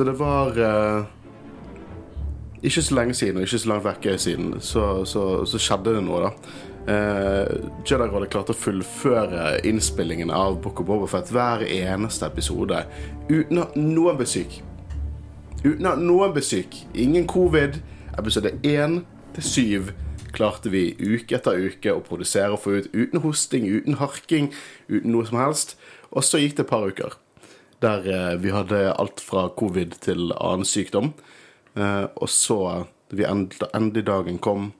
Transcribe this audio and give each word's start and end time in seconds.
Så 0.00 0.04
det 0.04 0.12
var 0.12 0.58
eh, 0.58 1.04
Ikke 2.62 2.82
så 2.82 2.94
lenge 2.94 3.14
siden, 3.14 3.36
og 3.36 3.42
ikke 3.42 3.58
så 3.58 3.68
langt 3.68 3.84
vekke 3.84 4.14
siden, 4.18 4.54
så, 4.64 5.04
så, 5.04 5.44
så 5.44 5.60
skjedde 5.60 5.92
det 5.98 6.04
noe, 6.06 6.22
da. 6.24 6.30
Eh, 6.88 7.50
Jedi-rådet 7.84 8.30
klarte 8.32 8.56
å 8.56 8.60
fullføre 8.62 9.50
innspillingen 9.68 10.32
av 10.32 10.56
Book 10.64 10.80
of 10.80 10.88
Bobafett 10.88 11.28
hver 11.36 11.66
eneste 11.68 12.24
episode 12.32 12.80
uten 13.28 13.60
at 13.60 13.76
noen 13.76 14.16
ble 14.16 14.24
syk. 14.24 14.62
Uten 15.66 15.92
at 15.92 16.00
noen 16.00 16.32
ble 16.32 16.48
syk. 16.48 16.80
Ingen 16.96 17.28
covid. 17.28 17.82
Episode 18.16 18.56
1 18.64 19.02
til 19.36 19.50
7 19.52 19.94
klarte 20.32 20.72
vi 20.72 20.94
uke 20.96 21.36
etter 21.36 21.60
uke 21.60 21.92
å 21.92 22.00
produsere 22.08 22.56
og 22.56 22.64
få 22.64 22.78
ut 22.78 22.94
uten 22.96 23.20
hosting, 23.20 23.68
uten 23.68 24.00
harking, 24.00 24.48
uten 24.88 25.12
noe 25.12 25.28
som 25.28 25.44
helst. 25.44 25.76
Og 26.08 26.24
så 26.24 26.40
gikk 26.40 26.56
det 26.56 26.70
et 26.70 26.72
par 26.72 26.88
uker 26.88 27.20
der 27.80 28.08
eh, 28.08 28.34
vi 28.40 28.52
hadde 28.54 28.92
alt 28.92 29.22
fra 29.24 29.48
covid 29.56 29.96
til 30.04 30.34
annen 30.36 30.68
sykdom. 30.68 31.14
Eh, 31.74 32.06
og 32.14 32.28
så, 32.28 32.60
da 33.10 33.16
vi 33.16 33.28
endelig 33.28 34.04
dagen 34.06 34.38
kom, 34.42 34.70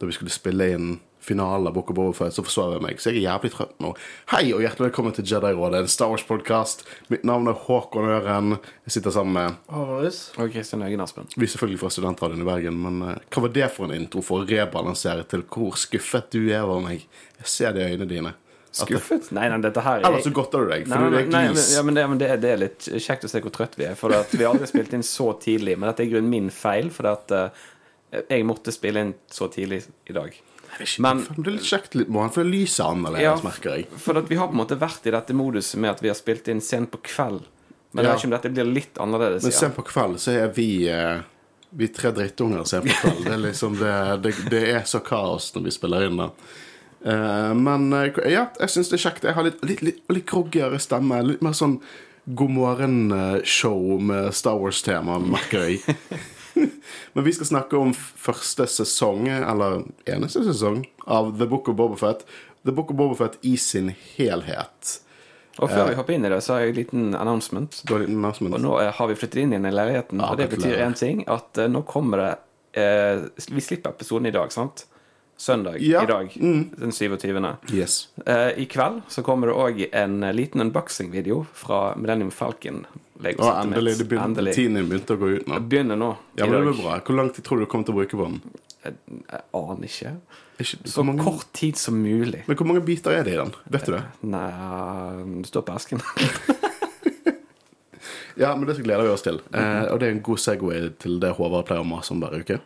da 0.00 0.08
vi 0.08 0.16
skulle 0.16 0.34
spille 0.34 0.72
inn 0.74 0.92
finalen 1.22 1.68
av 1.70 1.74
Book 1.76 1.90
of 1.90 1.98
Overfight, 2.02 2.34
så 2.34 2.42
forsov 2.42 2.72
jeg 2.74 2.82
meg. 2.82 2.98
Så 2.98 3.12
jeg 3.12 3.22
er 3.22 3.28
jævlig 3.28 3.52
trøtt 3.54 3.76
nå. 3.82 3.92
Hei 4.32 4.48
og 4.50 4.64
hjertelig 4.64 4.88
velkommen 4.88 5.14
til 5.14 5.26
Jedi-rådet, 5.30 5.84
en 5.84 5.90
Star 5.90 6.10
Wars-podkast. 6.10 6.82
Mitt 7.14 7.22
navn 7.28 7.46
er 7.50 7.60
Håkon 7.68 8.10
Øren. 8.10 8.56
Jeg 8.88 8.96
sitter 8.96 9.14
sammen 9.14 9.36
med 9.38 9.60
Horus. 9.70 10.24
Og 10.42 10.50
Kristian 10.50 10.82
Øgen 10.82 11.04
Aspen. 11.04 11.30
Vi 11.36 11.46
er 11.46 11.52
selvfølgelig 11.54 11.82
fra 11.84 11.92
Studentradioen 11.94 12.42
i 12.42 12.48
Bergen, 12.48 12.80
men 12.82 13.02
eh, 13.06 13.22
hva 13.30 13.46
var 13.46 13.54
det 13.54 13.70
for 13.70 13.86
en 13.86 13.94
intro 14.00 14.24
for 14.26 14.42
å 14.42 14.48
rebalansere 14.50 15.26
til 15.30 15.46
hvor 15.46 15.78
skuffet 15.78 16.32
du 16.34 16.42
er 16.48 16.66
over 16.66 16.82
meg? 16.88 17.06
Jeg 17.38 17.54
ser 17.54 17.78
det 17.78 17.86
i 17.86 17.94
øynene 17.94 18.10
dine. 18.10 18.34
Skuffet? 18.72 19.26
Nei, 19.36 19.48
nei, 19.52 19.58
dette 19.60 19.82
her 19.84 20.00
Eller 20.00 20.22
så 20.24 20.30
godter 20.32 20.62
du 20.64 20.70
deg, 20.72 20.86
for 20.88 21.02
nei, 21.10 21.18
er 21.20 21.26
glis. 21.52 21.66
ja, 21.76 21.82
men, 21.84 21.94
det, 21.98 22.06
men 22.08 22.18
det, 22.22 22.28
er- 22.32 22.40
det 22.40 22.50
er 22.54 22.60
litt 22.62 22.86
kjekt 23.04 23.26
å 23.28 23.28
se 23.28 23.42
hvor 23.44 23.52
trøtt 23.52 23.76
vi 23.76 23.84
er. 23.84 23.94
For 24.00 24.08
vi 24.32 24.44
har 24.44 24.54
aldri 24.54 24.66
spilt 24.70 24.94
inn 24.96 25.04
så 25.04 25.32
tidlig. 25.42 25.74
Men 25.78 25.90
dette 25.90 26.02
er 26.06 26.08
i 26.08 26.12
grunnen 26.14 26.30
min 26.32 26.48
feil, 26.50 26.88
for 26.94 27.10
at 27.10 27.34
uh, 27.36 27.66
jeg 28.30 28.46
måtte 28.48 28.72
spille 28.72 29.02
inn 29.04 29.12
så 29.32 29.48
tidlig 29.52 29.82
i 30.08 30.16
dag. 30.16 30.38
Men 31.04 31.20
Det 31.36 31.44
er 31.50 31.56
litt 31.58 31.68
kjekt 31.68 31.94
litt 32.00 32.08
morgen, 32.08 32.32
for 32.32 32.42
det 32.46 32.54
lyser 32.54 32.88
annerledes, 32.88 33.26
Ja, 33.26 33.34
merker 33.44 33.74
jeg. 33.76 33.86
for 34.00 34.16
vi 34.24 34.36
har 34.40 34.48
på 34.48 34.56
en 34.56 34.62
måte 34.62 34.78
vært 34.80 35.04
i 35.06 35.12
dette 35.12 35.36
moduset 35.36 35.76
med 35.84 35.90
at 35.92 36.00
vi 36.00 36.08
har 36.08 36.16
spilt 36.16 36.48
inn 36.48 36.62
sent 36.64 36.88
på 36.94 37.02
kveld. 37.04 37.42
Men 37.92 38.06
jeg 38.06 38.08
Ja. 38.08 38.14
vet 38.14 38.22
ikke 38.22 38.30
om 38.30 38.34
dette 38.38 38.50
blir 38.56 38.72
litt 38.72 38.96
annerledes. 39.04 39.42
Men 39.44 39.52
sent 39.52 39.76
på 39.76 39.84
kveld 39.84 40.16
så 40.18 40.32
er 40.32 40.48
vi 40.56 40.88
uh, 40.88 41.20
Vi 41.76 41.88
tre 41.92 42.10
drittunger 42.12 42.64
sent 42.64 42.84
på 42.88 42.96
kveld. 43.02 43.20
Det 43.28 43.32
er 43.36 43.42
liksom 43.44 43.76
det, 43.78 43.92
det, 44.24 44.32
det 44.50 44.62
er 44.74 44.82
så 44.88 45.00
kaos 45.04 45.52
når 45.54 45.62
vi 45.68 45.70
spiller 45.76 46.06
inn, 46.08 46.16
da. 46.20 46.30
Eh, 47.04 47.52
men 47.58 47.92
eh, 47.92 48.22
ja, 48.30 48.46
jeg 48.60 48.74
syns 48.74 48.92
det 48.92 48.98
er 49.00 49.04
kjekt. 49.08 49.26
Jeg 49.26 49.36
har 49.38 49.46
litt, 49.46 49.60
litt, 49.66 49.82
litt, 49.82 50.00
litt 50.12 50.28
groggigere 50.28 50.80
stemme. 50.82 51.22
Litt 51.26 51.44
mer 51.44 51.56
sånn 51.56 51.80
God 52.24 52.54
morgen-show 52.54 53.98
med 53.98 54.30
Star 54.38 54.60
Wars-tema, 54.60 55.18
merker 55.18 55.66
jeg. 55.66 55.96
Men 57.12 57.24
vi 57.24 57.32
skal 57.34 57.48
snakke 57.48 57.78
om 57.80 57.94
første 57.96 58.68
sesong, 58.70 59.26
eller 59.32 59.82
eneste 60.06 60.44
sesong, 60.46 60.84
av 61.02 61.32
The 61.40 61.48
Book 61.50 61.70
of 61.72 61.80
Bobafett. 61.80 62.22
The 62.62 62.74
Book 62.76 62.92
of 62.94 63.00
Bobafett 63.00 63.40
i 63.42 63.56
sin 63.58 63.90
helhet. 64.14 65.00
Og 65.58 65.68
før 65.68 65.90
vi 65.90 65.96
hopper 65.98 66.14
inn 66.14 66.24
i 66.24 66.30
det, 66.32 66.38
så 66.44 66.54
har 66.54 66.62
jeg 66.62 66.72
en 66.72 66.78
liten 66.78 67.16
announcement. 67.18 67.82
Har 67.90 68.04
litt 68.04 68.14
announcement? 68.14 68.54
Og 68.56 68.62
nå 68.62 68.76
eh, 68.80 68.92
har 68.96 69.10
vi 69.10 69.18
flyttet 69.18 69.42
inn 69.42 69.52
i 69.58 69.60
leiligheten, 69.60 70.22
Ja, 70.22 70.30
og 70.30 70.40
det 70.40 70.48
betyr 70.54 70.78
én 70.86 70.96
ting. 70.96 71.26
At 71.28 71.58
eh, 71.60 71.68
nå 71.68 71.82
kommer 71.88 72.22
det 72.22 72.30
eh, 72.80 73.26
Vi 73.52 73.64
slipper 73.64 73.92
episoden 73.92 74.30
i 74.30 74.34
dag, 74.34 74.52
sant? 74.54 74.86
Søndag 75.42 75.76
Ja, 75.78 76.02
i 76.02 76.06
dag, 76.06 76.36
mm. 76.40 76.70
den 76.76 76.92
27. 76.92 77.46
Yes. 77.72 78.08
Uh, 78.28 78.58
I 78.58 78.66
kveld 78.70 79.00
så 79.08 79.24
kommer 79.26 79.50
det 79.50 79.54
òg 79.58 79.80
en 79.90 80.22
eh, 80.22 80.30
liten 80.38 80.62
unboxing-video 80.62 81.40
fra 81.52 81.96
Millennium 81.98 82.30
Falcon. 82.30 82.84
Lego 83.18 83.48
endelig. 83.50 83.96
Det 83.98 84.04
begynner, 84.04 84.30
Endelig. 84.30 84.54
Tiden 84.54 84.86
begynte 84.86 85.16
å 85.16 85.18
gå 85.18 85.32
ut 85.32 85.50
nå. 85.50 85.58
Begynner 85.66 85.98
nå. 85.98 86.12
Ja, 86.38 86.46
men 86.46 86.60
det 86.60 86.62
blir 86.68 86.78
bra. 86.84 87.00
Hvor 87.02 87.18
lang 87.18 87.32
tid 87.34 87.42
tror 87.48 87.58
du 87.58 87.66
du 87.66 87.70
kommer 87.74 87.90
til 87.90 87.96
å 87.96 87.98
bruke 87.98 88.20
på 88.20 88.28
den? 88.28 88.38
Jeg, 88.86 88.94
jeg 89.18 89.44
aner 89.64 89.90
ikke. 89.90 90.14
Ikke, 90.62 90.78
Så 90.94 91.06
mange, 91.10 91.26
kort 91.26 91.50
tid 91.58 91.80
som 91.80 91.98
mulig. 91.98 92.44
men 92.46 92.62
hvor 92.62 92.70
mange 92.70 92.86
biter 92.86 93.18
er 93.18 93.26
det 93.26 93.34
i 93.34 93.40
den? 93.42 93.50
Vet 93.66 93.90
du 93.90 93.96
det? 93.96 94.04
Nei, 94.22 94.48
det 95.40 95.50
står 95.50 95.66
på 95.66 95.80
esken. 95.80 96.06
Ja, 98.34 98.56
men 98.56 98.64
det 98.64 98.78
gleder 98.80 99.04
vi 99.04 99.10
oss 99.12 99.22
til. 99.22 99.42
Eh, 99.52 99.86
og 99.92 99.98
det 100.00 100.06
er 100.08 100.14
en 100.14 100.22
god 100.24 100.40
Segway 100.40 100.86
til 101.02 101.18
det 101.20 101.34
Håvard 101.36 101.66
pleier 101.68 101.84
å 101.84 101.88
mase 101.88 102.14
om 102.14 102.22
hver 102.22 102.38
uke. 102.40 102.56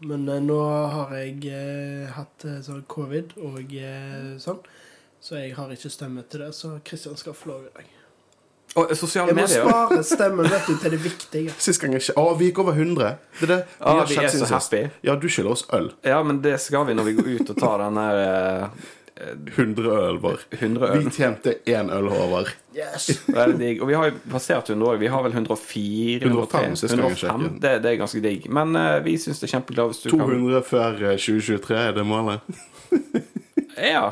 Men 0.00 0.28
eh, 0.32 0.40
nå 0.40 0.58
har 0.94 1.14
jeg 1.18 1.42
eh, 1.52 2.10
hatt 2.16 2.44
eh, 2.48 2.60
sånn 2.64 2.84
covid 2.88 3.34
og 3.44 3.74
eh, 3.76 4.36
sånn, 4.40 4.60
så 5.20 5.36
jeg 5.42 5.52
har 5.58 5.72
ikke 5.74 5.90
stemme 5.92 6.22
til 6.32 6.40
det, 6.46 6.54
så 6.56 6.78
Kristian 6.84 7.18
skal 7.20 7.36
få 7.36 7.50
lov 7.52 7.66
i 7.68 7.72
dag. 7.76 7.88
Og 8.78 8.92
sosiale 8.94 9.32
Jeg 9.32 9.34
må 9.34 9.42
medier. 9.42 9.66
spare 9.66 10.02
stemmen 10.14 10.46
vet 10.46 10.68
du, 10.70 10.76
til 10.78 10.92
det 10.94 11.00
viktige. 11.02 11.54
Sist 11.58 11.82
gang 11.82 11.96
jeg 11.96 12.04
ikke 12.04 12.22
Å, 12.22 12.36
vi 12.38 12.48
gikk 12.52 12.60
over 12.62 12.76
100! 12.78 13.08
Det 13.40 13.48
er 13.48 13.50
det. 13.50 13.58
Vi, 13.66 13.88
har 13.90 14.06
vi 14.06 14.18
er 14.22 14.34
så 14.36 14.46
happy. 14.52 14.82
Ja, 15.08 15.16
du 15.18 15.26
skylder 15.26 15.56
oss 15.56 15.64
øl. 15.74 15.90
Ja, 16.06 16.20
men 16.22 16.38
det 16.44 16.54
skal 16.62 16.86
vi 16.86 16.94
når 16.94 17.08
vi 17.10 17.16
går 17.18 17.30
ut 17.40 17.50
og 17.50 17.58
tar 17.58 17.82
den 17.82 17.98
der 17.98 18.20
eh, 18.22 18.86
100 19.56 19.90
øl 19.90 20.18
var. 20.22 20.44
100 20.50 20.92
Vi 20.98 21.10
tjente 21.10 21.54
én 21.66 21.90
øl, 21.92 22.08
Håvard. 22.08 22.52
Yes! 22.76 23.10
Veldig 23.38 23.58
digg. 23.58 23.82
Og 23.82 23.90
vi 23.90 23.98
har 23.98 24.10
jo 24.10 24.16
passert 24.30 24.70
100 24.70 24.86
òg. 24.92 25.00
Vi 25.02 25.10
har 25.12 25.24
vel 25.26 25.32
104 25.32 26.30
105 26.30 26.76
sist 26.80 26.96
gang 26.96 27.10
jeg 27.10 27.18
105. 27.28 27.60
Det, 27.60 27.74
det 27.84 27.92
er 27.92 28.00
ganske 28.00 28.22
digg. 28.24 28.48
Men 28.48 28.74
uh, 28.78 28.96
vi 29.04 29.18
syns 29.20 29.42
det 29.42 29.50
er 29.50 29.56
kjempeglad 29.58 29.92
hvis 29.92 30.02
du 30.04 30.10
200 30.14 30.64
før 30.70 31.04
eh, 31.10 31.20
2023 31.20 31.78
er 31.82 31.94
det 31.98 32.06
målet. 32.06 32.60
Ja. 33.76 34.10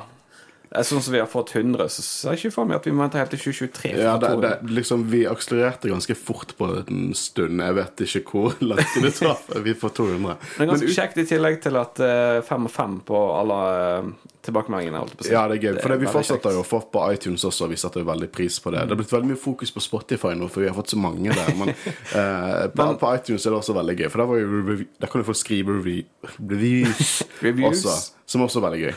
Eh, 0.71 0.83
Sånn 0.85 1.01
som 1.01 1.15
vi 1.15 1.21
har 1.23 1.29
fått 1.31 1.55
100, 1.57 1.89
så 1.89 2.03
ser 2.05 2.35
jeg 2.37 2.43
ikke 2.43 2.55
for 2.59 2.69
meg 2.69 2.77
at 2.81 2.87
vi 2.89 2.93
må 2.93 3.05
vente 3.07 3.17
helt 3.21 3.31
til 3.33 3.41
2023. 3.47 3.93
Ja, 4.05 4.17
det, 4.21 4.33
det, 4.45 4.53
liksom, 4.77 5.07
vi 5.09 5.23
akselererte 5.31 5.89
ganske 5.89 6.17
fort 6.19 6.53
på 6.59 6.71
en 6.83 7.13
stund. 7.17 7.63
Jeg 7.65 7.77
vet 7.79 8.03
ikke 8.05 8.25
hvor 8.33 8.57
langt 8.73 8.97
det 9.01 9.15
tar 9.17 9.39
før 9.47 9.63
vi 9.65 9.75
får 9.81 9.95
200. 10.01 10.35
Det 10.59 10.67
er 10.67 10.73
ganske 10.73 10.85
Men 10.85 10.91
ut- 10.93 10.97
kjekt 10.99 11.23
i 11.23 11.29
tillegg 11.31 11.61
til 11.65 11.79
at 11.81 12.03
eh, 12.05 12.41
fem 12.49 12.69
og 12.69 12.75
fem 12.75 12.99
på 13.09 13.23
alle 13.39 13.61
eh, 13.79 14.11
tilbakemeldingene. 14.49 15.01
Ja, 15.29 15.47
det 15.51 15.57
er 15.59 15.65
gøy. 15.71 15.81
For 15.83 15.93
det, 15.93 15.99
vi 16.05 16.11
fortsetter 16.13 16.55
jo 16.57 16.61
å 16.63 16.69
få 16.69 16.79
på 16.93 17.03
iTunes 17.13 17.43
også. 17.49 17.67
Vi 17.73 17.77
setter 17.81 18.05
jo 18.05 18.09
veldig 18.09 18.29
pris 18.33 18.61
på 18.65 18.73
det. 18.73 18.85
Det 18.89 18.95
har 18.97 19.01
blitt 19.01 19.13
veldig 19.17 19.33
mye 19.33 19.41
fokus 19.41 19.73
på 19.75 19.83
Spotify 19.85 20.35
nå, 20.39 20.49
for 20.53 20.65
vi 20.65 20.69
har 20.71 20.77
fått 20.77 20.93
så 20.95 21.01
mange 21.01 21.33
der. 21.33 21.51
Men, 21.59 21.73
eh, 22.21 22.69
på, 22.77 22.87
på 23.01 23.15
iTunes 23.17 23.45
er 23.49 23.53
det 23.57 23.61
også 23.63 23.77
veldig 23.77 23.97
gøy, 24.05 24.09
for 24.13 24.25
der, 24.25 24.85
der 25.01 25.13
kan 25.13 25.25
du 25.25 25.29
få 25.33 25.37
skrive 25.37 25.81
reviews, 25.81 27.19
Reviews. 27.47 27.85
også, 27.85 27.99
som 28.29 28.45
også 28.47 28.61
er 28.63 28.67
veldig 28.69 28.85
gøy. 28.87 28.97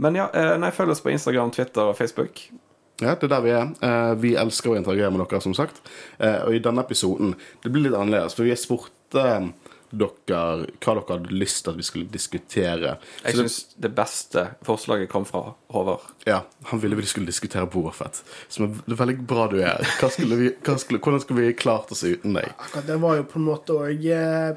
Men 0.00 0.16
ja, 0.16 0.30
eh, 0.32 0.56
nei, 0.60 0.72
følg 0.72 0.94
oss 0.94 1.02
på 1.04 1.12
Instagram, 1.12 1.52
Twitter 1.52 1.90
og 1.90 1.96
Facebook. 1.98 2.46
Ja, 3.00 3.14
det 3.14 3.28
er 3.28 3.32
der 3.34 3.44
vi 3.44 3.52
er. 3.52 3.68
Eh, 3.84 4.12
vi 4.20 4.30
elsker 4.40 4.72
å 4.72 4.78
interagere 4.78 5.12
med 5.12 5.22
dere, 5.22 5.40
som 5.44 5.56
sagt. 5.56 5.80
Eh, 6.18 6.40
og 6.46 6.56
i 6.56 6.62
denne 6.62 6.84
episoden 6.84 7.34
Det 7.62 7.72
blir 7.72 7.88
litt 7.88 7.96
annerledes, 7.96 8.36
for 8.36 8.48
vi 8.48 8.52
har 8.54 8.60
spurt 8.60 8.96
dere 9.90 10.10
hva 10.30 10.94
dere 10.94 11.04
hadde 11.08 11.34
lyst 11.34 11.64
til 11.64 11.72
at 11.72 11.78
vi 11.80 11.86
skulle 11.86 12.10
diskutere. 12.10 12.96
Jeg 13.24 13.34
Så 13.34 13.42
det, 13.42 13.50
syns 13.50 13.80
det 13.86 13.90
beste 13.96 14.44
forslaget 14.66 15.10
kom 15.10 15.26
fra 15.26 15.54
Håvard. 15.74 16.06
ja, 16.26 16.42
Han 16.70 16.80
ville 16.80 16.96
vi 16.96 17.06
skulle 17.06 17.26
diskutere 17.26 17.66
Boafett. 17.66 18.22
Som 18.48 18.64
er 18.64 18.70
det 18.86 18.94
er 18.94 19.00
veldig 19.04 19.26
bra 19.26 19.46
du 19.50 19.58
er. 19.62 19.82
Hva 20.00 20.10
skulle 20.12 20.38
vi, 20.38 20.52
hva 20.64 20.76
skulle, 20.78 21.00
hvordan 21.00 21.20
skulle 21.20 21.46
vi 21.46 21.52
klart 21.58 21.92
oss 21.92 22.04
uten 22.04 22.34
deg? 22.36 22.52
Akkurat 22.58 22.86
det 22.86 23.00
var 23.02 23.18
jo 23.18 23.26
på 23.30 23.38
en 23.40 23.48
måte 23.48 23.76
òg 23.76 24.06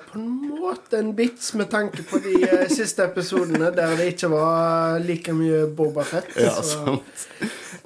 På 0.07 0.19
en 0.19 0.29
måte 0.59 0.99
en 0.99 1.11
vits 1.17 1.53
med 1.59 1.69
tanke 1.72 2.05
på 2.07 2.22
de 2.23 2.38
eh, 2.47 2.69
siste 2.72 3.05
episodene 3.09 3.72
der 3.75 3.97
det 3.97 4.13
ikke 4.13 4.31
var 4.33 4.99
like 5.03 5.33
mye 5.35 5.66
Boba 5.67 6.05
Fett. 6.07 6.31
Ja, 6.37 6.55
så 6.61 6.85
sant. 6.85 7.28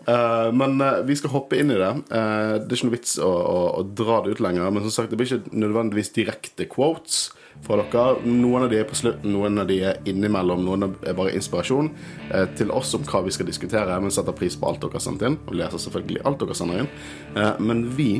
Eh, 0.08 0.54
men 0.54 0.82
uh, 0.82 1.02
vi 1.04 1.16
skal 1.20 1.34
hoppe 1.34 1.60
inn 1.60 1.72
i 1.74 1.80
det. 1.80 1.90
Uh, 2.08 2.56
det 2.64 2.72
er 2.72 2.78
ikke 2.78 2.88
noe 2.88 2.96
vits 2.96 3.18
å, 3.20 3.28
å, 3.28 3.58
å 3.82 3.82
dra 3.84 4.22
det 4.24 4.38
ut 4.38 4.44
lenger. 4.44 4.70
Men 4.72 4.86
som 4.88 4.94
sagt, 5.02 5.12
det 5.12 5.20
blir 5.20 5.28
ikke 5.28 5.52
nødvendigvis 5.52 6.14
direkte 6.16 6.68
quotes 6.72 7.28
fra 7.66 7.80
dere. 7.82 8.22
Noen 8.28 8.66
av 8.66 8.72
de 8.72 8.80
er 8.82 8.88
på 8.88 8.98
slutten, 8.98 9.34
noen 9.34 9.62
av 9.62 9.68
de 9.70 9.80
er 9.90 10.00
innimellom. 10.10 10.64
Noen 10.66 10.88
er 10.90 11.18
bare 11.18 11.36
inspirasjon 11.38 11.92
eh, 12.32 12.46
til 12.60 12.72
oss 12.76 12.94
om 12.98 13.06
hva 13.08 13.24
vi 13.26 13.34
skal 13.36 13.50
diskutere. 13.50 14.00
Men 14.04 14.14
setter 14.14 14.36
pris 14.38 14.58
på 14.60 14.70
alt 14.70 14.82
dere 14.84 15.00
har 15.00 15.06
sendt 15.08 15.26
inn. 15.28 15.40
Og 15.48 15.58
leser 15.60 15.84
selvfølgelig 15.84 16.24
alt 16.28 16.44
dere 16.44 16.58
sender 16.58 16.86
inn. 16.86 16.92
Eh, 17.36 17.54
men 17.64 17.86
vi 17.98 18.12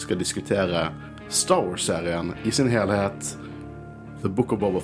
skal 0.00 0.20
diskutere 0.20 0.88
Star 1.28 1.64
Wars-serien 1.64 2.34
i 2.44 2.52
sin 2.52 2.68
helhet. 2.72 3.36
The 4.22 4.28
Book 4.28 4.52
of 4.52 4.60
Boba 4.60 4.80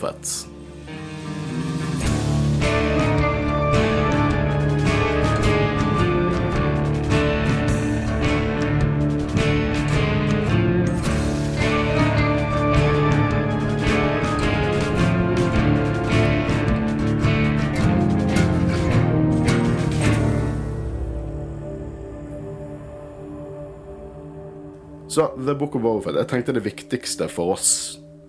Så 25.10 25.26
The 25.46 25.54
Book 25.54 25.74
of 25.74 25.84
Overfed, 25.84 26.16
Jeg 26.20 26.28
tenkte 26.30 26.54
det 26.54 26.62
viktigste 26.62 27.26
for 27.28 27.56
oss 27.56 27.70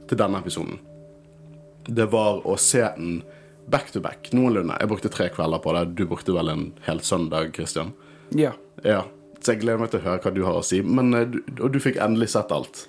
til 0.10 0.18
denne 0.18 0.40
episoden 0.42 0.80
Det 1.86 2.08
var 2.10 2.42
å 2.42 2.56
se 2.58 2.82
den 2.98 3.22
back 3.72 3.92
to 3.94 4.02
back. 4.02 4.32
Noenlunde. 4.34 4.76
Jeg 4.82 4.90
brukte 4.90 5.10
tre 5.14 5.30
kvelder 5.32 5.62
på 5.64 5.72
det. 5.78 5.84
Du 5.96 6.02
brukte 6.10 6.34
vel 6.36 6.50
en 6.50 6.64
hel 6.84 7.00
søndag, 7.06 7.54
Christian? 7.56 7.94
Ja. 8.36 8.52
Ja. 8.84 9.04
Så 9.40 9.54
jeg 9.54 9.62
gleder 9.62 9.80
meg 9.80 9.94
til 9.94 10.02
å 10.02 10.06
høre 10.10 10.24
hva 10.26 10.34
du 10.34 10.42
har 10.44 10.58
å 10.60 10.66
si. 10.66 10.82
Men, 10.82 11.14
eh, 11.16 11.28
du, 11.30 11.38
og 11.62 11.72
du 11.72 11.80
fikk 11.80 12.02
endelig 12.02 12.32
sett 12.34 12.52
alt. 12.52 12.84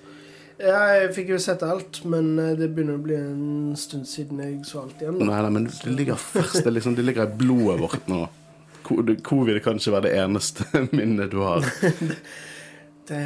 Ja, 0.59 0.81
jeg 0.97 1.13
fikk 1.15 1.31
jo 1.33 1.39
sett 1.41 1.63
alt, 1.65 2.01
men 2.09 2.33
eh, 2.41 2.51
det 2.59 2.71
begynner 2.73 2.99
å 2.99 3.03
bli 3.05 3.15
en 3.15 3.77
stund 3.79 4.09
siden 4.09 4.41
jeg 4.43 4.59
så 4.67 4.83
alt 4.83 5.01
igjen. 5.01 5.21
Nei, 5.21 5.39
nei, 5.45 5.53
men 5.55 5.69
det 5.69 5.95
ligger 5.95 6.19
først, 6.19 6.63
det, 6.65 6.73
liksom, 6.75 6.97
det 6.97 7.05
ligger 7.07 7.29
i 7.29 7.37
blodet 7.45 7.79
vårt 7.81 8.09
nå. 8.11 8.25
Covid 8.83 9.61
kan 9.63 9.79
ikke 9.79 9.95
være 9.95 10.09
det 10.09 10.17
eneste 10.25 10.67
minnet 10.97 11.31
du 11.31 11.39
har. 11.45 11.63
Det 13.03 13.19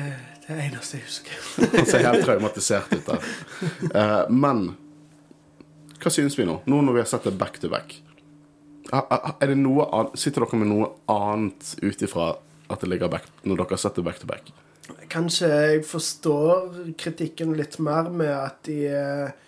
er 0.48 0.60
det 0.60 0.66
eneste 0.70 1.00
jeg 1.00 1.06
husker. 1.08 1.40
Han 1.76 1.88
ser 1.90 2.06
helt 2.08 2.26
traumatisert 2.26 2.94
ut 2.94 3.10
der. 3.10 3.32
Uh, 3.92 4.24
men 4.32 4.68
hva 5.98 6.14
synes 6.14 6.38
vi 6.38 6.46
nå? 6.48 6.60
Nå 6.70 6.82
når 6.86 6.96
vi 6.96 7.02
har 7.04 7.10
sett 7.10 7.26
det 7.28 7.36
back 7.40 7.60
to 7.62 7.72
back. 7.72 7.98
Er 8.94 9.50
det 9.50 9.58
noe 9.60 9.88
annet, 9.92 10.16
sitter 10.20 10.46
dere 10.46 10.60
med 10.62 10.70
noe 10.70 10.92
annet 11.12 11.74
ut 11.82 12.06
ifra 12.06 12.30
at 12.68 12.84
det 12.84 12.90
ligger 12.92 13.12
back, 13.12 13.28
når 13.44 13.60
dere 13.60 13.76
har 13.76 13.82
sett 13.82 14.00
det 14.00 14.06
back 14.06 14.22
to 14.22 14.30
back? 14.30 14.52
Kanskje 15.12 15.50
jeg 15.52 15.82
forstår 15.88 16.94
kritikken 17.00 17.52
litt 17.58 17.76
mer 17.84 18.08
med 18.08 18.32
at 18.32 18.62
de 18.68 18.78
eh, 18.88 19.44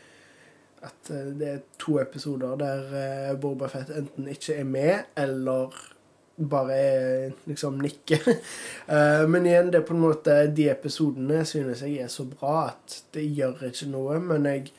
At 0.83 1.11
eh, 1.11 1.31
det 1.39 1.47
er 1.47 1.61
to 1.79 1.97
episoder 1.99 2.59
der 2.59 3.37
Boba 3.39 3.69
Fett 3.71 3.91
enten 3.95 4.27
ikke 4.31 4.57
er 4.59 4.67
med, 4.67 5.07
eller 5.19 5.75
bare 6.39 7.33
liksom 7.49 7.79
nikker. 7.83 8.27
Eh, 8.89 9.27
Men 9.29 9.45
igjen, 9.45 9.67
det 9.69 9.77
er 9.77 9.85
på 9.85 9.93
en 9.93 10.01
måte 10.01 10.33
De 10.49 10.63
episodene 10.71 11.43
synes 11.45 11.83
jeg 11.85 11.99
er 12.01 12.07
så 12.09 12.23
bra 12.25 12.71
at 12.71 12.95
det 13.13 13.21
gjør 13.37 13.67
ikke 13.67 13.85
noe. 13.91 14.15
Men 14.17 14.47
jeg, 14.49 14.71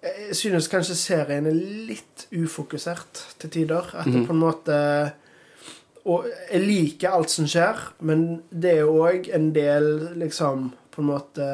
jeg 0.00 0.36
synes 0.38 0.70
kanskje 0.72 0.96
serien 0.96 1.50
er 1.50 1.58
litt 1.90 2.24
ufokusert 2.32 3.20
til 3.42 3.52
tider. 3.52 3.90
At 3.92 4.08
det 4.08 4.24
på 4.24 4.32
en 4.32 4.40
måte 4.40 4.78
og 6.04 6.26
jeg 6.52 6.60
liker 6.60 7.14
alt 7.16 7.32
som 7.32 7.46
skjer, 7.48 7.78
men 8.04 8.42
det 8.52 8.74
er 8.78 8.90
òg 8.90 9.30
en 9.32 9.50
del 9.56 9.86
liksom 10.20 10.70
på 10.92 11.00
en 11.00 11.08
måte 11.08 11.46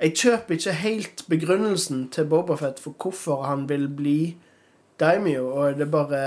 Jeg 0.00 0.12
kjøper 0.20 0.54
ikke 0.54 0.72
helt 0.82 1.22
begrunnelsen 1.28 2.08
til 2.12 2.26
Bobafett 2.28 2.80
for 2.80 2.92
hvorfor 3.00 3.46
han 3.48 3.64
vil 3.68 3.88
bli 3.88 4.36
Daimyo, 5.00 5.46
og 5.48 5.78
det 5.78 5.86
er 5.86 5.92
bare 5.92 6.20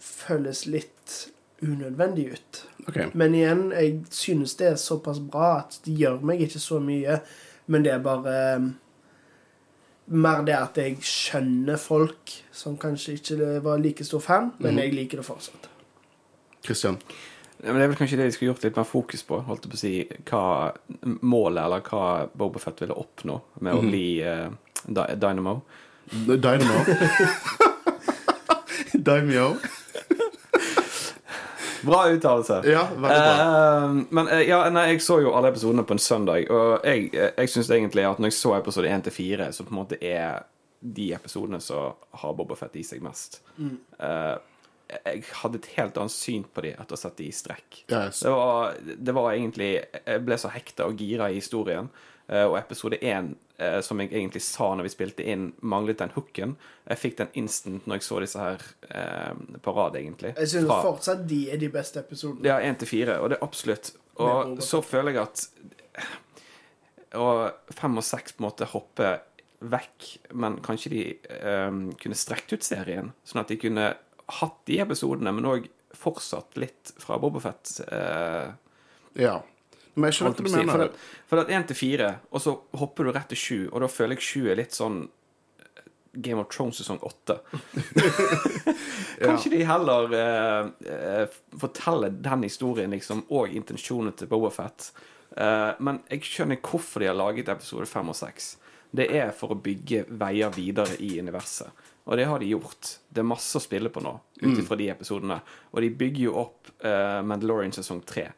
føles 0.00 0.64
litt 0.66 1.16
unødvendig 1.60 2.30
ut. 2.32 2.60
Okay. 2.88 3.10
Men 3.14 3.34
igjen, 3.36 3.66
jeg 3.76 3.98
synes 4.16 4.54
det 4.56 4.70
er 4.72 4.78
såpass 4.80 5.18
bra 5.20 5.58
at 5.60 5.76
det 5.84 5.92
gjør 6.00 6.22
meg 6.24 6.40
ikke 6.46 6.58
så 6.62 6.78
mye. 6.80 7.18
Men 7.70 7.84
det 7.84 7.92
er 7.92 8.00
bare 8.04 8.36
um, 8.56 8.70
mer 10.10 10.40
det 10.48 10.56
at 10.56 10.80
jeg 10.80 10.96
skjønner 11.04 11.76
folk 11.78 12.32
som 12.56 12.78
kanskje 12.80 13.18
ikke 13.18 13.50
var 13.62 13.78
like 13.84 14.04
stor 14.08 14.24
fan, 14.24 14.48
men 14.58 14.80
jeg 14.80 14.94
liker 14.96 15.20
det 15.20 15.26
fortsatt. 15.28 15.68
Christian. 16.64 16.96
Ja, 17.60 17.74
Men 17.74 17.76
det 17.76 17.84
er 17.84 17.92
vel 17.92 17.98
kanskje 18.00 18.16
det 18.16 18.30
de 18.30 18.32
skulle 18.32 18.54
gjort 18.54 18.64
litt 18.64 18.80
mer 18.80 18.88
fokus 18.88 19.22
på. 19.28 19.42
Holdt 19.44 19.68
jeg 19.68 19.70
på 19.70 19.76
å 19.76 19.84
si 19.84 19.94
hva 20.30 20.44
målet, 21.20 21.60
eller 21.66 21.84
hva 21.84 22.06
Bobafett 22.32 22.80
ville 22.80 22.96
oppnå 22.96 23.36
med 23.60 23.76
å 23.76 23.84
bli 23.84 24.06
uh, 24.24 24.48
Dy- 24.88 25.10
Dynamo. 25.20 25.58
Dynamo. 26.10 26.80
Daimyo. 29.06 29.46
Bra 31.82 32.08
uttalelse. 32.10 32.60
Ja. 32.64 32.82
Eh, 32.82 33.88
men 34.10 34.28
uh, 34.28 34.42
ja, 34.42 34.60
nei, 34.72 34.86
jeg 34.92 35.02
så 35.04 35.20
jo 35.24 35.34
alle 35.36 35.52
episodene 35.52 35.84
på 35.86 35.96
en 35.96 36.02
søndag, 36.02 36.50
og 36.52 36.86
jeg, 36.86 37.10
eh, 37.14 37.32
jeg 37.36 37.52
syns 37.54 37.70
egentlig 37.74 38.06
at 38.08 38.20
når 38.20 38.32
jeg 38.32 38.38
så 38.38 38.54
episode 38.58 38.90
1 38.90 39.06
til 39.08 39.16
4, 39.16 39.50
så 39.56 39.66
på 39.66 39.74
en 39.74 39.80
måte 39.80 39.98
er 40.00 40.44
de 40.80 41.10
episodene 41.16 41.60
som 41.62 41.98
har 42.22 42.36
Boba 42.36 42.56
Fett 42.56 42.78
i 42.80 42.84
seg 42.86 43.02
mest. 43.04 43.40
Eh, 43.60 44.36
jeg 44.90 45.22
hadde 45.42 45.60
et 45.60 45.68
helt 45.76 45.98
annet 46.02 46.14
syn 46.14 46.46
på 46.50 46.64
dem 46.64 46.74
etter 46.74 46.96
å 46.96 46.98
ha 46.98 47.02
sett 47.04 47.20
de 47.20 47.28
i 47.28 47.34
strekk. 47.34 47.82
Yes. 47.84 48.24
Det 48.24 48.32
var, 48.34 48.78
det 48.80 49.12
var 49.14 49.28
egentlig 49.30 49.68
Jeg 49.78 50.22
ble 50.26 50.38
så 50.40 50.50
hekta 50.50 50.88
og 50.90 50.98
gira 50.98 51.28
i 51.30 51.36
historien. 51.38 51.90
og 52.30 52.56
episode 52.58 52.98
én, 53.02 53.32
eh, 53.60 53.80
som 53.84 54.00
jeg 54.02 54.10
egentlig 54.10 54.40
sa 54.42 54.70
når 54.74 54.88
vi 54.88 54.92
spilte 54.94 55.26
inn, 55.28 55.50
manglet 55.62 56.00
den 56.00 56.10
hooken. 56.16 56.56
Jeg 56.88 56.98
fikk 57.02 57.16
den 57.20 57.30
instant 57.42 57.86
når 57.86 58.00
jeg 58.00 58.06
så 58.08 58.20
disse 58.24 58.40
her 58.40 58.64
eh, 58.90 59.34
på 59.62 59.74
rad, 59.76 59.96
egentlig. 60.00 60.32
Jeg 60.40 60.48
synes 60.56 60.70
Fra- 60.72 60.82
fortsatt 60.88 61.26
de 61.30 61.42
er 61.52 61.60
de 61.62 61.68
beste 61.72 62.00
episodene. 62.02 62.46
ja, 62.48 62.58
én 62.64 62.78
til 62.80 62.88
fire, 62.90 63.20
og 63.20 63.30
det 63.30 63.38
er 63.38 63.46
absolutt. 63.46 63.92
Og 64.20 64.58
så 64.64 64.82
føler 64.84 65.14
jeg 65.16 65.22
at 65.22 65.46
Og 67.18 67.74
fem 67.74 67.96
og 67.98 68.04
seks 68.06 68.36
på 68.36 68.42
en 68.44 68.46
måte 68.50 68.66
hopper 68.70 69.18
vekk, 69.60 70.06
men 70.40 70.58
kanskje 70.64 70.90
de 70.92 71.00
eh, 71.36 71.78
kunne 72.00 72.16
strekt 72.16 72.52
ut 72.54 72.62
serien, 72.64 73.10
sånn 73.28 73.42
at 73.42 73.50
de 73.50 73.58
kunne 73.60 73.88
hatt 74.40 74.60
de 74.70 74.78
episodene, 74.80 75.32
men 75.34 75.48
òg 75.50 75.66
fortsatt 75.98 76.54
litt 76.62 76.92
fra 77.02 77.18
Bobafett. 77.20 77.80
Eh, 77.90 78.52
Ja. 79.18 79.40
Men 79.94 80.10
jeg 80.10 80.18
skjønner 80.18 80.36
hva 80.36 80.44
du 80.44 80.72
for, 80.72 80.82
det, 80.84 81.06
for 81.30 81.42
at 81.42 81.50
1 81.50 81.70
til 81.70 81.78
4, 81.80 82.10
og 82.30 82.44
så 82.44 82.54
hopper 82.80 83.06
du 83.08 83.12
rett 83.14 83.32
til 83.32 83.40
7, 83.40 83.56
og 83.70 83.80
da 83.82 83.88
føler 83.90 84.18
jeg 84.18 84.28
7 84.28 84.50
er 84.52 84.60
litt 84.60 84.76
sånn 84.76 85.00
eh, 85.04 85.84
Game 86.14 86.42
of 86.42 86.50
Thrones 86.52 86.80
sesong 86.80 87.00
åtte. 87.06 87.40
Kanskje 89.26 89.54
de 89.56 89.62
heller 89.68 90.16
eh, 90.20 90.70
eh, 90.94 91.38
forteller 91.58 92.14
den 92.14 92.46
historien, 92.46 92.94
liksom, 92.94 93.26
og 93.34 93.52
intensjonen 93.54 94.14
til 94.16 94.30
Bobafett. 94.30 94.92
Eh, 95.36 95.70
men 95.82 96.02
jeg 96.10 96.26
skjønner 96.26 96.62
hvorfor 96.62 97.02
de 97.02 97.10
har 97.10 97.18
laget 97.18 97.50
episode 97.52 97.88
5 97.90 98.14
og 98.14 98.18
6. 98.22 98.50
Det 98.90 99.06
er 99.14 99.30
for 99.36 99.54
å 99.54 99.60
bygge 99.62 100.04
veier 100.18 100.50
videre 100.54 100.96
i 100.98 101.12
universet. 101.22 101.70
Og 102.10 102.16
det 102.18 102.26
har 102.26 102.40
de 102.42 102.48
gjort. 102.50 102.96
Det 103.08 103.22
er 103.22 103.28
masse 103.28 103.54
å 103.54 103.62
spille 103.62 103.90
på 103.92 104.02
nå, 104.02 104.12
ut 104.40 104.58
ifra 104.58 104.78
de 104.78 104.88
episodene. 104.90 105.36
Og 105.70 105.84
de 105.84 105.90
bygger 105.94 106.24
jo 106.24 106.38
opp 106.42 106.70
eh, 106.82 107.20
Mandalorian 107.22 107.74
sesong 107.76 108.00
tre. 108.08 108.30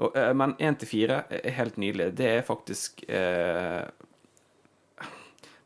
Og, 0.00 0.16
eh, 0.16 0.32
men 0.34 0.56
én 0.58 0.78
til 0.80 0.88
fire 0.88 1.24
er 1.28 1.56
helt 1.58 1.76
nydelig. 1.80 2.10
Det 2.16 2.28
er 2.38 2.46
faktisk 2.46 3.04
eh, 3.08 3.84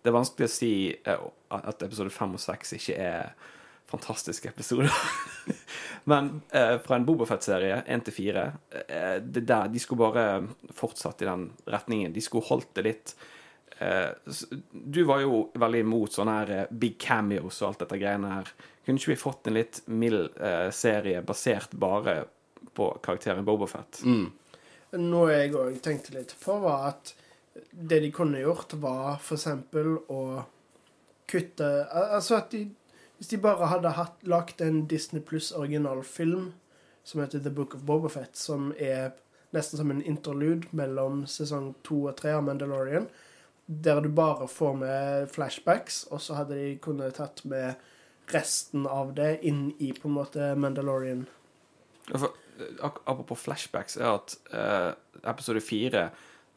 Det 0.03 0.11
er 0.11 0.17
vanskelig 0.19 0.49
å 0.49 0.53
si 0.53 0.73
eh, 0.93 1.27
at 1.55 1.85
episode 1.87 2.13
fem 2.13 2.35
og 2.37 2.43
seks 2.43 2.75
ikke 2.77 2.97
er 3.01 3.31
fantastiske 3.89 4.51
episoder. 4.51 4.91
Men 6.11 6.43
eh, 6.53 6.75
fra 6.85 6.99
en 6.99 7.07
Bobafett-serie, 7.07 7.79
én 7.89 8.03
til 8.05 8.13
fire, 8.13 8.43
eh, 8.89 9.17
de 9.23 9.81
skulle 9.81 10.03
bare 10.03 10.27
fortsatt 10.77 11.23
i 11.23 11.31
den 11.31 11.47
retningen. 11.71 12.13
De 12.13 12.21
skulle 12.25 12.45
holdt 12.51 12.75
det 12.77 12.85
litt 12.89 13.17
Du 14.71 15.01
var 15.09 15.19
jo 15.25 15.39
veldig 15.59 15.81
imot 15.83 16.15
sånne 16.15 16.35
her 16.37 16.69
big 16.71 16.95
cameos 17.01 17.57
og 17.63 17.73
alt 17.73 17.81
dette 17.83 17.97
greiene 17.99 18.31
her. 18.37 18.53
Kunne 18.85 19.01
ikke 19.01 19.11
vi 19.11 19.17
fått 19.19 19.49
en 19.49 19.57
litt 19.57 19.81
mild 19.91 20.37
serie 20.77 21.25
basert 21.27 21.75
bare 21.83 22.21
på 22.75 22.89
karakteren 23.05 23.47
Bobafett? 23.47 24.03
Noe 24.95 25.33
jeg 25.33 25.55
òg 25.59 25.81
tenkte 25.83 26.15
litt 26.15 26.35
på, 26.43 26.59
var 26.63 26.93
at 26.93 27.15
det 27.71 28.01
de 28.03 28.11
kunne 28.15 28.43
gjort, 28.43 28.75
var 28.83 29.23
eksempel 29.35 29.97
å 30.11 30.43
kutte 31.31 31.69
Altså 31.93 32.41
at 32.41 32.51
de 32.51 32.65
Hvis 33.19 33.31
de 33.31 33.39
bare 33.39 33.69
hadde 33.71 33.95
hatt, 33.95 34.17
lagt 34.27 34.61
en 34.61 34.85
Disney 34.91 35.23
Pluss 35.23 35.53
originalfilm 35.55 36.53
som 37.07 37.21
heter 37.21 37.41
The 37.45 37.51
Book 37.51 37.77
of 37.77 37.85
Bobafett, 37.87 38.35
som 38.37 38.73
er 38.81 39.13
nesten 39.55 39.79
som 39.79 39.91
en 39.93 40.03
interlude 40.03 40.67
mellom 40.73 41.23
sesong 41.31 41.75
to 41.87 42.01
og 42.09 42.17
tre 42.19 42.33
av 42.35 42.43
Mandalorian, 42.47 43.07
der 43.67 44.01
du 44.03 44.09
bare 44.09 44.49
får 44.51 44.75
med 44.81 45.29
flashbacks, 45.31 46.05
og 46.11 46.21
så 46.25 46.41
hadde 46.41 46.59
de 46.59 46.73
kunnet 46.83 47.21
tatt 47.21 47.45
med 47.49 47.79
resten 48.33 48.89
av 48.91 49.13
det 49.15 49.39
inn 49.47 49.69
i 49.79 49.93
på 49.93 50.09
en 50.09 50.17
måte 50.19 50.55
Mandalorian. 50.59 51.27
Hvorfor? 52.09 52.33
for, 52.33 52.44
apropos 52.83 53.39
flashbacks, 53.41 53.97
er 53.97 54.13
at 54.15 54.37
uh, 54.55 54.93
episode 55.31 55.63
fire 55.65 56.09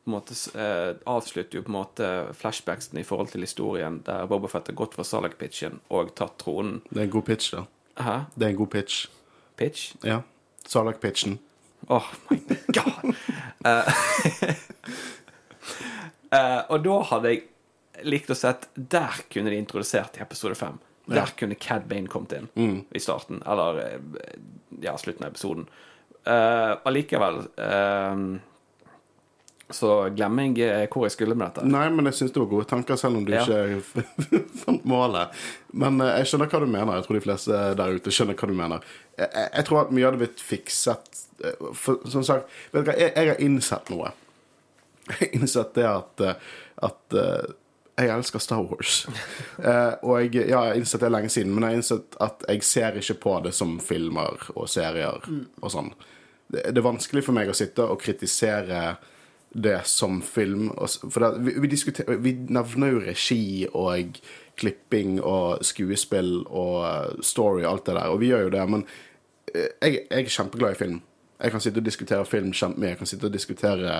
på 0.07 0.11
måte 0.11 0.35
eh, 0.55 0.95
avslutter 1.03 1.59
jo 1.59 1.63
på 1.65 1.71
en 1.71 1.75
måte 1.75 2.09
flashbacksen 2.39 2.95
i 2.99 3.03
forhold 3.03 3.33
til 3.33 3.43
historien 3.43 3.99
der 4.07 4.29
Bobafett 4.31 4.69
har 4.71 4.77
gått 4.79 4.95
fra 4.95 5.03
Salak-pitchen 5.03 5.81
og 5.91 6.13
tatt 6.15 6.37
tronen. 6.39 6.79
Det 6.87 7.01
er 7.01 7.09
en 7.09 7.11
god 7.17 7.25
pitch, 7.27 7.51
da. 7.51 7.65
Hæ? 7.99 8.13
Det 8.35 8.47
er 8.47 8.53
en 8.53 8.61
god 8.61 8.71
pitch. 8.71 9.09
Pitch? 9.59 9.89
Ja. 10.07 10.21
Salak-pitchen. 10.63 11.39
Oh 11.91 12.07
my 12.29 12.39
god! 12.71 13.11
uh, 13.67 13.91
eh, 16.37 16.61
og 16.71 16.87
da 16.87 16.97
hadde 17.11 17.33
jeg 17.33 17.43
likt 18.07 18.31
å 18.31 18.37
sett 18.37 18.69
Der 18.75 19.23
kunne 19.31 19.51
de 19.51 19.59
introdusert 19.59 20.15
i 20.15 20.23
episode 20.23 20.55
fem. 20.55 20.79
Der 21.07 21.31
kunne 21.39 21.55
Cad 21.55 21.87
Bane 21.87 22.07
kommet 22.11 22.33
inn 22.35 22.83
i 22.91 22.99
starten. 22.99 23.41
Eller 23.47 23.79
eh, 23.85 23.99
ja, 24.83 24.97
slutten 24.97 25.25
av 25.25 25.31
episoden. 25.31 25.67
Uh, 26.27 26.75
Allikevel 26.83 27.37
uh, 27.55 28.23
så 29.71 29.91
glemmer 30.15 30.49
jeg 30.55 30.89
hvor 30.91 31.05
jeg 31.07 31.13
skulle 31.15 31.35
med 31.35 31.49
dette. 31.49 31.67
Nei, 31.67 31.85
men 31.91 32.07
jeg 32.07 32.17
syns 32.19 32.33
det 32.35 32.41
var 32.41 32.49
gode 32.51 32.67
tanker, 32.67 32.99
selv 32.99 33.19
om 33.19 33.25
du 33.27 33.31
Ja. 33.35 33.43
ikke 33.43 34.03
fant 34.63 34.87
målet. 34.87 35.35
Men 35.71 36.01
uh, 36.03 36.13
jeg 36.19 36.31
skjønner 36.31 36.51
hva 36.51 36.61
du 36.63 36.67
mener. 36.71 36.93
Jeg 36.95 37.07
tror 37.07 37.19
de 37.19 37.23
fleste 37.23 37.61
der 37.79 37.95
ute 37.95 38.13
skjønner 38.15 38.39
hva 38.39 38.49
du 38.51 38.55
mener. 38.59 38.89
Jeg, 39.17 39.29
jeg, 39.45 39.67
tror 39.69 39.81
at 39.85 39.93
mye 39.95 40.07
hadde 40.07 40.21
blitt 40.21 40.43
fikset 40.43 41.23
For 41.75 42.03
som 42.09 42.23
sagt, 42.25 42.51
vet 42.73 42.83
du 42.83 42.91
hva, 42.91 42.97
jeg, 42.99 43.13
jeg 43.15 43.31
har 43.31 43.43
innsett 43.43 43.91
noe. 43.93 44.11
Jeg 45.07 45.15
har 45.21 45.35
innsett 45.37 45.69
det 45.77 45.85
at, 45.87 46.21
at 46.83 47.15
jeg 47.97 48.13
elsker 48.13 48.39
Star 48.43 48.63
Wars. 48.63 49.07
Eh, 49.57 49.93
og 50.05 50.19
jeg, 50.21 50.35
ja, 50.35 50.43
jeg 50.45 50.55
har 50.55 50.77
innsett 50.77 51.01
det 51.01 51.09
lenge 51.09 51.29
siden, 51.33 51.53
men 51.53 51.63
jeg 51.65 51.71
har 51.71 51.79
innsett 51.79 52.17
at 52.21 52.43
jeg 52.45 52.63
ser 52.63 52.99
ikke 52.99 53.15
på 53.23 53.31
det 53.47 53.53
som 53.57 53.79
filmer 53.81 54.37
og 54.53 54.67
serier 54.69 55.23
og 55.25 55.71
sånn. 55.73 55.89
Det, 56.47 56.61
det 56.69 56.77
er 56.77 56.85
vanskelig 56.85 57.23
for 57.25 57.35
meg 57.35 57.49
å 57.49 57.55
sitte 57.57 57.87
og 57.89 57.97
kritisere 58.03 58.99
det 59.49 59.79
som 59.89 60.21
film. 60.21 60.69
For 60.77 61.25
det, 61.25 61.55
vi, 61.57 61.71
vi, 61.73 62.17
vi 62.21 62.35
nevner 62.53 62.93
jo 62.93 63.01
regi 63.01 63.65
og 63.73 64.21
klipping 64.57 65.17
og 65.21 65.65
skuespill 65.65 66.41
og 66.45 66.79
eh, 66.85 67.19
story 67.25 67.63
og 67.65 67.71
alt 67.71 67.89
det 67.89 67.97
der, 67.97 68.13
og 68.13 68.21
vi 68.21 68.31
gjør 68.31 68.47
jo 68.47 68.55
det, 68.55 68.65
men 68.75 68.87
eh, 69.53 69.69
jeg, 69.81 69.99
jeg 70.05 70.23
er 70.23 70.33
kjempeglad 70.37 70.77
i 70.77 70.81
film. 70.85 70.97
Jeg 71.37 71.53
kan 71.53 71.61
sitte 71.61 71.81
og 71.81 71.85
diskutere 71.85 72.25
film 72.25 72.53
kjempemye. 72.53 72.95
Jeg 72.95 72.97
kan 73.01 73.09
sitte 73.09 73.29
og 73.29 73.33
diskutere 73.33 73.97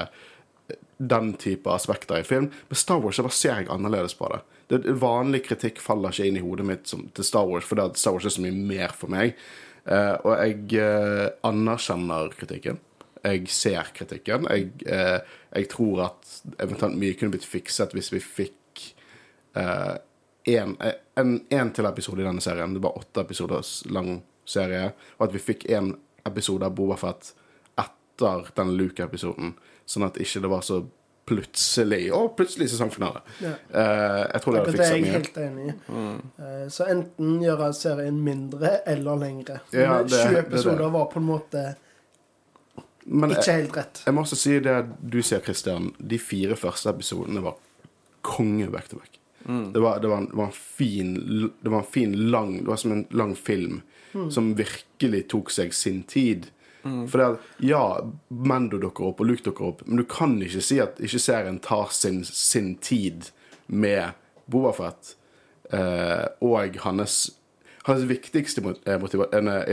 den 0.98 1.34
type 1.34 1.70
aspekter 1.70 2.20
i 2.20 2.26
film. 2.28 2.50
Men 2.68 2.80
Star 2.80 3.02
Wars 3.04 3.20
jeg 3.20 3.28
bare 3.28 3.38
ser 3.38 3.62
jeg 3.62 3.70
annerledes 3.74 4.18
på 4.18 4.30
det. 4.34 4.42
det. 4.72 4.82
Vanlig 5.02 5.44
kritikk 5.46 5.82
faller 5.84 6.14
ikke 6.14 6.28
inn 6.30 6.40
i 6.40 6.44
hodet 6.44 6.68
mitt 6.68 6.90
som, 6.90 7.06
til 7.14 7.28
Star 7.28 7.48
Wars, 7.50 7.70
at 7.72 8.02
Star 8.02 8.18
Wars 8.18 8.28
er 8.28 8.36
så 8.36 8.44
mye 8.44 8.58
mer 8.74 8.96
for 8.98 9.14
meg. 9.14 9.38
Eh, 9.88 10.16
og 10.26 10.34
jeg 10.42 10.82
eh, 10.82 11.28
anerkjenner 11.48 12.34
kritikken. 12.38 12.82
Jeg 13.24 13.48
ser 13.52 13.92
kritikken. 13.96 14.48
Jeg, 14.52 14.72
eh, 14.90 15.20
jeg 15.54 15.70
tror 15.72 16.04
at 16.10 16.34
eventuelt 16.64 16.98
mye 17.00 17.16
kunne 17.18 17.36
blitt 17.36 17.48
fikset 17.48 17.96
hvis 17.96 18.12
vi 18.14 18.24
fikk 18.24 18.84
eh, 19.58 19.96
en, 20.58 20.76
en, 21.20 21.34
en 21.50 21.72
til 21.76 21.90
episode 21.90 22.24
i 22.24 22.28
denne 22.28 22.44
serien. 22.44 22.76
Det 22.76 22.84
var 22.84 22.98
åtte 23.00 23.24
episoders 23.26 23.82
lang 23.92 24.22
serie. 24.48 24.92
Og 25.18 25.28
at 25.28 25.36
vi 25.36 25.44
fikk 25.44 25.68
en 25.76 25.94
episode 26.28 26.68
av 26.68 26.76
Bobafett 26.76 27.34
etter 27.80 28.48
den 28.56 28.76
Luke-episoden. 28.80 29.56
Sånn 29.88 30.04
at 30.08 30.18
ikke 30.20 30.42
det 30.44 30.50
var 30.52 30.62
så 30.68 30.82
plutselig 31.28 32.06
Å, 32.16 32.22
plutselig 32.38 32.70
sesongfinale. 32.72 33.20
Ja. 33.44 33.54
Uh, 33.72 34.22
jeg 34.32 34.42
tror 34.44 34.54
det 34.54 34.60
hadde 34.62 34.70
Akkurat 34.70 34.78
det 34.78 34.86
er 34.86 34.94
jeg 34.94 35.04
mye. 35.04 35.16
helt 35.18 35.40
enig 35.44 35.66
i. 35.68 35.74
Eh, 36.44 36.68
Så 36.72 36.86
enten 36.88 37.34
gjøre 37.44 37.68
serien 37.76 38.22
mindre 38.24 38.78
eller 38.88 39.20
lengre. 39.20 39.60
Ja, 39.76 39.98
det- 40.04 40.10
20 40.10 40.14
det 40.14 40.22
er 40.24 40.32
det. 40.38 40.46
episoder 40.48 40.90
var 40.94 41.06
på 41.12 41.20
en 41.20 41.28
måte 41.28 41.66
Men 43.10 43.30
ikke 43.32 43.46
jeg, 43.46 43.62
helt 43.66 43.76
rett. 43.78 44.02
jeg 44.06 44.14
må 44.16 44.22
også 44.24 44.36
si 44.36 44.60
det 44.60 44.78
du 45.10 45.22
sier, 45.24 45.40
Christian. 45.44 45.94
De 46.00 46.18
fire 46.20 46.56
første 46.60 46.90
episodene 46.92 47.42
var 47.44 47.56
konge 48.24 48.70
back 48.72 48.90
to 48.90 48.98
back. 48.98 49.14
Det, 49.48 49.80
var, 49.80 50.00
det, 50.04 50.10
var 50.10 50.18
en, 50.18 50.26
det 50.28 50.36
var 50.36 50.46
en 50.50 50.52
fin 50.52 51.14
Det 51.64 51.72
var 51.72 51.78
en 51.80 51.86
fin 51.92 52.12
lang 52.32 52.58
Det 52.58 52.68
var 52.68 52.76
som 52.82 52.92
en 52.92 53.06
lang 53.12 53.34
film 53.36 53.82
som 54.30 54.50
virkelig 54.58 55.28
tok 55.30 55.50
seg 55.54 55.74
sin 55.74 56.02
tid. 56.04 56.50
For 57.12 57.22
det 57.22 57.28
at, 57.28 57.48
ja, 57.64 57.84
Mando 58.30 58.80
dukker 58.82 59.12
opp, 59.12 59.24
og 59.24 59.30
Luke 59.30 59.46
dukker 59.46 59.72
opp, 59.72 59.86
men 59.86 60.02
du 60.02 60.06
kan 60.10 60.38
ikke 60.44 60.64
si 60.66 60.80
at 60.84 61.02
ikke 61.04 61.22
serien 61.22 61.62
tar 61.64 61.92
sin, 61.96 62.24
sin 62.28 62.76
tid 62.84 63.32
med 63.68 64.16
Bobafett 64.48 65.16
eh, 65.76 66.24
og 66.46 66.78
hans 66.86 67.20
hans 67.88 68.04
viktigste 68.04 68.62
eh, 68.86 69.00
motiva 69.00 69.28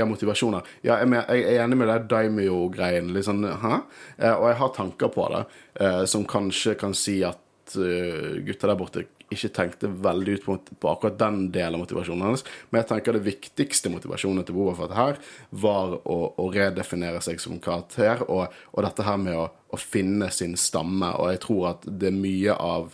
motivasjoner 0.07 0.67
Ja, 0.87 1.01
jeg, 1.03 1.41
er 1.41 1.65
enig 1.65 1.79
med 1.81 1.91
det 1.91 2.05
Daimyo-greien. 2.13 3.11
Litt 3.15 3.27
sånn, 3.27 3.43
hæ? 3.43 3.81
Eh, 4.19 4.35
og 4.35 4.49
jeg 4.51 4.61
har 4.61 4.75
tanker 4.77 5.11
på 5.15 5.27
det 5.35 5.43
eh, 5.83 6.05
som 6.11 6.27
kanskje 6.29 6.77
kan 6.79 6.95
si 6.97 7.21
at 7.27 7.41
uh, 7.81 8.37
gutta 8.45 8.69
der 8.69 8.77
borte 8.77 9.03
ikke 9.33 9.53
tenkte 9.57 9.89
veldig 9.89 10.39
ut 10.39 10.45
på, 10.47 10.57
på 10.81 10.91
akkurat 10.91 11.19
den 11.19 11.47
delen 11.55 11.79
av 11.79 11.85
motivasjonen 11.85 12.27
hennes. 12.27 12.45
Men 12.71 12.83
jeg 12.83 12.91
tenker 12.91 13.17
det 13.17 13.25
viktigste 13.27 13.93
motivasjonen 13.93 14.47
til 14.47 14.57
Bobafett 14.57 14.97
her 14.97 15.21
var 15.65 15.97
å, 16.03 16.19
å 16.41 16.51
redefinere 16.53 17.23
seg 17.25 17.41
som 17.43 17.61
karakter, 17.63 18.27
og, 18.29 18.53
og 18.73 18.85
dette 18.87 19.07
her 19.07 19.21
med 19.21 19.39
å, 19.39 19.49
å 19.49 19.81
finne 19.81 20.31
sin 20.35 20.59
stamme. 20.61 21.15
Og 21.21 21.33
jeg 21.33 21.43
tror 21.47 21.71
at 21.75 21.89
det 21.89 22.11
er 22.11 22.21
mye 22.21 22.59
av 22.59 22.93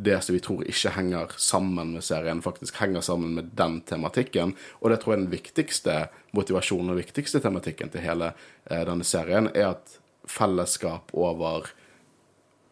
det 0.00 0.16
som 0.24 0.32
vi 0.32 0.40
tror 0.40 0.62
ikke 0.64 0.94
henger 0.94 1.34
sammen 1.36 1.92
med 1.96 2.04
serien, 2.04 2.40
faktisk 2.40 2.78
henger 2.80 3.04
sammen 3.04 3.34
med 3.36 3.50
den 3.56 3.80
tematikken. 3.84 4.54
Og 4.80 4.92
det 4.92 5.02
tror 5.02 5.12
jeg 5.14 5.18
er 5.18 5.24
den 5.26 5.34
viktigste 5.34 5.96
motivasjonen 6.36 6.94
og 6.94 7.02
viktigste 7.02 7.42
tematikken 7.44 7.92
til 7.92 8.04
hele 8.06 8.32
eh, 8.32 8.80
denne 8.88 9.04
serien, 9.04 9.50
er 9.52 9.74
at 9.74 9.98
fellesskap 10.30 11.12
over 11.12 11.68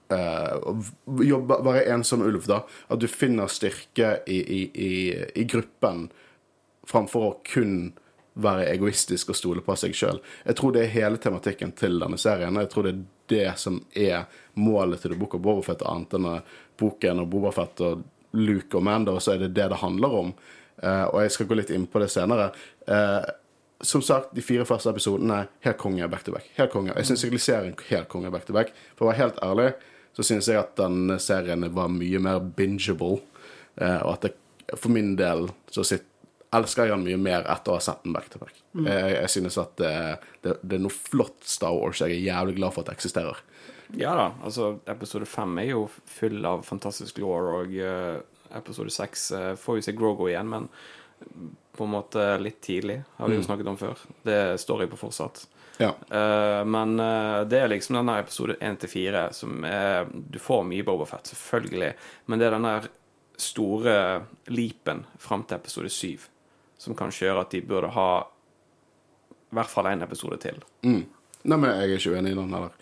jobbe, 0.08 1.58
være 1.64 1.84
en 1.92 2.04
som 2.04 2.22
ulv, 2.24 2.46
da. 2.48 2.62
At 2.88 3.02
du 3.02 3.08
finner 3.10 3.50
styrke 3.52 4.18
i, 4.26 4.38
i, 4.38 4.60
i, 4.72 4.92
i 5.42 5.44
gruppen 5.48 6.06
framfor 6.88 7.26
å 7.26 7.34
kun 7.44 7.92
være 8.38 8.68
egoistisk 8.70 9.32
og 9.32 9.38
stole 9.38 9.64
på 9.66 9.74
seg 9.78 9.96
sjøl. 9.98 10.20
Jeg 10.46 10.58
tror 10.58 10.74
det 10.74 10.84
er 10.84 10.94
hele 10.94 11.18
tematikken 11.20 11.74
til 11.78 11.98
denne 12.00 12.18
serien. 12.20 12.54
og 12.54 12.64
Jeg 12.64 12.72
tror 12.74 12.86
det 12.86 12.92
er 12.94 13.02
det 13.28 13.48
som 13.60 13.80
er 13.98 14.28
målet 14.54 15.02
til 15.02 15.12
The 15.12 15.18
Book 15.18 15.34
of 15.36 15.42
Bobafett, 15.44 15.82
annet 15.84 16.14
enn 16.16 16.28
eh, 16.30 16.54
boken 16.78 17.24
og 17.24 17.28
Bobafett 17.32 17.82
og 17.84 18.06
Luke 18.38 18.78
og 18.78 18.84
Mando, 18.86 19.16
så 19.20 19.34
er 19.34 19.44
det 19.44 19.52
det 19.56 19.68
det 19.72 19.82
handler 19.82 20.16
om. 20.22 20.32
Eh, 20.78 21.04
og 21.10 21.20
jeg 21.24 21.34
skal 21.34 21.50
gå 21.50 21.58
litt 21.58 21.74
inn 21.74 21.88
på 21.90 22.00
det 22.02 22.10
senere. 22.14 22.52
Eh, 22.86 23.28
som 23.80 24.02
sagt, 24.02 24.32
de 24.34 24.42
fire 24.42 24.66
første 24.66 24.90
episodene 24.90 25.44
helt 25.66 25.78
konge 25.78 26.08
back 26.10 26.24
to 26.26 26.34
back. 26.34 26.48
Helt 26.56 26.72
konge. 26.72 26.94
Jeg 26.96 27.10
syns 27.10 27.24
egentlig 27.24 27.44
serien 27.44 27.74
er 27.74 27.90
helt 27.92 28.10
konge 28.10 28.30
back 28.34 28.46
to 28.46 28.56
back. 28.56 28.72
For 28.96 29.06
å 29.06 29.12
være 29.12 29.22
helt 29.22 29.42
ærlig 29.44 29.72
så 30.18 30.26
syns 30.26 30.48
jeg 30.50 30.58
at 30.58 30.74
denne 30.80 31.14
serien 31.22 31.62
var 31.74 31.90
mye 31.94 32.18
mer 32.18 32.40
bingeable. 32.42 33.20
Eh, 33.78 34.00
og 34.02 34.16
at 34.16 34.26
det, 34.26 34.32
for 34.74 34.90
min 34.90 35.12
del 35.18 35.46
så 35.70 35.84
sitt, 35.86 36.08
elsker 36.54 36.88
jeg 36.88 36.96
den 36.96 37.04
mye 37.04 37.20
mer 37.20 37.46
etter 37.52 37.70
å 37.70 37.76
ha 37.76 37.84
sett 37.84 38.02
den 38.02 38.16
back 38.16 38.26
to 38.32 38.40
back. 38.40 38.56
Jeg, 38.72 39.12
jeg 39.14 39.30
synes 39.34 39.58
at 39.60 39.76
det, 39.78 39.92
det, 40.42 40.56
det 40.64 40.78
er 40.78 40.82
noe 40.82 40.94
flott 40.94 41.44
Star 41.46 41.76
Wars 41.76 42.00
jeg 42.00 42.16
er 42.16 42.24
jævlig 42.24 42.56
glad 42.56 42.74
for 42.74 42.82
at 42.82 42.90
det 42.90 42.96
eksisterer. 42.96 43.42
Ja 43.96 44.14
da, 44.16 44.30
altså 44.44 44.78
episode 44.88 45.28
fem 45.28 45.60
er 45.60 45.70
jo 45.70 45.84
full 46.08 46.40
av 46.48 46.64
fantastisk 46.66 47.20
law, 47.22 47.60
og 47.60 47.76
uh, 47.76 48.16
episode 48.56 48.92
seks 48.92 49.28
uh, 49.36 49.52
får 49.60 49.78
vi 49.78 49.84
se 49.86 49.94
Grogo 49.96 50.28
igjen, 50.28 50.48
men 50.48 50.68
på 51.76 51.86
en 51.86 51.94
måte 51.94 52.24
litt 52.42 52.58
tidlig, 52.64 52.98
har 53.20 53.30
vi 53.30 53.38
jo 53.38 53.44
snakket 53.46 53.70
om 53.70 53.78
før. 53.80 54.00
Det 54.26 54.40
står 54.60 54.84
jeg 54.84 54.92
på 54.92 55.00
fortsatt. 55.04 55.44
Ja. 55.78 55.92
Uh, 56.10 56.62
men 56.66 56.96
uh, 57.00 57.44
det 57.48 57.60
er 57.62 57.70
liksom 57.70 58.00
denne 58.00 58.18
episode 58.22 58.56
1 58.60 58.80
til 58.82 58.90
4 58.90 59.26
som 59.36 59.62
er 59.66 60.08
Du 60.10 60.40
får 60.42 60.64
mye 60.66 60.86
Bobafett, 60.86 61.30
selvfølgelig, 61.30 61.92
men 62.26 62.40
det 62.40 62.48
er 62.48 62.56
denne 62.56 62.74
store 63.38 63.94
leapen 64.50 65.04
fram 65.22 65.44
til 65.46 65.60
episode 65.60 65.92
7 65.94 66.26
som 66.78 66.96
kanskje 66.98 67.28
gjør 67.28 67.40
at 67.44 67.54
de 67.54 67.62
burde 67.66 67.92
ha 67.94 68.10
i 69.48 69.56
hvert 69.56 69.70
fall 69.70 69.88
én 69.90 70.02
episode 70.04 70.36
til. 70.42 70.58
Mm. 70.86 71.06
Nei, 71.48 71.56
men 71.56 71.70
jeg 71.70 71.78
er 71.78 71.94
ikke 71.96 72.12
uenig 72.14 72.34
i 72.34 72.38
den 72.38 72.52
heller. 72.54 72.74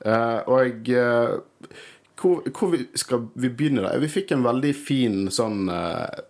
Uh, 0.00 0.38
og 0.50 0.84
jeg 0.90 1.08
hvor, 2.20 2.42
hvor 2.58 2.68
vi 2.68 2.84
skal 2.94 3.28
vi 3.34 3.48
begynne, 3.48 3.84
da? 3.84 3.94
Vi 4.00 4.10
fikk 4.10 4.34
en 4.34 4.44
veldig 4.44 4.72
fin 4.76 5.16
sånn 5.32 5.70
eh, 5.72 6.20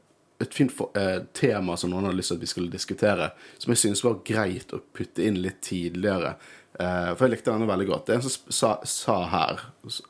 Et 0.40 0.54
fint 0.54 0.72
for, 0.72 0.90
eh, 0.96 1.20
tema 1.36 1.76
som 1.76 1.90
noen 1.90 2.06
hadde 2.08 2.16
lyst 2.16 2.32
til 2.32 2.38
at 2.38 2.44
vi 2.44 2.48
skulle 2.48 2.72
diskutere, 2.72 3.30
som 3.58 3.72
jeg 3.74 3.82
syns 3.82 4.04
var 4.04 4.22
greit 4.24 4.72
å 4.72 4.80
putte 4.80 5.22
inn 5.26 5.42
litt 5.42 5.60
tidligere. 5.60 6.36
Eh, 6.80 7.14
for 7.14 7.26
jeg 7.26 7.36
likte 7.36 7.52
denne 7.52 7.68
veldig 7.68 7.88
godt. 7.90 8.06
Det 8.06 8.14
er 8.14 8.20
en 8.20 8.28
som 8.28 8.52
sa, 8.52 8.70
sa 8.84 9.16
her 9.28 9.64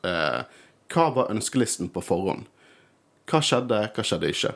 eh, 0.07 0.43
Hva 0.91 1.07
var 1.15 1.31
ønskelisten 1.33 1.89
på 1.91 2.03
forhånd? 2.03 2.45
Hva 3.27 3.41
skjedde, 3.43 3.81
hva 3.95 4.05
skjedde 4.05 4.31
ikke? 4.31 4.53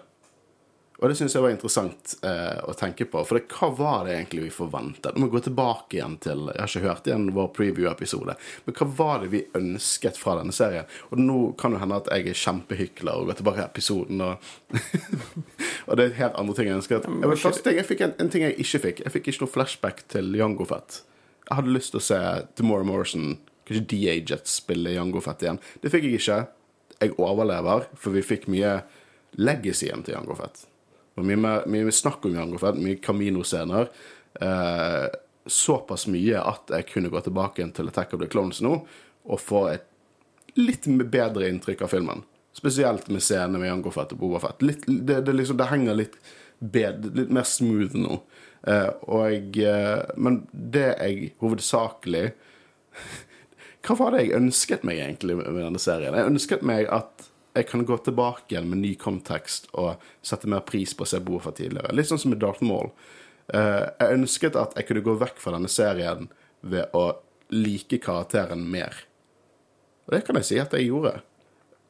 Og 1.06 1.12
det 1.12 1.20
syns 1.20 1.36
jeg 1.38 1.44
var 1.44 1.52
interessant 1.54 2.16
eh, 2.26 2.62
å 2.66 2.74
tenke 2.74 3.06
på. 3.06 3.22
For 3.30 3.38
det, 3.38 3.44
hva 3.54 3.68
var 3.78 4.08
det 4.08 4.16
egentlig 4.16 4.48
vi 4.48 4.54
forventet? 4.56 5.14
Nå 5.14 5.22
må 5.22 5.28
vi 5.30 5.36
gå 5.36 5.44
tilbake 5.46 6.00
igjen 6.00 6.16
til 6.24 6.48
Jeg 6.50 6.58
har 6.58 6.72
ikke 6.72 6.88
hørt 6.88 7.10
igjen 7.12 7.28
vår 7.36 7.52
preview-episode. 7.54 8.34
Men 8.66 8.78
hva 8.80 8.88
var 8.98 9.22
det 9.22 9.30
vi 9.30 9.44
ønsket 9.60 10.18
fra 10.18 10.34
denne 10.40 10.56
serien? 10.58 10.90
Og 11.12 11.22
nå 11.22 11.38
kan 11.62 11.76
det 11.76 11.84
hende 11.84 12.02
at 12.02 12.10
jeg 12.10 12.34
er 12.34 12.42
kjempehykler 12.42 13.22
og 13.22 13.30
går 13.30 13.38
tilbake 13.38 13.62
til 13.62 13.70
episoden 13.70 14.26
og 14.26 14.52
Og 15.86 16.00
det 16.00 16.08
er 16.08 16.20
helt 16.24 16.42
andre 16.42 16.58
ting 16.58 16.72
jeg 16.72 16.80
ønsker. 16.80 16.98
Jeg, 17.06 17.22
men, 17.22 17.38
første 17.38 17.70
ting, 17.70 17.78
jeg 17.78 17.86
fikk 17.94 18.06
en, 18.08 18.18
en 18.26 18.34
ting 18.34 18.48
jeg 18.48 18.58
ikke 18.66 18.84
fikk. 18.88 19.06
Jeg 19.06 19.14
fikk 19.14 19.30
ikke 19.30 19.46
noe 19.46 19.56
flashback 19.60 20.06
til 20.10 20.34
Jango 20.42 20.66
Fett. 20.74 21.04
Jeg 21.46 21.60
hadde 21.60 21.76
lyst 21.78 21.94
til 21.94 22.02
å 22.02 22.06
se 22.10 22.22
Demore 22.58 22.88
Morrison, 22.90 23.36
kanskje 23.70 23.86
DA-Jet, 23.94 24.50
spille 24.50 24.98
Jango 24.98 25.22
Fett 25.22 25.46
igjen. 25.46 25.62
Det 25.86 25.94
fikk 25.94 26.10
jeg 26.10 26.18
ikke. 26.18 26.44
Jeg 26.98 27.14
overlever, 27.22 27.92
for 27.94 28.18
vi 28.18 28.26
fikk 28.26 28.50
mye 28.50 28.80
legacyen 29.38 30.02
til 30.02 30.18
Jango 30.18 30.42
Fett. 30.42 30.66
Var 31.16 31.24
mye, 31.24 31.40
mer- 31.40 31.66
mye 31.72 31.92
snakk 31.96 32.26
om 32.28 32.36
Jango 32.36 32.60
Fett, 32.60 32.76
mye 32.82 33.00
Camino-scener. 33.04 33.90
Eh, 34.42 35.06
såpass 35.48 36.08
mye 36.12 36.40
at 36.42 36.72
jeg 36.74 36.88
kunne 36.90 37.12
gå 37.14 37.22
tilbake 37.24 37.66
til 37.78 37.88
Attack 37.92 38.14
of 38.18 38.20
the 38.24 38.28
Clones 38.28 38.62
nå 38.66 38.80
og 39.26 39.40
få 39.42 39.62
et 39.72 39.86
litt 40.60 40.88
bedre 41.12 41.48
inntrykk 41.50 41.82
av 41.86 41.92
filmen. 41.94 42.24
Spesielt 42.56 43.08
med 43.12 43.24
scenene 43.24 43.60
med 43.60 43.70
Jango 43.70 43.92
Fett 43.92 44.14
og 44.16 44.20
Boba 44.22 44.40
Fett. 44.44 44.60
Det, 44.88 45.22
det, 45.28 45.34
liksom, 45.36 45.58
det 45.60 45.70
henger 45.72 45.98
litt, 46.00 46.18
bedre, 46.60 47.12
litt 47.20 47.32
mer 47.36 47.48
smooth 47.48 47.96
nå. 48.00 48.20
Eh, 48.68 48.90
og 49.12 49.26
jeg, 49.32 49.50
eh, 49.68 50.04
men 50.18 50.42
det 50.52 50.88
jeg 50.98 51.34
hovedsakelig 51.44 52.30
Hva 53.86 53.96
var 54.00 54.16
det 54.16 54.24
jeg 54.24 54.38
ønsket 54.40 54.86
meg 54.88 54.98
egentlig 55.04 55.36
med 55.38 55.60
denne 55.62 55.78
serien? 55.82 56.16
Jeg 56.18 56.32
ønsket 56.32 56.64
meg 56.66 56.88
at 56.90 57.28
jeg 57.56 57.68
kan 57.70 57.86
gå 57.88 57.98
tilbake 58.04 58.52
igjen 58.52 58.68
med 58.70 58.82
ny 58.84 58.94
kontekst 59.00 59.70
og 59.74 60.02
sette 60.26 60.50
mer 60.52 60.66
pris 60.68 60.94
på 60.94 61.06
å 61.06 61.10
se 61.10 61.22
Boba 61.24 61.48
for 61.48 61.56
tidligere. 61.56 61.94
Litt 61.96 62.10
sånn 62.10 62.20
som 62.22 62.34
med 62.34 62.42
Darth 62.44 62.64
Maul. 62.66 62.92
Eh, 63.48 63.86
jeg 64.02 64.18
ønsket 64.18 64.58
at 64.60 64.76
jeg 64.76 64.90
kunne 64.90 65.06
gå 65.06 65.16
vekk 65.22 65.40
fra 65.40 65.56
denne 65.56 65.72
serien 65.72 66.28
ved 66.66 66.92
å 66.98 67.06
like 67.54 68.00
karakteren 68.04 68.66
mer. 68.74 68.98
Og 70.06 70.16
det 70.16 70.26
kan 70.26 70.38
jeg 70.42 70.50
si 70.50 70.60
at 70.62 70.76
jeg 70.76 70.90
gjorde. 70.90 71.22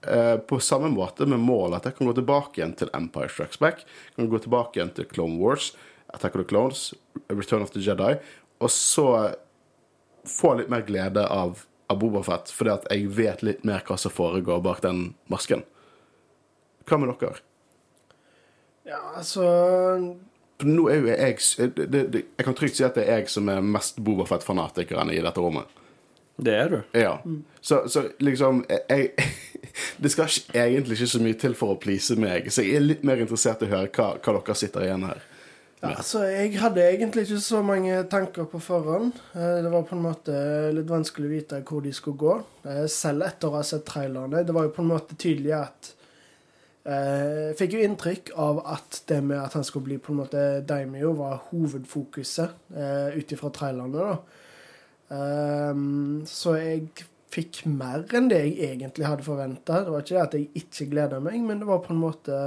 eh, 0.05 0.37
på 0.37 0.59
samme 0.59 0.91
måte 0.93 1.25
med 1.25 1.39
Maul, 1.41 1.73
at 1.73 1.85
jeg 1.87 1.95
kan 1.97 2.07
gå 2.07 2.13
tilbake 2.13 2.59
igjen 2.59 2.75
til 2.77 2.91
Empire 2.93 3.29
Strikes 3.31 3.57
Back, 3.57 3.79
jeg 3.81 4.15
kan 4.19 4.29
gå 4.29 4.39
tilbake 4.43 4.77
igjen 4.77 4.93
til 4.93 5.07
Clone 5.09 5.39
Wars, 5.41 5.71
Attack 6.13 6.35
of 6.35 6.43
the 6.43 6.49
Clones, 6.49 6.93
Return 7.29 7.63
of 7.65 7.71
the 7.73 7.81
Jedi, 7.81 8.11
og 8.61 8.69
så 8.69 9.07
få 10.29 10.55
litt 10.59 10.69
mer 10.69 10.85
glede 10.85 11.25
av, 11.25 11.65
av 11.91 11.99
Bobafett, 12.01 12.51
fordi 12.53 12.73
at 12.73 12.87
jeg 12.91 13.09
vet 13.13 13.43
litt 13.45 13.65
mer 13.67 13.83
hva 13.85 13.97
som 13.99 14.13
foregår 14.13 14.63
bak 14.65 14.81
den 14.85 15.07
masken. 15.31 15.63
Hva 16.85 17.01
med 17.01 17.13
dere? 17.13 17.41
Ja, 18.85 19.01
altså 19.17 19.45
nå 20.63 20.85
er 20.87 21.01
jo 21.01 21.07
jeg 21.09 21.71
det, 21.75 21.85
det, 21.91 22.01
det, 22.13 22.21
Jeg 22.37 22.45
kan 22.47 22.55
trygt 22.55 22.77
si 22.77 22.85
at 22.85 22.95
det 22.95 23.07
er 23.09 23.19
jeg 23.19 23.31
som 23.33 23.49
er 23.51 23.63
mest 23.65 23.97
Bobafett-fanatikeren 23.99 25.11
i 25.11 25.19
dette 25.23 25.41
rommet. 25.41 25.67
Det 26.37 26.53
er 26.55 26.69
du. 26.71 26.77
Ja. 26.95 27.17
Så, 27.61 27.85
så 27.91 28.09
liksom 28.19 28.63
jeg, 28.69 29.11
Det 30.01 30.11
skal 30.11 30.29
ikke, 30.29 30.59
egentlig 30.59 30.99
ikke 30.99 31.11
så 31.11 31.21
mye 31.23 31.39
til 31.39 31.55
for 31.57 31.75
å 31.75 31.79
please 31.79 32.15
meg, 32.19 32.51
så 32.51 32.63
jeg 32.63 32.79
er 32.79 32.85
litt 32.85 33.03
mer 33.07 33.23
interessert 33.23 33.63
i 33.63 33.67
å 33.67 33.73
høre 33.73 33.91
hva, 33.91 34.13
hva 34.19 34.35
dere 34.37 34.57
sitter 34.59 34.87
igjen 34.87 35.07
her. 35.09 35.23
Ja, 35.81 35.91
altså, 35.97 36.23
Jeg 36.23 36.59
hadde 36.59 36.81
egentlig 36.87 37.25
ikke 37.27 37.39
så 37.43 37.59
mange 37.61 37.97
tanker 38.09 38.47
på 38.49 38.59
forhånd. 38.63 39.11
Eh, 39.35 39.63
Det 39.63 39.71
var 39.71 39.83
på 39.83 39.95
en 39.95 40.05
måte 40.05 40.35
litt 40.73 40.87
vanskelig 40.89 41.27
å 41.27 41.33
vite 41.33 41.59
hvor 41.67 41.81
de 41.83 41.91
skulle 41.93 42.17
gå. 42.17 42.35
Eh, 42.65 42.85
Selv 42.87 43.25
etter 43.27 43.49
å 43.49 43.57
ha 43.59 43.63
sett 43.63 43.85
trailerne. 43.85 44.43
Det 44.45 44.53
var 44.55 44.63
jo 44.63 44.73
på 44.75 44.81
en 44.81 44.89
måte 44.93 45.15
tydelig 45.19 45.53
at 45.59 45.91
eh, 46.85 47.51
Jeg 47.51 47.57
fikk 47.59 47.73
jo 47.75 47.83
inntrykk 47.85 48.31
av 48.37 48.63
at 48.65 49.01
det 49.07 49.21
med 49.23 49.37
at 49.41 49.53
han 49.53 49.63
skulle 49.67 49.85
bli 49.85 49.97
på 49.97 50.13
en 50.13 50.21
måte 50.23 50.45
Daimio, 50.65 51.13
var 51.13 51.43
hovedfokuset 51.51 52.49
eh, 52.75 53.19
ut 53.19 53.31
ifra 53.35 53.49
trailerne. 53.49 53.91
da. 53.99 54.17
Ehm, 55.15 56.23
så 56.25 56.55
jeg 56.57 56.87
fikk 57.35 57.65
mer 57.67 58.05
enn 58.15 58.29
det 58.31 58.39
jeg 58.41 58.71
egentlig 58.71 59.05
hadde 59.05 59.25
forventa. 59.27 59.83
Det 59.83 59.91
var 59.91 60.01
ikke 60.05 60.15
det 60.15 60.23
at 60.23 60.37
jeg 60.39 60.49
ikke 60.63 60.89
gleda 60.93 61.19
meg, 61.19 61.41
men 61.43 61.59
det 61.59 61.67
var 61.67 61.83
på 61.83 61.93
en 61.93 61.99
måte 62.01 62.39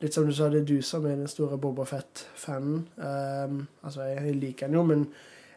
Litt 0.00 0.14
som 0.14 0.26
du 0.28 0.34
sa, 0.36 0.50
det 0.52 0.60
er 0.60 0.68
du 0.68 0.82
som 0.84 1.06
er 1.08 1.16
den 1.16 1.30
store 1.30 1.56
Boba 1.58 1.86
Fett-fanen. 1.88 2.82
Um, 3.00 3.62
altså, 3.82 4.04
jeg, 4.04 4.26
jeg 4.26 4.40
liker 4.42 4.68
han 4.68 4.76
jo, 4.76 4.82
men 4.84 5.06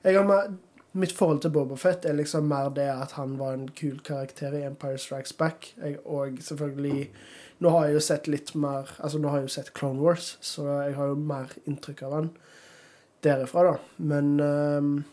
mer, 0.03 0.53
mitt 0.91 1.11
forhold 1.11 1.41
til 1.43 1.51
Boba 1.51 1.75
Fett 1.75 2.05
er 2.05 2.15
liksom 2.17 2.47
mer 2.47 2.71
det 2.73 2.87
at 2.87 3.17
han 3.17 3.35
var 3.39 3.53
en 3.53 3.67
kul 3.75 3.99
karakter 3.99 4.55
i 4.55 4.63
Empire 4.65 4.97
Strikes 4.97 5.33
Back. 5.33 5.73
Jeg, 5.77 5.99
og 6.05 6.39
selvfølgelig 6.41 7.11
Nå 7.59 7.69
har 7.69 7.85
jeg 7.85 7.93
jo 7.93 7.99
sett 7.99 8.27
litt 8.31 8.53
mer 8.55 8.87
Altså, 9.03 9.19
nå 9.19 9.27
har 9.27 9.41
jeg 9.41 9.49
jo 9.49 9.55
sett 9.57 9.73
Clone 9.75 9.99
Wars, 9.99 10.37
så 10.41 10.63
jeg 10.85 10.95
har 10.95 11.11
jo 11.11 11.15
mer 11.19 11.51
inntrykk 11.67 12.03
av 12.07 12.13
han 12.15 12.29
derifra, 13.19 13.63
da. 13.63 13.73
Men 13.97 14.39
um, 14.39 15.03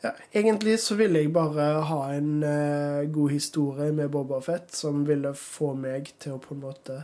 ja, 0.00 0.14
egentlig 0.32 0.78
så 0.80 0.96
ville 0.96 1.20
jeg 1.20 1.32
bare 1.34 1.66
ha 1.90 1.98
en 2.14 2.30
uh, 2.40 3.04
god 3.12 3.30
historie 3.30 3.92
med 3.92 4.10
Boba 4.10 4.40
Fett 4.40 4.72
som 4.74 5.04
ville 5.04 5.34
få 5.36 5.74
meg 5.76 6.14
til 6.18 6.38
å 6.38 6.40
på 6.40 6.56
en 6.56 6.64
måte 6.64 7.02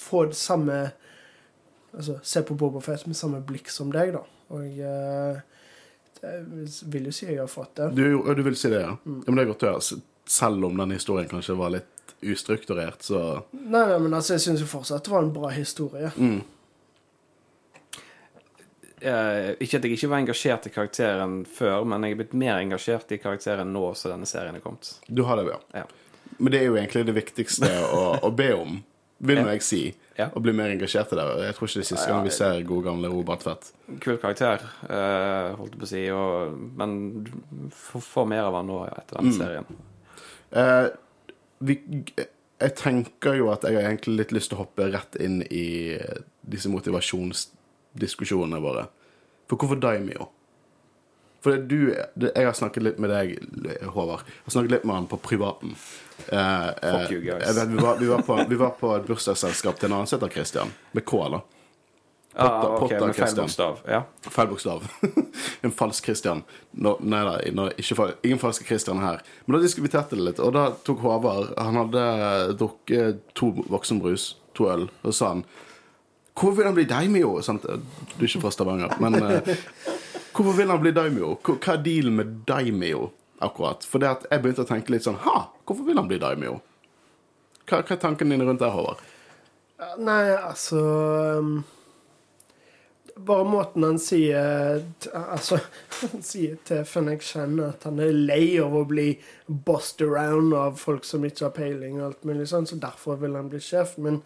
få 0.00 0.26
samme 0.36 0.82
Altså 1.90 2.20
se 2.22 2.38
på 2.46 2.54
Boba 2.54 2.78
Fett 2.78 3.02
med 3.10 3.16
samme 3.18 3.40
blikk 3.42 3.66
som 3.74 3.88
deg, 3.90 4.12
da. 4.14 4.20
Og 4.54 4.76
eh, 4.78 5.40
jeg 6.20 6.44
vil 6.92 7.08
jo 7.08 7.14
si 7.14 7.26
jeg 7.26 7.40
har 7.40 7.48
fått 7.50 7.80
det. 7.80 7.88
Du, 7.96 8.04
du 8.22 8.42
vil 8.46 8.54
si 8.58 8.70
det, 8.70 8.84
ja? 8.84 8.92
ja 8.94 9.24
men 9.26 9.40
det 9.40 9.42
er 9.42 9.50
godt 9.50 9.64
å 9.66 9.72
høre. 9.72 9.98
Selv 10.30 10.68
om 10.68 10.78
den 10.78 10.94
historien 10.94 11.26
kanskje 11.26 11.56
var 11.58 11.72
litt 11.74 12.14
ustrukturert, 12.20 13.02
så 13.02 13.20
Nei, 13.50 13.82
nei, 13.88 13.98
men 13.98 14.14
altså, 14.14 14.36
jeg 14.36 14.44
syns 14.44 14.62
jo 14.62 14.68
fortsatt 14.70 15.06
det 15.06 15.14
var 15.16 15.24
en 15.24 15.34
bra 15.34 15.52
historie. 15.54 16.12
mm. 16.16 16.40
Eh, 19.00 19.54
ikke 19.64 19.78
at 19.78 19.86
jeg 19.86 19.96
ikke 19.96 20.08
var 20.12 20.20
engasjert 20.20 20.66
i 20.68 20.70
karakteren 20.74 21.38
før, 21.48 21.86
men 21.88 22.04
jeg 22.04 22.12
er 22.12 22.18
blitt 22.18 22.34
mer 22.36 22.58
engasjert 22.60 23.14
i 23.14 23.16
karakteren 23.16 23.70
nå 23.72 23.94
som 23.96 24.12
denne 24.12 24.28
serien 24.28 24.58
er 24.58 24.60
kommet. 24.60 24.90
Du 25.08 25.22
har 25.24 25.40
det, 25.40 25.46
ja. 25.48 25.56
Ja. 25.80 25.86
Men 26.36 26.52
det 26.52 26.60
er 26.60 26.68
jo 26.68 26.76
egentlig 26.76 27.06
det 27.08 27.14
viktigste 27.16 27.70
å, 27.96 28.02
å 28.20 28.30
be 28.36 28.50
om, 28.58 28.82
vil 29.20 29.40
nå 29.40 29.52
jeg 29.54 29.64
si. 29.64 29.82
Ja. 30.18 30.28
Og 30.34 30.42
bli 30.44 30.52
mer 30.56 30.72
engasjert 30.72 31.12
i 31.14 31.18
det. 31.18 31.26
Jeg 31.46 31.56
tror 31.56 31.68
ikke 31.68 31.80
det 31.80 31.84
er 31.84 31.90
siste 31.90 32.08
gang 32.08 32.24
vi 32.26 32.32
ser 32.34 32.64
god 32.68 32.82
gamle 32.88 33.10
Robert 33.12 33.44
Fett. 33.44 33.70
Kul 34.00 34.18
karakter, 34.20 34.64
eh, 34.88 35.52
holdt 35.58 35.76
jeg 35.76 35.80
på 35.80 35.88
å 35.88 35.92
si, 35.92 36.02
og, 36.14 36.58
men 36.80 36.96
du 37.24 37.30
får, 37.76 38.04
får 38.04 38.28
mer 38.32 38.48
av 38.48 38.58
han 38.60 38.68
nå 38.68 38.82
etter 38.88 39.20
denne 39.20 39.36
serien. 39.36 39.80
Eh, 40.50 40.88
vi, 41.68 41.78
jeg 42.60 42.76
tenker 42.80 43.38
jo 43.38 43.48
at 43.52 43.64
jeg 43.64 43.78
har 43.78 43.88
egentlig 43.88 44.18
litt 44.18 44.34
lyst 44.36 44.52
til 44.52 44.58
å 44.58 44.64
hoppe 44.64 44.90
rett 44.92 45.16
inn 45.22 45.40
i 45.48 45.96
disse 46.40 46.72
motivasjonsdiskusjonene 46.72 48.60
våre. 48.64 48.88
For 49.50 49.60
hvorfor 49.60 49.80
Daimio? 49.80 50.28
For 51.40 51.56
du, 51.56 51.94
jeg 52.20 52.44
har 52.44 52.56
snakket 52.56 52.84
litt 52.84 52.98
med 53.00 53.12
deg, 53.12 53.38
Håvard. 53.94 54.26
Jeg 54.28 54.48
har 54.48 54.56
snakket 54.56 54.74
litt 54.74 54.84
med 54.88 54.98
han 54.98 55.08
på 55.08 55.20
privaten. 55.24 55.72
Eh, 56.28 56.68
eh, 56.68 56.98
Fuck 57.00 57.14
you, 57.14 57.20
guys. 57.20 57.56
vet, 57.56 57.68
vi, 57.68 57.78
var, 57.82 57.96
vi, 57.96 58.10
var 58.10 58.26
på, 58.26 58.44
vi 58.48 58.58
var 58.60 58.76
på 58.80 58.92
et 58.96 59.06
bursdagsselskap 59.08 59.80
til 59.80 59.90
en 59.90 59.98
annen 60.00 60.10
som 60.10 60.18
heter 60.20 60.34
Christian. 60.34 60.72
Med 60.92 61.04
K, 61.08 61.24
da. 61.32 61.40
Ah, 62.34 62.64
ok, 62.64 62.78
Potter 62.80 63.06
med 63.06 63.16
feil 63.16 63.36
bokstav. 63.36 63.78
Ja. 63.88 64.02
Feil 64.22 64.48
bokstav. 64.48 64.84
en 65.66 65.72
falsk 65.74 66.04
Christian. 66.04 66.44
No, 66.70 66.94
nei 67.02 67.24
da, 67.26 67.32
no, 67.56 67.66
fal- 67.98 68.14
ingen 68.22 68.38
falske 68.38 68.64
Christian 68.64 69.02
her. 69.02 69.18
Men 69.46 69.56
da 69.56 69.62
diskuterte 69.64 70.16
det 70.18 70.28
litt, 70.28 70.42
og 70.42 70.54
da 70.54 70.68
tok 70.86 71.02
Håvard 71.02 71.50
Han 71.58 71.80
hadde 71.80 72.04
drukket 72.60 73.24
to 73.34 73.50
voksenbrus, 73.66 74.36
to 74.54 74.70
øl, 74.70 74.86
og 75.02 75.16
sa 75.16 75.34
han 75.34 75.44
Hvorfor 76.40 76.56
vil 76.60 76.68
han 76.70 76.76
bli 76.78 76.86
daimio? 76.88 77.34
Sant? 77.44 77.66
Du 77.66 78.22
er 78.22 78.28
ikke 78.28 78.44
fra 78.46 78.52
Stavanger, 78.54 78.94
men 79.02 79.18
uh, 79.18 79.50
Hvorfor 80.36 80.54
vil 80.56 80.70
han 80.70 80.80
bli 80.80 80.94
daimio? 80.96 81.34
Hva 81.44 81.74
er 81.74 81.82
dealen 81.84 82.14
med 82.16 82.38
daimyo 82.48 83.10
akkurat? 83.44 83.84
For 83.86 84.02
det 84.02 84.10
at 84.10 84.26
jeg 84.30 84.42
begynte 84.42 84.66
å 84.66 84.68
tenke 84.68 84.92
litt 84.94 85.06
sånn 85.06 85.20
Ha, 85.24 85.50
hvorfor 85.64 85.86
vil 85.88 85.98
han 86.00 86.08
bli 86.10 86.20
daimyo? 86.22 86.58
Hva, 87.64 87.80
hva 87.80 87.94
er 87.94 88.00
tankene 88.02 88.34
dine 88.34 88.46
rundt 88.48 88.62
det, 88.62 88.70
Håvard? 88.74 89.02
Nei, 90.02 90.22
altså 90.36 90.80
um, 91.40 91.52
Bare 93.16 93.46
måten 93.48 93.84
han 93.86 94.00
sier 94.02 94.82
Altså, 95.14 95.60
han 96.02 96.24
sier 96.26 96.58
til 96.68 96.84
Fennek 96.88 97.24
kjenner 97.24 97.72
at 97.74 97.86
han 97.88 98.00
er 98.02 98.12
lei 98.12 98.58
av 98.60 98.76
å 98.76 98.84
bli 98.88 99.14
bossed 99.46 100.04
around 100.04 100.54
av 100.56 100.76
folk 100.80 101.08
som 101.08 101.24
ikke 101.26 101.48
har 101.48 101.56
peiling 101.56 102.00
og 102.00 102.10
alt 102.10 102.28
mulig 102.28 102.48
sånn, 102.50 102.68
så 102.68 102.78
derfor 102.80 103.18
vil 103.20 103.38
han 103.38 103.48
bli 103.50 103.60
sjef. 103.64 103.96
Men 103.98 104.20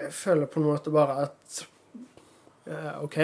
jeg 0.00 0.12
føler 0.16 0.48
på 0.50 0.60
en 0.60 0.68
måte 0.70 0.92
bare 0.94 1.26
at 1.28 1.60
ja, 2.70 2.96
OK. 3.04 3.18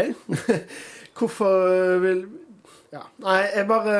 Hvorfor 1.16 1.98
vil 2.04 2.26
Ja. 2.92 3.02
Nei, 3.20 3.40
jeg 3.50 3.66
bare 3.68 3.96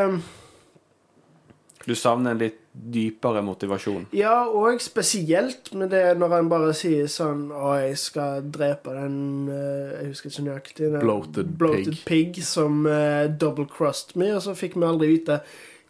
Du 1.87 1.95
savner 1.95 2.35
en 2.35 2.41
litt 2.41 2.59
dypere 2.77 3.41
motivasjon. 3.47 4.09
Ja, 4.17 4.45
og 4.51 4.83
spesielt 4.85 5.71
med 5.79 5.95
det 5.95 6.03
når 6.19 6.35
han 6.35 6.51
bare 6.51 6.75
sier 6.77 7.07
sånn 7.09 7.47
Å, 7.55 7.71
jeg 7.81 7.95
skal 8.03 8.51
drepe 8.53 8.93
den 8.93 9.47
eh, 9.49 9.95
Jeg 10.03 10.11
husker 10.11 10.33
ikke 10.33 10.45
nøyaktig. 10.49 10.91
den 10.93 11.07
Bloated 11.07 11.55
bloated 11.57 12.03
pig. 12.05 12.43
som 12.45 12.83
uh, 12.85 13.31
double-crossed 13.31 14.17
me, 14.21 14.35
og 14.37 14.43
så 14.45 14.57
fikk 14.59 14.77
vi 14.77 14.85
aldri 14.89 15.15
vite 15.15 15.41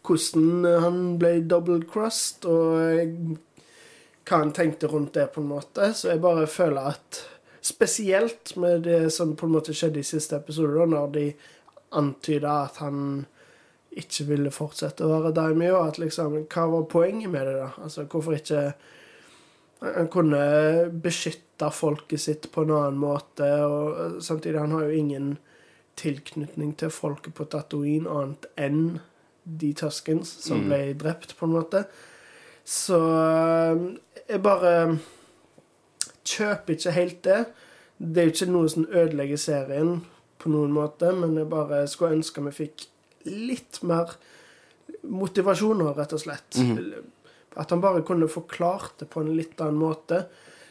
hvordan 0.06 0.64
eh, 0.64 0.82
han 0.84 0.98
ble 1.18 1.32
double-crossed, 1.50 2.46
og 2.46 2.76
eh, 2.78 3.08
hva 4.26 4.42
han 4.42 4.52
tenkte 4.54 4.90
rundt 4.90 5.16
det, 5.18 5.28
på 5.34 5.42
en 5.42 5.50
måte. 5.50 5.90
Så 5.94 6.12
jeg 6.12 6.22
bare 6.22 6.46
føler 6.50 6.92
at 6.94 7.24
Spesielt 7.66 8.52
med 8.62 8.84
det 8.86 9.08
som 9.10 9.32
på 9.34 9.48
en 9.48 9.56
måte 9.56 9.72
skjedde 9.74 9.98
i 9.98 10.06
siste 10.06 10.36
episode, 10.38 10.76
da, 10.76 10.84
når 10.86 11.08
de 11.16 11.24
antyda 11.98 12.52
at 12.68 12.76
han 12.78 13.24
ikke 13.96 14.26
ville 14.28 14.50
fortsette 14.52 15.04
å 15.06 15.08
være 15.14 15.32
daimyo. 15.36 15.78
At 15.88 15.98
liksom, 15.98 16.34
hva 16.52 16.66
var 16.72 16.86
poenget 16.92 17.30
med 17.32 17.46
det, 17.48 17.54
da? 17.62 17.70
Altså, 17.82 18.04
hvorfor 18.04 18.36
ikke 18.38 18.72
Han 19.82 20.08
kunne 20.08 20.90
beskytte 21.04 21.68
folket 21.72 22.20
sitt 22.20 22.46
på 22.52 22.62
en 22.64 22.70
annen 22.72 22.96
måte, 22.98 23.44
og 23.64 23.98
eh, 24.00 24.14
samtidig 24.24 24.58
Han 24.62 24.72
har 24.72 24.86
jo 24.88 24.96
ingen 24.96 25.34
tilknytning 25.96 26.74
til 26.80 26.90
folket 26.90 27.34
på 27.36 27.44
Tatooine 27.52 28.08
annet 28.08 28.46
enn 28.56 28.98
de 29.44 29.72
Tuskens 29.76 30.28
som 30.44 30.60
Mm. 30.64 30.68
ble 30.68 30.80
drept, 30.94 31.36
på 31.38 31.46
en 31.46 31.52
måte. 31.52 31.84
Så 32.64 32.96
eh, 32.98 33.84
jeg 34.28 34.42
bare 34.42 34.98
kjøper 36.26 36.74
ikke 36.74 36.92
helt 36.96 37.22
det. 37.24 37.38
Det 37.98 38.20
er 38.22 38.26
jo 38.28 38.32
ikke 38.34 38.50
noe 38.52 38.68
som 38.68 38.86
ødelegger 38.90 39.36
serien 39.40 40.04
på 40.38 40.50
noen 40.52 40.72
måte, 40.74 41.12
men 41.16 41.36
jeg 41.38 41.48
bare 41.52 41.84
skulle 41.88 42.16
ønske 42.18 42.42
vi 42.44 42.50
fikk 42.64 42.86
litt 43.26 43.82
mer 43.86 44.16
motivasjoner, 45.06 45.94
rett 45.94 46.14
og 46.16 46.22
slett. 46.22 46.58
At 47.56 47.72
han 47.72 47.82
bare 47.82 48.04
kunne 48.06 48.28
forklart 48.28 49.00
det 49.00 49.10
på 49.12 49.22
en 49.22 49.34
litt 49.36 49.60
annen 49.60 49.80
måte, 49.80 50.26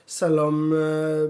selv 0.05 0.43
om 0.47 0.65
uh, 0.73 1.29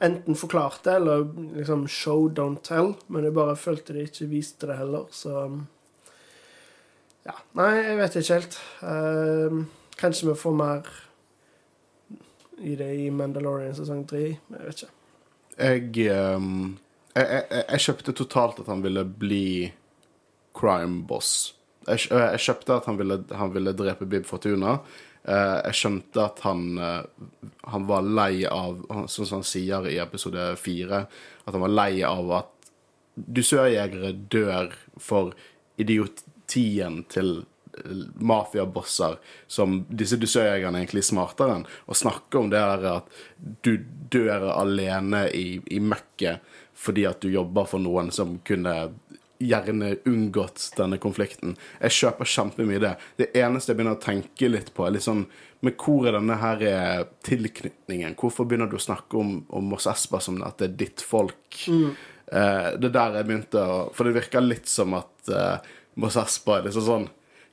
Enten 0.00 0.32
forklarte 0.40 0.94
eller 0.96 1.26
liksom 1.52 1.82
show, 1.88 2.30
don't 2.32 2.62
tell, 2.64 2.94
men 3.12 3.26
jeg 3.26 3.34
bare 3.36 3.58
følte 3.60 3.92
de 3.92 4.06
ikke 4.08 4.28
viste 4.30 4.70
det 4.70 4.78
heller, 4.78 5.04
så 5.12 5.50
Ja. 7.26 7.34
Nei, 7.58 7.72
jeg 7.82 7.96
vet 7.98 8.16
ikke 8.16 8.38
helt. 8.38 8.56
Uh, 8.80 9.66
kanskje 9.98 10.30
vi 10.30 10.38
får 10.38 10.56
mer 10.56 10.88
i 12.62 12.76
det 12.78 12.88
i 13.02 13.10
Mandalorian 13.10 13.74
sesong 13.76 14.04
tre. 14.08 14.22
Jeg 14.38 14.62
vet 14.62 14.82
ikke. 14.82 14.92
Jeg, 15.56 16.36
um, 16.36 16.78
jeg, 17.16 17.26
jeg, 17.26 17.64
jeg 17.68 17.84
kjøpte 17.86 18.14
totalt 18.16 18.60
at 18.62 18.70
han 18.70 18.84
ville 18.84 19.04
bli 19.04 19.72
crime 20.56 21.04
boss. 21.08 21.52
Jeg, 21.86 22.08
jeg 22.10 22.42
kjøpte 22.48 22.80
at 22.80 22.88
han 22.90 22.98
ville, 22.98 23.20
han 23.38 23.52
ville 23.54 23.74
drepe 23.76 24.08
Bib 24.10 24.26
Fortuna. 24.26 24.78
Eh, 25.26 25.58
jeg 25.68 25.78
skjønte 25.80 26.22
at 26.22 26.42
han, 26.46 26.66
eh, 26.78 27.50
han 27.72 27.86
var 27.88 28.06
lei 28.06 28.44
av 28.46 28.84
Sånn 29.10 29.26
som 29.26 29.40
han 29.40 29.46
sier 29.46 29.88
i 29.90 29.98
episode 30.02 30.52
fire, 30.60 31.06
at 31.44 31.52
han 31.52 31.64
var 31.64 31.74
lei 31.74 32.04
av 32.06 32.30
at 32.42 32.70
dusørjegere 33.16 34.12
dør 34.30 34.74
for 35.00 35.34
idiotien 35.82 37.00
til 37.10 37.32
eh, 37.74 38.04
mafiabosser 38.22 39.18
som 39.50 39.80
disse 39.90 40.18
dusørjegerne 40.22 40.84
egentlig 40.84 41.02
er 41.02 41.10
smartere 41.10 41.58
enn. 41.58 41.66
Å 41.90 41.98
snakke 41.98 42.42
om 42.42 42.52
det 42.52 42.62
der 42.62 42.86
at 42.92 43.10
du 43.66 43.74
dør 44.14 44.52
alene 44.54 45.26
i, 45.34 45.58
i 45.74 45.82
møkket 45.82 46.54
fordi 46.76 47.06
at 47.08 47.22
du 47.24 47.32
jobber 47.32 47.66
for 47.66 47.82
noen 47.82 48.12
som 48.14 48.36
kunne 48.46 48.76
gjerne 49.38 49.96
unngått 50.08 50.70
denne 50.78 50.98
konflikten. 51.02 51.56
Jeg 51.80 51.96
kjøper 51.98 52.30
kjempemye 52.30 52.80
det. 52.82 52.94
Det 53.18 53.28
eneste 53.36 53.72
jeg 53.72 53.78
begynner 53.78 53.98
å 53.98 54.02
tenke 54.02 54.50
litt 54.50 54.72
på, 54.74 54.86
er 54.86 54.96
litt 54.96 55.06
sånn 55.06 55.26
Men 55.64 55.72
hvor 55.80 56.06
er 56.06 56.12
denne 56.12 56.36
her 56.36 56.62
eh, 56.68 57.04
tilknytningen? 57.26 58.14
Hvorfor 58.20 58.46
begynner 58.48 58.68
du 58.70 58.76
å 58.76 58.82
snakke 58.82 59.16
om, 59.18 59.38
om 59.48 59.70
Moss 59.72 59.88
Espa 59.90 60.20
som 60.20 60.36
at 60.44 60.58
det 60.60 60.68
er 60.68 60.76
ditt 60.84 61.04
folk? 61.04 61.62
Eh, 61.66 62.68
det 62.76 62.90
er 62.90 62.96
der 62.98 63.20
jeg 63.20 63.28
begynte 63.30 63.62
å 63.62 63.78
For 63.96 64.06
det 64.06 64.16
virker 64.18 64.44
litt 64.44 64.68
som 64.70 64.94
at 64.98 65.32
eh, 65.32 65.72
Moss 66.02 66.18
Espa 66.20 66.58
er 66.58 66.68
liksom 66.68 66.86
sånn 66.86 67.08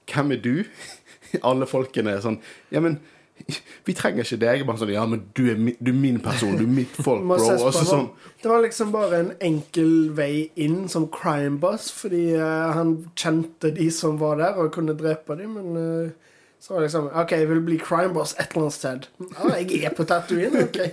Hvem 0.10 0.36
er 0.36 0.44
du? 0.44 0.56
Alle 1.50 1.70
folkene 1.70 2.18
er 2.18 2.24
sånn 2.26 2.42
Ja, 2.74 2.84
men 2.84 3.00
vi 3.88 3.96
trenger 3.98 4.24
ikke 4.26 4.40
deg. 4.42 4.66
Bare 4.68 4.82
sånn, 4.82 4.94
ja, 4.96 5.06
men 5.10 5.26
du 5.38 5.44
er, 5.52 5.60
mi, 5.60 5.76
du 5.80 5.92
er 5.94 6.00
min 6.00 6.20
person. 6.24 6.56
Du 6.60 6.66
er 6.66 6.74
mitt 6.82 6.98
folk, 7.06 7.24
bro. 7.28 7.38
Espa 7.40 7.56
Og 7.60 7.74
så 7.76 7.84
var- 7.84 7.90
sånn 7.92 8.10
Det 8.44 8.52
var 8.52 8.66
liksom 8.66 8.92
bare 8.92 9.22
en 9.22 9.32
enkel 9.40 9.94
vei 10.18 10.50
inn 10.60 10.84
som 10.92 11.08
crime 11.14 11.60
boss, 11.64 11.90
fordi 11.96 12.26
uh, 12.36 12.74
han 12.76 12.98
kjente 13.16 13.72
de 13.76 13.88
som 13.92 14.20
var 14.22 14.42
der, 14.42 14.60
og 14.60 14.74
kunne 14.76 14.98
drepe 15.00 15.38
dem, 15.40 15.56
men 15.60 15.80
uh, 15.80 16.36
så 16.64 16.74
var 16.74 16.84
det 16.84 16.90
liksom 16.90 17.10
OK, 17.12 17.32
jeg 17.32 17.50
vil 17.50 17.64
bli 17.64 17.78
crime 17.80 18.14
boss 18.16 18.36
et 18.40 18.52
eller 18.54 18.66
annet 18.68 18.76
sted. 18.78 19.08
Ja, 19.20 19.56
jeg 19.60 19.84
er 19.84 19.96
på 19.96 20.06
Tatooine, 20.08 20.68
OK. 20.68 20.80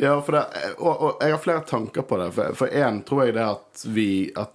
Ja, 0.00 0.14
det, 0.24 0.40
og, 0.78 0.94
og 0.94 1.16
jeg 1.20 1.34
har 1.34 1.40
flere 1.42 1.62
tanker 1.68 2.04
på 2.08 2.16
det. 2.16 2.30
For, 2.56 2.70
én 2.72 3.02
tror 3.04 3.26
jeg 3.26 3.34
det 3.36 3.42
at 3.44 3.82
vi 3.92 4.06
at, 4.38 4.54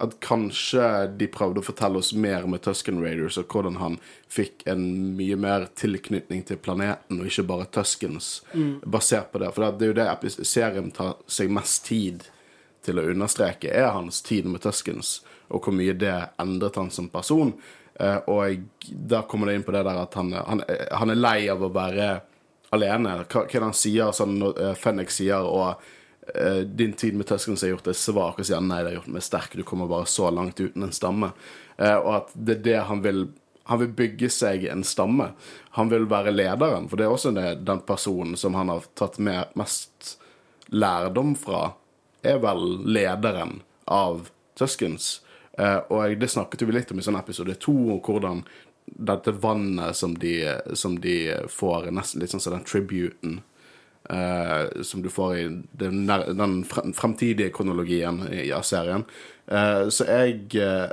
at 0.00 0.16
kanskje 0.24 0.84
de 1.20 1.28
prøvde 1.32 1.62
å 1.62 1.66
fortelle 1.66 2.00
oss 2.00 2.12
mer 2.16 2.46
med 2.50 2.62
Tusken 2.64 3.02
Raiders, 3.02 3.38
og 3.40 3.52
hvordan 3.52 3.78
han 3.80 3.98
fikk 4.32 4.64
en 4.70 4.84
mye 5.18 5.36
mer 5.40 5.66
tilknytning 5.78 6.44
til 6.48 6.60
planeten, 6.62 7.20
og 7.20 7.28
ikke 7.28 7.46
bare 7.50 7.68
Tuskens, 7.74 8.30
basert 8.84 9.32
på 9.32 9.42
det. 9.42 9.50
For 9.56 9.66
det, 9.66 9.90
er 9.90 9.92
jo 9.92 9.98
det 10.30 10.46
serien 10.48 10.92
tar 10.96 11.18
seg 11.30 11.52
mest 11.52 11.84
tid 11.88 12.24
til 12.84 13.00
å 13.00 13.06
understreke, 13.12 13.68
er 13.68 13.92
hans 13.92 14.22
tid 14.24 14.48
med 14.48 14.64
Tuskens, 14.64 15.20
og 15.50 15.66
hvor 15.66 15.76
mye 15.76 15.96
det 15.98 16.16
endret 16.40 16.78
han 16.80 16.90
som 16.94 17.10
person. 17.12 17.52
Eh, 18.00 18.18
og 18.32 18.64
da 18.88 19.24
kommer 19.28 19.50
det 19.50 19.58
inn 19.58 19.66
på 19.66 19.74
det 19.74 19.84
der 19.84 20.00
at 20.00 20.14
han, 20.16 20.32
han, 20.32 20.64
han 20.64 21.12
er 21.12 21.20
lei 21.20 21.38
av 21.52 21.64
å 21.66 21.72
være 21.74 22.10
alene. 22.74 23.16
Hva, 23.26 23.44
hva 23.44 23.46
er 23.46 23.58
det 23.58 23.66
han 23.66 23.76
sier, 23.76 24.12
sånn 24.16 24.38
når 24.40 24.60
uh, 24.60 24.74
Fennek 24.78 25.12
sier 25.12 25.44
og 25.46 25.82
eh, 26.34 26.62
din 26.66 26.92
tid 26.92 27.14
med 27.14 27.26
Tuskens 27.26 27.62
har 27.62 27.72
gjort 27.74 27.88
deg 27.90 27.96
svak, 27.98 28.38
og 28.40 28.46
sier 28.46 28.62
nei, 28.64 28.80
det 28.82 28.92
har 28.92 28.98
gjort 29.00 29.14
meg 29.14 29.24
sterk, 29.26 29.56
du 29.56 29.64
kommer 29.66 29.90
bare 29.90 30.08
så 30.10 30.30
langt 30.34 30.60
uten 30.60 30.86
en 30.86 30.94
stamme. 30.94 31.32
Uh, 31.80 31.96
og 31.96 32.10
at 32.18 32.32
det 32.34 32.58
er 32.58 32.64
det 32.66 32.80
han 32.90 33.04
vil 33.06 33.30
Han 33.70 33.78
vil 33.78 33.92
bygge 33.94 34.26
seg 34.34 34.64
en 34.66 34.80
stamme. 34.82 35.28
Han 35.76 35.90
vil 35.92 36.08
være 36.10 36.32
lederen, 36.32 36.88
for 36.90 36.98
det 36.98 37.04
er 37.04 37.12
også 37.12 37.30
det, 37.30 37.60
den 37.62 37.78
personen 37.86 38.34
som 38.36 38.56
han 38.58 38.72
har 38.72 38.88
tatt 38.98 39.20
med 39.22 39.52
mest 39.54 40.16
lærdom 40.74 41.36
fra, 41.38 41.76
er 42.26 42.40
vel 42.42 42.64
lederen 42.82 43.60
av 43.86 44.26
Tuskens. 44.58 45.20
Uh, 45.54 45.86
og 45.86 46.18
det 46.18 46.32
snakket 46.32 46.66
vi 46.66 46.74
litt 46.74 46.90
om 46.90 46.98
i 46.98 47.04
sånn 47.04 47.20
episode 47.20 47.54
to, 47.62 47.76
og 47.94 48.10
hvordan 48.10 48.42
dette 48.90 49.36
vannet 49.38 49.96
som 49.96 50.18
de, 50.18 50.34
som 50.74 50.98
de 50.98 51.36
får, 51.46 51.92
nesten 51.94 52.24
litt 52.24 52.34
sånn 52.34 52.42
som 52.42 52.56
den 52.56 52.66
tributen 52.66 53.38
eh, 54.12 54.82
som 54.82 55.02
du 55.02 55.10
får 55.10 55.36
i 55.36 55.44
den, 55.72 56.06
den 56.06 56.64
fremtidige 56.94 57.50
kronologien 57.54 58.22
i, 58.32 58.50
av 58.52 58.62
serien. 58.66 59.04
Eh, 59.46 59.88
så 59.88 60.08
jeg 60.08 60.50
eh, 60.60 60.90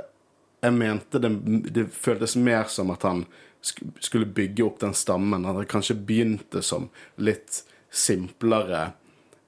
Jeg 0.58 0.74
mente 0.74 1.20
det, 1.22 1.28
det 1.70 1.84
føltes 1.94 2.32
mer 2.34 2.64
som 2.66 2.90
at 2.90 3.04
han 3.06 3.20
skulle 3.62 4.26
bygge 4.26 4.64
opp 4.64 4.80
den 4.82 4.94
stammen. 4.94 5.44
Han 5.44 5.54
hadde 5.54 5.70
kanskje 5.70 5.94
begynte 5.94 6.64
som 6.66 6.88
litt 7.22 7.60
simplere 7.94 8.80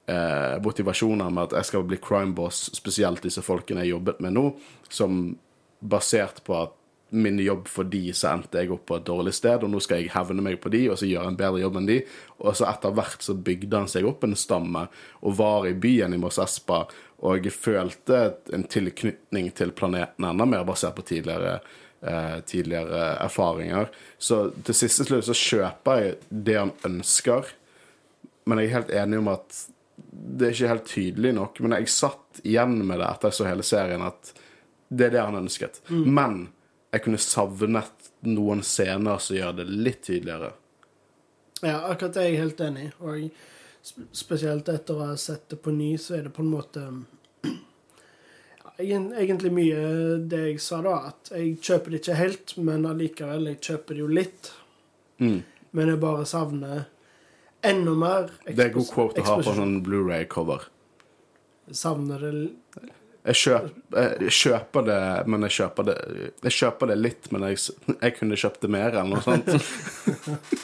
eh, 0.06 0.62
motivasjoner 0.62 1.32
med 1.34 1.48
at 1.48 1.56
jeg 1.58 1.70
skal 1.72 1.86
bli 1.88 1.98
crime 1.98 2.36
boss, 2.38 2.68
spesielt 2.78 3.26
disse 3.26 3.42
folkene 3.42 3.82
jeg 3.82 3.96
jobbet 3.96 4.22
med 4.22 4.36
nå, 4.36 4.44
som 4.86 5.34
basert 5.80 6.44
på 6.46 6.54
at 6.60 6.76
min 7.10 7.38
jobb 7.42 7.68
for 7.68 7.88
de, 7.90 8.12
så 8.14 8.30
endte 8.34 8.62
jeg 8.62 8.70
opp 8.74 8.86
på 8.88 8.98
et 9.00 9.06
dårlig 9.06 9.34
sted, 9.34 9.64
og 9.64 9.72
nå 9.72 9.80
skal 9.82 10.02
jeg 10.02 10.12
hevne 10.14 10.44
meg 10.44 10.60
på 10.62 10.72
de, 10.72 10.84
og 10.92 10.98
så 11.00 11.08
gjøre 11.08 11.32
en 11.32 11.38
bedre 11.38 11.62
jobb 11.62 11.80
enn 11.80 11.88
de. 11.90 11.98
Og 12.40 12.56
så 12.58 12.68
etter 12.70 12.94
hvert 12.96 13.24
så 13.26 13.36
bygde 13.36 13.82
han 13.82 13.90
seg 13.90 14.08
opp 14.08 14.24
en 14.26 14.38
stamme, 14.38 14.86
og 15.20 15.38
var 15.38 15.68
i 15.68 15.76
byen 15.76 16.14
i 16.14 16.20
Mos 16.20 16.40
Espa, 16.42 16.84
og 17.20 17.44
jeg 17.44 17.52
følte 17.52 18.20
en 18.54 18.64
tilknytning 18.70 19.50
til 19.56 19.74
planeten 19.76 20.24
enda 20.24 20.46
mer 20.48 20.64
basert 20.68 20.96
på 20.96 21.04
tidligere, 21.10 21.58
eh, 22.00 22.38
tidligere 22.48 23.02
erfaringer. 23.26 23.90
Så 24.18 24.48
til 24.64 24.78
siste 24.78 25.04
slutt 25.04 25.28
så 25.28 25.36
kjøper 25.36 26.00
jeg 26.00 26.14
det 26.30 26.56
han 26.56 26.72
ønsker, 26.88 27.52
men 28.48 28.58
jeg 28.58 28.70
er 28.70 28.78
helt 28.78 28.94
enig 29.02 29.20
om 29.20 29.28
at 29.34 29.58
det 30.10 30.46
er 30.46 30.54
ikke 30.54 30.70
helt 30.72 30.88
tydelig 30.88 31.34
nok. 31.36 31.60
Men 31.60 31.76
jeg 31.76 31.92
satt 31.92 32.40
igjen 32.42 32.78
med 32.86 32.98
det 33.02 33.10
etter 33.10 33.30
jeg 33.30 33.36
så 33.36 33.50
hele 33.50 33.66
serien, 33.66 34.06
at 34.06 34.32
det 34.88 35.06
er 35.06 35.14
det 35.14 35.26
han 35.26 35.38
ønsket. 35.42 35.82
Men 35.90 36.48
jeg 36.90 37.04
kunne 37.04 37.20
savnet 37.22 38.10
noen 38.26 38.64
scener 38.66 39.20
som 39.22 39.36
gjør 39.36 39.60
det 39.60 39.68
litt 39.70 40.02
tydeligere. 40.08 40.52
Ja, 41.60 41.76
akkurat 41.92 42.16
det 42.16 42.22
er 42.24 42.30
jeg 42.30 42.40
helt 42.40 42.62
enig 42.64 42.86
i. 42.88 42.92
Og 43.04 44.06
spesielt 44.16 44.68
etter 44.72 44.96
å 44.96 45.10
ha 45.12 45.16
sett 45.20 45.48
det 45.52 45.60
på 45.62 45.72
ny, 45.74 45.92
så 46.00 46.18
er 46.18 46.28
det 46.28 46.36
på 46.36 46.44
en 46.44 46.54
måte 46.54 46.86
Egentlig 48.80 49.50
mye 49.52 49.80
det 50.24 50.38
jeg 50.40 50.60
sa 50.64 50.78
da, 50.80 50.94
at 51.10 51.28
jeg 51.34 51.58
kjøper 51.60 51.92
det 51.92 51.98
ikke 52.00 52.14
helt, 52.16 52.54
men 52.64 52.86
allikevel, 52.88 53.50
jeg 53.50 53.58
kjøper 53.66 53.98
det 53.98 54.00
jo 54.00 54.06
litt. 54.08 54.48
Mm. 55.20 55.42
Men 55.76 55.90
jeg 55.92 56.00
bare 56.00 56.22
savner 56.24 56.86
enda 57.60 57.92
mer 57.92 58.30
Det 58.46 58.64
er 58.64 58.72
god 58.72 58.88
quote 58.88 59.20
å 59.20 59.26
ha 59.26 59.36
på 59.42 59.52
sånn 59.58 59.82
Blu-ray-cover. 59.84 60.64
Savner 61.76 62.24
det 62.24 62.32
Jeg, 63.30 63.38
kjøp, 63.38 63.66
jeg 63.94 64.34
kjøper 64.34 64.86
det, 64.88 65.00
men 65.30 65.46
jeg 65.46 65.56
kjøper 65.60 65.86
det 65.86 65.96
Jeg 66.48 66.54
kjøper 66.56 66.90
det 66.90 66.96
litt, 66.98 67.28
men 67.30 67.46
jeg, 67.46 67.60
jeg 67.92 68.16
kunne 68.16 68.38
kjøpt 68.42 68.64
det 68.64 68.70
mer, 68.74 68.90
eller 68.90 69.10
noe 69.12 69.22
sånt. 69.22 69.50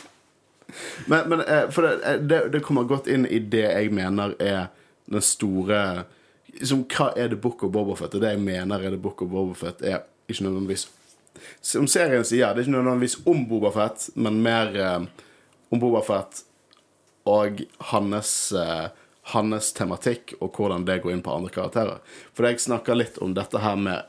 men, 1.10 1.28
men 1.30 1.44
eh, 1.44 1.68
for 1.74 1.86
det, 1.86 1.92
eh, 2.02 2.18
det, 2.22 2.40
det 2.56 2.62
kommer 2.66 2.88
godt 2.88 3.10
inn 3.12 3.28
i 3.28 3.38
det 3.38 3.66
jeg 3.68 3.92
mener 3.94 4.34
er 4.42 4.66
den 5.06 5.22
store 5.22 5.80
liksom, 6.56 6.84
Hva 6.90 7.12
er 7.14 7.30
det 7.32 7.40
Book 7.44 7.62
of 7.62 7.72
Bobofet? 7.76 8.16
Og 8.16 8.24
det 8.24 8.34
jeg 8.34 8.42
mener 8.42 8.82
er 8.82 8.96
det 8.96 9.02
Book 9.02 9.22
of 9.22 9.30
Bobofet, 9.30 9.84
er 9.86 10.02
ikke 10.26 10.48
nødvendigvis 10.48 10.88
Som 11.62 11.86
serien 11.90 12.26
sier, 12.26 12.50
det 12.50 12.64
er 12.64 12.66
ikke 12.66 12.76
nødvendigvis 12.78 13.20
om 13.28 13.46
Bobafett, 13.46 14.10
men 14.18 14.42
mer 14.42 14.74
eh, 14.74 15.06
om 15.70 15.82
Bobafett 15.82 16.42
og 17.26 17.62
hans, 17.90 18.52
eh, 18.52 18.86
hans 19.32 19.72
tematikk, 19.74 20.36
og 20.40 20.54
hvordan 20.54 20.84
det 20.86 21.00
går 21.02 21.16
inn 21.16 21.24
på 21.24 21.34
andre 21.34 21.50
karakterer. 21.54 22.02
For 22.36 22.46
jeg 22.46 22.62
snakka 22.62 22.94
litt 22.94 23.18
om 23.22 23.34
dette 23.34 23.62
her 23.62 23.78
med 23.80 24.04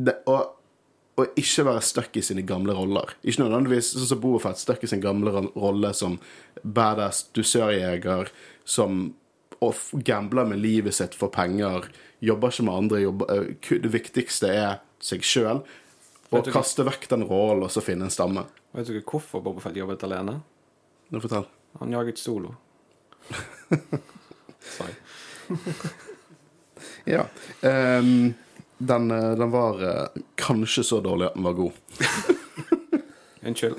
det, 0.00 0.14
å, 0.30 0.38
å 1.18 1.26
ikke 1.36 1.66
være 1.68 1.84
stuck 1.84 2.16
i 2.16 2.24
sine 2.24 2.44
gamle 2.46 2.76
roller. 2.76 3.12
Ikke 3.20 3.44
nødvendigvis 3.44 3.92
sånn 3.92 4.08
som 4.12 4.22
Boofet, 4.22 4.60
stuck 4.60 4.84
i 4.86 4.90
sin 4.90 5.02
gamle 5.04 5.48
rolle 5.52 5.92
som 5.96 6.16
badass 6.62 7.26
dusørjeger 7.36 8.32
som 8.68 9.10
gambler 10.06 10.46
med 10.46 10.62
livet 10.62 10.94
sitt 10.94 11.16
for 11.18 11.34
penger, 11.34 11.90
jobber 12.24 12.54
ikke 12.54 12.66
med 12.68 12.74
andre, 12.74 13.00
jobber, 13.02 13.32
eh, 13.34 13.80
det 13.82 13.90
viktigste 13.92 14.52
er 14.54 14.78
seg 15.02 15.26
sjøl. 15.26 15.64
Og 16.28 16.48
kaste 16.52 16.84
vekk 16.84 17.08
den 17.10 17.24
rollen 17.28 17.64
og 17.66 17.72
så 17.72 17.82
finne 17.84 18.06
en 18.06 18.12
stamme. 18.12 18.44
Vet 18.76 18.88
du 18.88 18.98
ikke 18.98 19.16
hvorfor 19.16 19.42
Boba 19.42 19.62
Fett 19.64 19.78
jobbet 19.80 20.04
alene? 20.04 20.38
Nå 21.08 21.20
fortell. 21.24 21.46
Han 21.80 21.94
jaget 21.94 22.20
solo. 22.20 22.52
Ja. 27.04 27.26
Um, 27.62 28.34
den, 28.78 29.10
eh, 29.10 29.30
den 29.30 29.50
var 29.50 29.82
eh, 29.82 30.06
kanskje 30.34 30.84
så 30.84 31.00
dårlig 31.00 31.26
at 31.26 31.34
den 31.34 31.42
var 31.42 31.52
god. 31.52 31.72
Unnskyld. 33.42 33.74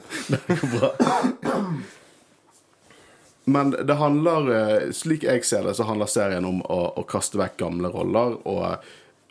Bra. 0.79 0.91
Men 3.43 3.71
det 3.71 3.93
handler, 3.93 4.49
eh, 4.55 4.91
slik 4.91 5.23
jeg 5.23 5.45
ser 5.45 5.63
det, 5.63 5.73
så 5.73 5.83
handler 5.83 6.09
serien 6.09 6.45
om 6.45 6.59
å, 6.62 6.79
å 6.99 7.03
kaste 7.07 7.39
vekk 7.39 7.55
gamle 7.62 7.91
roller, 7.93 8.35
og, 8.47 8.89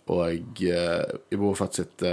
og 0.09 0.63
i 0.63 1.37
Bofett 1.37 1.77
sitt, 1.77 2.07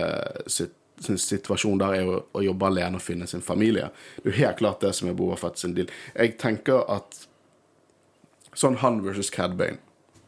sitt, 0.51 0.75
sin 0.99 1.17
situasjon 1.21 1.79
der 1.79 1.95
er 2.01 2.11
å, 2.11 2.19
å 2.35 2.43
jobbe 2.43 2.67
alene 2.67 2.99
og 2.99 3.05
finne 3.05 3.27
sin 3.27 3.45
familie. 3.45 3.87
Det 4.17 4.25
er 4.25 4.33
jo 4.33 4.41
helt 4.41 4.59
klart 4.59 4.83
det 4.83 4.91
som 4.97 5.09
er 5.09 5.15
Bofett 5.15 5.45
Fett 5.45 5.63
sin 5.63 5.77
deal. 5.77 5.93
Jeg 6.13 6.35
tenker 6.41 6.83
at 6.91 7.23
sånn 8.55 8.79
han 8.81 9.01
versus 9.05 9.31
Cad 9.33 9.57
Bane 9.59 9.81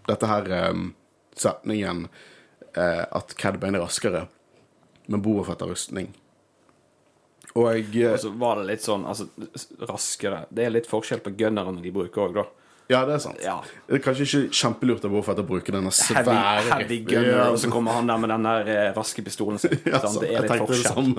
Dette 0.07 0.27
her 0.29 0.47
um, 0.69 0.91
setningen 1.35 2.05
uh, 2.77 3.03
at 3.03 3.33
Cad 3.39 3.59
Bane 3.59 3.79
er 3.79 3.83
raskere 3.83 4.27
men 5.07 5.21
Bobafett 5.21 5.61
har 5.61 5.69
rustning. 5.71 6.09
Og 7.55 7.69
jeg 7.71 7.85
uh, 8.05 8.11
altså, 8.11 8.27
så 8.27 8.39
var 8.41 8.59
det 8.59 8.65
litt 8.67 8.83
sånn 8.83 9.05
altså, 9.07 9.27
raskere. 9.87 10.43
Det 10.51 10.65
er 10.65 10.73
litt 10.73 10.89
forskjell 10.89 11.23
på 11.23 11.31
gunnerne 11.39 11.79
de 11.83 11.93
bruker 11.95 12.25
òg, 12.25 12.35
da. 12.41 12.66
Ja, 12.87 13.01
det 13.03 13.17
er 13.17 13.19
sant. 13.19 13.39
Ja. 13.43 13.57
Det 13.87 13.97
er 13.97 14.01
kanskje 14.03 14.23
ikke 14.23 14.55
kjempelurt 14.55 15.03
av 15.03 15.11
Bobafett 15.11 15.41
å 15.41 15.43
bruke 15.47 15.73
denne 15.75 15.91
svære 15.91 16.35
heavy 16.69 17.01
gunner, 17.03 17.33
Ja, 17.33 17.47
og 17.51 17.59
så 17.59 17.67
kommer 17.71 17.97
han 17.97 18.07
der 18.07 18.21
med 18.23 18.31
den 18.31 18.47
der 18.47 18.69
eh, 18.71 18.91
raske 18.95 19.23
pistolen 19.25 19.59
sin. 19.59 19.75
Ja, 19.91 19.99
sant? 20.05 20.21
det 20.23 20.31
er 20.31 20.47
litt 20.47 20.63
forskjell. 20.63 21.11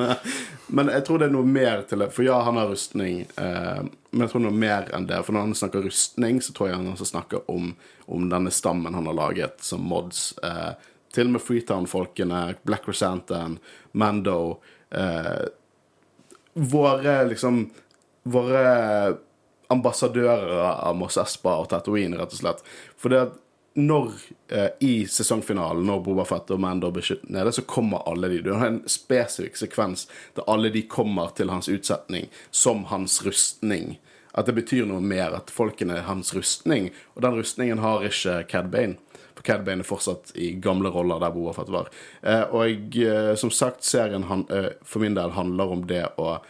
Men 0.73 0.93
jeg 0.95 1.05
tror 1.05 1.21
det 1.21 1.29
er 1.29 1.35
noe 1.37 1.49
mer 1.49 1.85
til 1.91 2.05
det. 2.05 2.09
For 2.17 2.25
ja, 2.25 2.39
han 2.47 2.57
har 2.57 2.73
rustning, 2.73 3.21
eh, 3.37 3.83
men 3.85 4.25
jeg 4.25 4.33
tror 4.33 4.45
noe 4.47 4.61
mer 4.65 4.89
enn 4.97 5.11
det. 5.11 5.21
For 5.27 5.37
når 5.37 5.49
han 5.51 5.59
snakker 5.61 5.85
rustning, 5.85 6.41
så 6.45 6.57
tror 6.57 6.71
jeg 6.71 6.81
han 6.81 6.89
også 6.95 7.11
snakker 7.13 7.45
om, 7.53 7.75
om 8.09 8.27
denne 8.33 8.55
stammen 8.55 8.97
han 8.97 9.13
har 9.13 9.21
laget 9.21 9.61
som 9.69 9.85
mods. 9.93 10.31
Eh, 10.41 10.73
til 11.13 11.29
og 11.29 11.37
med 11.37 11.45
Freetown-folkene, 11.45 12.43
Black 12.65 12.89
Chrysanthemum, 12.89 13.61
Mando 13.93 14.41
eh, 14.89 15.49
Våre 16.59 17.21
liksom 17.29 17.63
Våre 18.29 19.17
ambassadører 19.69 20.63
av 20.73 20.97
Moss 20.97 21.19
Espa 21.21 21.59
og 21.61 21.69
Tatooine, 21.73 22.17
rett 22.19 22.33
og 22.33 22.41
slett. 22.41 22.65
For 22.97 23.13
det 23.13 23.21
at 23.27 23.37
når 23.79 24.13
eh, 24.49 24.71
i 24.83 25.07
sesongfinalen, 25.07 25.85
når 25.87 26.01
Boba 26.03 26.25
Fett 26.27 26.51
og 26.51 26.59
Mando 26.61 26.91
blir 26.91 27.21
nede, 27.31 27.53
så 27.55 27.63
kommer 27.63 28.03
alle 28.11 28.31
de. 28.33 28.41
Du 28.43 28.53
har 28.57 28.73
en 28.73 28.81
spesifikk 28.91 29.61
sekvens 29.61 30.09
der 30.35 30.49
alle 30.51 30.73
de 30.75 30.83
kommer 30.91 31.31
til 31.39 31.53
hans 31.53 31.71
utsetning 31.71 32.27
som 32.51 32.89
hans 32.91 33.21
rustning. 33.23 33.99
At 34.35 34.51
det 34.51 34.57
betyr 34.59 34.87
noe 34.89 35.03
mer, 35.03 35.37
at 35.39 35.53
folkene 35.55 36.01
er 36.01 36.09
hans 36.09 36.35
rustning. 36.35 36.91
Og 37.15 37.23
den 37.23 37.39
rustningen 37.39 37.83
har 37.83 38.03
ikke 38.07 38.41
Cad 38.51 38.73
Bane. 38.75 38.99
For 39.39 39.47
Cad 39.47 39.63
Bane 39.67 39.87
er 39.87 39.89
fortsatt 39.89 40.35
i 40.35 40.51
gamle 40.59 40.91
roller 40.95 41.23
der 41.23 41.35
Boba 41.35 41.55
Fett 41.55 41.71
var. 41.71 41.91
Eh, 42.23 42.45
og 42.51 42.99
eh, 42.99 43.35
som 43.39 43.55
sagt, 43.55 43.87
serien 43.87 44.27
han, 44.27 44.47
eh, 44.51 44.73
for 44.83 45.07
min 45.07 45.15
del 45.15 45.39
handler 45.39 45.79
om 45.79 45.87
det 45.87 46.05
å 46.19 46.41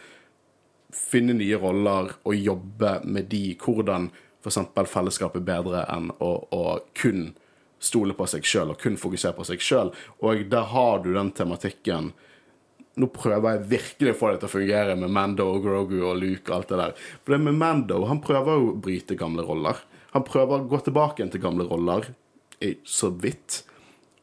finne 0.95 1.35
nye 1.37 1.57
roller 1.59 2.13
og 2.23 2.35
jobbe 2.35 2.99
med 3.05 3.29
de. 3.31 3.43
Hvordan 3.61 4.09
f.eks. 4.43 4.59
fellesskapet 4.89 5.41
er 5.41 5.47
bedre 5.51 5.83
enn 5.91 6.09
å, 6.17 6.31
å 6.55 6.63
kun 6.97 7.31
stole 7.79 8.15
på 8.15 8.27
seg 8.27 8.47
sjøl 8.47 8.73
og 8.73 8.81
kun 8.81 8.97
fokusere 8.99 9.37
på 9.37 9.45
seg 9.47 9.63
sjøl. 9.63 9.93
Og 10.25 10.47
der 10.51 10.67
har 10.73 11.03
du 11.03 11.13
den 11.15 11.31
tematikken. 11.35 12.11
Nå 12.99 13.07
prøver 13.15 13.55
jeg 13.55 13.69
virkelig 13.71 14.13
å 14.15 14.19
få 14.19 14.31
det 14.31 14.41
til 14.41 14.49
å 14.49 14.55
fungere 14.57 14.97
med 14.99 15.13
Mando 15.15 15.47
og 15.53 15.63
Grogu 15.63 15.99
og 16.01 16.17
Luke 16.19 16.49
og 16.49 16.57
alt 16.57 16.73
det 16.73 16.81
der. 16.81 16.97
For 17.23 17.35
det 17.35 17.43
med 17.45 17.59
Mando, 17.59 18.01
han 18.09 18.19
prøver 18.23 18.59
å 18.59 18.75
bryte 18.75 19.17
gamle 19.19 19.45
roller. 19.47 19.79
Han 20.15 20.25
prøver 20.27 20.57
å 20.57 20.67
gå 20.67 20.81
tilbake 20.83 21.27
til 21.31 21.43
gamle 21.43 21.67
roller, 21.69 22.09
så 22.83 23.11
vidt. 23.13 23.63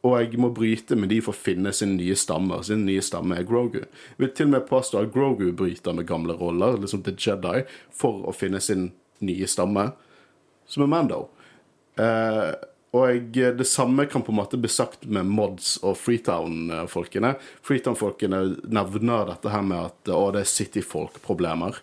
Og 0.07 0.15
jeg 0.21 0.39
må 0.39 0.53
bryte 0.55 0.97
med 0.99 1.11
de 1.11 1.19
for 1.25 1.35
å 1.35 1.41
finne 1.47 1.73
sin 1.75 1.97
nye 1.99 2.15
stamme. 2.19 2.61
Sin 2.67 2.85
nye 2.87 3.03
stamme 3.03 3.39
er 3.41 3.49
Grogu. 3.49 3.81
Jeg 3.83 4.23
vil 4.23 4.33
til 4.37 4.51
og 4.51 4.55
med 4.55 4.69
påstå 4.69 5.01
at 5.01 5.13
Grogu 5.15 5.49
bryter 5.57 5.97
med 5.97 6.07
gamle 6.07 6.37
roller, 6.39 6.79
liksom 6.83 7.03
The 7.07 7.17
Jedi, 7.17 7.65
for 7.91 8.23
å 8.29 8.35
finne 8.37 8.63
sin 8.63 8.91
nye 9.25 9.49
stamme, 9.51 9.89
som 10.69 10.85
er 10.85 10.93
Mando. 10.93 11.23
Eh, 11.99 12.53
og 12.97 13.11
jeg, 13.11 13.57
det 13.59 13.67
samme 13.69 14.07
kan 14.09 14.23
på 14.25 14.33
en 14.33 14.39
måte 14.39 14.61
bli 14.61 14.71
sagt 14.73 15.05
med 15.11 15.29
Mods 15.29 15.75
og 15.83 15.99
Freetown-folkene. 16.01 17.35
Freetown-folkene 17.67 18.41
nevner 18.73 19.29
dette 19.33 19.53
her 19.53 19.67
med 19.67 19.91
at 19.91 20.13
å, 20.15 20.31
det 20.33 20.45
er 20.45 20.53
City-folk-problemer. 20.53 21.81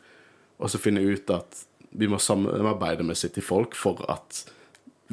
Og 0.63 0.71
så 0.71 0.81
finner 0.81 1.03
jeg 1.03 1.19
ut 1.19 1.35
at 1.35 1.65
vi 1.93 2.09
må 2.09 2.21
samarbeide 2.21 3.05
med 3.05 3.19
City-folk 3.19 3.75
for 3.77 4.01
at 4.09 4.45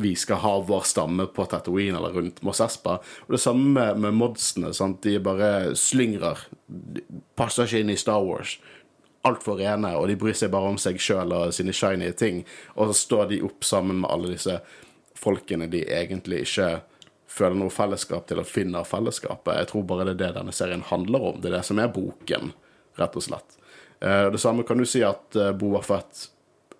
vi 0.00 0.14
skal 0.16 0.40
ha 0.42 0.52
vår 0.66 0.84
stamme 0.88 1.26
på 1.34 1.44
Tatooine 1.50 1.98
eller 1.98 2.14
rundt 2.16 2.42
Mos 2.46 2.60
Espa. 2.64 2.98
Og 3.26 3.34
det 3.36 3.40
samme 3.42 3.70
med, 3.74 4.00
med 4.02 4.16
modsene. 4.18 4.72
Sant? 4.76 5.02
De 5.04 5.18
bare 5.22 5.74
slyngrer. 5.78 6.42
Passer 7.38 7.68
ikke 7.68 7.82
inn 7.84 7.92
i 7.94 7.98
Star 8.00 8.22
Wars. 8.24 8.56
Altfor 9.28 9.58
rene, 9.60 9.92
og 10.00 10.08
de 10.08 10.16
bryr 10.16 10.36
seg 10.36 10.52
bare 10.52 10.70
om 10.72 10.78
seg 10.80 11.00
sjøl 11.02 11.34
og 11.36 11.52
sine 11.52 11.74
shiny 11.76 12.08
ting. 12.16 12.42
Og 12.76 12.88
så 12.90 12.96
står 13.02 13.26
de 13.34 13.42
opp 13.44 13.66
sammen 13.68 14.00
med 14.00 14.10
alle 14.10 14.32
disse 14.32 14.56
folkene 15.20 15.68
de 15.68 15.82
egentlig 15.92 16.46
ikke 16.46 16.70
føler 17.30 17.58
noe 17.60 17.70
fellesskap 17.70 18.24
til, 18.26 18.40
og 18.40 18.48
finner 18.48 18.88
fellesskapet. 18.88 19.58
Jeg 19.60 19.70
tror 19.70 19.84
bare 19.86 20.08
det 20.08 20.16
er 20.16 20.22
det 20.24 20.34
denne 20.40 20.54
serien 20.56 20.82
handler 20.88 21.28
om. 21.30 21.40
Det 21.40 21.52
er 21.52 21.58
det 21.58 21.66
som 21.68 21.78
er 21.78 21.92
boken, 21.92 22.54
rett 22.98 23.20
og 23.20 23.26
slett. 23.28 23.58
Eh, 24.00 24.30
Det 24.32 24.40
samme 24.40 24.64
kan 24.64 24.80
du 24.80 24.88
si 24.88 25.04
at 25.04 25.36
Boa 25.60 25.82
Fett 25.84 26.28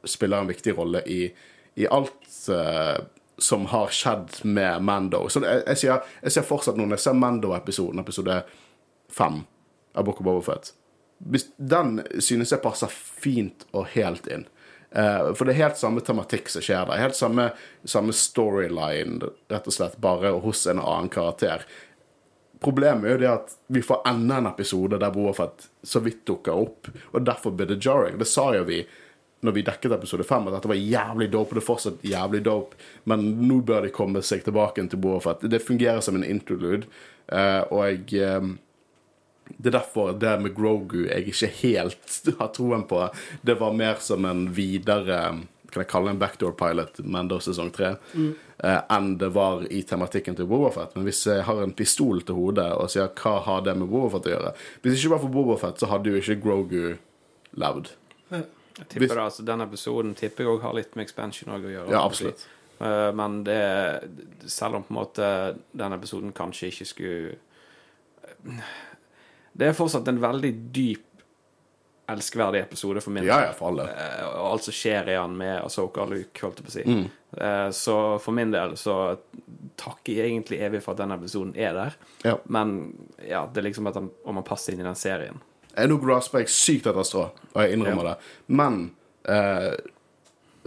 spiller 0.08 0.40
en 0.40 0.48
viktig 0.48 0.72
rolle 0.78 1.02
i, 1.04 1.26
i 1.74 1.86
alt 1.86 2.28
uh, 2.50 2.98
som 3.40 3.66
har 3.66 3.88
skjedd 3.94 4.40
med 4.42 4.82
Mando. 4.82 5.28
Så 5.28 5.42
jeg, 5.44 5.62
jeg, 5.66 5.80
ser, 5.80 6.12
jeg 6.22 6.34
ser 6.36 6.46
fortsatt 6.46 6.78
noen 6.78 6.94
jeg 6.96 7.04
ser 7.04 7.18
Mando-episoden, 7.18 8.02
episode 8.02 8.42
fem 9.10 9.42
av 9.94 10.06
Book 10.06 10.20
of 10.20 10.28
Boba 10.28 10.58
Den 11.56 12.00
synes 12.18 12.52
jeg 12.52 12.62
passer 12.62 12.92
fint 12.92 13.66
og 13.72 13.90
helt 13.94 14.28
inn. 14.30 14.46
Uh, 14.90 15.30
for 15.34 15.46
det 15.46 15.54
er 15.54 15.68
helt 15.68 15.78
samme 15.78 16.02
tematikk 16.02 16.50
som 16.50 16.64
skjer 16.64 16.88
der. 16.88 17.02
Helt 17.02 17.18
samme, 17.18 17.50
samme 17.84 18.14
storyline, 18.16 19.30
rett 19.52 19.70
og 19.70 19.76
slett, 19.76 20.00
bare 20.02 20.34
hos 20.42 20.66
en 20.66 20.82
annen 20.82 21.10
karakter. 21.12 21.64
Problemet 22.60 23.06
er 23.06 23.14
jo 23.14 23.20
det 23.22 23.30
at 23.30 23.54
vi 23.72 23.82
får 23.84 24.02
enda 24.10 24.40
en 24.40 24.50
episode 24.50 24.98
der 25.00 25.14
Boafet 25.14 25.70
så 25.86 26.02
vidt 26.04 26.26
dukker 26.28 26.58
opp, 26.66 26.90
og 27.14 27.22
derfor 27.24 27.54
blir 27.56 27.70
det 27.70 27.80
jarring. 27.80 28.18
Det 28.20 28.28
sa 28.28 28.50
jo 28.56 28.66
vi 28.68 28.82
når 29.40 29.56
vi 29.56 29.64
dekket 29.64 29.94
episode 29.96 30.24
fem, 30.28 30.48
at 30.48 30.58
dette 30.58 30.68
var 30.68 30.80
jævlig 30.80 31.30
dope, 31.32 31.56
det 31.56 31.62
er 31.62 31.68
fortsatt 31.68 32.02
jævlig 32.04 32.42
dope, 32.44 32.76
men 33.08 33.24
nå 33.48 33.60
bør 33.66 33.86
de 33.86 33.92
komme 33.94 34.20
seg 34.24 34.44
tilbake 34.44 34.84
til 34.92 35.00
Boba 35.00 35.22
Fett. 35.24 35.46
Det 35.48 35.62
fungerer 35.64 36.02
som 36.04 36.18
en 36.18 36.26
interlude, 36.26 36.90
eh, 37.32 37.62
og 37.70 37.86
jeg 37.86 38.20
eh, 38.20 38.50
det 39.58 39.72
er 39.72 39.78
derfor 39.80 40.12
det 40.14 40.36
med 40.42 40.54
Grogu 40.54 41.06
jeg 41.08 41.32
ikke 41.32 41.48
helt 41.62 42.20
har 42.40 42.52
troen 42.54 42.84
på. 42.86 43.00
Det 43.42 43.56
var 43.58 43.74
mer 43.74 43.98
som 44.04 44.28
en 44.28 44.46
videre 44.54 45.16
Kan 45.70 45.84
jeg 45.84 45.90
kalle 45.92 46.10
en 46.10 46.18
backdoor 46.18 46.56
pilot, 46.58 46.96
men 47.06 47.28
da 47.30 47.36
sesong 47.38 47.68
tre, 47.70 47.92
mm. 48.18 48.30
enn 48.90 49.12
det 49.20 49.28
var 49.36 49.60
i 49.70 49.84
tematikken 49.86 50.34
til 50.34 50.48
Bobafett. 50.50 50.96
Men 50.96 51.04
hvis 51.06 51.20
jeg 51.28 51.44
har 51.46 51.60
en 51.62 51.74
pistol 51.78 52.24
til 52.26 52.34
hodet 52.34 52.66
og 52.74 52.90
sier 52.90 53.06
hva 53.20 53.36
har 53.46 53.62
det 53.62 53.76
med 53.78 53.86
Bobafett 53.86 54.26
å 54.26 54.32
gjøre 54.32 54.50
Hvis 54.56 54.96
det 54.96 54.98
ikke 54.98 55.12
var 55.12 55.22
for 55.22 55.34
Bobafett, 55.36 55.78
så 55.78 55.92
hadde 55.92 56.10
jo 56.10 56.18
ikke 56.18 56.40
Grogu 56.42 56.82
levd. 57.54 57.92
Jeg 58.80 58.88
tipper 58.94 59.06
Hvis... 59.06 59.16
altså, 59.24 59.44
Den 59.46 59.60
episoden 59.64 60.14
tipper 60.18 60.44
jeg 60.46 60.54
òg 60.56 60.64
har 60.64 60.74
litt 60.76 60.96
med 60.98 61.04
expansion 61.06 61.52
å 61.54 61.60
gjøre. 61.62 61.90
Ja, 61.92 62.00
absolutt. 62.06 62.42
Uh, 62.80 63.10
Men 63.12 63.42
det 63.44 63.60
Selv 64.48 64.78
om 64.80 64.86
på 64.88 64.94
en 64.94 64.98
måte 65.02 65.26
den 65.76 65.92
episoden 65.96 66.32
kanskje 66.32 66.70
ikke 66.72 66.86
skulle 66.88 67.38
Det 69.52 69.66
er 69.68 69.76
fortsatt 69.76 70.08
en 70.08 70.20
veldig 70.22 70.52
dyp, 70.72 71.06
elskverdig 72.10 72.62
episode 72.64 73.02
for 73.04 73.14
min 73.14 73.26
Ja, 73.26 73.40
ja, 73.44 73.52
for 73.54 73.70
alle. 73.70 73.84
Eh, 73.92 74.22
Og 74.26 74.46
alt 74.54 74.64
som 74.66 74.74
skjer 74.74 75.10
i 75.12 75.16
han 75.18 75.36
med 75.38 75.60
Asoka 75.62 76.02
og 76.06 76.10
Luke, 76.14 76.40
holdt 76.42 76.58
jeg 76.62 76.66
på 76.66 76.72
å 76.72 76.74
si. 76.74 76.84
Mm. 76.88 77.04
Eh, 77.36 77.68
Så 77.76 77.96
for 78.24 78.32
min 78.34 78.50
del 78.54 78.74
så 78.80 78.96
takker 79.78 80.16
jeg 80.16 80.30
egentlig 80.32 80.58
evig 80.66 80.80
for 80.82 80.96
at 80.96 81.02
den 81.04 81.12
episoden 81.14 81.52
er 81.56 81.76
der. 81.76 81.94
Ja. 82.24 82.36
Men 82.48 82.74
ja, 83.22 83.44
det 83.46 83.60
er 83.62 83.68
liksom 83.68 83.86
at 83.90 83.94
han, 84.00 84.10
om 84.24 84.40
han 84.40 84.44
passer 84.48 84.74
inn 84.74 84.80
i 84.82 84.88
den 84.88 84.98
serien. 84.98 85.38
Nå 85.76 85.96
grasper 86.02 86.42
jeg 86.42 86.50
sykt 86.54 86.86
etter 86.90 87.06
strå, 87.06 87.28
og 87.54 87.62
jeg 87.62 87.76
innrømmer 87.76 88.10
det. 88.10 88.14
Men 88.50 88.82
eh, 89.28 89.72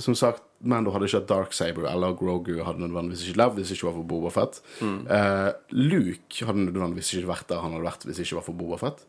som 0.01 0.15
sagt, 0.17 0.43
Mando 0.63 0.93
hadde 0.95 1.09
ikke 1.09 1.19
hatt 1.19 1.27
Darksaber, 1.27 1.89
eller 1.91 2.13
Grogu 2.15 2.53
hadde 2.63 2.79
nødvendigvis 2.85 3.25
ikke 3.27 3.41
levd 3.41 3.57
hvis 3.59 3.71
det 3.73 3.75
ikke 3.77 3.89
var 3.89 3.97
for 3.97 4.07
Boba 4.13 4.29
Fett. 4.31 4.61
Eh, 4.83 5.49
Luke 5.75 6.47
hadde 6.47 6.63
nødvendigvis 6.69 7.09
ikke 7.17 7.31
vært 7.33 7.49
der 7.51 7.59
han 7.65 7.75
hadde 7.75 7.89
vært 7.89 8.05
hvis 8.07 8.21
det 8.21 8.27
ikke 8.29 8.37
var 8.39 8.45
for 8.47 8.59
Boba 8.61 8.79
Fett. 8.79 9.03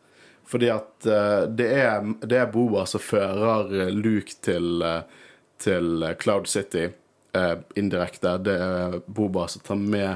Fordi 0.50 0.68
at 0.74 1.06
eh, 1.06 1.44
det, 1.56 1.68
er, 1.78 2.10
det 2.26 2.40
er 2.42 2.50
Boba 2.52 2.82
som 2.90 3.00
fører 3.00 3.70
eh, 3.84 3.92
Luke 3.94 4.34
til, 4.44 4.82
eh, 4.82 5.22
til 5.62 6.08
Cloud 6.20 6.50
City 6.50 6.88
eh, 6.90 7.54
indirekte. 7.80 8.34
Det 8.44 8.56
er 8.66 8.98
Boba 9.06 9.46
som 9.48 9.62
tar 9.64 9.78
med 9.78 10.10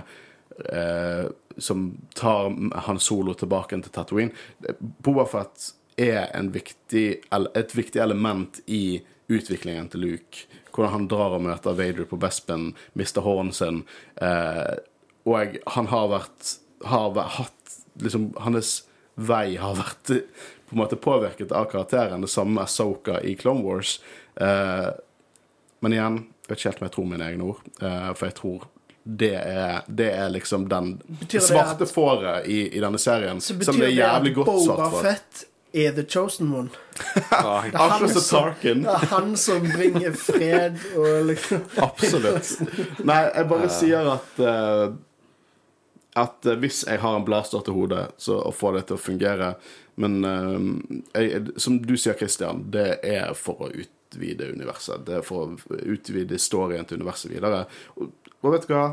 eh, 0.74 1.30
Som 1.58 1.90
tar 2.14 2.52
Han 2.86 3.00
Solo 3.02 3.34
tilbake 3.34 3.78
til 3.82 3.92
Tatooine. 3.92 4.32
Boba 4.78 5.26
Fett 5.26 5.72
er 5.98 6.30
viktig, 6.54 7.06
et 7.34 7.74
viktig 7.74 8.00
element 8.02 8.60
i 8.66 9.00
utviklingen 9.28 9.90
til 9.92 10.06
Luke. 10.06 10.46
Hvordan 10.72 10.94
han 10.94 11.08
drar 11.10 11.34
og 11.36 11.42
møter 11.42 11.74
Vader 11.74 12.06
på 12.06 12.16
Bespin, 12.20 12.70
mister 12.94 13.24
hånden 13.26 13.52
sin. 13.56 13.82
Eh, 14.22 14.78
og 15.28 15.58
han 15.74 15.90
har 15.90 16.08
vært 16.12 16.54
har 16.86 17.18
hatt 17.18 17.78
liksom, 17.98 18.30
Hans 18.38 18.84
vei 19.18 19.56
har 19.58 19.74
vært 19.78 20.12
på 20.68 20.76
en 20.76 20.80
måte 20.82 20.96
påvirket 21.00 21.52
av 21.52 21.66
karakteren. 21.72 22.22
Det 22.22 22.30
samme 22.30 22.60
med 22.60 22.70
Soka 22.70 23.18
i 23.24 23.34
Clone 23.34 23.64
Wars. 23.64 23.98
Eh, 24.36 24.88
men 25.80 25.94
igjen, 25.94 26.18
jeg 26.44 26.50
vet 26.50 26.60
ikke 26.60 26.70
helt 26.70 26.82
om 26.82 26.86
jeg 26.86 26.94
tror 26.96 27.08
mine 27.12 27.28
egne 27.28 27.48
ord, 27.52 27.62
eh, 27.80 28.10
for 28.14 28.28
jeg 28.28 28.36
tror 28.38 28.68
det 29.08 29.34
er, 29.40 29.82
det 29.88 30.10
er 30.12 30.28
liksom 30.28 30.66
den 30.68 30.90
Betyr 31.22 31.40
svarte 31.40 31.86
at- 31.86 31.92
fåret 31.94 32.46
i, 32.46 32.58
i 32.76 32.80
denne 32.82 32.98
serien. 33.00 33.40
Så 33.40 33.56
Som 33.64 33.78
det 33.78 33.86
er 33.86 33.88
det 33.88 33.94
jævlig 33.96 34.30
at 34.34 34.36
godt 34.36 34.46
Boba 34.50 34.64
svart 34.64 34.90
for. 34.92 35.06
Fett 35.06 35.44
er 35.72 35.92
the 35.96 36.04
chosen 36.04 36.52
one. 36.54 36.68
Det 37.14 37.74
er 37.74 37.88
han 37.88 38.08
som- 38.08 38.54
Det 38.60 38.84
er 38.84 39.06
han 39.14 39.36
som 39.36 39.64
bringer 39.64 40.12
fred 40.12 40.76
og 40.96 41.26
liksom 41.30 41.64
Absolutt. 41.88 42.52
Nei, 43.04 43.22
jeg 43.34 43.48
bare 43.48 43.68
sier 43.72 44.12
at 44.12 44.40
uh, 44.44 44.94
at 46.18 46.46
eh, 46.46 46.56
hvis 46.58 46.82
jeg 46.88 46.98
har 46.98 47.16
en 47.16 47.24
blaster 47.24 47.62
til 47.62 47.76
hodet, 47.76 48.08
så 48.18 48.40
å 48.42 48.52
få 48.52 48.72
det 48.74 48.86
til 48.88 48.96
å 48.96 49.00
fungere 49.00 49.52
Men 49.96 50.24
uh, 50.24 50.58
jeg, 51.14 51.44
som 51.56 51.78
du 51.82 51.96
sier, 51.96 52.16
Christian, 52.18 52.64
det 52.70 52.98
er 53.06 53.32
for 53.38 53.66
å 53.66 53.70
utvide 53.72 54.52
universet. 54.52 55.04
Det 55.06 55.16
er 55.20 55.24
for 55.26 55.44
å 55.46 55.78
utvide 55.94 56.38
storyen 56.38 56.86
til 56.86 57.00
universet 57.00 57.32
videre. 57.32 57.64
Og, 57.96 58.12
og 58.42 58.54
vet 58.54 58.66
du 58.68 58.74
hva? 58.74 58.86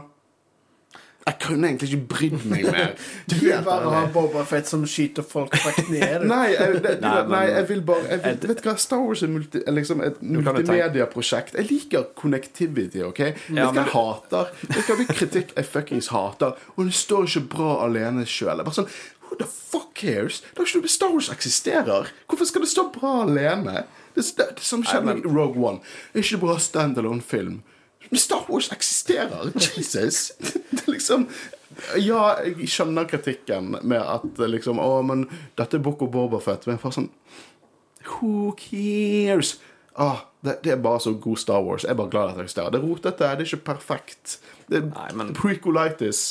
Jeg 1.25 1.39
kunne 1.41 1.67
egentlig 1.71 1.87
ikke 1.89 2.07
brydd 2.09 2.43
meg 2.51 2.67
mer. 2.75 2.91
Du 3.25 3.33
vil 3.39 3.63
bare 3.65 3.89
ha 3.89 4.01
Boba 4.13 4.43
Fett 4.45 4.69
som 4.69 4.83
skyter 4.85 5.25
folk 5.25 5.55
fra 5.57 5.71
kneet. 5.79 6.21
Nei, 6.33 6.51
jeg, 6.53 6.83
det, 6.83 6.91
Nei, 7.01 7.15
nei, 7.31 7.41
jeg 7.49 7.65
vil 7.71 7.81
bare 7.87 8.03
jeg 8.11 8.21
vil, 8.25 8.37
Vet 8.51 8.61
du 8.61 8.69
hva, 8.69 8.75
Star 8.83 9.01
Wars 9.01 9.23
er, 9.25 9.31
multi, 9.33 9.63
liksom 9.73 10.03
et 10.05 10.21
multimediaprosjekt. 10.21 11.57
Jeg 11.57 11.69
liker 11.71 12.05
connectivity, 12.21 13.01
OK? 13.07 13.23
Vet 13.25 13.49
du 13.49 13.57
hva 13.57 13.73
jeg 13.81 13.93
hater? 13.95 14.53
Vet 14.67 14.77
du 14.77 14.91
hva 14.91 14.99
hvilken 15.01 15.21
kritikk 15.23 15.57
jeg 15.57 15.69
fuckings 15.73 16.11
hater? 16.13 16.61
Og 16.75 16.91
det 16.91 16.97
står 17.01 17.25
ikke 17.31 17.45
bra 17.57 17.73
alene 17.87 18.29
sjøl. 18.29 18.61
Sånn 18.77 18.93
Who 19.25 19.39
the 19.41 19.49
fuck 19.49 19.95
cares? 19.97 20.43
Det 20.53 20.61
er 20.61 20.69
ikke 20.77 20.93
Star 20.93 21.09
Wars 21.09 21.33
eksisterer. 21.33 22.13
Hvorfor 22.29 22.45
skal 22.45 22.61
det 22.61 22.69
stå 22.69 22.91
bra 22.93 23.23
alene? 23.25 23.87
Det, 24.13 24.21
det, 24.37 24.51
det 24.59 24.63
som 24.63 24.85
skjedde 24.85 25.09
med 25.09 25.25
Rogue 25.25 25.57
One. 25.57 25.81
Det 26.13 26.21
er 26.21 26.27
ikke 26.29 26.43
bra 26.45 26.61
standalone-film. 26.61 27.63
Men 28.09 28.21
Star 28.21 28.45
Wars 28.49 28.71
eksisterer! 28.71 29.51
Jesus! 29.55 30.31
Det 30.71 30.83
er 30.85 30.91
liksom 30.91 31.27
Ja, 31.99 32.37
jeg 32.45 32.69
skjønner 32.71 33.07
kritikken 33.09 33.73
med 33.83 33.99
at 33.99 34.39
liksom 34.39 34.79
Å, 34.79 35.01
men 35.03 35.25
dette 35.59 35.79
er 35.79 35.83
Boko 35.83 36.07
Bobafett. 36.11 36.67
Men 36.69 36.79
får 36.81 36.95
sånn 36.99 37.09
Who 38.05 38.53
cares? 38.59 39.55
Ah, 39.97 40.25
det, 40.45 40.59
det 40.63 40.73
er 40.75 40.81
bare 40.83 40.99
så 41.01 41.15
god 41.17 41.39
Star 41.41 41.63
Wars. 41.65 41.83
Jeg 41.83 41.95
er 41.95 41.99
bare 41.99 42.11
glad 42.13 42.29
at 42.33 42.37
det 42.37 42.45
eksisterer. 42.45 42.73
Det 42.73 42.79
er 42.81 42.85
rotete, 42.85 43.29
det 43.39 43.45
er 43.45 43.49
ikke 43.49 43.67
perfekt. 43.71 44.37
Det 44.69 44.81
er 44.83 45.31
prequelitis. 45.39 46.23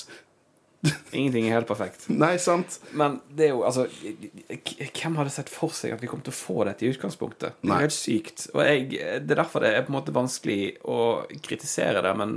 Ingenting 1.15 1.47
er 1.49 1.55
helt 1.59 1.69
perfekt. 1.71 2.09
Nei, 2.25 2.35
sant? 2.43 2.81
Men 2.93 3.21
det 3.33 3.47
er 3.47 3.53
jo 3.55 3.63
altså 3.65 3.87
Hvem 3.89 5.17
hadde 5.21 5.31
sett 5.33 5.49
for 5.53 5.73
seg 5.75 5.95
at 5.95 6.03
vi 6.03 6.09
kom 6.11 6.21
til 6.25 6.33
å 6.35 6.37
få 6.37 6.65
dette 6.69 6.85
i 6.87 6.91
utgangspunktet? 6.93 7.57
Det 7.61 7.69
er 7.69 7.71
Nei. 7.73 7.81
helt 7.85 7.95
sykt. 7.97 8.49
Og 8.55 8.61
jeg, 8.67 8.89
det 9.25 9.35
er 9.37 9.41
derfor 9.41 9.65
det 9.65 9.71
er 9.77 9.87
på 9.87 9.93
en 9.95 9.99
måte 9.99 10.15
vanskelig 10.15 10.59
å 10.91 10.99
kritisere 11.45 12.03
det, 12.05 12.13
men 12.19 12.35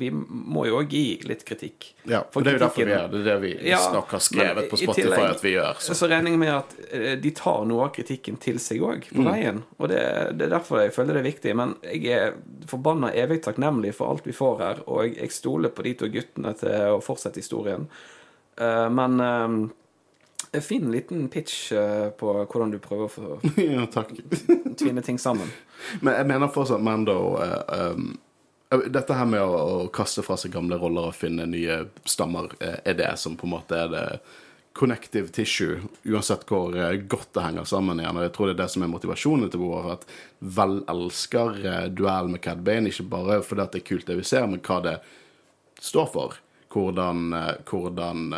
vi 0.00 0.08
må 0.14 0.64
jo 0.68 0.78
òg 0.80 0.92
gi 0.94 1.04
litt 1.26 1.42
kritikk. 1.48 1.88
Ja, 2.06 2.20
for 2.30 2.46
det 2.46 2.52
er 2.52 2.58
jo 2.58 2.62
derfor 2.62 2.86
vi 2.86 2.92
gjør 2.94 3.08
Det 3.10 3.10
Det 3.10 3.20
er 3.20 3.26
det 3.26 3.40
vi 3.42 3.50
Ja, 3.72 3.80
snakk 3.82 4.12
har 4.14 4.22
skrevet 4.22 4.68
på 4.70 4.78
Spotify 4.78 5.02
tillegg- 5.08 5.30
at 5.34 5.42
vi 5.44 5.52
gjør. 5.56 5.80
Så, 5.82 5.96
Så. 5.98 6.08
regner 6.08 6.30
jeg 6.30 6.40
med 6.40 6.52
at 6.54 6.74
eh, 6.94 7.16
de 7.20 7.32
tar 7.36 7.64
noe 7.68 7.88
av 7.88 7.92
kritikken 7.96 8.38
til 8.40 8.58
seg 8.62 8.80
òg, 8.86 9.08
Mm. 9.10 9.16
på 9.16 9.26
veien. 9.26 9.62
Og 9.80 9.88
det, 9.90 10.00
det 10.38 10.46
er 10.46 10.52
derfor 10.54 10.84
jeg 10.84 10.94
føler 10.94 11.14
det 11.18 11.20
er 11.24 11.30
viktig. 11.32 11.56
Men 11.58 11.74
jeg 11.82 12.06
er 12.14 12.34
forbanna 12.70 13.10
evig 13.18 13.40
takknemlig 13.42 13.92
for 13.98 14.12
alt 14.14 14.24
vi 14.28 14.32
får 14.36 14.58
her, 14.62 14.82
og 14.86 15.16
jeg 15.18 15.30
stoler 15.34 15.74
på 15.74 15.82
de 15.82 15.94
to 15.98 16.08
guttene 16.14 16.54
til 16.60 16.70
å 16.94 17.00
fortsette 17.02 17.42
historien. 17.42 17.88
Eh, 18.60 18.90
men 18.90 19.20
uh, 20.52 20.60
fin 20.60 20.92
liten 20.92 21.28
pitch 21.28 21.72
eh, 21.72 22.08
på 22.08 22.32
hvordan 22.44 22.70
du 22.70 22.78
prøver 22.82 23.20
å 23.20 23.38
Ja, 23.60 23.86
tvinne 24.76 25.02
ting 25.02 25.18
sammen. 25.18 25.48
Men 26.04 26.18
jeg 26.18 26.28
mener 26.28 26.52
fortsatt 26.52 26.82
Mando 26.84 27.38
um, 27.38 28.10
Dette 28.70 29.16
her 29.16 29.26
med 29.26 29.42
å, 29.42 29.54
å 29.54 29.88
kaste 29.94 30.22
fra 30.26 30.36
seg 30.38 30.52
gamle 30.54 30.76
roller 30.78 31.08
og 31.08 31.16
finne 31.18 31.46
nye 31.50 31.80
stammer, 32.06 32.52
er 32.60 32.94
det 32.94 33.08
som 33.18 33.34
på 33.34 33.48
en 33.48 33.54
måte 33.56 33.74
er 33.74 33.88
det 33.90 34.04
connective 34.78 35.32
tissue, 35.34 35.80
uansett 36.06 36.44
hvor 36.46 36.76
godt 37.10 37.32
det 37.34 37.42
henger 37.48 37.66
sammen 37.66 37.98
igjen. 37.98 38.20
Og 38.20 38.28
jeg 38.28 38.32
tror 38.36 38.46
det 38.46 38.54
er 38.54 38.60
det 38.60 38.68
som 38.70 38.84
er 38.86 38.92
motivasjonen 38.92 39.50
til 39.50 39.64
Boa, 39.64 39.96
at 39.96 40.06
vel 40.38 40.76
elsker 40.92 41.58
duell 41.98 42.30
med 42.30 42.44
Cad 42.46 42.62
Bane, 42.62 42.94
ikke 42.94 43.08
bare 43.10 43.40
fordi 43.42 43.66
det 43.72 43.82
er 43.82 43.88
kult 43.90 44.06
det 44.06 44.20
vi 44.20 44.28
ser, 44.30 44.46
men 44.46 44.62
hva 44.62 44.78
det 44.86 44.94
står 45.82 46.06
for. 46.14 46.38
Hvordan, 46.70 47.32
eh, 47.34 47.54
hvordan 47.66 48.34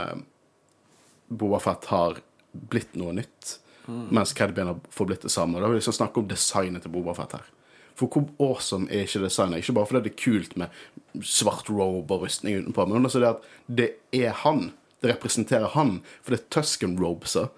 Boafett 1.28 1.82
Fett 1.82 1.90
har 1.92 2.20
blitt 2.52 2.94
noe 3.00 3.12
nytt, 3.16 3.58
mens 3.86 4.32
Cad 4.36 4.58
har 4.58 4.78
forblitt 4.90 5.24
det 5.24 5.32
samme. 5.32 5.56
Og 5.56 5.62
Da 5.62 5.68
vil 5.68 5.78
jeg 5.78 5.82
liksom 5.82 5.98
snakke 6.00 6.20
om 6.20 6.28
designet 6.28 6.82
til 6.82 6.92
Boba 6.92 7.14
Fett 7.14 7.32
her. 7.32 7.48
For 7.94 8.08
hvor 8.08 8.28
awesome 8.40 8.88
er 8.90 9.04
ikke 9.06 9.24
designet? 9.26 9.62
Ikke 9.62 9.76
bare 9.76 9.86
fordi 9.86 10.04
det 10.08 10.12
er 10.12 10.22
kult 10.22 10.54
med 10.56 11.24
svart 11.24 11.68
robe 11.70 12.14
og 12.14 12.24
rustning 12.26 12.62
utenpå, 12.62 12.86
men 12.88 13.04
også 13.06 13.20
det 13.20 13.32
at 13.34 13.50
det 13.68 13.90
er 14.12 14.32
han. 14.44 14.72
Det 15.02 15.12
representerer 15.12 15.74
han. 15.74 16.00
For 16.22 16.34
det 16.34 16.40
er 16.40 16.48
Tusken 16.56 16.96
robeser 17.00 17.50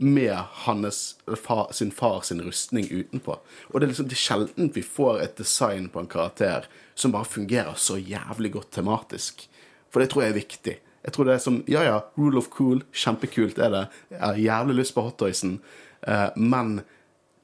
med 0.00 0.32
hans, 0.64 1.16
far, 1.42 1.72
sin 1.76 1.90
far 1.92 2.22
sin 2.24 2.40
rustning 2.42 2.86
utenpå. 2.88 3.36
Og 3.68 3.80
det 3.80 3.84
er 3.84 3.92
liksom 3.92 4.08
det 4.08 4.16
er 4.16 4.22
sjelden 4.22 4.70
vi 4.72 4.84
får 4.86 5.20
et 5.20 5.36
design 5.36 5.90
på 5.92 6.00
en 6.00 6.08
karakter 6.08 6.68
som 6.94 7.12
bare 7.12 7.28
fungerer 7.28 7.76
så 7.76 7.98
jævlig 7.98 8.54
godt 8.54 8.70
tematisk. 8.78 9.48
For 9.90 10.02
det 10.02 10.10
tror 10.12 10.24
jeg 10.24 10.34
er 10.34 10.40
viktig. 10.40 10.76
Jeg 11.04 11.14
tror 11.14 11.28
det 11.28 11.34
er 11.34 11.42
som 11.42 11.60
Ja, 11.70 11.82
ja, 11.86 11.98
rule 12.18 12.38
of 12.38 12.50
cool, 12.54 12.82
kjempekult 12.92 13.58
er 13.58 13.70
det. 13.74 13.84
Jeg 14.12 14.20
har 14.20 14.40
jævlig 14.44 14.80
lyst 14.82 14.94
på 14.94 15.04
hotdoysen, 15.06 15.60
eh, 16.06 16.28
men 16.36 16.80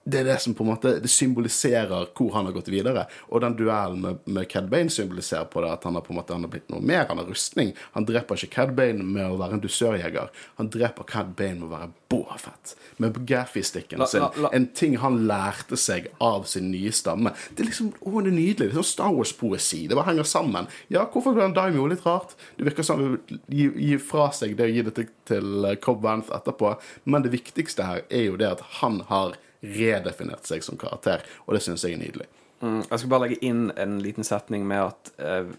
det 0.07 0.21
er 0.21 0.29
det 0.29 0.37
som 0.39 0.55
på 0.55 0.63
en 0.63 0.69
måte 0.71 0.93
Det 1.03 1.11
symboliserer 1.11 2.11
hvor 2.15 2.31
han 2.37 2.47
har 2.47 2.55
gått 2.55 2.69
videre. 2.71 3.07
Og 3.35 3.43
den 3.43 3.57
duellen 3.59 3.99
med, 4.05 4.21
med 4.31 4.47
Cad 4.51 4.69
Bane 4.71 4.93
symboliserer 4.93 5.49
på 5.51 5.65
det 5.65 5.73
at 5.75 5.87
han 5.89 5.99
har 5.99 6.05
på 6.07 6.13
en 6.15 6.21
måte 6.21 6.35
han 6.37 6.47
har 6.47 6.53
blitt 6.53 6.69
noe 6.71 6.79
mer. 6.79 7.09
Han 7.09 7.19
har 7.19 7.27
rustning. 7.27 7.73
Han 7.97 8.07
dreper 8.07 8.39
ikke 8.39 8.53
Cad 8.55 8.75
Bane 8.79 9.03
med 9.03 9.27
å 9.27 9.39
være 9.41 9.59
en 9.59 9.63
dusørjeger. 9.65 10.31
Han 10.61 10.71
dreper 10.71 11.09
Cad 11.11 11.33
Bane 11.39 11.59
med 11.59 11.67
å 11.67 11.73
være 11.73 11.91
Boafett. 12.13 12.77
Med 13.03 13.19
gaffy-stikken 13.27 14.05
sin. 14.07 14.29
En 14.55 14.69
ting 14.79 14.95
han 15.03 15.25
lærte 15.27 15.79
seg 15.81 16.07
av 16.23 16.47
sin 16.47 16.69
nye 16.71 16.93
stamme. 16.95 17.33
Det 17.51 17.65
er 17.65 17.71
liksom, 17.73 17.91
å, 17.99 18.13
det 18.21 18.31
er 18.31 18.37
nydelig. 18.37 18.61
Det 18.61 18.69
er 18.71 18.79
sånn 18.79 18.91
Star 18.93 19.17
Wars-poesi. 19.17 19.83
Det 19.91 19.99
bare 19.99 20.13
henger 20.13 20.29
sammen. 20.31 20.71
Ja, 20.93 21.09
hvorfor 21.11 21.35
ble 21.35 21.49
han 21.49 21.57
daimio 21.57 21.89
litt 21.91 22.07
rart? 22.07 22.37
Det 22.55 22.69
virker 22.69 22.87
som 22.87 23.03
han 23.03 23.17
vil 23.17 23.41
gi, 23.51 23.67
gi 23.89 23.99
fra 23.99 24.29
seg 24.37 24.55
det 24.55 24.69
å 24.69 24.77
gi 24.77 24.87
det 24.87 24.95
til, 25.01 25.11
til 25.27 25.73
Cobb 25.83 26.07
Vanth 26.07 26.31
etterpå. 26.37 26.77
Men 27.11 27.27
det 27.27 27.35
viktigste 27.35 27.91
her 27.91 28.07
er 28.07 28.29
jo 28.31 28.39
det 28.39 28.55
at 28.55 28.65
han 28.79 29.03
har 29.11 29.35
redefinert 29.75 30.47
seg 30.49 30.65
som 30.65 30.79
karakter, 30.81 31.25
og 31.47 31.57
det 31.57 31.63
syns 31.65 31.85
jeg 31.85 31.97
er 31.97 32.03
nydelig. 32.03 32.29
Mm, 32.61 32.83
jeg 32.89 32.99
skal 33.03 33.11
bare 33.13 33.27
legge 33.27 33.41
inn 33.45 33.67
en 33.77 33.99
liten 34.01 34.25
setning 34.25 34.65
med 34.69 34.87
at, 34.87 35.11
uh, 35.21 35.51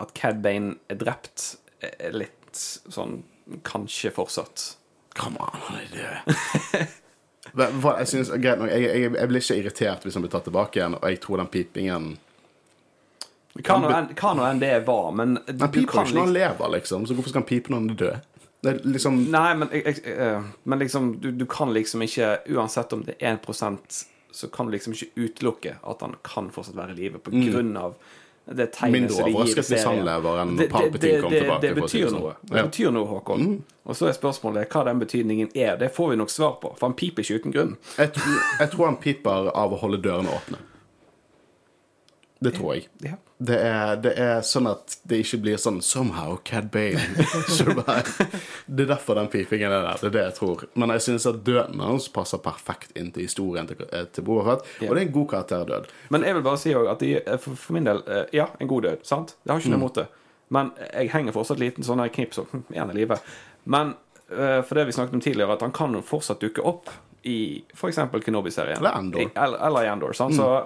at 0.00 0.14
Cad 0.16 0.40
Bane 0.44 0.78
er 0.88 1.00
drept, 1.00 1.56
er 1.84 2.14
litt 2.16 2.62
sånn 2.88 3.22
Kanskje 3.64 4.10
fortsatt. 4.12 4.74
Come 5.16 5.40
on, 5.40 5.54
han 5.70 5.78
er 5.80 5.86
død. 5.94 6.88
Jeg, 7.56 8.06
synes, 8.10 8.28
greit 8.28 8.58
nok, 8.60 8.68
jeg, 8.68 8.82
jeg, 8.84 9.12
jeg 9.16 9.28
blir 9.30 9.40
ikke 9.40 9.54
irritert 9.56 10.02
hvis 10.04 10.16
han 10.18 10.24
blir 10.24 10.32
tatt 10.34 10.44
tilbake 10.48 10.80
igjen, 10.80 10.96
og 10.98 11.06
jeg 11.08 11.20
tror 11.24 11.40
den 11.40 11.48
pipingen 11.48 12.08
Hva 13.64 13.78
nå 13.80 14.44
enn- 14.44 14.60
det 14.60 14.74
var, 14.86 15.08
men 15.16 15.38
Han 15.48 15.72
piper 15.72 15.80
ikke 15.80 15.96
når 15.96 16.02
han 16.02 16.12
liksom 16.12 16.34
lever, 16.36 16.72
liksom, 16.76 17.06
så 17.08 17.16
hvorfor 17.16 17.32
skal 17.32 17.40
han 17.42 17.48
pipe 17.48 17.72
når 17.72 17.80
han 17.80 17.90
er 17.94 17.98
død? 18.02 18.27
Det 18.62 18.84
liksom 18.84 19.30
Nei, 19.30 19.54
men, 19.54 19.68
jeg, 19.72 19.84
jeg, 19.84 20.16
eh, 20.18 20.42
men 20.64 20.78
liksom 20.82 21.12
du, 21.20 21.30
du 21.32 21.44
kan 21.46 21.70
liksom 21.72 22.02
ikke 22.02 22.38
Uansett 22.56 22.92
om 22.92 23.04
det 23.06 23.14
er 23.20 23.36
1% 23.36 24.04
så 24.32 24.48
kan 24.52 24.66
du 24.66 24.72
liksom 24.74 24.92
ikke 24.92 25.10
utelukke 25.16 25.76
at 25.88 26.00
han 26.04 26.16
kan 26.26 26.50
fortsatt 26.50 26.76
være 26.76 26.92
i 26.92 26.98
live 27.04 27.18
på 27.22 27.30
grunn 27.32 27.76
av 27.80 27.94
det 28.48 28.70
tegnet 28.72 28.92
Mindre 28.92 29.14
som 29.14 29.24
de 29.26 29.32
gir 29.32 29.58
i 29.58 29.62
serien. 29.62 30.04
Det- 30.56 30.68
det- 30.72 31.00
det- 31.00 31.60
Det 31.60 31.70
si 31.90 31.98
betyr 31.98 32.08
sånn. 32.08 32.20
noe. 32.20 32.34
Det 32.42 32.56
Mm. 32.62 32.68
betyr 32.70 32.92
noe, 32.92 33.06
Håkon. 33.06 33.62
Og 33.86 33.94
så 33.96 34.08
er 34.08 34.12
spørsmålet 34.16 34.68
hva 34.68 34.84
den 34.84 35.00
betydningen 35.00 35.50
er. 35.56 35.76
Det 35.76 35.94
får 35.94 36.10
vi 36.10 36.16
nok 36.16 36.28
svar 36.30 36.52
på, 36.60 36.74
for 36.78 36.86
han 36.88 36.94
piper 36.94 37.22
ikke 37.22 37.40
uten 37.42 37.52
grunn. 37.52 37.76
Jeg, 37.98 38.12
tror- 38.12 38.42
jeg 38.60 38.70
tror 38.70 38.84
han 38.86 38.96
piper 38.96 39.50
av 39.54 39.72
å 39.72 39.78
holde 39.78 40.00
dørene 40.02 40.28
åpne. 40.28 40.56
Det 42.40 42.52
tror 42.54 42.74
jeg. 42.76 42.84
Yeah. 43.02 43.16
Det 43.38 43.56
er, 43.62 43.96
det 44.02 44.12
er 44.18 44.40
sånn 44.46 44.66
at 44.70 44.96
det 45.06 45.20
ikke 45.24 45.38
blir 45.42 45.56
sånn 45.62 45.80
Somehow 45.82 46.36
Cad 46.46 46.70
Bane. 46.74 46.98
Det 48.66 48.82
er 48.84 48.88
derfor 48.90 49.14
den 49.18 49.28
pipingen 49.32 49.72
er 49.72 49.82
der. 49.86 49.98
Det 50.00 50.08
er 50.10 50.14
det 50.16 50.22
jeg 50.24 50.34
tror. 50.38 50.64
Men 50.78 50.92
jeg 50.94 51.02
synes 51.06 51.26
at 51.30 51.40
døden 51.46 51.80
hans 51.82 52.08
passer 52.14 52.40
perfekt 52.42 52.94
inn 52.98 53.10
til 53.14 53.26
historien 53.28 53.68
til, 53.70 53.80
til 54.12 54.26
Boba 54.26 54.56
Yeah. 54.58 54.90
Og 54.90 54.96
det 54.96 55.02
er 55.02 55.06
en 55.06 55.12
god 55.14 55.28
karakterdød. 55.32 55.88
Men 56.14 56.24
jeg 56.24 56.34
vil 56.34 56.42
bare 56.46 56.58
si 56.60 56.72
at 56.74 57.00
de, 57.02 57.10
for, 57.42 57.54
for 57.58 57.76
min 57.76 57.86
del 57.86 58.02
eh, 58.06 58.24
Ja, 58.36 58.46
en 58.60 58.68
god 58.70 58.82
død. 58.86 59.04
sant? 59.06 59.34
Jeg 59.44 59.52
har 59.52 59.58
ikke 59.60 59.68
Mm. 59.68 59.74
noe 59.78 59.82
imot 59.82 59.94
det. 59.98 60.06
Men 60.50 60.70
jeg 60.94 61.10
henger 61.12 61.32
fortsatt 61.36 61.58
liten 61.60 61.84
sånn 61.84 62.02
knips 62.08 62.38
og 62.40 62.46
hm, 62.52 62.62
er 62.74 62.80
han 62.80 62.90
i 62.94 63.00
live? 63.00 63.18
Men 63.68 63.94
eh, 64.32 64.62
for 64.64 64.74
det 64.78 64.86
vi 64.88 64.92
snakket 64.96 65.14
om 65.18 65.20
tidligere, 65.20 65.52
at 65.58 65.60
han 65.66 65.72
kan 65.76 65.92
jo 65.94 66.00
fortsatt 66.02 66.40
dukke 66.40 66.62
opp 66.64 66.88
i 67.28 67.62
f.eks. 67.74 67.98
Kenobi-serien. 68.24 68.78
Eller 68.78 68.96
Andor. 68.96 69.20
I- 69.26 69.30
Eller, 69.34 69.58
eller 69.66 69.84
i 69.84 69.88
Andor. 69.92 70.12
Sant? 70.16 70.34
Så 70.38 70.46
eh, 70.62 70.64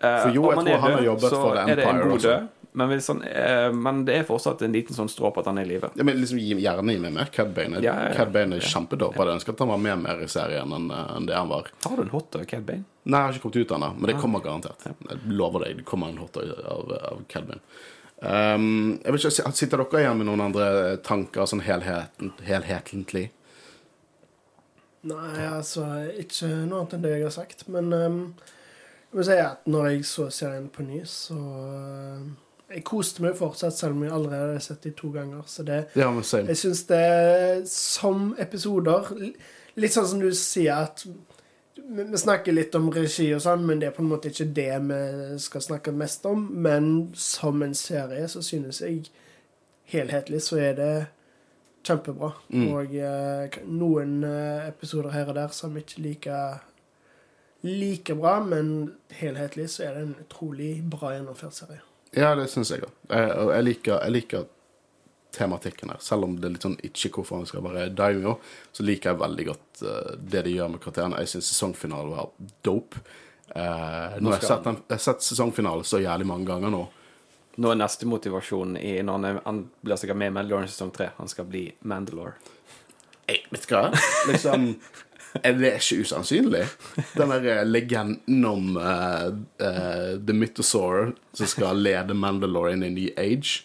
For 0.00 0.32
jo, 0.32 0.46
jeg 0.48 0.64
tror 0.64 0.80
han 0.86 0.96
har 0.96 1.04
jobbet 1.04 1.28
så 1.28 1.36
for 1.42 1.58
The 1.58 1.66
er 1.68 1.76
det 1.76 1.84
en 1.84 1.90
Empire 1.90 2.08
god 2.08 2.16
også. 2.16 2.32
død. 2.32 2.48
Men, 2.72 2.86
hvis 2.92 3.08
han, 3.10 3.20
eh, 3.26 3.72
men 3.74 4.04
det 4.06 4.14
er 4.14 4.26
fortsatt 4.28 4.60
en 4.62 4.72
liten 4.72 4.94
sånn 4.94 5.08
strå 5.10 5.32
på 5.34 5.42
at 5.42 5.48
han 5.50 5.58
er 5.58 5.66
i 5.66 5.70
live. 5.72 5.88
Ja, 5.98 6.04
men 6.06 6.20
liksom 6.20 6.38
Gjerne 6.38 6.94
gi 6.94 7.00
meg 7.02 7.12
mer 7.16 7.32
Cad 7.34 7.50
Bane. 7.56 7.80
Ja, 7.82 7.96
ja, 7.96 8.08
ja. 8.08 8.14
Cad 8.14 8.30
Bane 8.32 8.60
er 8.60 8.62
kjempedårlig. 8.62 9.18
Jeg 9.18 9.40
ønsker 9.40 9.56
at 9.56 9.62
han 9.64 9.72
var 9.72 9.80
med 9.82 10.04
mer 10.04 10.22
i 10.22 10.28
serien 10.30 10.76
enn 10.76 10.86
enn 10.94 11.26
det 11.26 11.34
han 11.34 11.50
var. 11.50 11.72
Har 11.84 11.96
du 11.98 12.04
en 12.06 12.12
hot 12.14 12.38
av 12.38 12.44
Cad 12.46 12.62
Bane? 12.68 12.86
Nei, 13.10 13.18
jeg 13.18 13.26
har 13.26 13.34
ikke 13.34 13.42
kommet 13.48 13.64
ut 13.64 13.74
ennå, 13.76 13.88
men 13.96 14.12
det 14.12 14.18
kommer 14.22 14.44
garantert. 14.44 14.86
Jeg 14.86 15.34
lover 15.34 15.64
deg, 15.66 15.80
det 15.82 15.86
kommer 15.88 16.12
en 16.14 16.22
hotdog 16.22 16.52
av, 16.64 16.94
av 17.10 17.24
Bane 17.34 17.60
Um, 18.20 18.98
jeg 19.00 19.14
vet 19.14 19.22
ikke, 19.24 19.50
Sitter 19.56 19.80
dere 19.80 20.00
igjen 20.02 20.18
med 20.20 20.26
noen 20.28 20.42
andre 20.44 20.64
tanker 21.00 21.46
sånn 21.48 21.62
helheten, 21.64 22.34
helhetlig? 22.44 23.30
Nei, 25.08 25.46
altså 25.48 25.86
ikke 26.20 26.50
noe 26.68 26.82
annet 26.82 26.96
enn 26.98 27.04
det 27.06 27.14
jeg 27.14 27.24
har 27.24 27.32
sagt. 27.32 27.64
Men 27.72 27.88
ehm, 27.96 28.18
jeg 29.14 29.26
si 29.26 29.38
at 29.42 29.66
når 29.66 29.86
jeg 29.86 30.04
så 30.06 30.28
serien 30.30 30.68
på 30.70 30.84
ny, 30.86 31.00
så 31.08 31.38
eh, 31.38 32.28
jeg 32.70 32.84
koste 32.86 33.24
meg 33.24 33.38
fortsatt, 33.38 33.74
selv 33.74 33.96
om 33.96 34.04
jeg 34.04 34.12
allerede 34.14 34.52
har 34.54 34.62
sett 34.62 34.84
de 34.86 34.92
to 34.94 35.10
ganger. 35.14 35.42
Så 35.46 35.64
det, 35.66 35.84
Ja, 35.98 36.12
jeg 36.12 36.56
syns 36.56 36.84
det 36.86 37.68
som 37.70 38.34
episoder 38.38 39.10
Litt 39.78 39.94
sånn 39.94 40.06
som 40.10 40.20
du 40.20 40.32
sier 40.34 40.86
at 40.86 41.04
vi 41.90 42.04
vi 42.04 42.18
snakker 42.18 42.52
litt 42.52 42.74
om 42.78 42.90
regi 42.94 43.28
og 43.34 43.42
sånn, 43.42 43.64
men 43.66 43.80
det 43.80 43.88
er 43.88 43.94
på 43.94 44.02
en 44.04 44.10
måte 44.12 44.30
ikke 44.30 44.46
det 44.54 44.72
vi 44.84 45.38
skal 45.42 45.64
snakke 45.64 45.94
mest 45.94 46.26
om. 46.28 46.44
Men 46.62 47.10
som 47.18 47.62
en 47.66 47.74
serie 47.74 48.28
så 48.30 48.42
synes 48.46 48.80
jeg 48.84 49.08
helhetlig 49.90 50.42
så 50.46 50.60
er 50.62 50.76
det 50.78 50.92
kjempebra. 51.86 52.32
Mm. 52.52 52.66
Og 52.74 52.94
eh, 52.94 53.60
noen 53.66 54.20
eh, 54.26 54.68
episoder 54.68 55.14
her 55.14 55.32
og 55.32 55.38
der 55.40 55.54
som 55.56 55.76
ikke 55.80 56.04
liker 56.04 56.60
like 57.66 58.14
bra, 58.14 58.38
men 58.44 58.94
helhetlig 59.20 59.68
så 59.70 59.84
er 59.88 59.96
det 59.96 60.06
en 60.06 60.16
utrolig 60.22 60.72
bra 60.88 61.12
gjennomført 61.14 61.56
serie. 61.56 61.82
Ja, 62.16 62.32
det 62.34 62.48
syns 62.50 62.72
jeg 62.72 62.84
òg. 62.86 62.94
Jeg, 63.10 63.30
og 63.38 63.52
jeg, 63.54 63.66
liker, 63.68 63.98
jeg 64.00 64.14
liker 64.16 64.46
tematikken 65.34 65.92
her. 65.92 65.98
Selv 66.02 66.26
om 66.26 66.36
det 66.40 66.48
er 66.48 66.54
litt 66.56 66.66
sånn 66.66 66.78
ikke 66.86 67.12
hvorfor 67.18 67.40
han 67.40 67.48
skal 67.48 67.64
være 67.66 67.90
daimyo, 67.94 68.36
så 68.74 68.86
liker 68.86 69.12
jeg 69.12 69.20
veldig 69.20 69.48
godt 69.50 69.82
eh, 69.86 70.14
det 70.34 70.44
de 70.46 70.54
gjør 70.56 70.72
med 70.72 70.82
karakterene. 70.82 71.20
Jeg 71.22 71.34
syns 71.34 71.50
sesongfinalen 71.52 72.14
var 72.16 72.32
dope. 72.66 73.02
Eh, 73.50 74.16
nå 74.18 74.32
har 74.32 74.40
jeg, 74.40 74.48
sett 74.48 74.66
den, 74.66 74.80
jeg 74.86 74.96
har 74.96 75.04
sett 75.04 75.26
sesongfinalen 75.26 75.86
så 75.86 76.02
jævlig 76.02 76.26
mange 76.30 76.48
ganger 76.50 76.74
nå. 76.74 76.82
Nå 77.60 77.70
er 77.70 77.78
neste 77.78 78.08
motivasjon 78.08 78.76
i 78.78 78.96
når 79.04 79.18
han, 79.18 79.28
er, 79.28 79.40
han 79.44 79.62
blir 79.82 80.00
sikkert 80.00 80.20
med 80.22 80.32
i 80.32 80.34
Mandalorian 80.38 80.70
sesong 80.70 80.92
tre. 80.94 81.10
Han 81.18 81.30
skal 81.30 81.48
bli 81.50 81.66
Mandalore. 81.90 82.34
Jeg, 83.30 83.44
vet 83.52 83.68
du 83.68 83.74
hva? 83.76 83.84
Liksom 84.30 84.70
er 85.42 85.56
det 85.58 85.72
ikke 85.78 86.02
usannsynlig? 86.04 86.64
Den 87.16 87.32
der 87.34 87.48
eh, 87.52 87.64
legenden 87.68 88.44
om 88.48 88.76
uh, 88.76 89.30
uh, 89.62 90.12
The 90.18 90.34
Mythosaur 90.36 91.12
som 91.32 91.50
skal 91.50 91.80
lede 91.84 92.16
Mandalore 92.18 92.74
inn 92.74 92.86
i 92.86 92.90
New 92.94 93.12
Age. 93.20 93.62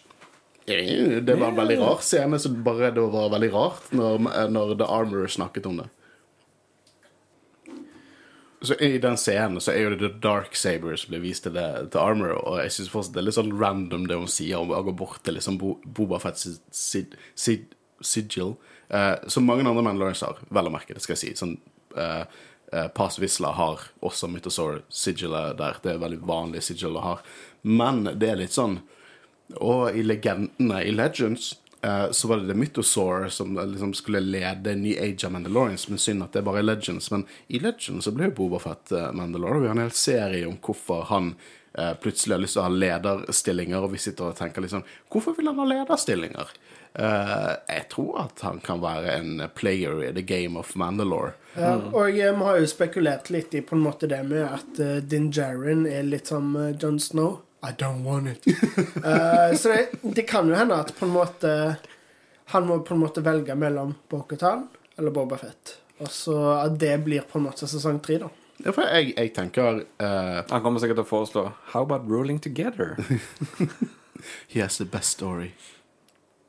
Eh, 0.66 1.22
Det 1.22 1.34
var 1.34 1.52
en 1.52 1.60
veldig 1.60 1.78
rar 1.82 2.00
scene, 2.02 2.38
så 2.38 2.50
bare 2.50 2.90
det 2.94 3.04
var 3.12 3.30
veldig 3.34 3.52
rart 3.54 3.92
når, 3.94 4.18
når 4.50 4.74
The 4.78 4.88
Armorer 4.90 5.30
snakket 5.30 5.66
om 5.66 5.82
det. 5.82 5.88
Så 8.66 8.74
I 8.82 8.98
den 8.98 9.18
scenen 9.20 9.60
så 9.60 9.70
er 9.74 9.84
jo 9.84 9.90
det 9.94 10.00
The 10.00 10.20
Dark 10.22 10.56
Saber 10.56 10.96
som 10.98 11.12
blir 11.12 11.22
vist 11.26 11.44
til, 11.46 11.54
det, 11.54 11.66
til 11.92 12.00
Armorer, 12.02 12.38
og 12.40 12.56
jeg 12.62 12.72
syns 12.74 12.90
fortsatt 12.90 13.14
det 13.14 13.20
er 13.22 13.26
litt 13.28 13.36
sånn 13.38 13.52
random 13.60 14.06
det 14.10 14.16
hun 14.18 14.30
sier 14.32 14.62
om 14.62 14.72
å 14.74 14.80
gå 14.86 14.94
bort 14.96 15.20
til 15.26 15.36
liksom 15.36 15.58
Bo, 15.60 15.76
Boba 15.84 16.18
Fett 16.22 16.40
sid, 16.40 16.62
sid, 16.72 17.14
sid, 17.38 17.76
sigil, 18.00 18.56
eh, 18.88 19.14
som 19.26 19.46
mange 19.46 19.66
andre 19.66 19.82
Mandalorians 19.82 20.24
har, 20.26 20.38
vel 20.48 20.70
å 20.70 20.72
merke, 20.74 20.94
det 20.94 21.02
skal 21.04 21.16
jeg 21.16 21.22
si. 21.22 21.32
Sånn, 21.38 21.56
uh, 21.96 22.24
uh, 22.72 22.88
Paz 22.94 23.18
Vizsla 23.22 23.52
har 23.56 23.86
også 24.04 24.30
Mythosaur 24.30 24.82
sigilet 24.88 25.58
der. 25.60 25.78
Det 25.82 25.94
er 25.94 26.02
veldig 26.02 26.22
vanlig 26.26 26.64
sigil 26.66 26.98
å 26.98 27.04
ha. 27.04 27.14
Men 27.66 28.04
det 28.14 28.32
er 28.32 28.42
litt 28.44 28.54
sånn 28.54 28.80
Og 29.62 29.94
i 29.94 30.02
legendene, 30.02 30.80
i 30.82 30.90
Legends, 30.90 31.52
så 32.10 32.28
var 32.28 32.40
det 32.40 32.48
The 32.48 32.56
Mythosaur 32.58 33.28
som 33.30 33.52
liksom 33.54 33.92
skulle 33.94 34.18
lede 34.18 34.72
New 34.74 34.96
Age 34.98 35.28
av 35.28 35.36
Mandalorians, 35.36 35.84
men 35.86 36.00
synd 36.02 36.24
at 36.24 36.34
det 36.34 36.42
bare 36.42 36.58
er 36.58 36.66
Legends. 36.66 37.12
Men 37.14 37.22
i 37.46 37.60
Legends 37.62 38.08
så 38.08 38.12
ble 38.16 38.26
jo 38.26 38.34
Boba 38.40 38.58
Fett 38.64 38.90
eh, 38.90 39.12
Mandalore. 39.14 39.60
Vi 39.62 39.68
har 39.70 39.76
en 39.76 39.84
hel 39.84 39.94
serie 39.94 40.48
om 40.48 40.58
hvorfor 40.58 41.06
han 41.12 41.36
plutselig 42.02 42.34
har 42.34 42.42
lyst 42.42 42.56
til 42.56 42.62
å 42.62 42.66
ha 42.66 42.74
lederstillinger, 42.74 43.84
og 43.84 43.94
vi 43.94 44.02
sitter 44.02 44.32
og 44.32 44.38
tenker 44.38 44.64
liksom 44.64 44.82
Hvorfor 45.12 45.36
vil 45.38 45.52
han 45.52 45.62
ha 45.62 45.68
lederstillinger? 45.68 46.50
Eh, 46.98 47.52
jeg 47.68 47.88
tror 47.92 48.20
at 48.22 48.40
han 48.46 48.60
kan 48.64 48.80
være 48.80 49.18
en 49.18 49.42
player 49.54 50.04
i 50.06 50.12
the 50.16 50.24
game 50.24 50.58
of 50.58 50.74
Mandalore. 50.76 51.34
Ja, 51.54 51.74
og 51.92 52.08
eh, 52.08 52.32
vi 52.32 52.44
har 52.48 52.60
jo 52.60 52.68
spekulert 52.70 53.28
litt 53.30 53.54
i 53.54 53.60
på 53.64 53.76
en 53.76 53.84
måte 53.84 54.08
det 54.08 54.22
med 54.28 54.44
at 54.44 54.80
uh, 54.80 54.96
Din 55.04 55.28
Djarin 55.32 55.84
er 55.88 56.06
litt 56.08 56.32
som 56.32 56.54
uh, 56.56 56.70
John 56.72 57.00
Snow. 57.00 57.42
I 57.64 57.72
don't 57.76 58.04
want 58.04 58.28
it. 58.28 58.46
uh, 59.04 59.52
så 59.60 59.74
det, 59.74 59.88
det 60.02 60.24
kan 60.28 60.48
jo 60.48 60.56
hende 60.56 60.76
at 60.76 60.94
på 60.96 61.06
en 61.08 61.14
måte 61.16 61.52
Han 62.52 62.66
må 62.68 62.78
på 62.86 62.94
en 62.94 63.00
måte 63.00 63.24
velge 63.26 63.56
mellom 63.58 63.94
Bokutan 64.08 64.68
eller 64.96 65.10
Boba 65.10 65.36
Fett. 65.36 65.76
Og 65.98 66.10
så 66.12 66.36
at 66.60 66.76
det 66.80 66.94
blir 67.04 67.24
på 67.26 67.40
en 67.40 67.48
måte 67.48 67.66
sesong 67.66 67.98
tre, 68.04 68.20
da. 68.22 68.28
Ja, 68.64 68.72
for 68.72 68.86
jeg, 68.88 69.12
jeg 69.16 69.32
tenker 69.36 69.82
eh, 70.00 70.38
Han 70.48 70.62
kommer 70.64 70.80
sikkert 70.80 71.02
til 71.02 71.04
å 71.04 71.10
foreslå 71.10 71.42
How 71.74 71.84
about 71.84 72.08
ruling 72.08 72.38
together? 72.40 72.96
He 74.48 74.60
has 74.60 74.78
the 74.78 74.86
best 74.86 75.10
story. 75.10 75.52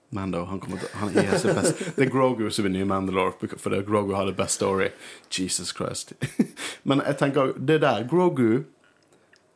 Mando, 0.10 0.45
han 0.45 0.62
til 0.62 0.88
han, 0.93 1.18
er 1.20 1.38
så 1.38 1.53
best. 1.53 1.82
Det 1.97 2.05
er 2.05 2.12
Grogu 2.12 2.45
som 2.53 2.66
er 2.70 2.72
ny 2.72 2.86
Mandalore, 2.88 3.49
for 3.60 3.76
er 3.76 3.84
Grogu 3.84 4.14
har 4.16 4.30
the 4.30 4.36
best 4.36 4.55
story. 4.55 4.89
Jesus 5.30 5.74
Christ. 5.76 6.14
Men 6.88 7.03
jeg 7.03 7.18
tenker, 7.20 7.53
det 7.58 7.82
der, 7.84 8.08
Grogu 8.08 8.64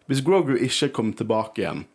Hvis 0.08 0.22
Grogu 0.22 0.58
ikke 0.58 0.90
kommer 0.92 1.16
tilbake 1.16 1.62
igjen, 1.62 1.86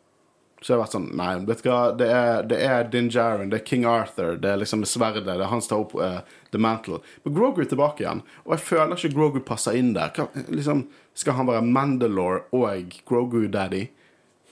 så 0.62 0.72
har 0.72 0.78
jeg 0.78 0.82
vært 0.86 0.94
sånn 0.94 1.08
Nei, 1.18 1.32
vet 1.44 1.60
du 1.60 1.68
hva, 1.68 1.80
det 2.00 2.06
er, 2.08 2.46
det 2.48 2.60
Din 2.94 3.10
Djarin, 3.12 3.50
det 3.52 3.58
er 3.60 3.66
King 3.66 3.84
Arthur, 3.84 4.38
det 4.40 4.54
er 4.54 4.62
liksom 4.62 4.86
sverdet, 4.88 5.26
det 5.28 5.36
er 5.36 5.50
han 5.50 5.60
som 5.60 5.74
tar 5.74 5.82
opp 5.84 5.92
uh, 6.00 6.38
The 6.54 6.60
Mantle. 6.62 7.02
Men 7.26 7.36
Grogu 7.36 7.60
er 7.60 7.68
tilbake 7.68 8.06
igjen, 8.06 8.24
og 8.46 8.56
jeg 8.56 8.64
føler 8.70 8.96
ikke 8.96 9.12
Grogu 9.18 9.42
passer 9.44 9.76
inn 9.76 9.92
der. 9.98 10.14
Hva, 10.16 10.30
liksom, 10.48 10.86
skal 11.12 11.36
han 11.36 11.50
være 11.50 11.66
Mandalore 11.66 12.46
og 12.56 12.96
Grogu 13.04 13.44
Daddy? 13.52 13.84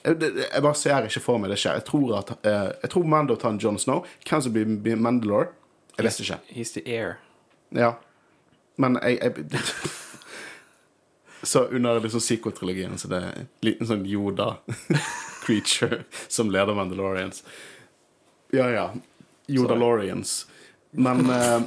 Jeg, 0.05 0.61
bare 0.61 0.77
ser 0.77 1.07
ikke 1.07 1.23
for 1.23 1.41
meg 1.41 1.49
det 1.49 1.57
skjer. 1.61 1.79
Jeg 1.79 1.87
tror, 1.87 2.17
at, 2.19 2.33
uh, 2.45 2.69
jeg 2.83 2.91
tror 2.93 3.05
Mando 3.09 3.35
tar 3.41 3.55
en 3.55 3.61
Jon 3.61 3.79
Snow. 3.81 4.05
Hvem 4.27 4.41
som 4.45 4.53
blir, 4.53 4.67
blir 4.85 4.99
Mandalore, 5.01 5.49
jeg 5.97 6.05
vet 6.05 6.19
ikke. 6.19 6.39
He's 6.51 6.71
the 6.75 6.83
heir. 6.85 7.17
Ja. 7.73 7.91
Men 8.77 8.99
jeg, 9.01 9.19
jeg 9.21 9.33
Så 11.45 11.65
under 11.65 11.99
liksom 11.99 12.21
sequel-trilogien 12.21 12.97
så 12.97 13.07
det 13.07 13.17
er 13.21 13.33
en 13.37 13.47
liten 13.61 13.87
sånn 13.87 14.05
Yoda-creature 14.09 15.99
som 16.37 16.49
leder 16.49 16.73
Mandalorians. 16.73 17.43
Ja, 18.55 18.69
ja. 18.73 18.93
Yodalorians. 19.47 20.47
Men 20.97 21.29
eh, 21.29 21.61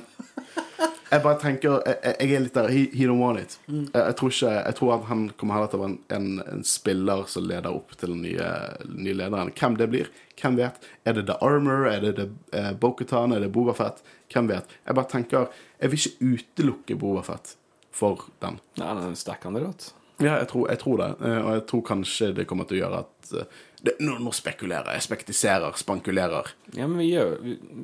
jeg 1.09 1.23
bare 1.25 1.39
tenker 1.41 1.79
jeg, 1.87 2.15
jeg 2.21 2.35
er 2.37 2.43
litt 2.45 2.57
der 2.57 2.69
He, 2.73 2.83
he 2.93 3.07
don't 3.09 3.21
want 3.23 3.41
it. 3.41 3.57
Jeg, 3.67 3.89
jeg, 3.95 4.17
tror 4.19 4.33
ikke, 4.35 4.53
jeg 4.57 4.77
tror 4.79 4.95
at 4.97 5.07
han 5.09 5.23
kommer 5.41 5.57
heller 5.57 5.71
til 5.73 5.81
å 5.81 5.83
være 5.85 5.93
en, 5.95 6.01
en, 6.17 6.43
en 6.55 6.65
spiller 6.69 7.25
som 7.33 7.47
leder 7.49 7.71
opp 7.73 7.95
til 8.01 8.13
den 8.15 8.25
nye, 8.27 8.49
nye 8.93 9.17
lederen. 9.17 9.53
Hvem 9.57 9.79
det 9.81 9.89
blir, 9.93 10.11
hvem 10.39 10.59
vet? 10.61 10.89
Er 11.09 11.17
det 11.19 11.27
The 11.31 11.39
Armor? 11.45 11.87
Er 11.91 12.05
det 12.05 12.15
det 12.19 12.29
eh, 12.57 12.73
Bokutan? 12.79 13.33
Er 13.37 13.45
det 13.45 13.53
Boba 13.55 13.77
Fett? 13.79 14.03
Hvem 14.33 14.51
vet? 14.53 14.77
Jeg 14.85 14.99
bare 14.99 15.11
tenker 15.15 15.49
Jeg 15.79 15.93
vil 15.93 16.03
ikke 16.03 16.33
utelukke 16.35 16.99
Boba 17.01 17.25
Fett 17.27 17.55
for 17.95 18.29
den. 18.43 18.61
Nei, 18.79 18.93
den 18.95 19.17
er 19.17 19.41
han 19.43 19.57
det 19.57 19.65
godt. 19.65 19.93
Ja, 20.19 20.35
jeg 20.41 20.49
tror, 20.51 20.67
jeg 20.71 20.81
tror 20.83 20.99
det. 20.99 21.09
Eh, 21.23 21.41
Og 21.41 21.53
jeg 21.55 21.65
tror 21.71 21.83
kanskje 21.87 22.33
det 22.35 22.47
kommer 22.51 22.67
til 22.69 22.81
å 22.81 22.85
gjøre 22.85 23.03
at 23.07 23.33
eh, 23.39 23.59
det, 23.83 23.93
nå, 24.03 24.17
nå 24.19 24.31
spekulerer 24.35 24.97
jeg. 24.97 25.05
Spektiserer, 25.07 25.75
spankulerer. 25.79 26.49
Ja, 26.75 26.87
men 26.91 26.99
vi 26.99 27.13
gjør, 27.13 27.37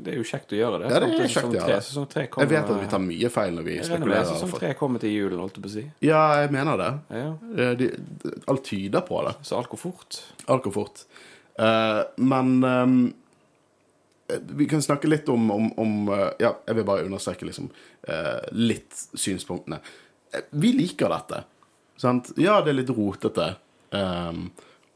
det 0.05 0.15
er 0.15 0.17
jo 0.19 0.25
kjekt 0.27 0.55
å 0.55 0.59
gjøre 0.59 0.81
det. 0.83 0.89
Ja, 0.91 1.01
det 1.05 1.11
er 1.13 1.29
kjekt 1.31 1.47
å 1.53 1.55
gjøre 1.55 1.77
det. 1.77 1.85
Sesong 1.87 2.09
tre 2.11 2.25
Jeg 2.27 2.51
vet 2.51 2.73
at 2.75 2.81
vi 2.81 2.89
tar 2.91 3.03
mye 3.05 3.31
feil 3.31 3.55
når 3.55 3.67
vi 3.69 3.77
Jeg 3.77 3.87
spekulerer. 3.91 4.27
Sesong 4.33 4.51
for- 4.51 4.65
tre 4.65 4.73
kommer 4.81 5.03
til 5.05 5.15
julen, 5.15 5.39
holdt 5.39 5.61
jeg 5.61 5.67
på 5.67 5.71
å 5.71 5.75
si. 5.77 5.85
Ja, 6.03 6.23
jeg 6.43 6.51
mener 6.57 6.81
det. 6.81 6.91
Ja, 7.15 7.23
ja. 7.61 7.69
De, 7.79 7.91
de, 8.25 8.33
alt 8.51 8.65
tyder 8.67 9.07
på 9.07 9.23
det. 9.29 9.37
Så 9.47 9.59
alt 9.61 9.71
går 9.71 9.83
fort. 9.85 10.21
Alt 10.49 10.67
går 10.67 10.75
fort. 10.81 11.05
Uh, 11.55 12.03
men 12.19 12.65
um, 12.65 13.15
vi 14.59 14.67
kan 14.67 14.83
snakke 14.83 15.07
litt 15.09 15.29
om, 15.29 15.51
om, 15.51 15.71
om 15.79 16.09
uh, 16.11 16.31
Ja, 16.43 16.57
jeg 16.67 16.81
vil 16.81 16.87
bare 16.89 17.05
understreke 17.07 17.47
liksom 17.47 17.71
uh, 18.09 18.41
litt 18.51 18.97
synspunktene. 19.15 19.79
Eh, 20.35 20.49
Vi 20.51 20.73
liker 20.75 21.13
dette. 21.13 21.45
Sant? 22.01 22.33
Ja, 22.41 22.59
det 22.65 22.73
er 22.75 22.81
litt 22.83 22.91
rotete. 22.91 23.53
ehm, 23.95 24.49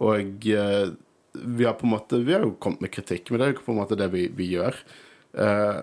og 0.05 0.46
eh, 0.46 0.90
vi 1.38 1.64
har 1.68 1.74
på 1.78 1.86
en 1.86 1.92
måte 1.92 2.18
Vi 2.24 2.32
har 2.34 2.42
jo 2.42 2.55
kommet 2.59 2.80
med 2.82 2.90
kritikk, 2.94 3.30
men 3.30 3.38
det 3.40 3.46
er 3.46 3.53
jo 3.55 3.62
på 3.64 3.72
en 3.74 3.80
måte 3.82 3.99
det 3.99 4.09
vi, 4.12 4.26
vi 4.34 4.46
gjør. 4.57 4.74
Eh, 5.38 5.80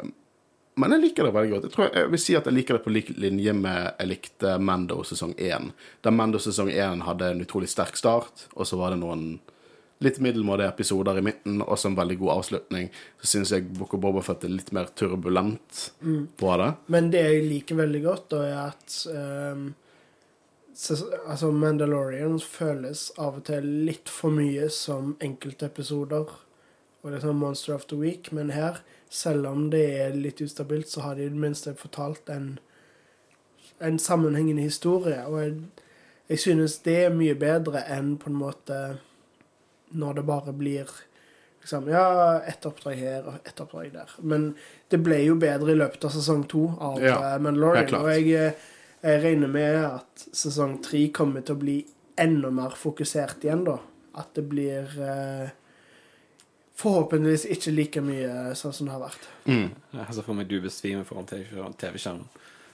men 0.75 0.91
jeg 0.91 1.01
liker 1.05 1.23
det 1.29 1.33
veldig 1.37 1.51
godt. 1.53 1.65
Jeg 1.69 1.73
tror 1.75 1.93
jeg 1.95 2.11
vil 2.11 2.19
si 2.19 2.33
at 2.35 2.47
jeg 2.49 2.55
liker 2.57 2.75
det 2.75 2.83
på 2.83 2.91
lik 2.91 3.09
linje 3.15 3.53
med 3.55 3.93
jeg 4.01 4.09
likte 4.09 4.57
Mando 4.59 4.97
sesong 5.07 5.31
1. 5.39 5.69
Der 6.03 6.11
Mando 6.15 6.41
sesong 6.43 6.67
1 6.73 7.05
hadde 7.07 7.29
en 7.31 7.43
utrolig 7.45 7.69
sterk 7.71 7.95
start, 7.95 8.47
og 8.55 8.67
så 8.67 8.75
var 8.81 8.91
det 8.91 8.99
noen 8.99 9.37
litt 10.03 10.17
middelmådige 10.19 10.67
episoder 10.73 11.21
i 11.21 11.23
midten, 11.23 11.61
og 11.63 11.77
så 11.79 11.87
en 11.87 11.95
veldig 11.95 12.17
god 12.19 12.33
avslutning. 12.33 12.89
Så 13.23 13.29
syns 13.31 13.53
jeg 13.55 13.69
Boko 13.77 13.95
of 13.95 14.03
Boba 14.03 14.25
Fett 14.27 14.43
er 14.43 14.51
litt 14.51 14.73
mer 14.75 14.89
turbulent 14.91 15.85
på 16.35 16.51
det. 16.59 16.67
Men 16.91 17.07
det 17.13 17.21
jeg 17.23 17.45
liker 17.47 17.79
veldig 17.79 18.01
godt, 18.03 18.27
da, 18.35 18.41
er 18.43 18.59
at 18.65 18.83
ses- 18.91 19.71
altså 20.75 21.51
Mandalorian 21.51 22.39
føles 22.39 23.07
av 23.17 23.39
og 23.39 23.45
til 23.47 23.67
litt 23.87 24.11
for 24.11 24.33
mye 24.35 24.67
som 24.73 25.15
enkeltepisoder. 25.23 26.33
Og 27.05 27.17
sånn 27.21 27.37
Monster 27.37 27.75
of 27.75 27.85
the 27.91 27.97
Week, 27.99 28.31
men 28.33 28.49
her, 28.49 28.79
selv 29.13 29.45
om 29.51 29.67
det 29.69 29.83
er 30.01 30.15
litt 30.17 30.41
ustabilt, 30.41 30.89
så 30.89 31.05
har 31.05 31.15
de 31.15 31.27
i 31.27 31.29
det 31.29 31.37
minste 31.37 31.75
fortalt 31.77 32.31
en, 32.33 32.55
en 33.77 33.99
sammenhengende 34.01 34.65
historie. 34.65 35.19
Og 35.29 35.37
jeg, 35.43 35.59
jeg 36.33 36.41
synes 36.47 36.79
det 36.87 36.97
er 37.03 37.13
mye 37.13 37.35
bedre 37.37 37.85
enn 37.93 38.15
på 38.17 38.31
en 38.31 38.39
måte 38.41 38.79
når 39.95 40.17
det 40.17 40.25
bare 40.25 40.53
blir 40.57 40.89
liksom, 41.61 41.89
Ja, 41.93 42.41
ett 42.41 42.65
oppdrag 42.65 42.97
her 42.97 43.27
og 43.29 43.35
ett 43.45 43.61
oppdrag 43.61 43.93
der. 43.93 44.15
Men 44.25 44.55
det 44.89 44.97
ble 45.05 45.21
jo 45.27 45.37
bedre 45.39 45.75
i 45.75 45.77
løpet 45.77 46.09
av 46.09 46.15
sesong 46.17 46.47
to 46.49 46.71
av 46.79 47.03
Ja, 47.05 47.19
eh, 47.35 47.37
Mandalorian. 47.39 48.01
Og 48.01 48.09
jeg, 48.09 48.33
eh, 48.33 48.73
jeg 49.01 49.21
regner 49.23 49.51
med 49.51 49.81
at 49.85 50.25
sesong 50.33 50.79
tre 50.85 51.07
kommer 51.15 51.45
til 51.45 51.57
å 51.57 51.61
bli 51.61 51.75
enda 52.19 52.51
mer 52.53 52.75
fokusert 52.79 53.43
igjen, 53.45 53.65
da. 53.67 53.77
At 54.15 54.31
det 54.37 54.45
blir 54.47 54.91
eh, 55.03 55.53
Forhåpentligvis 56.75 57.45
ikke 57.55 57.71
like 57.71 58.01
mye 58.03 58.55
sånn 58.59 58.73
som 58.75 58.87
det 58.87 58.91
har 58.91 58.99
vært. 59.05 59.27
Mm. 59.47 59.69
Jeg 59.95 60.15
ser 60.17 60.25
for 60.25 60.35
meg 60.35 60.49
du 60.49 60.57
besvimer 60.59 61.05
foran 61.07 61.27
TV-skjermen. 61.31 62.25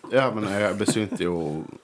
Ja, 0.10 0.24
men 0.34 0.48
jeg 0.50 0.78
besvimte 0.80 1.22
jo 1.22 1.36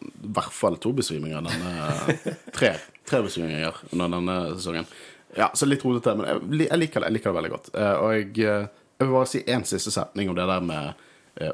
i 0.01 0.31
hvert 0.33 0.55
fall 0.55 0.79
to 0.81 0.95
besviminger 0.97 1.45
denne 1.45 1.73
Tre, 2.57 2.71
tre 3.05 3.21
besviminger 3.21 3.77
under 3.91 4.09
denne 4.15 4.37
sesongen. 4.55 4.89
Ja, 5.37 5.51
så 5.53 5.67
litt 5.69 5.85
rotete, 5.85 6.15
men 6.17 6.25
jeg, 6.31 6.65
jeg, 6.65 6.79
liker 6.81 7.03
det, 7.03 7.11
jeg 7.11 7.17
liker 7.19 7.29
det 7.29 7.37
veldig 7.37 7.53
godt. 7.53 7.69
Eh, 7.77 7.95
og 8.01 8.15
jeg, 8.15 8.31
eh, 8.41 8.87
jeg 8.97 9.05
vil 9.05 9.13
bare 9.19 9.29
si 9.29 9.43
én 9.45 9.67
siste 9.69 9.93
setning 9.93 10.31
om 10.31 10.37
det 10.39 10.47
der 10.49 10.65
med 10.65 10.89
eh, 10.89 11.06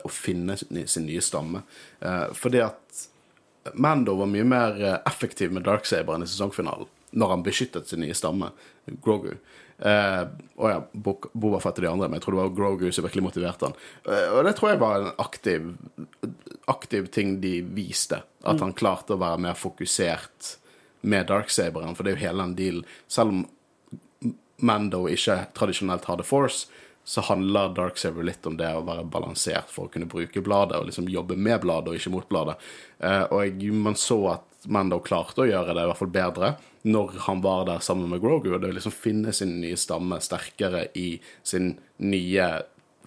å 0.04 0.10
finne 0.12 0.56
sin 0.60 1.06
nye 1.08 1.22
stamme. 1.24 1.64
Eh, 2.00 2.28
fordi 2.38 2.62
at 2.66 3.08
Mando 3.80 4.16
var 4.20 4.28
mye 4.32 4.44
mer 4.48 4.80
eh, 4.84 4.98
effektiv 5.08 5.52
med 5.56 5.64
Darksaberen 5.68 6.24
i 6.26 6.28
sesongfinalen, 6.28 6.88
når 7.16 7.30
han 7.36 7.44
beskyttet 7.46 7.88
sin 7.92 8.02
nye 8.04 8.16
stamme, 8.18 8.50
Grogu. 9.04 9.36
Eh, 9.84 10.24
og 10.60 10.68
ja, 10.70 10.80
Bo- 10.94 11.30
Boba 11.34 11.60
Fett 11.64 11.80
og 11.80 11.86
de 11.86 11.90
andre, 11.92 12.08
men 12.10 12.20
jeg 12.20 12.26
tror 12.26 12.36
det 12.36 12.42
var 12.44 12.56
Grogu 12.58 12.86
som 12.94 13.06
virkelig 13.08 13.24
motiverte 13.30 13.70
han. 13.70 13.78
Eh, 14.08 14.28
og 14.36 14.44
det 14.48 14.56
tror 14.60 14.74
jeg 14.74 14.82
var 14.84 15.00
en 15.00 15.14
aktiv, 15.24 15.70
aktiv 16.72 17.08
ting 17.16 17.38
de 17.44 17.58
viste. 17.76 18.22
At 18.44 18.60
han 18.64 18.76
klarte 18.76 19.16
å 19.16 19.22
være 19.22 19.42
mer 19.48 19.58
fokusert 19.60 20.56
med 21.08 21.28
Darksaberen, 21.32 21.96
for 21.96 22.04
det 22.08 22.14
er 22.14 22.18
jo 22.20 22.26
hele 22.28 22.46
den 22.46 22.56
dealen. 22.60 22.86
Selv 23.12 23.34
om 23.36 23.44
Mando 24.64 25.06
ikke 25.12 25.42
tradisjonelt 25.58 26.06
har 26.08 26.20
The 26.22 26.28
Force, 26.28 26.68
så 27.04 27.22
handler 27.28 27.74
Darksaber 27.76 28.24
litt 28.24 28.46
om 28.48 28.56
det 28.58 28.70
å 28.72 28.84
være 28.88 29.04
balansert 29.12 29.72
for 29.72 29.88
å 29.88 29.94
kunne 29.94 30.08
bruke 30.10 30.44
bladet 30.44 30.80
og 30.80 30.88
liksom 30.88 31.10
jobbe 31.12 31.36
med 31.36 31.62
bladet 31.66 31.92
og 31.92 32.00
ikke 32.00 32.14
mot 32.14 32.28
bladet. 32.30 32.56
Eh, 33.04 33.24
og 33.28 33.64
man 33.76 33.98
så 34.00 34.20
at 34.38 34.68
Mando 34.72 35.02
klarte 35.04 35.44
å 35.44 35.48
gjøre 35.50 35.74
det 35.76 35.84
i 35.84 35.90
hvert 35.90 36.00
fall 36.00 36.14
bedre 36.14 36.54
når 36.88 37.18
han 37.26 37.42
var 37.44 37.66
der 37.68 37.84
sammen 37.84 38.10
med 38.12 38.22
Grogu, 38.24 38.50
og 38.54 38.62
det 38.64 38.72
å 38.72 38.76
liksom 38.76 38.96
finne 38.96 39.32
sin 39.36 39.58
nye 39.62 39.80
stamme 39.80 40.20
sterkere 40.24 40.86
i 41.00 41.16
sin 41.44 41.74
nye 42.04 42.48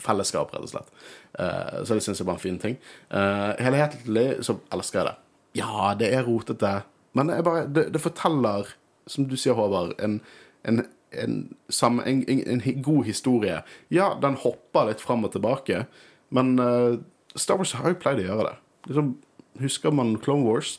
fellesskap, 0.00 0.52
rett 0.52 0.64
og 0.64 0.72
slett. 0.72 0.90
Eh, 1.38 1.78
så 1.84 1.96
det 1.96 2.04
syns 2.04 2.20
jeg 2.20 2.28
var 2.28 2.38
en 2.38 2.42
fin 2.42 2.58
ting. 2.60 2.76
Uh, 3.12 3.52
helhetlig 3.60 4.26
så 4.44 4.58
elsker 4.72 5.00
jeg 5.00 5.08
det. 5.10 5.16
Ja, 5.60 5.92
det 5.96 6.10
er 6.12 6.26
rotete, 6.28 6.72
men 7.16 7.32
det, 7.32 7.40
bare, 7.44 7.64
det, 7.68 7.88
det 7.94 8.02
forteller, 8.04 8.72
som 9.08 9.28
du 9.28 9.36
sier, 9.40 9.56
Håvard, 9.56 9.94
en, 10.04 10.18
en, 10.68 10.82
en, 11.22 11.36
en, 12.06 12.22
en, 12.28 12.60
en 12.60 12.82
god 12.82 13.04
historie. 13.08 13.60
Ja, 13.94 14.10
den 14.22 14.38
hopper 14.42 14.90
litt 14.90 15.00
fram 15.04 15.24
og 15.26 15.32
tilbake, 15.34 15.84
men 16.34 16.56
uh, 16.60 16.96
Star 17.36 17.60
Wars 17.60 17.74
har 17.78 17.92
jo 17.92 18.00
pleid 18.02 18.22
å 18.22 18.28
gjøre 18.28 18.48
det. 18.50 18.56
Liksom, 18.90 19.12
husker 19.62 19.94
man 19.94 20.16
Clone 20.22 20.46
Wars? 20.46 20.76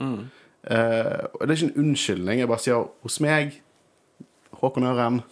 Mm. 0.00 0.28
Uh, 0.62 1.28
det 1.40 1.48
er 1.48 1.56
ikke 1.56 1.70
en 1.72 1.86
unnskyldning. 1.86 2.42
Jeg 2.42 2.50
bare 2.50 2.64
sier 2.64 2.84
hos 3.06 3.20
meg, 3.24 3.58
Håkon 4.62 4.86
Øren 4.86 5.22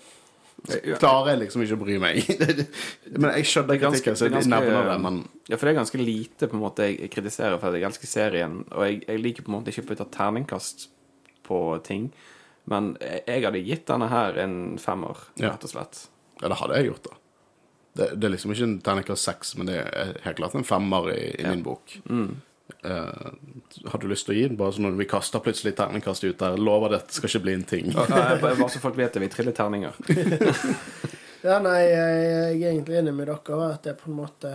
klarer 1.01 1.32
jeg 1.32 1.41
liksom 1.45 1.62
ikke 1.64 1.76
å 1.78 1.80
bry 1.80 1.99
meg. 2.03 2.18
men 3.20 3.30
jeg 3.38 3.47
skjønner 3.49 3.76
er 3.76 3.82
ganske- 3.84 4.14
så 4.18 4.28
det 4.28 4.43
jeg 4.43 4.51
nevner 4.51 4.91
det. 4.91 4.97
Men 5.01 5.22
Ja, 5.49 5.57
for 5.57 5.66
det 5.66 5.74
er 5.74 5.80
ganske 5.80 6.01
lite 6.01 6.49
på 6.49 6.57
en 6.59 6.64
måte 6.64 6.88
jeg 6.88 7.11
kritiserer 7.11 7.59
for 7.61 7.74
jeg 7.74 7.86
elsker 7.88 8.07
serien, 8.11 8.61
og 8.70 8.84
jeg, 8.86 9.01
jeg 9.09 9.22
liker 9.22 9.47
på 9.47 9.53
en 9.53 9.59
måte 9.59 9.72
ikke 9.72 9.86
å 9.86 9.91
putte 9.91 10.09
terningkast 10.14 10.88
på 11.47 11.61
ting. 11.86 12.11
Men 12.69 12.93
jeg, 13.01 13.45
hadde 13.45 13.63
gitt 13.65 13.87
denne 13.89 14.11
her 14.11 14.37
en 14.43 14.79
femmer, 14.79 15.17
Ja. 15.41 15.55
rett 15.55 15.65
og 15.65 15.71
slett. 15.73 16.05
ja, 16.43 16.49
det 16.49 16.59
hadde 16.61 16.77
jeg 16.77 16.91
gjort, 16.91 17.09
da. 17.09 17.17
Det, 17.93 18.07
det 18.21 18.29
er 18.29 18.33
liksom 18.37 18.53
ikke 18.55 18.69
en 18.69 18.81
terningkast 18.87 19.27
seks, 19.27 19.57
men 19.59 19.67
det 19.67 19.81
er 19.83 20.13
helt 20.23 20.37
klart 20.39 20.55
en 20.55 20.65
femmer 20.65 21.11
i, 21.11 21.35
i 21.41 21.47
min 21.49 21.65
bok. 21.67 21.97
Eh, 22.85 23.31
har 23.91 23.99
du 23.99 24.07
lyst 24.09 24.29
til 24.29 24.37
å 24.37 24.39
gi 24.39 24.45
den, 24.47 24.57
bare 24.61 24.73
sånn 24.77 24.87
når 24.87 25.01
vi 25.01 25.09
kaster 25.11 25.43
plutselig 25.43 25.75
terningkast 25.77 26.25
ut 26.25 26.39
der? 26.39 26.61
Lover 26.61 26.95
det 26.95 27.01
skal 27.11 27.29
ikke 27.33 27.43
bli 27.49 27.57
en 27.59 27.67
ting. 27.67 27.91
Ja, 27.97 28.37
Bare 28.41 28.69
så 28.71 28.83
folk 28.83 28.97
vet 29.01 29.17
det, 29.17 29.25
vi 29.25 29.33
triller 29.33 29.57
terninger. 29.57 29.99
Ja, 31.41 31.57
nei, 31.65 31.79
jeg, 31.89 32.25
er 32.29 32.51
egentlig 32.69 32.99
enig 32.99 33.15
med 33.17 33.31
dere 33.31 33.59
at 33.71 33.87
det 33.87 33.95
er 33.95 33.97
på 33.97 34.11
en 34.11 34.19
måte 34.19 34.51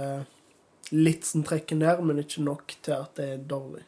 litt 0.93 1.25
som 1.25 1.41
trekker 1.41 1.79
ned, 1.79 2.03
men 2.05 2.21
ikke 2.21 2.43
nok 2.45 2.75
til 2.85 2.93
at 2.93 3.15
det 3.17 3.25
er 3.25 3.39
dårlig. 3.49 3.81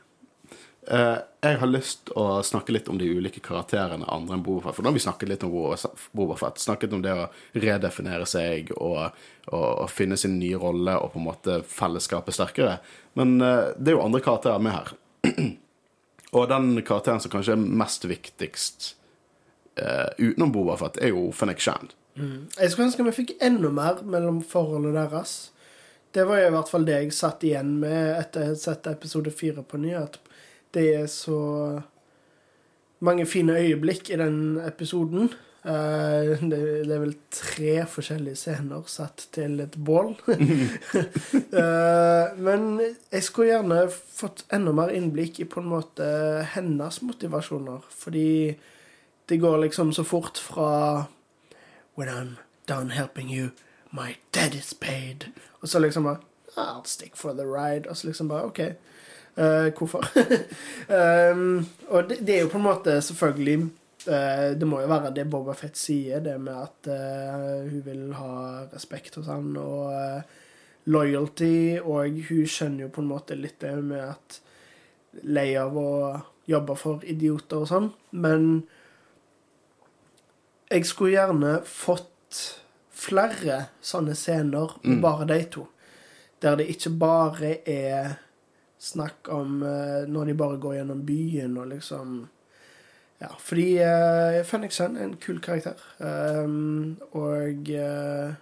Eh, 0.88 1.18
jeg 1.44 1.60
har 1.60 1.68
lyst 1.68 2.12
å 2.16 2.40
snakke 2.44 2.72
litt 2.72 2.88
om 2.88 2.98
de 3.00 3.10
ulike 3.12 3.42
karakterene 3.44 4.08
andre 4.08 4.38
enn 4.38 4.44
Boba 4.44 4.64
Fett. 4.64 4.78
For 4.78 4.86
nå 4.86 4.92
har 4.92 4.96
vi 4.96 5.04
snakket 5.04 5.32
litt 5.32 5.44
om 5.44 5.52
Boba- 5.52 5.92
Boba 6.16 6.38
Fett. 6.40 6.62
Snakket 6.64 6.94
om 6.96 7.02
det 7.04 7.12
å 7.12 7.28
redefinere 7.60 8.28
seg 8.30 8.72
og, 8.78 9.18
og, 9.52 9.66
og 9.84 9.90
finne 9.92 10.18
sin 10.20 10.38
nye 10.40 10.60
rolle 10.60 10.96
og 11.02 11.12
på 11.14 11.20
en 11.22 11.28
måte 11.28 11.60
fellesskapet 11.68 12.36
sterkere. 12.36 12.78
Men 13.20 13.36
uh, 13.44 13.74
det 13.76 13.92
er 13.92 13.98
jo 13.98 14.06
andre 14.06 14.24
karakterer 14.24 14.64
med 14.64 14.78
her. 14.78 14.94
og 16.38 16.48
den 16.54 16.70
karakteren 16.88 17.24
som 17.24 17.34
kanskje 17.36 17.58
er 17.58 17.68
mest 17.84 18.08
viktigst 18.08 18.94
uh, 19.82 20.08
utenom 20.18 20.56
Boba 20.56 20.80
Fett, 20.80 21.02
er 21.04 21.12
jo 21.12 21.28
Fennec 21.36 21.64
Shand. 21.64 21.96
Jeg 22.18 22.72
skulle 22.72 22.88
ønske 22.88 23.04
vi 23.06 23.14
fikk 23.14 23.36
enda 23.46 23.70
mer 23.70 24.00
mellom 24.08 24.40
forholdet 24.42 24.96
deres. 24.98 25.36
Det 26.16 26.24
var 26.26 26.40
i 26.42 26.50
hvert 26.50 26.72
fall 26.72 26.88
det 26.88 26.96
jeg 26.96 27.14
satt 27.14 27.44
igjen 27.46 27.76
med 27.84 28.16
etter 28.16 28.42
å 28.42 28.54
ha 28.56 28.58
sett 28.58 28.88
episode 28.90 29.30
fire 29.36 29.62
på 29.62 29.78
ny. 29.84 29.92
Det 30.78 30.88
er 30.94 31.10
så 31.12 31.42
mange 33.00 33.26
fine 33.26 33.58
øyeblikk 33.58 34.10
i 34.10 34.20
den 34.20 34.62
episoden. 34.68 35.34
Uh, 35.68 36.38
det, 36.40 36.60
det 36.88 36.94
er 36.96 37.02
vel 37.02 37.16
tre 37.34 37.72
forskjellige 37.92 38.40
scener 38.40 38.86
satt 38.88 39.26
til 39.36 39.60
et 39.60 39.74
bål. 39.76 40.14
uh, 40.30 40.38
men 42.48 42.80
jeg 43.12 43.24
skulle 43.26 43.50
gjerne 43.50 43.82
fått 43.92 44.46
enda 44.54 44.72
mer 44.72 44.94
innblikk 44.96 45.42
i 45.42 45.50
på 45.50 45.60
en 45.60 45.72
måte 45.74 46.08
hennes 46.54 47.02
motivasjoner. 47.04 47.84
Fordi 47.90 48.56
det 49.28 49.42
går 49.44 49.58
liksom 49.66 49.92
så 49.94 50.04
fort 50.08 50.38
fra 50.40 50.72
When 51.98 52.10
I'm 52.10 52.38
done 52.70 52.92
helping 52.94 53.34
you, 53.34 53.50
my 53.92 54.16
dad 54.32 54.56
is 54.56 54.74
paid. 54.74 55.26
Og 55.62 55.68
så 55.68 55.80
liksom 55.80 56.04
bare 56.04 56.18
I'll 56.58 56.86
stick 56.86 57.16
for 57.16 57.34
the 57.34 57.46
ride. 57.46 57.90
Og 57.90 57.98
så 57.98 58.08
liksom 58.08 58.28
bare 58.28 58.46
OK. 58.46 58.60
Eh, 59.38 59.68
hvorfor? 59.78 60.06
um, 60.90 61.66
og 61.94 62.10
det, 62.10 62.22
det 62.28 62.38
er 62.38 62.46
jo 62.46 62.52
på 62.54 62.60
en 62.62 62.68
måte 62.68 62.98
selvfølgelig 63.02 63.60
uh, 64.08 64.50
Det 64.58 64.68
må 64.68 64.82
jo 64.82 64.90
være 64.92 65.14
det 65.16 65.28
Boba 65.30 65.56
Fett 65.58 65.78
sier, 65.80 66.24
det 66.26 66.36
med 66.42 66.58
at 66.58 66.90
uh, 66.92 67.70
hun 67.70 67.86
vil 67.86 68.04
ha 68.18 68.34
respekt 68.74 69.20
hos 69.20 69.30
han 69.32 69.54
og 69.62 69.94
loyalty, 70.88 71.80
og 71.84 72.20
hun 72.30 72.48
skjønner 72.48 72.86
jo 72.86 72.94
på 72.96 73.04
en 73.04 73.12
måte 73.12 73.36
litt 73.36 73.60
det 73.60 73.74
med 73.84 74.06
at 74.06 74.42
lei 75.28 75.50
av 75.60 75.76
å 75.76 75.92
jobbe 76.48 76.76
for 76.80 77.04
idioter 77.04 77.64
og 77.66 77.68
sånn, 77.68 77.90
men 78.16 78.46
jeg 80.72 80.88
skulle 80.88 81.16
gjerne 81.16 81.58
fått 81.68 82.42
flere 82.98 83.68
sånne 83.84 84.16
scener 84.18 84.78
mm. 84.84 85.02
bare 85.04 85.28
de 85.30 85.42
to. 85.52 85.66
Der 86.44 86.58
det 86.60 86.70
ikke 86.74 86.92
bare 87.00 87.52
er 87.68 88.18
snakk 88.80 89.30
om 89.34 89.62
eh, 89.64 90.08
når 90.10 90.26
de 90.26 90.34
bare 90.38 90.58
går 90.62 90.80
gjennom 90.80 91.06
byen 91.06 91.58
og 91.58 91.72
liksom 91.74 92.18
Ja, 93.18 93.32
fordi 93.42 93.80
uh, 93.82 94.44
Fenix 94.46 94.76
Shen 94.78 94.94
er 94.94 95.08
en 95.08 95.16
kul 95.18 95.40
karakter. 95.42 95.80
Um, 95.98 97.00
og 97.18 97.72
uh, 97.74 98.36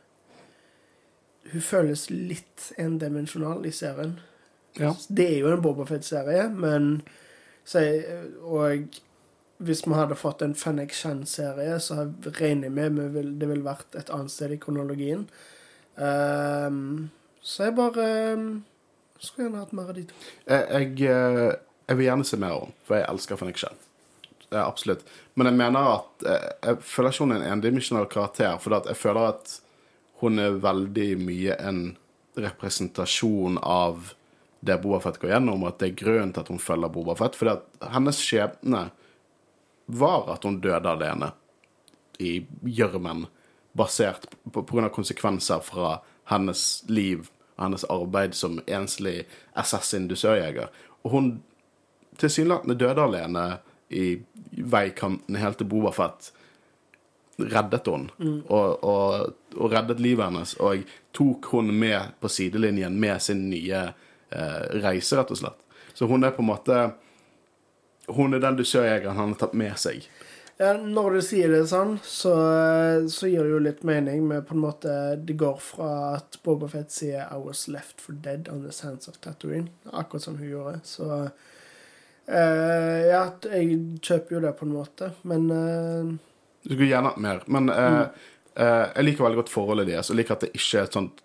hun 1.53 1.63
føles 1.63 2.09
litt 2.11 2.73
endimensjonal 2.75 3.63
i 3.63 3.71
serien. 3.71 4.17
Ja. 4.75 4.91
Det 5.07 5.29
er 5.29 5.39
jo 5.39 5.53
en 5.53 5.63
Boba 5.63 5.85
Fett-serie, 5.87 6.49
men 6.51 7.05
så, 7.63 7.85
Og 8.43 8.99
hvis 9.57 9.85
vi 9.87 9.95
hadde 9.95 10.19
fått 10.19 10.43
en 10.43 10.55
Fennec 10.55 10.91
Shan-serie, 10.91 11.79
så 11.79 12.09
regner 12.35 12.67
jeg 12.67 12.75
med 12.75 13.13
vi 13.15 13.23
det 13.39 13.47
ville 13.47 13.63
vært 13.63 13.95
et 13.95 14.11
annet 14.11 14.33
sted 14.33 14.51
i 14.51 14.59
kronologien. 14.59 15.23
Um, 15.95 17.11
så 17.39 17.69
jeg 17.69 17.77
bare 17.77 18.07
um, 18.35 18.49
skulle 19.23 19.47
gjerne 19.47 19.63
hatt 19.63 19.75
mer 19.75 19.89
av 19.91 19.97
de 19.97 20.05
to. 20.09 20.21
Jeg, 20.45 20.65
jeg, 20.69 21.09
eh, 21.11 21.57
jeg 21.87 21.99
vil 21.99 22.09
gjerne 22.09 22.27
se 22.27 22.39
mer 22.41 22.55
av 22.55 22.65
henne, 22.65 22.79
for 22.87 22.99
jeg 22.99 23.09
elsker 23.13 23.39
Fenrik 23.41 23.61
absolutt. 24.55 25.05
Men 25.33 25.49
jeg 25.49 25.59
mener 25.59 25.91
at 25.91 26.25
eh, 26.27 26.49
jeg 26.69 26.81
føler 26.87 27.13
ikke 27.13 27.25
hun 27.25 27.35
er 27.35 27.43
en 27.43 27.53
endimensjonal 27.57 28.09
karakter, 28.11 28.57
for 28.61 28.77
jeg 28.77 28.99
føler 28.99 29.31
at 29.33 29.55
hun 30.21 30.39
er 30.39 30.59
veldig 30.63 31.09
mye 31.21 31.57
en 31.59 31.81
representasjon 32.39 33.59
av 33.61 34.13
det 34.65 34.77
Boba 34.81 34.99
Fett 35.03 35.19
går 35.21 35.35
gjennom, 35.35 35.63
og 35.63 35.73
at 35.73 35.81
det 35.81 35.91
er 35.91 35.99
grunnen 35.99 36.31
til 36.33 36.43
at 36.43 36.51
hun 36.51 36.61
følger 36.61 36.91
Boba 36.91 37.15
Fett. 37.19 37.37
At 37.51 37.91
hennes 37.93 38.19
skjebne 38.21 38.87
var 39.85 40.31
at 40.33 40.47
hun 40.47 40.61
døde 40.63 40.89
alene 40.89 41.31
i 42.19 42.39
gjørmen, 42.63 43.27
basert 43.75 44.29
på, 44.47 44.63
på 44.63 44.69
grunn 44.71 44.87
av 44.87 44.93
konsekvenser 44.95 45.59
fra 45.65 45.97
hennes 46.31 46.61
liv 46.87 47.27
og 47.55 47.63
hennes 47.67 47.85
arbeid 47.89 48.35
som 48.35 48.59
enslig 48.67 49.25
SS-indusørjeger. 49.55 50.71
Og 51.03 51.11
hun 51.11 51.29
tilsynelatende 52.19 52.77
døde 52.79 53.03
alene 53.03 53.45
i 53.89 54.15
veikanten 54.57 55.37
helt 55.39 55.59
til 55.61 55.69
Boba 55.69 55.91
Fett 55.95 56.31
reddet 57.37 57.87
hun, 57.87 58.09
og, 58.47 58.83
og, 58.83 59.33
og 59.55 59.71
reddet 59.73 59.99
livet 59.99 60.29
hennes, 60.29 60.53
og 60.63 60.85
tok 61.15 61.49
hun 61.51 61.73
med 61.75 62.15
på 62.19 62.31
sidelinjen 62.31 62.95
med 62.99 63.21
sin 63.21 63.49
nye 63.49 63.81
eh, 64.31 64.61
reise, 64.83 65.17
rett 65.19 65.33
og 65.35 65.41
slett. 65.41 65.59
Så 65.93 66.07
hun 66.07 66.23
er 66.23 66.35
på 66.35 66.43
en 66.43 66.51
måte 66.51 66.85
Hun 68.05 68.35
er 68.37 68.41
den 68.43 68.57
dusørjegeren 68.59 69.17
han 69.17 69.31
har 69.33 69.37
tatt 69.41 69.53
med 69.57 69.79
seg. 69.81 70.03
Ja, 70.57 70.69
når 70.79 71.17
du 71.17 71.21
sier 71.25 71.51
det 71.51 71.65
sånn, 71.67 71.97
så, 72.07 72.31
så 73.11 73.27
gir 73.27 73.43
det 73.43 73.51
jo 73.51 73.57
litt 73.59 73.81
mening 73.83 74.21
med 74.27 74.45
på 74.47 74.55
en 74.55 74.61
måte 74.63 74.91
Det 75.19 75.35
går 75.35 75.57
fra 75.59 75.89
at 76.15 76.37
Boba 76.47 76.69
Fett 76.71 76.93
sier 76.95 77.25
'I 77.27 77.39
was 77.43 77.65
left 77.67 77.99
for 77.99 78.15
dead 78.15 78.47
on 78.51 78.61
the 78.63 78.71
sands 78.71 79.09
of 79.11 79.17
Tatooine', 79.19 79.67
akkurat 79.91 80.23
som 80.23 80.37
hun 80.39 80.47
gjorde. 80.49 80.79
Så 80.87 81.09
eh, 82.27 83.01
Ja, 83.11 83.25
jeg 83.51 83.99
kjøper 83.99 84.37
jo 84.37 84.41
det 84.45 84.53
på 84.55 84.65
en 84.65 84.77
måte, 84.77 85.11
men 85.23 85.51
eh, 85.51 86.15
Du 86.63 86.71
skulle 86.71 86.87
gjerne 86.93 87.11
hatt 87.11 87.19
mer. 87.27 87.43
Men 87.51 87.69
eh, 87.69 88.05
eh, 88.55 88.85
jeg 88.95 89.09
liker 89.09 89.27
veldig 89.27 89.41
godt 89.43 89.51
forholdet 89.51 89.91
deres. 89.91 90.09
Jeg 90.09 90.21
liker 90.21 90.37
at 90.37 90.47
det 90.47 90.53
ikke 90.55 90.79
er 90.79 90.87
et 90.87 90.95
sånt 90.95 91.19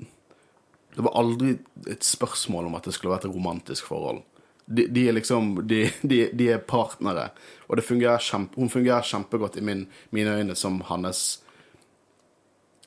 Det 0.96 1.06
var 1.06 1.14
aldri 1.14 1.54
et 1.86 2.02
spørsmål 2.02 2.66
om 2.66 2.74
at 2.74 2.90
det 2.90 2.98
skulle 2.98 3.14
vært 3.14 3.30
et 3.30 3.36
romantisk 3.38 3.86
forhold. 3.94 4.24
De, 4.70 4.86
de 4.86 5.06
er 5.08 5.16
liksom 5.16 5.56
de, 5.66 5.82
de, 6.06 6.20
de 6.32 6.48
er 6.54 6.62
partnere, 6.62 7.32
og 7.66 7.78
det 7.78 7.84
fungerer 7.86 8.22
kjempe, 8.22 8.54
hun 8.54 8.70
fungerer 8.70 9.02
kjempegodt 9.02 9.58
i 9.58 9.64
min, 9.66 9.86
mine 10.14 10.36
øyne 10.38 10.54
som 10.54 10.78
hans 10.86 11.40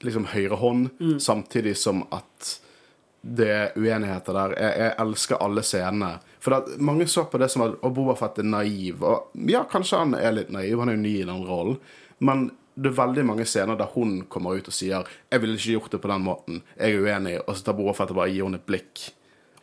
liksom 0.03 0.29
høyre 0.31 0.55
hånd, 0.59 0.89
samtidig 1.19 1.75
som 1.79 2.05
at 2.11 2.53
det 3.23 3.49
er 3.49 3.77
uenigheter 3.79 4.35
der. 4.35 4.55
Jeg, 4.59 4.79
jeg 4.81 4.95
elsker 4.99 5.39
alle 5.43 5.63
scenene. 5.63 6.09
For 6.43 6.51
det, 6.51 6.75
mange 6.83 7.07
så 7.07 7.23
på 7.31 7.39
det 7.39 7.47
som 7.53 7.63
at 7.63 7.77
Bobafett 7.79 7.95
Boba 7.95 8.15
Fett 8.19 8.41
er 8.43 8.49
naiv. 8.49 9.05
Og 9.07 9.45
ja, 9.47 9.63
kanskje 9.71 10.01
han 10.01 10.17
er 10.17 10.35
litt 10.35 10.51
naiv, 10.51 10.75
han 10.81 10.91
er 10.91 10.97
jo 10.97 11.03
ny 11.05 11.13
i 11.21 11.29
den 11.29 11.45
rollen. 11.47 11.79
Men 12.19 12.49
det 12.75 12.91
er 12.91 12.97
veldig 12.97 13.23
mange 13.29 13.45
scener 13.47 13.79
der 13.79 13.91
hun 13.93 14.23
kommer 14.31 14.57
ut 14.57 14.67
og 14.67 14.75
sier 14.75 15.07
'Jeg 15.31 15.41
ville 15.41 15.55
ikke 15.55 15.75
gjort 15.77 15.91
det 15.91 16.01
på 16.01 16.11
den 16.11 16.23
måten. 16.23 16.63
Jeg 16.77 16.95
er 16.95 16.99
uenig.' 16.99 17.39
Og 17.47 17.55
så 17.55 17.63
tar 17.63 17.77
Boba 17.79 17.93
Fett 17.93 18.11
og 18.11 18.17
bare 18.17 18.31
gir 18.33 18.43
henne 18.43 18.59
et 18.59 18.65
blikk. 18.65 19.13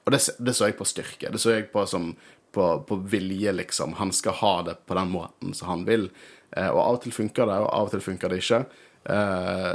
Og 0.05 0.15
det, 0.15 0.21
det 0.39 0.55
så 0.57 0.71
jeg 0.71 0.79
på 0.79 0.89
styrke. 0.89 1.33
Det 1.33 1.41
så 1.41 1.55
jeg 1.55 1.71
på 1.73 1.85
som 1.89 2.13
på, 2.53 2.67
på 2.89 2.97
vilje, 3.11 3.53
liksom. 3.53 3.95
Han 4.01 4.13
skal 4.13 4.39
ha 4.41 4.55
det 4.67 4.75
på 4.87 4.97
den 4.99 5.13
måten 5.13 5.55
som 5.55 5.69
han 5.69 5.85
vil. 5.87 6.09
Eh, 6.57 6.69
og 6.69 6.81
av 6.83 6.97
og 6.97 7.05
til 7.05 7.15
funker 7.15 7.47
det, 7.47 7.59
og 7.63 7.69
av 7.71 7.89
og 7.89 7.95
til 7.95 8.03
funker 8.05 8.33
det 8.33 8.41
ikke. 8.43 8.65
Eh, 9.05 9.75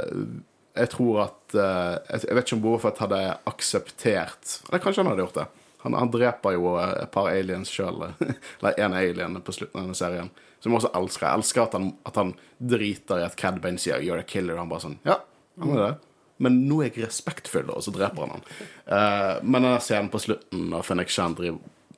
jeg 0.76 0.90
tror 0.92 1.22
at 1.24 1.56
eh, 1.56 2.18
jeg, 2.20 2.34
vet 2.36 2.44
ikke 2.44 2.58
om 2.58 2.64
Boba 2.66 2.80
Fett 2.84 3.00
hadde 3.02 3.20
akseptert 3.48 4.58
Eller 4.68 4.82
kanskje 4.84 5.02
han 5.02 5.08
hadde 5.10 5.24
gjort 5.24 5.38
det. 5.40 5.46
Han, 5.82 5.96
han 5.96 6.10
dreper 6.12 6.56
jo 6.56 6.74
eh, 6.80 6.92
et 7.04 7.12
par 7.14 7.30
aliens 7.32 7.72
sjøl. 7.72 8.10
Eller 8.58 8.82
én 8.82 8.96
alien 8.96 9.40
på 9.40 9.54
slutten 9.56 9.80
av 9.80 9.86
denne 9.86 9.98
serien. 9.98 10.28
Som 10.60 10.72
jeg 10.74 10.82
også 10.82 10.92
elsker. 10.98 11.28
Jeg 11.28 11.40
elsker 11.40 11.64
at 11.64 11.78
han, 11.78 11.88
at 12.08 12.20
han 12.20 12.34
driter 12.74 13.22
i 13.22 13.26
at 13.28 13.38
Cad 13.40 13.62
Bane 13.64 13.80
sier 13.80 14.02
'you're 14.02 14.20
a 14.20 14.26
killer'. 14.26 14.58
Han 14.60 14.72
bare 14.72 14.84
sånn 14.88 15.00
Ja, 15.06 15.20
han 15.62 15.76
er 15.76 15.82
det. 15.84 15.94
Men 16.42 16.58
nå 16.68 16.82
er 16.82 16.90
jeg 16.90 17.06
respektfull, 17.06 17.70
og 17.72 17.84
så 17.84 17.92
dreper 17.94 18.26
han 18.26 18.34
han. 18.36 18.46
Uh, 18.84 19.44
men 19.44 19.62
denne 19.62 19.80
scenen 19.80 20.10
på 20.12 20.20
slutten 20.20 20.66
når 20.72 20.84
Fennek 20.84 21.12
Shandri 21.12 21.52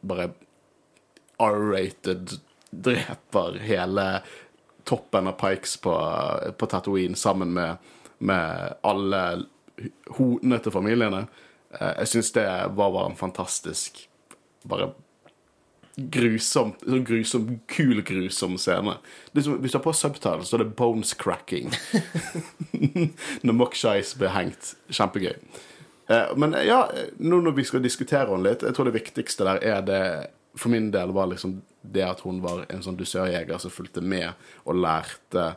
bare 0.07 0.31
R-rated 1.43 2.37
dreper 2.71 3.59
hele 3.65 4.07
toppen 4.89 5.31
av 5.31 5.39
Pikes 5.41 5.77
på, 5.83 5.95
på 6.59 6.71
Tatooine 6.71 7.19
sammen 7.19 7.53
med, 7.57 7.91
med 8.19 8.79
alle 8.87 9.23
hodene 10.19 10.61
til 10.63 10.75
familiene. 10.75 11.27
Uh, 11.75 11.93
jeg 12.05 12.15
syns 12.15 12.33
det 12.39 12.47
var 12.47 12.95
bare 12.95 13.11
en 13.11 13.19
fantastisk 13.19 14.05
Bare 14.69 14.89
grusom, 15.99 16.75
sånn 16.85 17.05
grusom, 17.07 17.47
kul, 17.71 18.03
grusom 18.07 18.55
scene. 18.61 18.95
Som, 19.35 19.57
hvis 19.63 19.75
du 19.75 19.79
har 19.79 19.85
på 19.85 19.95
subtitles, 19.97 20.51
så 20.51 20.59
er 20.59 20.63
det 20.63 20.77
bones 20.79 21.15
cracking. 21.19 21.73
når 23.47 23.57
Mockshais 23.57 24.15
blir 24.19 24.31
hengt. 24.35 24.75
Kjempegøy. 24.95 25.35
Eh, 26.09 26.35
men 26.39 26.55
ja, 26.67 26.85
nå 27.19 27.41
når 27.43 27.57
vi 27.59 27.67
skal 27.69 27.83
diskutere 27.85 28.31
henne 28.31 28.47
litt, 28.47 28.63
jeg 28.65 28.77
tror 28.77 28.89
det 28.89 28.99
viktigste 28.99 29.49
der 29.49 29.65
er 29.75 29.83
det 29.85 30.03
For 30.59 30.73
min 30.73 30.89
del 30.91 31.13
var 31.15 31.29
liksom 31.31 31.61
det 31.83 32.03
at 32.03 32.23
hun 32.25 32.41
var 32.43 32.65
en 32.73 32.81
sånn 32.83 32.97
dusørjeger 32.99 33.61
som 33.63 33.71
fulgte 33.71 34.01
med 34.03 34.33
og 34.65 34.81
lærte 34.81 35.53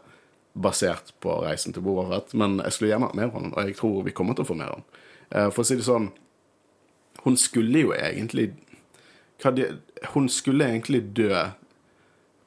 basert 0.53 1.13
på 1.23 1.37
reisen 1.45 1.73
til 1.73 1.81
Boba 1.81 2.19
Men 2.33 2.59
jeg 2.59 2.75
skulle 2.75 2.91
gjerne 2.91 3.07
hatt 3.07 3.15
mer 3.17 3.31
av 3.31 3.37
henne, 3.39 3.53
og 3.55 3.69
jeg 3.69 3.77
tror 3.79 4.03
vi 4.05 4.13
kommer 4.13 4.35
til 4.35 4.43
å 4.45 4.49
få 4.51 4.57
mer 4.59 4.73
av 4.73 4.81
henne. 4.81 4.99
Eh, 5.29 5.49
For 5.49 5.63
å 5.63 5.67
si 5.67 5.79
det 5.79 5.87
sånn 5.87 6.11
Hun 7.23 7.37
skulle 7.37 7.85
jo 7.85 7.93
egentlig 7.93 8.51
de, 9.49 9.67
Hun 10.13 10.29
skulle 10.29 10.67
egentlig 10.69 11.01
dø. 11.17 11.33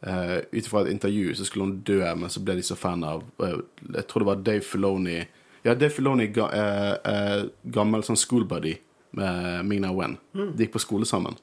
Uh, 0.04 0.38
Ut 0.52 0.66
ifra 0.66 0.82
et 0.84 0.92
intervju 0.92 1.34
så 1.34 1.46
skulle 1.48 1.64
hun 1.64 1.78
dø, 1.80 2.00
men 2.14 2.30
så 2.30 2.42
ble 2.44 2.58
de 2.58 2.62
så 2.62 2.76
fan 2.76 3.04
av 3.08 3.22
uh, 3.40 3.62
Jeg 3.94 4.04
tror 4.04 4.20
det 4.20 4.28
var 4.28 4.42
Dave 4.44 4.60
Filoni 4.60 5.16
Ja, 5.64 5.72
Dave 5.72 5.88
Filoni, 5.90 6.26
ga, 6.28 6.50
uh, 6.52 7.46
gammel 7.62 8.04
sånn 8.04 8.20
schoolbuddy 8.20 8.74
med 9.16 9.64
Ming-Na 9.64 9.94
Wen. 9.94 10.18
De 10.34 10.66
gikk 10.66 10.74
på 10.74 10.82
skole 10.82 11.06
sammen. 11.08 11.38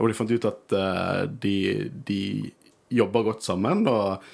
Og 0.00 0.08
de 0.08 0.16
fant 0.16 0.30
ut 0.32 0.46
at 0.48 0.72
de, 1.42 1.56
de 2.08 2.22
jobber 2.88 3.26
godt 3.26 3.44
sammen, 3.44 3.84
og, 3.86 4.24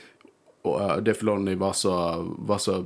og 0.64 0.76
uh, 0.78 0.94
Dave 1.02 1.18
Filoni 1.18 1.56
var 1.58 1.74
så, 1.76 1.92
var 2.48 2.62
så 2.62 2.78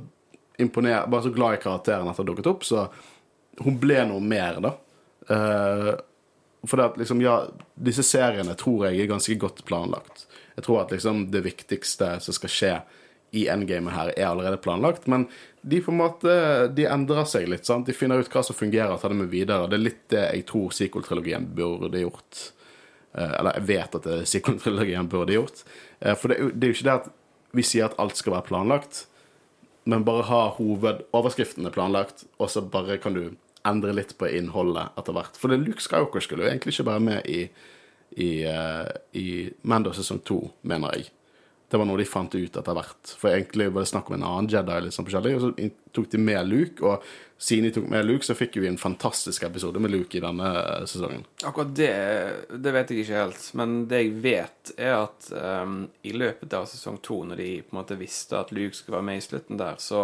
imponert, 0.59 1.07
var 1.07 1.21
så 1.21 1.29
glad 1.29 1.55
i 1.55 1.61
karakteren 1.61 2.09
at 2.09 2.17
han 2.19 2.27
dukket 2.27 2.49
opp, 2.51 2.65
så 2.67 2.87
hun 3.61 3.77
ble 3.81 4.01
noe 4.09 4.23
mer, 4.23 4.59
da. 4.63 4.75
Eh, 5.31 5.91
for 6.67 6.81
at 6.83 6.97
liksom, 6.99 7.21
ja, 7.23 7.47
disse 7.75 8.03
seriene 8.05 8.53
tror 8.59 8.87
jeg 8.89 9.01
er 9.01 9.09
ganske 9.09 9.35
godt 9.41 9.63
planlagt. 9.65 10.27
Jeg 10.55 10.65
tror 10.67 10.83
at 10.83 10.91
liksom 10.93 11.25
det 11.33 11.41
viktigste 11.45 12.19
som 12.21 12.35
skal 12.37 12.53
skje 12.53 12.73
i 13.31 13.45
endgamet 13.47 13.95
her, 13.95 14.11
er 14.17 14.27
allerede 14.27 14.59
planlagt. 14.61 15.05
Men 15.07 15.25
de 15.61 15.79
på 15.81 15.93
en 15.93 16.01
måte, 16.01 16.33
de 16.75 16.85
endrer 16.85 17.23
seg 17.29 17.47
litt. 17.47 17.65
sant? 17.65 17.87
De 17.87 17.95
finner 17.95 18.19
ut 18.19 18.29
hva 18.29 18.43
som 18.43 18.57
fungerer, 18.57 18.97
tar 18.99 19.13
det 19.13 19.21
med 19.21 19.31
videre. 19.31 19.69
Det 19.71 19.77
er 19.79 19.85
litt 19.85 20.01
det 20.11 20.25
jeg 20.25 20.45
tror 20.51 20.73
sequel-trilogien 20.75 21.47
burde 21.55 22.03
gjort. 22.03 22.41
Eh, 23.15 23.31
Eller 23.39 23.55
jeg 23.57 23.67
vet 23.71 23.95
at 24.01 24.09
sequel-trilogien 24.27 25.07
burde 25.09 25.37
gjort. 25.37 25.63
Eh, 26.01 26.13
For 26.19 26.27
det 26.33 26.51
det 26.59 26.67
er 26.67 26.73
jo 26.73 26.77
ikke 26.77 26.89
det 26.89 26.97
at 26.99 27.09
vi 27.55 27.63
sier 27.67 27.87
at 27.87 27.97
alt 27.99 28.19
skal 28.19 28.35
være 28.35 28.47
planlagt, 28.51 29.05
men 29.85 30.03
bare 30.05 30.27
ha 30.27 30.41
hovedoverskriftene 30.55 31.71
planlagt, 31.73 32.25
og 32.37 32.51
så 32.51 32.61
bare 32.61 32.99
kan 33.01 33.15
du 33.15 33.23
endre 33.67 33.93
litt 33.95 34.15
på 34.17 34.29
innholdet 34.31 34.97
etter 34.99 35.15
hvert. 35.15 35.39
For 35.39 35.53
Luke 35.53 35.83
Skywalker 35.83 36.23
skulle 36.23 36.45
jo 36.45 36.51
egentlig 36.51 36.75
ikke 36.75 36.89
være 36.89 37.05
med 37.07 37.31
i, 37.31 37.41
i, 38.17 38.29
uh, 38.45 38.87
i 39.17 39.27
Mando 39.67 39.93
sesong 39.95 40.21
to, 40.27 40.43
mener 40.67 40.97
jeg. 40.97 41.11
Det 41.71 41.79
var 41.79 41.87
noe 41.87 42.01
de 42.01 42.03
fant 42.03 42.33
ut 42.35 42.57
etter 42.59 42.75
hvert. 42.75 43.11
For 43.15 43.31
egentlig 43.31 43.69
var 43.71 43.85
det 43.85 43.91
snakk 43.93 44.09
om 44.09 44.17
en 44.17 44.25
annen 44.27 44.49
Jedi, 44.51 44.79
litt 44.83 44.95
sånn 44.95 45.07
og 45.07 45.43
så 45.45 45.51
tok 45.95 46.09
de 46.11 46.19
med 46.19 46.49
Luke, 46.49 46.83
og 46.83 47.05
siden 47.41 47.69
de 47.69 47.71
tok 47.77 47.85
med 47.93 48.03
Luke, 48.05 48.27
så 48.27 48.35
fikk 48.35 48.57
vi 48.59 48.67
en 48.67 48.77
fantastisk 48.77 49.45
episode 49.47 49.79
med 49.79 49.93
Luke 49.93 50.19
i 50.19 50.21
denne 50.21 50.49
eh, 50.59 50.83
sesongen. 50.85 51.23
Akkurat 51.47 51.71
det, 51.77 51.93
det 52.59 52.73
vet 52.75 52.91
jeg 52.91 53.05
ikke 53.05 53.21
helt. 53.23 53.45
Men 53.57 53.77
det 53.87 54.01
jeg 54.03 54.11
vet, 54.25 54.73
er 54.75 54.97
at 54.97 55.31
um, 55.31 55.79
i 56.03 56.11
løpet 56.11 56.53
av 56.59 56.67
sesong 56.69 56.99
to, 57.07 57.21
når 57.29 57.39
de 57.39 57.47
på 57.63 57.71
en 57.71 57.79
måte 57.79 57.97
visste 57.97 58.35
at 58.37 58.51
Luke 58.51 58.75
skulle 58.75 58.99
være 58.99 59.07
med 59.07 59.21
i 59.21 59.25
slutten 59.29 59.61
der, 59.63 59.79
så 59.79 60.03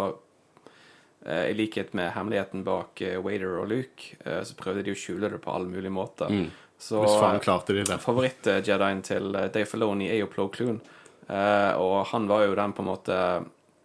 i 1.26 1.54
likhet 1.54 1.92
med 1.98 2.12
hemmeligheten 2.14 2.62
bak 2.64 3.00
eh, 3.02 3.18
Wader 3.20 3.58
og 3.62 3.68
Luke, 3.72 4.16
eh, 4.24 4.42
så 4.46 4.54
prøvde 4.58 4.84
de 4.86 4.94
å 4.94 4.98
skjule 4.98 5.30
det 5.32 5.40
på 5.42 5.52
alle 5.52 5.68
mulige 5.68 5.92
måter. 5.92 6.30
Så 6.78 7.02
faen 7.02 7.40
klarte 7.40 7.74
de 7.74 7.82
det. 7.82 7.98
favoritt-jedien 7.98 9.02
til 9.02 9.34
eh, 9.34 9.50
Dave 9.50 9.66
Filoni 9.66 10.08
er 10.12 10.22
jo 10.22 10.30
Plo 10.30 10.46
Kloon. 10.54 10.78
Eh, 11.26 11.72
og 11.74 12.06
han 12.12 12.28
var 12.30 12.46
jo 12.46 12.54
den 12.56 12.72
på 12.72 12.84
en 12.84 12.88
måte 12.88 13.16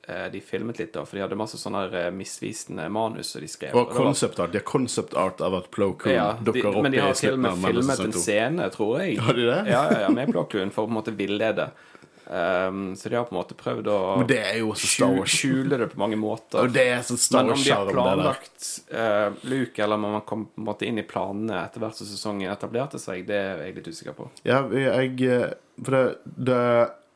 eh, 0.07 0.27
de 0.31 0.41
filmet 0.45 0.77
litt, 0.79 0.93
da, 0.93 1.01
for 1.09 1.17
de 1.17 1.23
hadde 1.25 1.39
masse 1.39 1.57
sånne 1.59 1.87
eh, 1.89 2.11
misvisende 2.13 2.85
manus 2.93 3.33
som 3.33 3.41
de 3.41 3.49
skrev. 3.49 3.73
Og 3.81 3.95
concept 3.97 4.39
art. 4.39 4.53
De 4.53 4.61
har 4.61 4.67
concept 4.69 5.17
art 5.17 5.41
av 5.41 5.57
at 5.57 5.71
Plo 5.73 5.95
Kloon 5.97 6.15
ja, 6.15 6.29
de, 6.37 6.51
dukker 6.51 6.69
opp 6.69 6.85
men 6.85 6.93
de 6.93 7.01
har 7.01 7.17
til 7.17 7.33
og 7.33 7.41
med 7.47 7.65
filmet 7.65 8.05
en 8.05 8.15
scene, 8.19 8.69
tror 8.77 9.01
jeg. 9.01 9.17
Har 9.25 9.41
de 9.41 9.49
det? 9.49 9.59
Ja, 9.73 9.83
ja, 9.89 10.03
ja, 10.05 10.13
med 10.13 10.29
Plokluen 10.31 10.71
for 10.71 10.85
å 10.85 10.91
på 10.91 10.93
en 10.93 11.01
måte 11.01 11.17
villede. 11.17 11.71
Um, 12.27 12.95
så 12.95 13.09
de 13.09 13.15
har 13.17 13.25
på 13.27 13.35
en 13.35 13.39
måte 13.41 13.55
prøvd 13.59 13.87
å 13.91 13.97
Men 14.21 14.27
det 14.27 14.37
jo 14.59 14.69
så 14.73 14.87
Star 14.87 15.07
skju- 15.09 15.17
Wars. 15.17 15.29
skjule 15.29 15.77
det 15.81 15.87
på 15.91 15.97
mange 15.99 16.15
måter. 16.15 16.63
Men 16.63 17.49
om 17.51 17.57
de 17.63 17.71
har 17.73 17.91
planlagt 17.91 18.67
uh, 18.93 19.33
Luke, 19.43 19.83
eller 19.83 19.95
om 19.95 20.01
man 20.01 20.21
kom 20.21 20.45
på 20.45 20.61
en 20.61 20.65
måte 20.69 20.87
inn 20.87 20.99
i 20.99 21.03
planene 21.03 21.59
etter 21.65 21.83
hvert 21.83 21.95
som 21.99 22.07
sesongen 22.07 22.51
etablerte 22.53 22.99
seg, 23.01 23.25
det 23.27 23.35
er 23.35 23.63
jeg 23.65 23.75
litt 23.75 23.87
usikker 23.91 24.15
på. 24.17 24.29
Ja, 24.47 24.61
jeg 24.71 25.19
eh, 25.27 25.53
For 25.83 25.91
det 25.91 26.45
The 26.47 26.61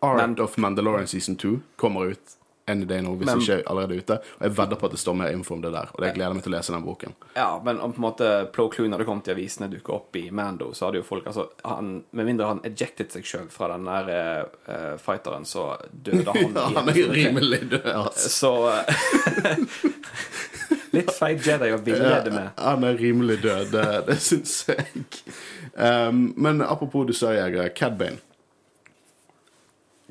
Art 0.01 0.17
Men- 0.19 0.39
of 0.43 0.57
Mandalorian 0.57 1.07
season 1.07 1.35
2 1.39 1.55
kommer 1.77 2.11
ut 2.11 2.35
any 2.67 2.85
day 2.85 3.01
nå, 3.01 3.15
hvis 3.17 3.29
Men- 3.29 3.41
ikke 3.41 3.63
allerede 3.69 3.97
ute. 3.97 4.17
Og 4.37 4.41
jeg 4.47 4.55
vedder 4.57 4.75
på 4.75 4.85
at 4.85 4.91
det 4.91 4.99
står 4.99 5.15
mer 5.15 5.31
info 5.31 5.55
om 5.55 5.61
det 5.61 5.71
der, 5.71 5.89
og 5.93 6.03
jeg 6.05 6.13
gleder 6.15 6.33
meg 6.33 6.43
til 6.43 6.53
å 6.53 6.57
lese 6.57 6.73
den 6.73 6.83
boken. 6.85 7.15
Ja, 7.35 7.61
men 7.63 7.79
om 7.79 7.93
på 7.93 8.01
en 8.01 8.07
måte 8.07 8.51
Plo 8.53 8.67
Kloon 8.69 8.91
hadde 8.91 9.05
kommet 9.07 9.27
i 9.27 9.31
avisene 9.35 9.69
dukket 9.71 9.93
opp 9.95 10.15
i 10.19 10.29
Mando, 10.31 10.73
så 10.73 10.87
hadde 10.89 11.01
jo 11.01 11.07
folk 11.07 11.25
altså 11.27 11.47
han, 11.63 12.03
Med 12.11 12.25
mindre 12.25 12.47
han 12.47 12.61
ejected 12.67 13.11
seg 13.11 13.25
sjøl 13.25 13.47
fra 13.53 13.71
den 13.73 13.85
der 13.87 14.47
uh, 14.67 14.97
fighteren, 15.01 15.45
så 15.45 15.77
døde 15.91 16.31
han. 16.33 16.53
Ja, 16.57 16.69
han 16.75 16.89
er 16.89 17.13
rimelig 17.13 17.69
død, 17.69 17.87
altså. 17.93 18.29
Så 18.29 18.51
eh, 18.69 19.57
Litt 20.95 21.11
feig 21.15 21.43
Jedi 21.45 21.71
å 21.75 21.79
villede 21.83 22.31
med. 22.31 22.51
Han 22.57 22.83
er 22.87 22.97
rimelig 22.99 23.41
død, 23.43 23.71
det, 23.73 23.85
det 24.07 24.17
syns 24.23 24.55
jeg. 24.69 25.05
Um, 25.77 26.33
men 26.37 26.61
apropos 26.65 27.05
dusørjegere, 27.09 27.69
Cad 27.77 27.97
Bane. 27.99 28.21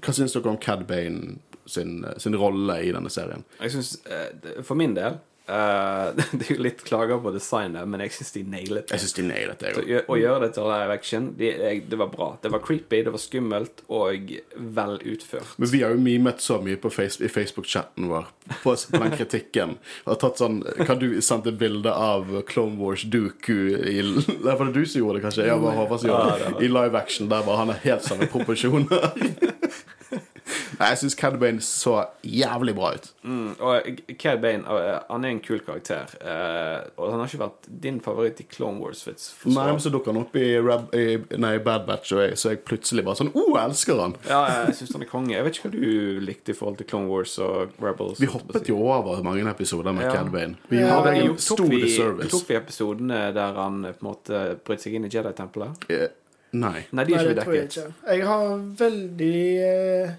Hva 0.04 0.12
syns 0.14 0.36
dere 0.36 0.52
om 0.52 0.58
Cad 0.60 0.84
Bane 0.86 1.38
sin, 1.66 2.04
sin 2.18 2.36
rolle 2.38 2.80
i 2.86 2.92
denne 2.94 3.10
serien? 3.12 3.44
Jeg 3.60 3.70
synes, 3.78 3.96
eh, 4.10 4.62
For 4.62 4.74
min 4.78 4.94
del 4.98 5.18
Uh, 5.46 6.10
det 6.34 6.48
er 6.48 6.56
jo 6.56 6.62
litt 6.64 6.80
klager 6.82 7.20
på 7.22 7.30
designet, 7.30 7.86
men 7.86 8.00
jeg 8.02 8.10
syns 8.16 8.32
de 8.34 8.40
nailet 8.50 8.88
det. 8.88 8.96
Jeg 8.96 9.02
synes 9.04 9.12
de 9.14 9.24
nailet 9.28 9.60
det. 9.62 9.68
Jo. 9.86 10.00
Å 10.10 10.16
gjøre 10.18 10.40
det 10.42 10.48
til 10.56 10.64
live 10.66 10.90
action, 10.96 11.28
det, 11.38 11.50
jeg- 11.60 11.84
det 11.86 11.98
var 12.00 12.08
bra. 12.10 12.26
Det 12.42 12.50
var 12.50 12.64
creepy, 12.64 13.04
det 13.06 13.12
var 13.14 13.22
skummelt 13.22 13.84
og 13.86 14.32
vel 14.74 14.96
utført. 15.06 15.52
Men 15.62 15.70
vi 15.70 15.84
har 15.84 15.94
jo 15.94 16.00
mimet 16.02 16.42
så 16.42 16.58
mye 16.58 16.80
på 16.82 16.90
face, 16.90 17.22
i 17.22 17.30
Facebook-chatten 17.30 18.08
vår 18.10 18.26
på, 18.64 18.74
på 18.74 19.02
den 19.04 19.14
kritikken. 19.14 19.76
Og 20.10 20.18
tatt 20.24 20.42
sånn 20.42 20.58
Kan 20.82 20.98
du 20.98 21.12
sende 21.22 21.54
bilde 21.54 21.94
av 21.94 22.26
Clone 22.50 22.74
Wars 22.82 23.06
Dooku 23.06 23.54
i 23.86 24.00
Det 24.02 24.42
var 24.50 24.64
det 24.66 24.74
du 24.74 24.82
som 24.82 24.98
gjorde 25.04 25.20
det, 25.20 25.28
kanskje? 25.28 25.46
Jeg 25.46 25.62
var 25.62 25.78
Håvard 25.78 26.02
som 26.02 26.10
gjorde 26.10 26.40
det. 26.42 26.66
I 26.66 26.74
live 26.74 26.98
action 26.98 27.30
der 27.30 27.46
var 27.46 27.62
han 27.62 27.70
er 27.70 27.78
helt 27.86 28.02
samme 28.02 28.26
proporsjoner. 28.34 29.12
Nei, 30.78 30.88
jeg 30.92 30.98
syns 31.00 31.16
Cad 31.18 31.36
Bane 31.40 31.58
så 31.64 31.96
jævlig 32.22 32.74
bra 32.76 32.92
ut. 32.94 33.06
Mm, 33.26 33.48
og 33.58 33.86
Cad 34.20 34.38
Bane 34.42 34.62
eh, 34.70 34.98
han 35.08 35.24
er 35.26 35.32
en 35.34 35.40
kul 35.42 35.58
karakter. 35.66 36.12
eh, 36.20 36.84
og 36.96 37.10
han 37.10 37.20
har 37.22 37.26
ikke 37.30 37.40
vært 37.42 37.66
din 37.82 37.98
favoritt 38.04 38.40
i 38.42 38.46
Clone 38.50 38.78
Wars. 38.82 39.02
Nei, 39.06 39.64
men 39.72 39.80
så 39.82 39.90
dukker 39.90 40.12
han 40.14 40.20
opp 40.22 40.36
i, 40.38 40.44
Rab, 40.62 40.92
i 40.94 41.16
nei, 41.42 41.56
Bad 41.64 41.86
Batch, 41.88 42.12
og 42.14 42.22
jeg, 42.22 42.36
så 42.38 42.52
jeg 42.54 42.60
plutselig 42.68 43.04
bare 43.06 43.18
sånn 43.22 43.32
Å, 43.34 43.44
jeg 43.56 43.62
elsker 43.72 44.02
han! 44.02 44.14
Ja, 44.28 44.42
jeg 44.68 44.76
syns 44.80 44.92
han 44.96 45.06
er 45.06 45.10
konge. 45.10 45.34
Jeg 45.34 45.46
vet 45.48 45.58
ikke 45.58 45.70
hva 45.70 45.80
du 45.80 46.20
likte 46.28 46.54
i 46.54 46.58
forhold 46.60 46.78
til 46.82 46.88
Clone 46.92 47.10
Wars 47.10 47.34
og 47.42 47.74
Rebels. 47.82 48.20
Vi 48.22 48.28
hoppet 48.30 48.70
jo 48.70 48.78
over 48.86 49.22
mange 49.26 49.42
episoder 49.50 49.96
med 49.96 50.06
Ja. 50.06 50.12
Cad 50.20 50.30
Bane. 50.34 50.56
Vi 50.70 50.78
Ja, 50.84 50.92
hadde 51.00 51.16
Jo, 51.24 51.32
en 51.32 51.38
stor 51.42 51.64
vi, 51.66 51.80
disservice. 51.82 52.30
tok 52.36 52.46
vi 52.52 52.58
episodene 52.60 53.24
der 53.34 53.58
han 53.58 53.82
eh, 53.84 53.96
på 53.98 54.06
en 54.06 54.10
måte 54.12 54.44
brøt 54.66 54.84
seg 54.84 54.94
inn 55.00 55.08
i 55.08 55.10
Jedi-tempelet? 55.12 55.88
Yeah. 55.90 56.14
Nei. 56.56 56.86
Nei, 56.94 57.04
de 57.04 57.12
Nei, 57.12 57.18
er 57.20 57.26
det 57.26 57.32
ikke 57.34 57.44
tror 57.44 57.56
jeg 57.56 57.66
ikke. 57.68 57.88
Jeg 58.14 58.22
har 58.28 58.52
veldig 58.78 59.40
eh, 59.66 60.14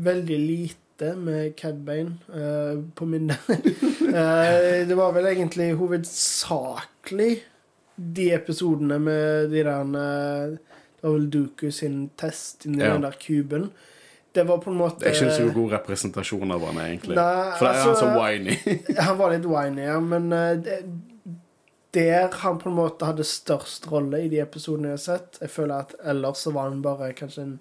Veldig 0.00 0.38
lite 0.38 1.14
med 1.16 1.54
Cad 1.56 1.78
Bane 1.84 2.16
eh, 2.36 2.80
på 2.94 3.06
minnet. 3.08 3.38
uh, 3.48 4.80
det 4.88 4.96
var 4.98 5.12
vel 5.16 5.26
egentlig 5.30 5.70
hovedsakelig 5.80 7.30
de 7.96 8.30
episodene 8.32 8.98
med 9.02 9.50
de 9.52 9.62
der 9.64 9.80
eh, 9.80 10.58
Det 11.00 11.04
var 11.08 11.14
vel 11.16 11.30
Duku 11.32 11.70
sin 11.72 12.08
test 12.20 12.66
inni 12.68 12.82
Ja. 12.84 12.92
den 12.94 13.02
der 13.06 13.16
kuben. 13.20 13.70
Det 14.32 14.44
var 14.46 14.58
på 14.62 14.70
en 14.70 14.76
måte 14.78 15.00
Det 15.00 15.08
er 15.10 15.24
ikke 15.24 15.36
så 15.36 15.52
god 15.54 15.72
representasjon 15.72 16.50
av 16.54 16.64
han, 16.68 16.76
egentlig. 16.84 17.16
Nei, 17.16 17.52
For 17.58 17.66
det 17.66 17.70
er 17.76 17.80
han 17.80 17.88
altså- 17.88 18.04
så 18.04 18.20
whiny. 18.20 18.58
Han 19.08 19.18
var 19.18 19.30
litt 19.32 19.46
whiny, 19.48 19.82
ja, 19.88 20.00
men 20.00 20.32
eh, 20.32 20.56
det, 20.56 20.76
der 21.94 22.28
han 22.44 22.58
på 22.58 22.68
en 22.70 22.76
måte 22.76 23.04
hadde 23.08 23.24
størst 23.26 23.88
rolle 23.90 24.20
i 24.22 24.28
de 24.30 24.38
episodene 24.38 24.92
jeg 24.92 24.98
har 24.98 25.02
sett 25.18 25.38
Jeg 25.40 25.50
føler 25.50 25.74
at 25.82 25.94
ellers 26.04 26.38
så 26.44 26.52
var 26.54 26.68
han 26.68 26.82
bare 26.82 27.12
kanskje 27.18 27.42
en 27.42 27.56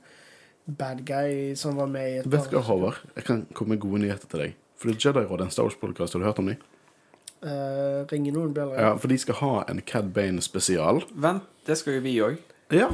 bad 0.78 1.06
guy 1.08 1.56
som 1.60 1.78
var 1.80 1.88
med 1.92 2.10
i 2.10 2.18
et 2.22 2.28
Vet 2.30 2.50
du 2.52 2.58
hva, 2.58 2.66
Håvard? 2.68 3.00
Jeg 3.16 3.26
kan 3.28 3.46
komme 3.58 3.76
med 3.76 3.84
gode 3.84 4.04
nyheter 4.04 4.30
til 4.30 4.44
deg. 4.44 4.58
For 4.80 4.90
det 4.90 4.98
er 4.98 5.10
Jedi-rådet, 5.10 5.48
en 5.48 5.54
Star 5.54 5.68
Wars-podkast, 5.68 6.16
har 6.16 6.22
du 6.22 6.28
hørt 6.28 6.40
om 6.40 6.52
dem? 6.52 6.62
Uh, 7.40 8.06
ringer 8.12 8.36
noen 8.36 8.54
bjeller? 8.56 8.80
Ja, 8.80 8.94
for 9.00 9.12
de 9.12 9.18
skal 9.20 9.38
ha 9.40 9.54
en 9.72 9.82
Cad 9.88 10.12
Bane-spesial. 10.16 11.02
Vent, 11.16 11.48
det 11.68 11.78
skal 11.80 11.98
jo 11.98 12.04
vi 12.04 12.16
òg. 12.24 12.40
Ja. 12.76 12.90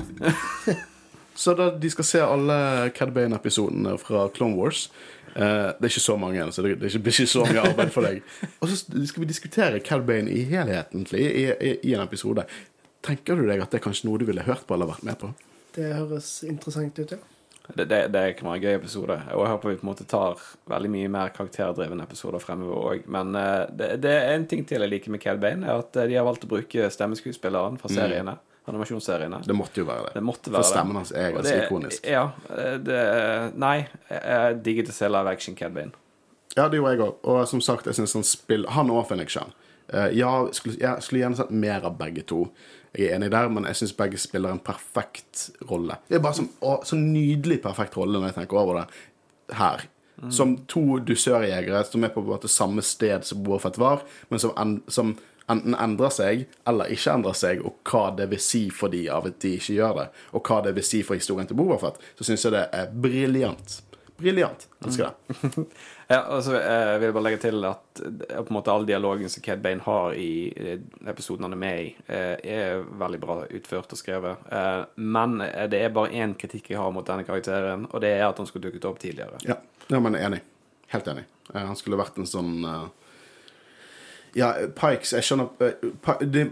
så 1.43 1.55
da, 1.57 1.71
de 1.81 1.91
skal 1.93 2.07
se 2.07 2.21
alle 2.25 2.57
Cad 2.97 3.13
Bane-episodene 3.15 3.97
fra 4.01 4.27
Clone 4.33 4.57
Wars. 4.57 4.87
Uh, 5.35 5.73
det 5.75 5.89
er 5.89 5.91
ikke 5.91 6.05
så 6.05 6.17
mange, 6.21 6.45
så 6.55 6.63
det, 6.65 6.77
det 6.81 6.93
er 6.93 7.01
blir 7.03 7.17
ikke 7.17 7.33
så 7.33 7.43
mye 7.49 7.65
arbeid 7.71 7.93
for 7.93 8.07
deg. 8.07 8.21
Og 8.61 8.71
så 8.71 8.79
skal 8.85 9.25
vi 9.25 9.29
diskutere 9.29 9.81
Cad 9.85 10.05
Bane 10.07 10.31
i 10.31 10.45
helheten 10.49 11.05
i, 11.13 11.25
i, 11.25 11.75
i 11.81 11.93
en 11.97 12.05
episode. 12.05 12.45
Tenker 13.05 13.37
du 13.37 13.45
deg 13.49 13.61
at 13.61 13.73
det 13.73 13.81
er 13.81 13.85
kanskje 13.85 14.09
noe 14.09 14.21
du 14.21 14.25
ville 14.29 14.45
hørt 14.45 14.65
på 14.65 14.77
eller 14.77 14.93
vært 14.93 15.05
med 15.05 15.19
på? 15.21 15.33
Det 15.75 15.89
høres 15.91 16.37
interessant 16.47 16.97
ut, 17.01 17.17
ja. 17.17 17.21
Det, 17.73 17.85
det, 17.89 17.99
det 18.13 18.23
kan 18.37 18.47
være 18.49 18.59
en 18.59 18.63
gøy 18.63 18.75
episode. 18.77 19.15
Og 19.33 19.41
jeg 19.41 19.51
håper 19.51 19.71
vi 19.71 19.77
på 19.79 19.85
en 19.85 19.89
måte 19.89 20.05
tar 20.09 20.41
veldig 20.69 20.91
mye 20.93 21.11
mer 21.11 21.31
karakterdrevne 21.33 22.05
episoder 22.05 22.43
fremover 22.43 22.91
òg. 22.91 23.07
Men 23.11 23.33
uh, 23.33 23.65
det, 23.73 23.95
det 24.03 24.11
er 24.13 24.35
en 24.35 24.45
ting 24.49 24.65
til 24.69 24.85
jeg 24.85 24.91
liker 24.91 25.13
med 25.13 25.23
Cad 25.23 25.41
Bane, 25.41 25.65
er 25.65 25.81
at 25.81 25.97
eh, 25.97 26.09
de 26.11 26.19
har 26.19 26.27
valgt 26.27 26.45
å 26.45 26.51
bruke 26.51 26.89
stemmeskuespilleren 26.93 27.79
fra 27.81 27.91
seriene. 27.91 28.37
Animasjonsseriene. 28.65 29.43
Det 29.45 29.57
måtte 29.57 29.81
jo 29.81 29.85
være 29.89 30.09
det. 30.09 30.21
Det 30.21 30.53
For 30.55 30.65
stemmen 30.65 30.97
hans 30.97 31.11
er 31.13 31.33
ganske 31.35 31.57
ikonisk. 31.65 32.07
Ja. 32.09 32.29
eh, 32.53 32.77
Det, 32.81 33.01
nei, 33.61 33.75
jeg 34.09 34.61
digget 34.65 34.93
å 34.93 34.97
se 34.97 35.09
live 35.09 35.33
action 35.33 35.57
Cad 35.57 35.75
Bane. 35.75 35.93
Ja, 36.55 36.69
det 36.69 36.79
gjorde 36.79 36.95
jeg 36.95 37.05
òg. 37.05 37.19
Og 37.29 37.43
som 37.51 37.61
sagt, 37.61 37.89
jeg 37.89 37.97
synes 37.97 38.15
han 38.15 38.25
spiller 38.25 38.71
Han 38.77 38.93
og 38.93 39.05
Fenrik 39.09 39.33
Chan. 39.33 39.53
Ja, 40.17 40.47
skulle, 40.55 40.79
jeg 40.81 41.03
skulle 41.05 41.21
gjerne 41.21 41.37
sett 41.37 41.51
mer 41.53 41.83
av 41.85 41.97
begge 41.99 42.23
to. 42.25 42.47
Jeg 42.95 43.09
er 43.09 43.17
enig 43.17 43.31
der, 43.33 43.49
men 43.51 43.67
jeg 43.67 43.81
syns 43.81 43.95
begge 43.97 44.19
spiller 44.21 44.53
en 44.55 44.63
perfekt 44.63 45.49
rolle. 45.69 45.99
Det 46.07 46.19
er 46.19 46.23
bare 46.23 46.39
som, 46.39 46.49
å, 46.63 46.77
så 46.87 46.97
nydelig 46.99 47.59
perfekt 47.63 47.97
rolle 47.99 48.19
når 48.19 48.31
jeg 48.31 48.39
tenker 48.39 48.61
over 48.61 48.81
det 48.81 49.55
her. 49.59 49.85
Som 50.31 50.55
to 50.71 51.01
dusørjegere 51.03 51.81
som 51.83 52.05
er 52.07 52.11
på 52.13 52.21
en 52.23 52.29
måte 52.29 52.47
samme 52.47 52.83
sted 52.87 53.25
som 53.27 53.41
Boafett 53.43 53.75
var, 53.77 54.05
men 54.31 54.39
som, 54.39 54.53
en, 54.57 54.77
som 54.87 55.11
enten 55.51 55.75
endrer 55.75 56.13
seg 56.13 56.45
eller 56.67 56.93
ikke 56.93 57.17
endrer 57.19 57.35
seg, 57.37 57.65
og 57.67 57.81
hva 57.89 58.05
det 58.15 58.29
vil 58.31 58.41
si 58.41 58.63
for 58.73 58.93
de 58.93 59.03
av 59.11 59.27
at 59.27 59.41
de 59.43 59.55
ikke 59.59 59.75
gjør 59.75 59.99
det, 59.99 60.07
og 60.31 60.47
hva 60.47 60.61
det 60.65 60.75
vil 60.77 60.87
si 60.87 61.03
for 61.05 61.19
historien 61.19 61.49
til 61.49 61.59
Boafett, 61.59 61.99
så 62.15 62.27
syns 62.27 62.47
jeg 62.47 62.55
det 62.55 62.63
er 62.79 62.95
briljant. 63.05 63.81
Briljant. 64.15 64.69
Elsker 64.85 65.11
det. 65.11 65.67
Ja, 66.07 66.19
og 66.29 66.43
så 66.45 66.53
eh, 66.59 66.95
vil 66.99 67.07
jeg 67.07 67.15
bare 67.15 67.25
legge 67.25 67.39
til 67.41 67.65
at 67.65 68.01
eh, 68.03 68.37
på 68.37 68.51
en 68.51 68.57
måte 68.59 68.73
all 68.73 68.85
dialogen 68.85 69.31
som 69.31 69.41
Cad 69.45 69.61
Bane 69.63 69.81
har 69.81 70.13
i 70.13 70.51
eh, 70.53 70.83
episoden 71.09 71.47
han 71.47 71.55
er 71.55 71.61
med 71.61 71.79
i, 71.81 71.87
er 72.05 72.83
veldig 72.99 73.19
bra 73.21 73.37
utført 73.45 73.95
og 73.95 73.99
skrevet. 73.99 74.43
Men 74.95 75.39
det 75.71 75.79
er 75.81 75.95
bare 75.95 76.13
én 76.13 76.35
kritikk 76.37 76.69
jeg 76.73 76.81
har 76.81 76.93
mot 76.93 77.07
denne 77.07 77.25
karakteren, 77.25 77.87
og 77.89 78.03
det 78.03 78.13
er 78.19 78.27
at 78.27 78.37
han 78.37 78.49
skulle 78.49 78.67
dukket 78.67 78.85
opp 78.85 78.99
tidligere. 79.01 79.39
Ja, 79.47 79.57
ja 79.89 80.01
men 80.03 80.17
enig. 80.19 80.43
Helt 80.93 81.09
enig. 81.09 81.25
Han 81.53 81.77
skulle 81.77 81.97
vært 81.99 82.17
en 82.21 82.29
sånn 82.29 82.53
Ja, 84.35 84.47
Pikes 84.75 85.11
Jeg 85.13 85.25
skjønner 85.27 85.51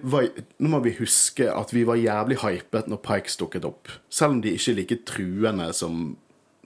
var, 0.06 0.28
Nå 0.62 0.70
må 0.70 0.80
vi 0.86 0.94
huske 1.00 1.48
at 1.50 1.74
vi 1.74 1.82
var 1.88 1.98
jævlig 1.98 2.38
hypet 2.44 2.90
når 2.90 3.02
Pikes 3.06 3.38
dukket 3.42 3.66
opp. 3.70 3.92
Selv 4.10 4.38
om 4.38 4.42
de 4.44 4.54
ikke 4.54 4.74
er 4.74 4.80
like 4.82 5.00
truende 5.10 5.70
som 5.78 6.04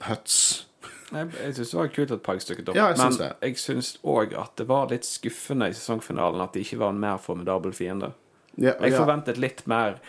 Huts. 0.08 0.68
Jeg, 1.08 1.30
jeg 1.40 1.56
syns 1.56 1.72
det 1.72 1.78
var 1.80 1.92
kult 1.96 2.12
at 2.12 2.24
Pikes 2.26 2.48
dukket 2.50 2.70
opp, 2.72 2.76
Ja, 2.76 2.88
jeg 2.92 2.98
syns 3.00 3.20
men 3.20 3.22
det. 3.22 3.34
jeg 3.48 3.60
syns 3.64 3.92
òg 4.04 4.34
at 4.36 4.56
det 4.60 4.66
var 4.68 4.90
litt 4.92 5.08
skuffende 5.08 5.70
i 5.72 5.76
sesongfinalen 5.78 6.44
at 6.44 6.56
det 6.58 6.66
ikke 6.66 6.80
var 6.82 6.96
en 6.96 7.00
mer 7.00 7.20
formidabel 7.24 7.76
fiende. 7.76 8.12
Ja, 8.58 8.74
Jeg 8.82 8.92
ja. 8.92 8.98
forventet 9.00 9.38
litt 9.38 9.68
mer 9.70 10.00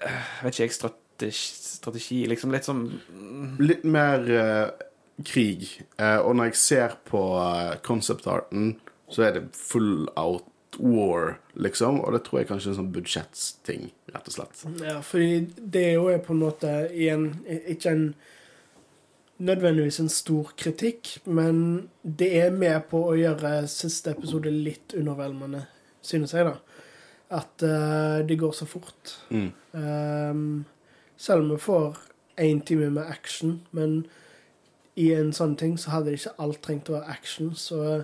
Jeg 0.00 0.44
Vet 0.44 0.54
ikke 0.54 0.62
jeg, 0.68 0.74
strategi, 0.76 1.32
strategi 1.80 2.20
Liksom 2.30 2.52
litt 2.54 2.68
sånn 2.68 2.84
Litt 3.58 3.82
mer 3.84 4.22
uh, 4.30 4.70
krig. 5.26 5.66
Uh, 5.98 6.20
og 6.22 6.36
når 6.38 6.52
jeg 6.52 6.60
ser 6.60 6.94
på 7.10 7.20
uh, 7.36 7.74
concept-arten, 7.84 8.78
så 9.12 9.26
er 9.26 9.34
det 9.36 9.42
full 9.58 10.06
out 10.16 10.46
war, 10.78 11.34
liksom. 11.60 11.98
Og 12.00 12.14
det 12.14 12.22
tror 12.24 12.40
jeg 12.40 12.48
kanskje 12.48 12.70
er 12.70 12.72
en 12.72 12.78
sånn 12.78 12.92
budsjettting, 12.94 13.90
rett 14.14 14.30
og 14.30 14.36
slett. 14.36 14.62
Ja, 14.80 14.94
fordi 15.04 15.42
det 15.60 15.82
er 15.90 15.98
jo 15.98 16.06
på 16.24 16.32
en 16.32 16.40
måte 16.40 16.70
igjen 16.88 17.26
ikke 17.74 17.92
en 17.92 18.06
nødvendigvis 19.40 20.00
en 20.00 20.08
stor 20.12 20.52
kritikk, 20.56 21.18
men 21.24 21.88
det 22.02 22.28
er 22.42 22.52
med 22.52 22.84
på 22.90 23.00
å 23.08 23.16
gjøre 23.16 23.64
siste 23.72 24.12
episode 24.12 24.52
litt 24.52 24.94
undervelmende, 24.96 25.64
synes 26.04 26.34
jeg, 26.36 26.46
da. 26.48 26.56
At 27.40 27.62
uh, 27.64 28.20
det 28.26 28.36
går 28.40 28.52
så 28.56 28.66
fort. 28.68 29.14
Mm. 29.30 29.50
Um, 29.72 30.64
selv 31.16 31.44
om 31.44 31.54
vi 31.54 31.60
får 31.62 32.00
én 32.40 32.60
time 32.66 32.90
med 32.90 33.08
action, 33.08 33.60
men 33.76 34.02
i 35.00 35.12
en 35.14 35.32
sånn 35.32 35.54
ting 35.56 35.76
så 35.78 35.94
hadde 35.94 36.16
ikke 36.16 36.34
alt 36.42 36.60
trengt 36.64 36.90
å 36.90 36.98
være 36.98 37.14
action, 37.14 37.54
så 37.56 38.02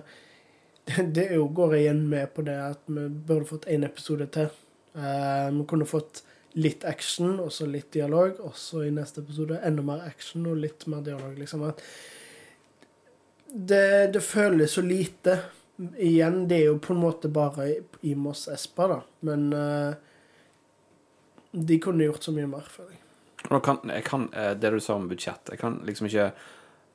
det, 0.87 1.09
det 1.17 1.27
jo 1.35 1.49
går 1.53 1.75
igjen 1.81 2.05
med 2.09 2.31
på 2.33 2.45
det 2.47 2.57
at 2.63 2.81
vi 2.87 3.09
burde 3.09 3.49
fått 3.51 3.69
én 3.69 3.85
episode 3.85 4.29
til. 4.33 4.49
Uh, 4.97 5.53
vi 5.53 5.67
kunne 5.69 5.89
fått 5.89 6.23
litt 6.57 6.85
action 6.89 7.37
og 7.39 7.51
så 7.53 7.67
litt 7.69 7.91
dialog, 7.93 8.39
og 8.41 8.55
så 8.57 8.83
i 8.87 8.93
neste 8.93 9.21
episode 9.21 9.59
enda 9.65 9.85
mer 9.85 10.05
action 10.07 10.47
og 10.49 10.57
litt 10.61 10.87
mer 10.89 11.03
dialog. 11.05 11.37
liksom 11.37 11.65
at 11.69 11.83
det, 13.47 14.13
det 14.13 14.21
føles 14.21 14.73
så 14.75 14.81
lite. 14.81 15.39
Igjen, 15.77 16.47
det 16.49 16.57
er 16.57 16.69
jo 16.71 16.79
på 16.81 16.93
en 16.93 17.01
måte 17.03 17.29
bare 17.29 17.69
i 18.01 18.15
Moss 18.17 18.47
Espa, 18.51 18.87
da, 18.89 19.01
men 19.29 19.51
uh, 19.53 19.93
de 21.51 21.77
kunne 21.79 22.07
gjort 22.07 22.25
så 22.25 22.33
mye 22.33 22.49
mer, 22.49 22.65
føler 22.69 22.95
jeg. 22.95 23.03
Kan, 23.63 23.77
jeg 23.85 24.03
kan, 24.03 24.25
eh, 24.33 24.53
Det 24.59 24.69
du 24.73 24.79
sa 24.83 24.97
om 24.97 25.05
budsjett 25.07 25.53
Jeg 25.53 25.59
kan 25.61 25.77
liksom 25.85 26.07
ikke 26.09 26.23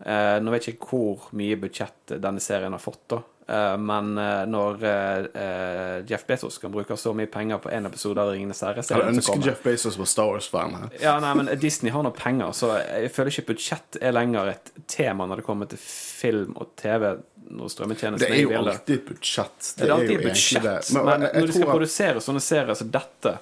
eh, 0.04 0.38
Nå 0.42 0.52
vet 0.52 0.66
jeg 0.66 0.74
ikke 0.74 0.88
hvor 0.90 1.30
mye 1.38 1.56
budsjett 1.56 2.12
denne 2.20 2.42
serien 2.44 2.74
har 2.74 2.82
fått, 2.82 3.06
da. 3.08 3.22
Eh, 3.46 3.76
men 3.78 4.18
eh, 4.18 4.46
når 4.46 4.84
eh, 4.84 6.04
Jeff 6.06 6.26
Bezos 6.26 6.58
kan 6.58 6.72
bruke 6.72 6.96
så 6.96 7.12
mye 7.16 7.26
penger 7.26 7.58
på 7.58 7.70
én 7.74 7.86
episode 7.88 8.22
av 8.22 8.30
Ringenes 8.30 8.62
herre 8.62 8.84
Jeg 8.86 9.08
ønsker 9.08 9.42
Jeff 9.48 9.64
Bezos 9.64 9.98
var 9.98 10.10
Star 10.10 10.30
Wars-fan 10.30 10.76
her. 10.78 10.94
Ja, 11.02 11.16
nei, 11.22 11.32
men 11.40 11.50
Disney 11.60 11.90
har 11.94 12.06
nå 12.06 12.12
penger, 12.14 12.54
så 12.54 12.76
jeg 12.78 13.10
føler 13.14 13.34
ikke 13.34 13.52
budsjett 13.52 13.98
er 14.00 14.14
lenger 14.14 14.54
et 14.54 14.72
tema 14.90 15.26
når 15.26 15.42
det 15.42 15.46
kommer 15.48 15.70
til 15.70 15.82
film 15.82 16.54
og 16.56 16.74
TV. 16.78 17.08
Når 17.52 17.66
Det 17.66 17.74
strømmetjenesten 17.74 18.32
er 18.32 18.38
jo 18.44 18.52
alltid 18.62 18.94
et 18.94 19.08
budsjett. 19.10 19.72
Det 19.76 19.88
er 19.88 19.94
alltid 19.96 20.12
egentlig 20.14 20.30
budsjett, 20.30 20.62
det. 20.64 20.76
men, 20.94 21.08
Men, 21.08 21.24
når 21.34 21.48
du 21.50 21.52
skal 21.52 21.66
at, 21.66 21.72
produsere 21.74 22.22
sånne 22.24 22.42
serier 22.44 22.78
som 22.78 22.92
dette, 22.94 23.32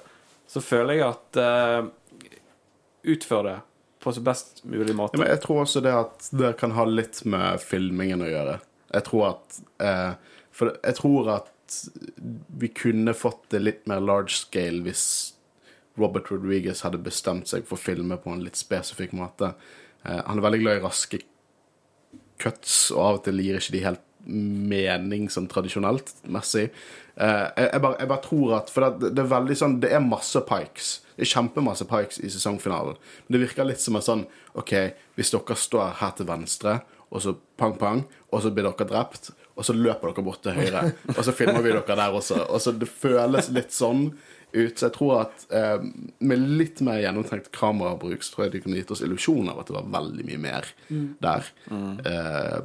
så 0.51 0.63
føler 0.65 0.97
jeg 0.97 1.05
at 1.07 1.39
uh, 1.39 1.91
Utfør 3.11 3.45
det 3.47 3.53
på 4.03 4.11
så 4.13 4.21
best 4.21 4.59
mulig 4.69 4.93
måte. 4.97 5.15
ja, 5.15 5.21
men 5.23 5.31
jeg 5.31 5.41
tror 5.41 5.61
også 5.63 5.81
det 5.81 5.93
at 5.93 6.27
det 6.37 6.51
kan 6.59 6.73
ha 6.75 6.83
litt 6.89 7.21
med 7.29 7.61
filmingen 7.63 8.21
å 8.25 8.27
gjøre. 8.29 8.57
Jeg 8.91 9.07
tror 9.07 9.27
at 9.31 9.59
eh, 9.83 10.13
For 10.55 10.75
jeg 10.75 10.97
tror 10.99 11.29
at 11.37 11.51
vi 12.61 12.67
kunne 12.75 13.13
fått 13.15 13.45
det 13.53 13.61
litt 13.61 13.85
mer 13.87 14.01
large 14.03 14.35
scale 14.35 14.83
hvis 14.83 15.05
Robert 15.99 16.27
Rodriguez 16.31 16.83
hadde 16.83 16.99
bestemt 17.03 17.47
seg 17.47 17.63
for 17.67 17.77
å 17.77 17.83
filme 17.83 18.17
på 18.19 18.31
en 18.31 18.43
litt 18.43 18.59
spesifikk 18.59 19.13
måte. 19.15 19.53
Eh, 20.03 20.19
han 20.19 20.39
er 20.39 20.45
veldig 20.45 20.61
glad 20.63 20.79
i 20.79 20.83
raske 20.85 21.21
cuts, 22.41 22.89
og 22.95 23.01
av 23.05 23.19
og 23.19 23.25
til 23.27 23.43
gir 23.43 23.59
ikke 23.59 23.75
de 23.75 23.85
helt 23.85 24.07
mening 24.21 25.29
sånn 25.33 25.49
tradisjonelt 25.49 26.13
messig. 26.29 26.69
Eh, 27.15 27.45
jeg, 27.57 27.67
jeg, 27.67 27.81
bare, 27.83 27.97
jeg 27.99 28.11
bare 28.11 28.23
tror 28.25 28.55
at 28.59 28.71
For 28.71 28.85
det, 28.85 29.11
det 29.17 29.23
er 29.23 29.31
veldig 29.33 29.55
sånn 29.57 29.73
Det 29.83 29.89
er 29.91 30.03
masse 30.03 30.39
pikes. 30.47 30.91
Det 31.15 31.25
er 31.25 31.31
kjempemasse 31.33 31.87
pikes 31.89 32.21
i 32.23 32.31
sesongfinalen. 32.33 32.99
Men 33.25 33.35
det 33.35 33.43
virker 33.43 33.67
litt 33.67 33.83
som 33.83 33.97
en 33.97 34.05
sånn 34.05 34.25
OK, 34.57 34.73
hvis 35.17 35.33
dere 35.33 35.57
står 35.57 35.97
her 36.01 36.15
til 36.17 36.29
venstre, 36.29 36.79
og 37.11 37.23
så 37.23 37.35
pang, 37.59 37.75
pang, 37.79 38.03
og 38.31 38.43
så 38.43 38.51
blir 38.55 38.67
dere 38.69 38.87
drept, 38.87 39.31
og 39.55 39.65
så 39.67 39.75
løper 39.75 40.13
dere 40.13 40.25
bort 40.25 40.41
til 40.45 40.55
høyre, 40.55 40.85
og 41.11 41.23
så 41.27 41.33
filmer 41.35 41.61
vi 41.65 41.73
dere 41.75 41.97
der 41.99 42.15
også. 42.17 42.45
Og 42.47 42.61
så 42.63 42.71
Det 42.71 42.87
føles 42.89 43.51
litt 43.51 43.75
sånn 43.75 44.07
ut. 44.53 44.79
Så 44.79 44.87
jeg 44.87 44.95
tror 44.95 45.11
at 45.25 45.45
eh, 45.55 45.83
med 46.19 46.47
litt 46.59 46.81
mer 46.83 46.99
gjennomtenkt 47.03 47.51
kamerabruk 47.55 48.23
så 48.23 48.33
tror 48.33 48.45
jeg 48.45 48.55
de 48.55 48.63
kunne 48.65 48.79
gitt 48.79 48.91
oss 48.91 49.03
illusjon 49.05 49.51
av 49.51 49.61
at 49.61 49.69
det 49.69 49.77
var 49.77 49.91
veldig 49.99 50.25
mye 50.27 50.41
mer 50.41 50.71
der. 51.23 51.51
Eh, 51.71 52.57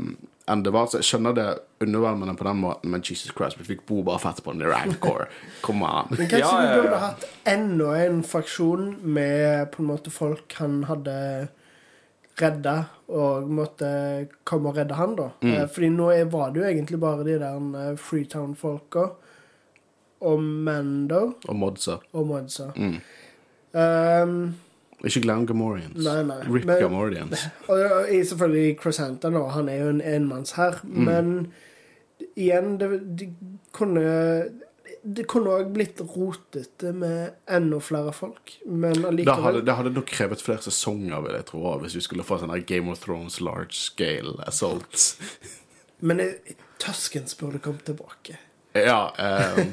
enn 0.46 0.62
det 0.62 0.72
var. 0.74 0.88
Så 0.90 1.00
jeg 1.00 1.08
skjønner 1.10 1.36
det 1.36 1.46
undervarmende 1.82 2.36
på 2.38 2.46
den 2.46 2.60
måten, 2.62 2.90
men 2.94 3.04
Jesus 3.06 3.32
Christ, 3.34 3.58
vi 3.60 3.66
fikk 3.66 3.84
Boba 3.88 4.16
Fett 4.22 4.42
på 4.46 4.54
en 4.54 4.62
Rancor. 4.66 5.26
Kom 5.66 5.82
an. 5.86 6.10
Men 6.10 6.22
kanskje 6.30 6.40
Ja, 6.42 6.50
ja, 6.54 6.58
vi 6.62 6.76
ja. 6.76 6.82
burde 6.82 7.02
hatt 7.02 7.28
enda 7.54 7.92
en 8.04 8.22
faksjon 8.26 8.88
med 9.02 9.70
på 9.74 9.82
en 9.82 9.90
måte 9.90 10.14
folk 10.14 10.58
han 10.60 10.84
hadde 10.90 11.16
redda, 12.40 12.74
og 13.08 13.46
måtte 13.50 13.88
komme 14.44 14.68
og 14.68 14.76
redde 14.76 14.94
han, 14.98 15.14
da. 15.16 15.28
Mm. 15.42 15.52
Eh, 15.54 15.66
Fordi 15.72 15.88
nå 15.94 16.10
er, 16.12 16.24
var 16.32 16.50
det 16.52 16.60
jo 16.62 16.66
egentlig 16.68 17.00
bare 17.00 17.24
de 17.24 17.38
der 17.40 17.56
eh, 17.90 17.96
Freetown-folka 17.96 19.06
og 20.26 20.42
Mando 20.42 21.34
Og 21.48 21.56
Modsa. 21.56 21.98
og 22.12 22.26
Modsa. 22.26 22.70
Mm. 22.76 22.96
Um, 23.76 24.54
Ikke 25.04 25.20
glem 25.20 25.46
Gamorians. 25.46 25.96
Nei, 26.04 26.22
nei. 26.24 26.38
Rip 26.48 26.64
Men- 26.64 26.78
Gamorians. 26.80 27.46
Og 27.68 27.78
og 27.78 27.90
og 28.08 28.26
selvfølgelig 28.26 28.78
Crescenta 28.80 29.28
nå, 29.30 29.42
han 29.52 29.68
er 29.68 29.82
jo 29.82 29.88
en 29.90 30.00
enmannsherr, 30.00 30.80
Mm. 30.84 31.04
men 31.04 31.52
igjen, 32.36 32.78
det, 32.80 32.88
de 33.18 33.28
kunne 33.72 34.48
Det 35.06 35.22
kunne 35.30 35.52
òg 35.54 35.68
blitt 35.70 36.00
rotete 36.02 36.90
med 36.92 37.36
enda 37.46 37.78
flere 37.80 38.10
folk, 38.16 38.56
men 38.66 38.96
Det 38.96 39.04
allikevel 39.12 39.44
hadde, 39.44 39.60
det 39.68 39.74
hadde 39.78 39.92
nok 39.94 40.08
krevet 40.10 40.42
flere 40.42 40.64
sesonger, 40.64 41.20
vil 41.22 41.36
jeg 41.38 41.46
tro, 41.46 41.60
hvis 41.84 41.94
vi 41.94 42.02
skulle 42.02 42.24
få 42.26 42.40
sånn 42.42 42.54
Game 42.66 42.90
of 42.90 42.98
Thrones 43.04 43.36
large 43.40 43.76
scale 43.78 44.34
assault. 44.48 45.04
Men 46.00 46.20
eh, 46.20 46.56
Tuskens 46.82 47.32
burde 47.38 47.58
kommet 47.64 47.86
tilbake 47.88 48.34
Ja, 48.74 49.06
Um, 49.16 49.70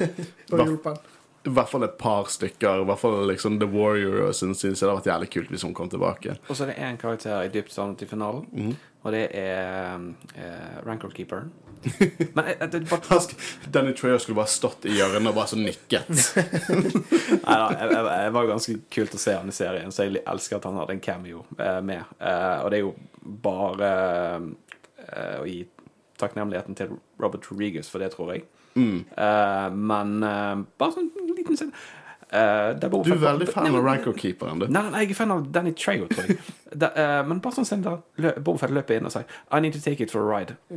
og 0.54 0.62
hjulpet 0.68 0.86
han. 0.94 1.02
i 1.44 1.52
hvert 1.52 1.68
fall 1.74 1.84
et 1.84 1.98
par 2.00 2.30
stykker. 2.32 2.84
I 2.84 2.86
hvert 2.88 3.02
fall 3.02 3.18
liksom 3.28 3.58
The 3.60 3.68
Warrior 3.68 4.30
og 4.30 4.38
sånn, 4.38 4.54
synes 4.56 4.80
jeg 4.80 4.86
det 4.88 4.94
hadde 4.94 5.02
vært 5.02 5.10
jævlig 5.12 5.30
kult 5.34 5.50
hvis 5.52 5.66
hun 5.68 5.74
kom 5.76 5.90
tilbake. 5.92 6.38
Og 6.48 6.56
så 6.56 6.64
er 6.64 6.72
det 6.72 6.78
én 6.86 6.96
karakter 7.02 7.42
i 7.44 7.50
dypt 7.52 7.74
savnet 7.76 8.06
i 8.06 8.08
finalen, 8.08 8.46
Mhm. 8.54 8.78
og 9.04 9.12
det 9.12 9.26
er 9.36 9.98
uh, 9.98 10.78
Rancor-keeperen. 10.88 11.52
Men 12.36 12.50
jeg, 12.50 12.58
jeg, 12.60 12.70
det, 12.74 12.82
bare, 12.90 13.20
Danny 13.76 13.94
Treyer 13.98 14.22
skulle 14.22 14.40
bare 14.40 14.52
stått 14.52 14.88
i 14.90 14.96
hjørnet 14.98 15.32
og 15.32 15.38
bare 15.38 15.52
så 15.52 15.60
nikket. 15.60 16.10
Nei 17.46 17.58
da, 17.60 17.68
jeg, 17.76 17.90
jeg, 17.92 18.04
jeg 18.08 18.34
var 18.38 18.50
ganske 18.50 18.78
kult 18.98 19.18
å 19.18 19.22
se 19.22 19.36
han 19.38 19.52
i 19.52 19.56
serien, 19.56 19.94
så 19.94 20.08
jeg 20.08 20.24
elsker 20.24 20.60
at 20.60 20.68
han 20.70 20.80
hadde 20.82 20.98
en 20.98 21.04
cameo 21.04 21.46
eh, 21.58 21.80
med. 21.86 22.16
Eh, 22.20 22.58
og 22.64 22.72
det 22.72 22.80
er 22.80 22.86
jo 22.86 22.94
bare 23.44 23.94
eh, 25.08 25.38
å 25.42 25.48
gi 25.50 25.62
takknemligheten 26.22 26.78
til 26.78 26.98
Robert 27.22 27.50
Rodriguez 27.52 27.90
for 27.92 28.04
det, 28.04 28.14
tror 28.14 28.36
jeg. 28.36 28.46
Mm. 28.76 29.04
Eh, 29.18 29.68
men 29.92 30.16
eh, 30.28 30.56
bare 30.82 30.96
sånn 30.96 31.12
liten 31.34 31.60
scene. 31.60 31.86
Der 32.34 32.90
Du 32.90 33.12
er 33.14 33.20
veldig 33.22 33.46
fan 33.54 33.68
av 33.70 33.76
Rancor-keeperen, 33.86 34.64
du. 34.64 34.66
Nei, 34.74 34.82
nei, 34.90 35.04
jeg 35.04 35.12
er 35.14 35.18
fan 35.20 35.30
av 35.36 35.44
Danny 35.54 35.70
Trejo, 35.78 36.08
tror 36.10 36.32
jeg. 36.32 36.40
Da, 36.74 36.88
uh, 36.98 37.20
men 37.30 37.38
bare 37.44 37.62
sånn 37.62 37.84
der 37.86 38.00
lø- 38.18 38.40
Boba 38.42 38.66
løper 38.74 38.98
inn 38.98 39.06
og 39.06 39.14
sier 39.14 39.28
I 39.54 39.60
need 39.62 39.76
to 39.78 39.82
take 39.84 40.02
it 40.02 40.10
for 40.10 40.26
a 40.26 40.28
ride. 40.40 40.56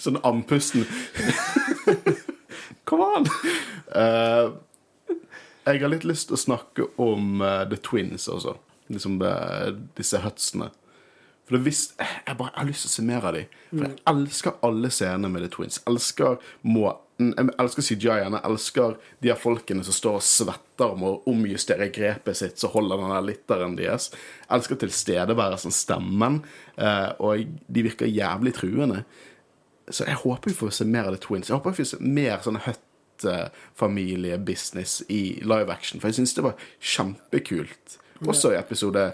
Sånn 0.00 0.16
andpusten. 0.24 0.86
Come 2.88 3.04
on! 3.18 3.28
Uh, 3.92 4.56
jeg 5.68 5.82
har 5.82 5.92
litt 5.92 6.06
lyst 6.08 6.30
til 6.30 6.38
å 6.38 6.40
snakke 6.40 6.86
om 7.00 7.44
The 7.68 7.76
Twins 7.84 8.24
også. 8.32 8.56
Liksom 8.92 9.20
disse 9.96 10.20
Hutsene. 10.24 10.70
For 11.44 11.58
det 11.58 11.64
visst, 11.66 11.92
jeg 12.00 12.36
bare 12.38 12.52
jeg 12.54 12.60
har 12.62 12.68
lyst 12.70 12.86
til 12.86 12.90
å 12.90 12.94
se 12.94 13.02
mer 13.04 13.24
av 13.28 13.34
dem. 13.36 13.48
For 13.70 13.82
jeg 13.84 13.98
elsker 14.12 14.54
alle 14.64 14.88
scenene 14.92 15.28
med 15.32 15.44
The 15.44 15.50
Twins. 15.52 15.76
Elsker 15.88 16.38
måten 16.64 17.03
Jeg 17.18 17.50
elsker 17.62 17.82
CGI-en. 17.86 18.34
Jeg 18.34 18.42
elsker 18.48 18.96
de 19.22 19.28
her 19.30 19.38
folkene 19.38 19.84
som 19.86 19.94
står 19.94 20.16
og 20.18 20.24
svetter 20.26 20.96
om 20.96 21.02
å 21.06 21.12
omjustere 21.30 21.86
grepet 21.94 22.40
sitt, 22.40 22.56
så 22.58 22.66
holder 22.72 22.98
den 22.98 23.12
der 23.14 23.28
litteren 23.28 23.76
deres. 23.78 24.08
Jeg 24.42 24.50
elsker 24.58 24.80
tilstedeværelsen, 24.82 25.72
stemmen. 25.74 26.40
eh, 26.76 27.10
og 27.22 27.46
de 27.68 27.82
virker 27.86 28.10
jævlig 28.10 28.54
truende. 28.54 29.04
Så 29.88 30.04
jeg 30.08 30.16
håper 30.24 30.50
vi 30.50 30.56
får 30.56 30.70
se 30.70 30.84
mer 30.84 31.04
av 31.04 31.14
The 31.14 31.20
Twins. 31.22 31.48
Jeg 31.48 31.56
håper 31.56 31.70
vi 31.70 31.76
får 31.76 31.84
se 31.92 31.96
mer 32.00 32.38
sånn 32.42 32.58
Hutt-familie-business 32.64 35.02
i 35.08 35.40
live 35.44 35.72
action. 35.72 36.00
For 36.00 36.08
jeg 36.08 36.14
syns 36.14 36.34
det 36.34 36.44
var 36.44 36.54
kjempekult. 36.80 37.98
Også 38.26 38.52
i 38.52 38.56
episode 38.58 39.12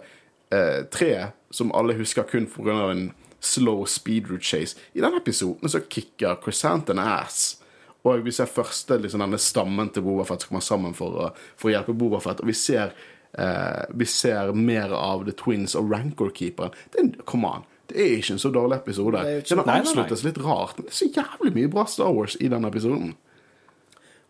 eh, 0.53 0.85
tre, 0.91 1.27
som 1.51 1.73
alle 1.75 1.95
husker 1.99 2.23
kun 2.23 2.47
pga. 2.47 2.91
en 2.93 3.13
slow 3.41 3.87
speedroute 3.87 4.45
chase. 4.45 4.77
I 4.95 5.01
den 5.01 5.15
episoden 5.17 5.69
så 5.69 5.81
kicker 5.81 6.37
Chrysanthemum 6.43 7.05
ass. 7.05 7.60
Og 8.05 8.23
vi 8.25 8.33
ser 8.33 8.47
første 8.49 8.97
liksom, 9.03 9.21
denne 9.21 9.39
stammen 9.39 9.91
til 9.93 10.03
Bobafett 10.07 10.41
som 10.43 10.49
kommer 10.55 10.65
sammen 10.65 10.95
for 10.97 11.19
å, 11.21 11.31
for 11.57 11.69
å 11.71 11.75
hjelpe 11.75 11.93
Bobafett. 12.01 12.41
Og 12.41 12.47
vi 12.49 12.55
ser, 12.57 12.95
eh, 13.37 13.85
vi 13.93 14.07
ser 14.09 14.53
mer 14.57 14.95
av 14.97 15.27
The 15.27 15.33
Twins 15.37 15.75
og 15.77 15.91
Rancor-keeperen. 15.93 16.73
Det 16.93 17.01
er- 17.05 17.23
Come 17.27 17.45
on. 17.47 17.65
Det 17.91 17.97
er 17.99 18.17
ikke 18.19 18.33
en 18.33 18.39
så 18.39 18.53
dårlig 18.55 18.77
episode. 18.79 19.19
Det 19.25 19.49
Den 19.49 19.59
avsluttes 19.59 20.23
litt 20.25 20.39
rart, 20.39 20.79
men 20.79 20.87
det 20.87 20.93
er 20.93 20.99
så 21.01 21.13
jævlig 21.13 21.53
mye 21.57 21.71
bra 21.73 21.85
Star 21.85 22.13
Wars 22.15 22.37
i 22.41 22.49
den 22.49 22.65
episoden. 22.65 23.15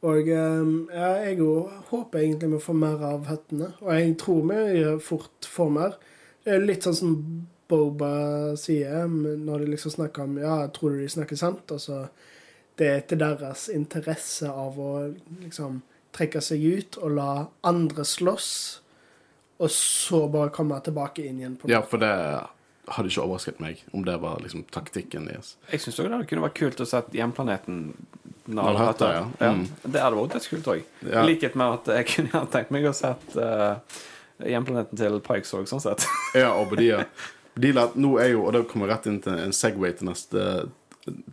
Og 0.03 0.29
um, 0.33 0.89
ja, 0.95 1.11
jeg 1.27 1.37
håper 1.91 2.18
egentlig 2.23 2.51
vi 2.55 2.59
får 2.64 2.75
mer 2.81 3.03
av 3.05 3.27
hettene. 3.29 3.75
Og 3.83 3.91
jeg 3.93 4.16
tror 4.23 4.47
vi 4.49 4.99
fort 5.05 5.45
får 5.45 5.71
mer. 5.75 5.97
Det 6.43 6.55
er 6.55 6.64
litt 6.64 6.87
sånn 6.89 6.97
som 6.97 7.47
Boba 7.71 8.57
sier 8.59 9.05
når 9.07 9.59
de 9.62 9.66
liksom 9.77 9.93
snakker 9.95 10.25
om 10.25 10.39
Ja, 10.41 10.66
tror 10.75 10.91
du 10.97 11.03
de 11.05 11.09
snakker 11.12 11.37
sant? 11.39 11.66
Altså, 11.71 12.09
det 12.81 12.89
er 12.89 13.03
til 13.09 13.20
deres 13.20 13.68
interesse 13.72 14.49
av 14.49 14.78
å 14.81 14.93
liksom 15.43 15.83
trekke 16.16 16.41
seg 16.43 16.62
ut 16.64 16.97
og 17.01 17.12
la 17.18 17.33
andre 17.68 18.07
slåss, 18.09 18.53
og 19.61 19.70
så 19.74 20.24
bare 20.33 20.53
komme 20.55 20.78
tilbake 20.85 21.26
inn 21.28 21.43
igjen. 21.43 21.59
på 21.61 21.68
Ja, 21.70 21.83
for 21.87 22.01
det 22.01 22.11
hadde 22.91 23.11
ikke 23.11 23.22
overrasket 23.22 23.61
meg 23.62 23.83
om 23.95 24.05
det 24.07 24.16
var 24.22 24.41
liksom 24.43 24.64
taktikken 24.72 25.28
deres. 25.28 25.55
Jeg 25.70 25.85
syns 25.85 26.01
det 26.01 26.09
kunne 26.31 26.47
vært 26.47 26.57
kult 26.59 26.81
å 26.81 26.89
se 26.89 27.03
hjemplaneten 27.14 27.83
Nalhata. 28.51 29.11
ja. 29.14 29.51
Mm. 29.53 29.66
Det 29.85 30.01
hadde 30.01 30.16
vært 30.16 30.39
dødskult 30.39 30.70
òg. 30.72 30.81
Ja. 31.05 31.20
I 31.20 31.26
likhet 31.28 31.59
med 31.61 31.76
at 31.76 31.93
jeg 32.01 32.09
kunne 32.14 32.33
ha 32.35 32.47
tenkt 32.51 32.72
meg 32.74 32.89
å 32.89 32.95
sett 32.97 33.37
uh, 33.37 33.76
hjemplaneten 34.41 34.99
til 34.99 35.20
Pikes 35.26 35.53
òg, 35.55 35.68
sånn 35.70 35.85
sett. 35.85 36.09
Ja, 36.41 36.55
og. 36.57 36.74
De 37.61 37.72
la, 37.74 37.89
nå 37.99 38.14
er 38.22 38.33
jo, 38.33 38.45
og 38.47 38.55
da 38.57 38.64
kommer 38.64 38.89
rett 38.89 39.09
inn 39.11 39.18
til 39.22 39.37
en 39.37 39.53
Segway 39.53 39.93
til 39.99 40.09
neste 40.09 40.70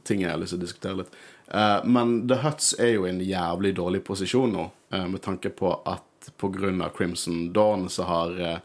ting 0.08 0.24
jeg 0.24 0.32
har 0.32 0.40
lyst 0.42 0.56
til 0.56 0.60
å 0.60 0.66
diskutere 0.66 1.00
litt. 1.02 1.18
Eh, 1.48 1.86
men 1.86 2.28
The 2.28 2.36
Huts 2.36 2.74
er 2.80 2.96
jo 2.98 3.06
i 3.06 3.12
en 3.14 3.24
jævlig 3.24 3.74
dårlig 3.78 4.04
posisjon 4.08 4.52
nå, 4.52 4.68
eh, 4.92 5.08
med 5.08 5.24
tanke 5.24 5.52
på 5.56 5.72
at 5.88 6.04
av 6.28 6.90
Crimson 6.98 7.54
Dawn 7.54 7.86
så 7.90 8.04
har 8.04 8.34
uh, 8.36 8.58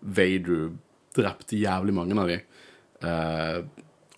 Vader 0.00 0.74
drept 1.16 1.54
jævlig 1.56 1.94
mange 1.96 2.18
av 2.20 2.28
dem. 2.28 2.42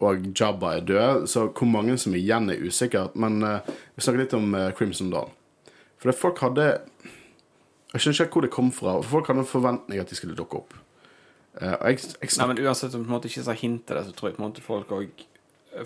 Og 0.03 0.27
Jabba 0.35 0.73
er 0.75 0.83
død, 0.89 1.29
så 1.31 1.45
hvor 1.47 1.71
mange 1.71 1.95
som 1.95 2.17
er 2.17 2.19
igjen 2.19 2.51
er 2.51 2.59
usikkert. 2.59 3.15
Men 3.15 3.39
vi 3.39 4.03
snakker 4.03 4.25
litt 4.25 4.35
om 4.35 4.51
Crimson 4.75 5.13
Dawn. 5.15 5.31
For 6.03 6.11
det 6.11 6.19
folk 6.19 6.43
hadde 6.43 6.67
Jeg 7.93 8.03
skjønner 8.03 8.19
ikke 8.27 8.35
hvor 8.35 8.49
det 8.49 8.55
kom 8.57 8.75
fra. 8.75 8.99
Folk 9.07 9.31
hadde 9.31 9.45
en 9.47 9.53
forventning 9.53 10.03
at 10.03 10.11
de 10.11 10.19
skulle 10.19 10.35
dukke 10.35 10.59
opp. 10.59 10.75
Og 11.55 11.87
jeg, 11.93 12.03
jeg 12.19 12.35
Nei, 12.41 12.51
men 12.51 12.65
Uansett 12.67 12.99
om 12.99 13.07
du 13.07 13.31
ikke 13.31 13.47
sa 13.47 13.55
hint 13.55 13.87
til 13.87 13.95
det, 13.95 14.09
så 14.09 14.17
tror 14.19 14.33
jeg 14.33 14.41
på 14.41 14.43
en 14.43 14.49
måte 14.49 14.67
folk 14.67 14.91
òg 14.91 15.27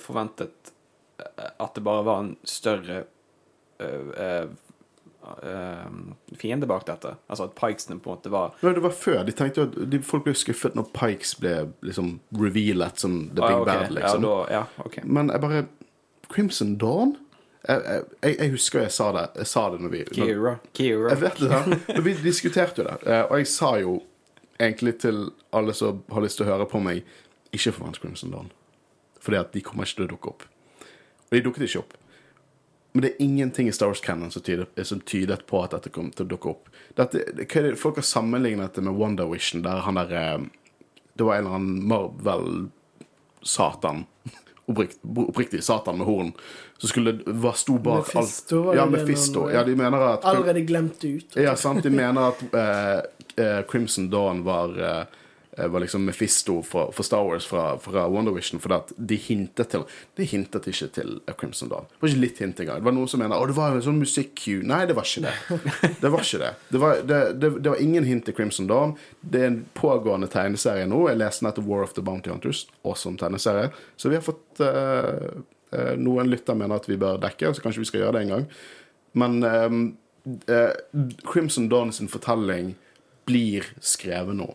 forventet 0.01 0.72
at 1.59 1.75
det 1.75 1.83
bare 1.87 2.05
var 2.07 2.20
en 2.25 2.37
større 2.49 3.05
eh, 3.81 4.12
eh, 4.25 4.47
eh, 5.43 6.37
fiende 6.39 6.66
bak 6.66 6.87
dette. 6.87 7.14
Altså 7.27 7.45
at 7.49 7.55
Pikesene 7.59 8.01
på 8.03 8.11
en 8.11 8.16
måte 8.18 8.33
var 8.33 8.55
Nei, 8.62 8.73
det 8.77 8.83
var 8.85 8.95
før. 8.97 9.23
De 9.29 9.33
tenkte 9.37 9.62
jo 9.62 9.68
at 9.70 9.79
de, 9.93 10.01
folk 10.07 10.25
ble 10.27 10.35
skuffet 10.39 10.77
når 10.79 10.89
Pikes 10.97 11.35
ble 11.41 11.57
liksom 11.87 12.14
revealet 12.39 12.99
som 13.03 13.18
the 13.35 13.43
Ah, 13.43 13.49
big 13.49 13.57
ok. 13.61 13.66
bad, 13.66 13.93
liksom. 13.99 14.23
Ja, 14.27 14.29
da, 14.29 14.53
ja, 14.59 14.87
okay. 14.87 15.05
Men 15.07 15.31
jeg 15.33 15.41
bare 15.45 15.64
Crimson 16.33 16.77
Dawn? 16.81 17.16
Jeg, 17.68 17.83
jeg, 18.25 18.37
jeg 18.41 18.51
husker 18.51 18.81
jeg 18.83 18.91
sa 18.91 19.12
det 19.14 19.20
Jeg 19.39 19.47
sa 19.47 19.68
det 19.70 19.79
når 19.85 19.91
vi 19.93 19.99
når, 20.09 20.14
Kira. 20.16 20.55
Kira. 20.75 21.11
Jeg 21.12 21.20
vet 21.20 21.37
det, 21.39 21.51
da. 21.53 22.01
Vi 22.09 22.14
diskuterte 22.25 22.83
jo 22.83 22.89
det, 22.89 22.97
eh, 23.07 23.23
og 23.29 23.39
jeg 23.39 23.51
sa 23.53 23.77
jo 23.79 24.01
egentlig 24.62 24.97
til 25.03 25.29
alle 25.55 25.75
som 25.75 26.03
har 26.11 26.23
lyst 26.25 26.39
til 26.41 26.47
å 26.47 26.53
høre 26.53 26.66
på 26.70 26.81
meg, 26.83 27.05
ikke 27.55 27.73
forvent 27.77 28.01
Crimson 28.03 28.31
Dawn. 28.35 28.51
Fordi 29.23 29.39
at 29.39 29.53
de 29.55 29.61
kommer 29.62 29.87
ikke 29.87 30.01
til 30.01 30.07
å 30.09 30.11
dukke 30.16 30.31
opp. 30.33 30.45
Og 31.33 31.39
de 31.39 31.47
dukket 31.47 31.62
ikke 31.64 31.80
opp. 31.80 31.95
Men 32.93 33.03
det 33.03 33.09
er 33.09 33.22
ingenting 33.24 33.68
i 33.68 33.72
Star 33.72 33.87
Wars 33.89 34.01
Canon 34.05 34.30
som 34.30 34.43
som 34.85 35.01
tydet 35.01 35.47
på 35.49 35.62
at 35.64 35.70
dette 35.72 35.89
kom 35.91 36.11
til 36.12 36.24
å 36.26 36.28
dukke 36.28 36.49
opp. 36.51 36.68
Dette, 36.95 37.18
det, 37.33 37.76
folk 37.80 37.97
har 37.97 38.03
sammenlignet 38.05 38.66
dette 38.68 38.80
med 38.85 38.93
Wonder 39.01 39.24
Vision, 39.33 39.62
der 39.64 39.80
han 39.87 39.95
der 39.97 40.12
eh, 40.12 40.39
Det 41.16 41.24
var 41.24 41.37
en 41.37 41.47
eller 41.47 41.57
annen 41.57 41.89
Marvel-satan. 41.89 44.05
Opprikt, 44.66 44.99
oppriktig 45.03 45.64
Satan 45.64 45.99
med 45.99 46.07
horn. 46.07 46.33
Som 46.78 46.89
skulle 46.89 47.20
var 47.26 47.53
sto 47.53 47.78
bak 47.78 48.14
Mephisto, 48.14 48.68
alt. 48.68 48.76
Ja, 48.76 48.87
Mefisto. 48.87 49.51
Ja, 49.51 49.64
de 49.64 49.76
mener 49.76 49.99
at 49.99 50.24
Allerede 50.24 50.61
glemt 50.61 51.05
ut. 51.05 51.37
Ja, 51.37 51.57
sant. 51.57 51.83
De 51.83 51.91
mener 51.91 52.28
at 52.30 52.43
uh, 52.55 53.01
uh, 53.45 53.62
Crimson 53.70 54.11
Dawn 54.11 54.45
var, 54.45 54.68
eh, 54.78 55.05
var 55.57 55.81
liksom 55.81 56.05
Mephisto 56.05 56.63
for, 56.63 56.93
for 56.93 57.03
Star 57.03 57.25
Wars 57.25 57.47
fra, 57.47 57.79
fra 57.79 58.09
Wonder 58.09 58.33
Vision, 58.33 58.61
fordi 58.61 58.75
at 58.75 58.93
de 58.97 59.17
hintet 59.21 59.69
til 59.69 59.83
De 60.17 60.25
hintet 60.25 60.69
ikke 60.71 60.89
til 60.97 61.11
eh, 61.27 61.35
Crimson 61.37 61.69
Dawn. 61.69 61.85
Det 61.91 62.01
var 62.01 62.09
ikke 62.09 62.23
litt 62.23 62.41
hint 62.41 62.63
engang. 62.65 62.81
Det 62.81 62.89
var 62.89 62.95
noen 62.97 63.11
som 63.13 63.21
mener 63.21 63.37
å, 63.37 63.49
det 63.49 63.57
var 63.57 63.77
en 63.77 63.85
sånn 63.85 64.01
musikk-cue. 64.01 64.65
Nei, 64.65 64.83
det 64.89 64.97
var 64.97 65.09
ikke 65.09 65.27
det. 65.27 65.93
Det 66.01 66.13
var 66.15 66.25
ikke 66.25 66.41
det. 66.41 66.53
Det 66.73 66.81
var, 66.81 67.03
det, 67.05 67.21
det, 67.43 67.51
det 67.61 67.75
var 67.75 67.83
ingen 67.85 68.09
hint 68.09 68.25
til 68.29 68.37
Crimson 68.39 68.71
Dawn. 68.71 68.97
Det 69.21 69.43
er 69.43 69.51
en 69.51 69.61
pågående 69.77 70.31
tegneserie 70.33 70.89
nå. 70.89 71.05
Jeg 71.11 71.21
leste 71.21 71.45
nettopp 71.45 71.69
War 71.69 71.85
of 71.85 71.93
the 71.99 72.05
Bounty 72.07 72.33
Hunters, 72.33 72.65
awesome 72.81 73.21
tegneserie. 73.21 73.69
Så 74.01 74.09
vi 74.09 74.17
har 74.17 74.25
fått 74.25 74.63
uh, 74.65 75.43
uh, 75.77 75.93
Noen 76.01 76.33
lytter 76.33 76.57
mener 76.57 76.81
at 76.81 76.89
vi 76.89 76.97
bør 77.01 77.21
dekke, 77.21 77.53
så 77.53 77.65
kanskje 77.65 77.85
vi 77.85 77.91
skal 77.93 78.07
gjøre 78.07 78.17
det 78.17 78.25
en 78.25 78.35
gang. 78.39 78.49
Men 79.21 79.39
um, 79.45 79.85
uh, 80.49 80.73
Crimson 81.29 81.69
Dawn 81.69 81.93
sin 81.93 82.09
fortelling 82.09 82.73
blir 83.29 83.69
skrevet 83.85 84.37
nå. 84.39 84.49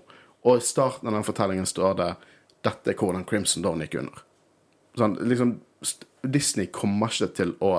Og 0.48 0.62
i 0.62 0.66
starten 0.66 1.10
av 1.10 1.18
den 1.18 1.28
fortellingen 1.28 1.68
står 1.68 1.96
det 2.00 2.12
dette 2.66 2.92
er 2.92 3.00
hvordan 3.00 3.26
Crimson 3.28 3.64
Dawn 3.66 3.84
gikk 3.84 4.00
under. 4.02 4.24
Sånn, 4.98 5.16
liksom, 5.30 5.58
Disney 6.26 6.70
kommer 6.74 7.12
ikke 7.14 7.30
til 7.38 7.54
å, 7.64 7.74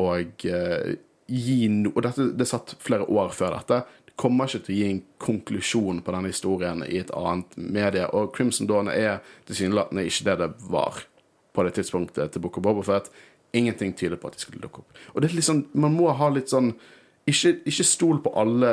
å 0.00 0.06
eh, 0.18 0.94
gi 1.30 1.58
no... 1.72 1.92
Og 1.94 2.02
dette, 2.06 2.30
det 2.36 2.48
satt 2.50 2.74
flere 2.82 3.06
år 3.06 3.32
før 3.36 3.56
dette. 3.56 3.82
De 4.08 4.16
kommer 4.20 4.50
ikke 4.50 4.66
til 4.66 4.74
å 4.74 4.78
gi 4.78 4.88
en 4.88 5.02
konklusjon 5.22 6.02
på 6.04 6.14
denne 6.16 6.32
historien 6.32 6.82
i 6.88 6.98
et 7.00 7.12
annet 7.16 7.56
medie. 7.56 8.08
Og 8.16 8.32
Crimson 8.36 8.70
Dawn 8.70 8.90
er 8.92 9.22
tilsynelatende 9.48 10.06
ikke 10.08 10.28
det 10.30 10.38
det 10.42 10.50
var 10.72 11.04
på 11.52 11.66
det 11.66 11.76
tidspunktet 11.76 12.32
til 12.32 12.42
Book 12.44 12.58
of 12.58 12.66
Bobofet. 12.66 13.12
Ingenting 13.56 13.92
tyder 13.96 14.18
på 14.18 14.30
at 14.30 14.38
de 14.38 14.44
skulle 14.44 14.62
dukke 14.62 14.82
opp. 14.82 15.00
Og 15.12 15.22
det 15.22 15.30
er 15.30 15.38
litt 15.38 15.48
sånn, 15.48 15.66
man 15.76 15.94
må 15.94 16.10
ha 16.16 16.32
litt 16.32 16.52
sånn 16.52 16.72
Ikke, 17.28 17.52
ikke 17.70 17.84
stol 17.86 18.16
på 18.18 18.32
alle 18.34 18.70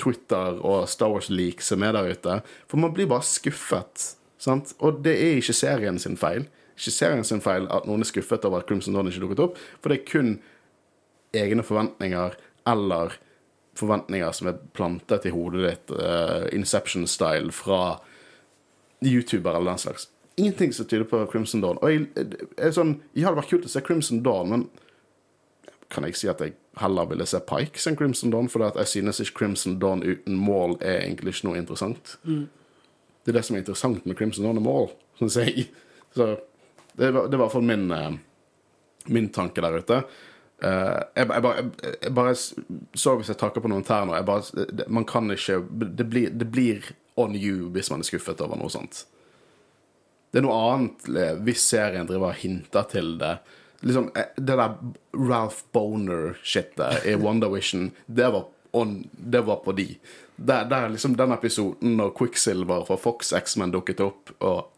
Twitter 0.00 0.60
og 0.66 0.88
Star 0.90 1.12
Wars-leak 1.12 1.62
som 1.64 1.84
er 1.84 1.94
der 1.96 2.10
ute, 2.14 2.40
for 2.70 2.82
man 2.82 2.94
blir 2.96 3.10
bare 3.10 3.26
skuffet. 3.26 4.14
Sant? 4.40 4.74
Og 4.80 5.02
det 5.04 5.16
er 5.20 5.40
ikke 5.40 5.56
serien 5.56 6.00
sin 6.00 6.16
feil. 6.20 6.46
Ikke 6.78 6.94
serien 6.94 7.26
sin 7.28 7.42
feil 7.44 7.68
at 7.72 7.88
noen 7.88 8.04
er 8.04 8.08
skuffet 8.08 8.46
over 8.48 8.62
at 8.62 8.68
Crimson 8.70 8.96
Dawn 8.96 9.10
ikke 9.10 9.24
dukket 9.26 9.44
opp, 9.44 9.58
for 9.80 9.92
det 9.92 10.00
er 10.00 10.08
kun 10.08 10.38
egne 11.36 11.64
forventninger 11.66 12.38
eller 12.70 13.18
forventninger 13.78 14.32
som 14.36 14.50
er 14.50 14.62
plantet 14.76 15.28
i 15.28 15.34
hodet 15.34 15.66
ditt, 15.66 15.92
uh, 15.96 16.46
Inception-style, 16.56 17.52
fra 17.54 18.00
YouTuber 19.04 19.54
eller 19.54 19.72
den 19.72 19.84
slags. 19.84 20.08
Ingenting 20.36 20.72
som 20.72 20.88
tyder 20.88 21.04
på 21.08 21.22
Crimson 21.32 21.60
Dawn. 21.60 21.78
Og 21.80 21.92
jeg, 21.92 22.08
jeg, 22.16 22.48
jeg, 22.56 22.74
sånn, 22.76 22.96
jeg 23.14 23.26
hadde 23.26 23.40
vært 23.40 23.52
kult 23.52 23.68
å 23.68 23.72
se 23.72 23.84
Crimson 23.84 24.22
Dawn, 24.24 24.52
men 24.52 24.66
kan 25.90 26.06
jeg 26.06 26.18
si 26.18 26.30
at 26.30 26.42
jeg 26.44 26.56
heller 26.78 27.06
ville 27.10 27.26
se 27.26 27.40
Pikes 27.40 27.86
enn 27.90 27.96
Crimson 27.98 28.30
Dawn, 28.30 28.48
for 28.48 28.62
jeg 28.78 28.86
synes 28.86 29.18
ikke 29.20 29.38
Crimson 29.40 29.78
Dawn 29.82 30.02
uten 30.06 30.36
mål 30.38 30.76
er 30.80 31.00
egentlig 31.02 31.34
ikke 31.34 31.48
noe 31.48 31.58
interessant. 31.58 32.16
Det 32.24 33.32
er 33.32 33.36
det 33.40 33.44
som 33.44 33.56
er 33.56 33.64
interessant 33.64 34.06
med 34.06 34.16
Crimson 34.16 34.44
Dawn 34.46 34.60
og 34.62 34.64
mål, 34.64 34.90
syns 35.18 35.36
jeg. 35.42 35.66
Så 36.16 36.36
det 36.96 37.10
var, 37.14 37.26
det 37.28 37.38
var 37.38 37.38
i 37.38 37.42
hvert 37.44 37.52
fall 37.52 37.66
min, 37.66 37.90
eh, 37.92 38.10
min 39.10 39.28
tanke 39.34 39.60
der 39.64 39.80
ute. 39.82 40.02
Uh, 40.60 41.00
jeg, 41.16 41.24
jeg, 41.24 41.40
bare, 41.42 41.56
jeg, 41.56 41.94
jeg 42.04 42.10
bare 42.14 42.32
s- 42.36 42.50
Så 43.00 43.14
hvis 43.16 43.30
jeg 43.32 43.38
takker 43.40 43.62
på 43.64 43.68
noen 43.72 43.84
tær 43.88 44.02
nå 44.04 44.18
bare, 44.28 44.66
det, 44.76 44.84
Man 44.92 45.06
kan 45.08 45.30
ikke 45.32 45.54
det 45.96 46.04
blir, 46.12 46.28
det 46.36 46.50
blir 46.52 46.90
on 47.16 47.32
you 47.32 47.70
hvis 47.72 47.88
man 47.90 48.02
er 48.04 48.08
skuffet 48.10 48.42
over 48.44 48.60
noe 48.60 48.68
sånt. 48.68 49.06
Det 50.30 50.42
er 50.42 50.44
noe 50.44 50.58
annet 50.74 51.08
hvis 51.46 51.64
serien 51.64 52.04
driver 52.06 52.34
og 52.34 52.42
hinter 52.42 52.84
til 52.92 53.14
det. 53.22 53.38
Liksom, 53.80 54.10
eh, 54.14 54.28
Det 54.36 54.56
der 54.56 54.74
Ralph 55.16 55.62
Boner-shitet 55.72 57.06
i 57.06 57.14
Wonder 57.14 57.48
Vision, 57.48 57.90
det 58.06 58.30
var, 58.30 58.44
on, 58.70 59.08
det 59.12 59.40
var 59.40 59.56
på 59.64 59.72
de. 59.72 59.98
Der, 60.36 60.64
der 60.64 60.88
liksom 60.88 61.16
den 61.16 61.32
episoden 61.32 61.96
når 61.96 62.12
Quicksilver 62.18 62.84
fra 62.84 62.96
Fox 62.96 63.32
X-Men 63.32 63.72
dukket 63.72 64.00
opp, 64.00 64.30
og 64.38 64.70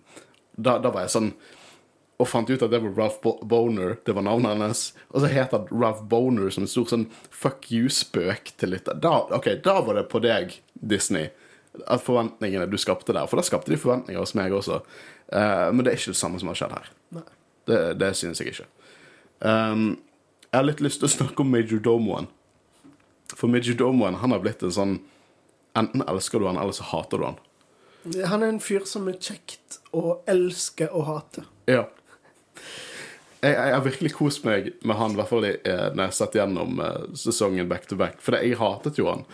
da, 0.56 0.78
da 0.78 0.90
var 0.90 1.06
jeg 1.06 1.14
sånn 1.16 1.34
og 2.22 2.28
fant 2.30 2.50
ut 2.50 2.62
at 2.62 2.70
det 2.70 2.78
var 2.84 2.94
Ralph 2.94 3.18
Bo 3.22 3.32
Boner, 3.42 3.96
det 4.06 4.14
var 4.14 4.22
navnet 4.22 4.54
hennes. 4.54 4.82
Og 5.10 5.24
så 5.24 5.30
het 5.32 5.54
han 5.54 5.66
Ralph 5.70 6.04
Boner 6.06 6.52
som 6.54 6.66
en 6.66 6.70
stor 6.70 6.86
sånn 6.90 7.08
fuck 7.34 7.66
you-spøk 7.72 8.52
til 8.60 8.74
litt 8.74 8.86
da, 8.86 9.14
Ok, 9.34 9.48
da 9.64 9.80
var 9.82 9.98
det 9.98 10.04
på 10.12 10.20
deg, 10.22 10.54
Disney, 10.74 11.32
at 11.86 12.04
forventningene 12.04 12.68
du 12.70 12.78
skapte 12.78 13.14
der. 13.16 13.26
For 13.26 13.40
da 13.40 13.46
skapte 13.46 13.72
de 13.72 13.80
forventninger 13.80 14.22
hos 14.22 14.36
meg 14.38 14.54
også. 14.54 14.82
Uh, 15.32 15.72
men 15.72 15.82
det 15.82 15.94
er 15.94 15.98
ikke 15.98 16.14
det 16.14 16.20
samme 16.20 16.38
som 16.38 16.52
har 16.52 16.60
skjedd 16.60 16.76
her. 16.76 16.92
Det, 17.66 17.80
det 17.98 18.12
synes 18.18 18.42
jeg 18.42 18.52
ikke. 18.52 18.68
Um, 19.42 19.98
jeg 20.48 20.58
har 20.58 20.68
litt 20.68 20.82
lyst 20.84 21.02
til 21.02 21.08
å 21.08 21.14
snakke 21.16 21.42
om 21.42 21.50
Major 21.50 21.80
Domoen. 21.82 22.28
For 23.32 23.50
Major 23.50 23.74
Domoen 23.78 24.20
han 24.20 24.34
har 24.34 24.42
blitt 24.44 24.62
en 24.62 24.74
sånn 24.74 25.00
Enten 25.72 26.02
elsker 26.04 26.36
du 26.36 26.44
han, 26.44 26.58
eller 26.60 26.74
så 26.76 26.84
hater 26.84 27.16
du 27.16 27.24
han. 27.24 27.38
Han 28.28 28.42
er 28.42 28.50
en 28.52 28.58
fyr 28.60 28.82
som 28.84 29.06
er 29.08 29.14
kjekt 29.16 29.78
å 29.96 30.18
elske 30.28 30.84
og 30.92 31.06
hate. 31.08 31.46
Ja. 31.70 31.86
Jeg, 33.40 33.54
jeg 33.56 33.72
har 33.72 33.84
virkelig 33.86 34.12
kost 34.18 34.44
meg 34.44 34.68
med 34.84 34.98
han, 34.98 35.14
i 35.14 35.18
hvert 35.20 35.30
fall 35.30 35.46
eh, 35.48 35.86
når 35.94 36.10
jeg 36.10 36.16
satt 36.18 36.36
gjennom 36.36 36.82
eh, 36.84 37.06
sesongen 37.16 37.70
back 37.70 37.88
to 37.88 37.96
back. 37.96 38.20
For 38.20 38.36
jeg 38.36 38.58
hatet 38.60 39.00
jo 39.00 39.08
han. 39.08 39.24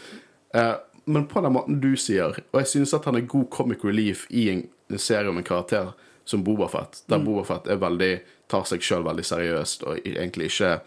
Eh, 0.54 0.76
men 1.08 1.26
på 1.26 1.42
den 1.42 1.56
måten 1.56 1.80
du 1.82 1.94
sier, 1.98 2.38
og 2.52 2.60
jeg 2.60 2.70
synes 2.76 2.94
at 2.94 3.08
han 3.08 3.18
er 3.18 3.26
god 3.26 3.48
comic 3.50 3.84
relief 3.84 4.26
i 4.30 4.46
en 4.52 4.62
serie 4.94 5.30
om 5.32 5.40
en 5.40 5.46
karakter 5.46 5.90
som 6.28 6.44
Bobafett, 6.44 7.02
der 7.08 7.18
mm. 7.18 7.24
Bobafett 7.24 7.66
er 7.72 7.80
veldig, 7.80 8.12
tar 8.48 8.64
seg 8.68 8.84
sjøl 8.84 9.04
veldig 9.06 9.24
seriøst 9.26 9.84
og 9.88 10.00
egentlig 10.06 10.52
ikke 10.52 10.78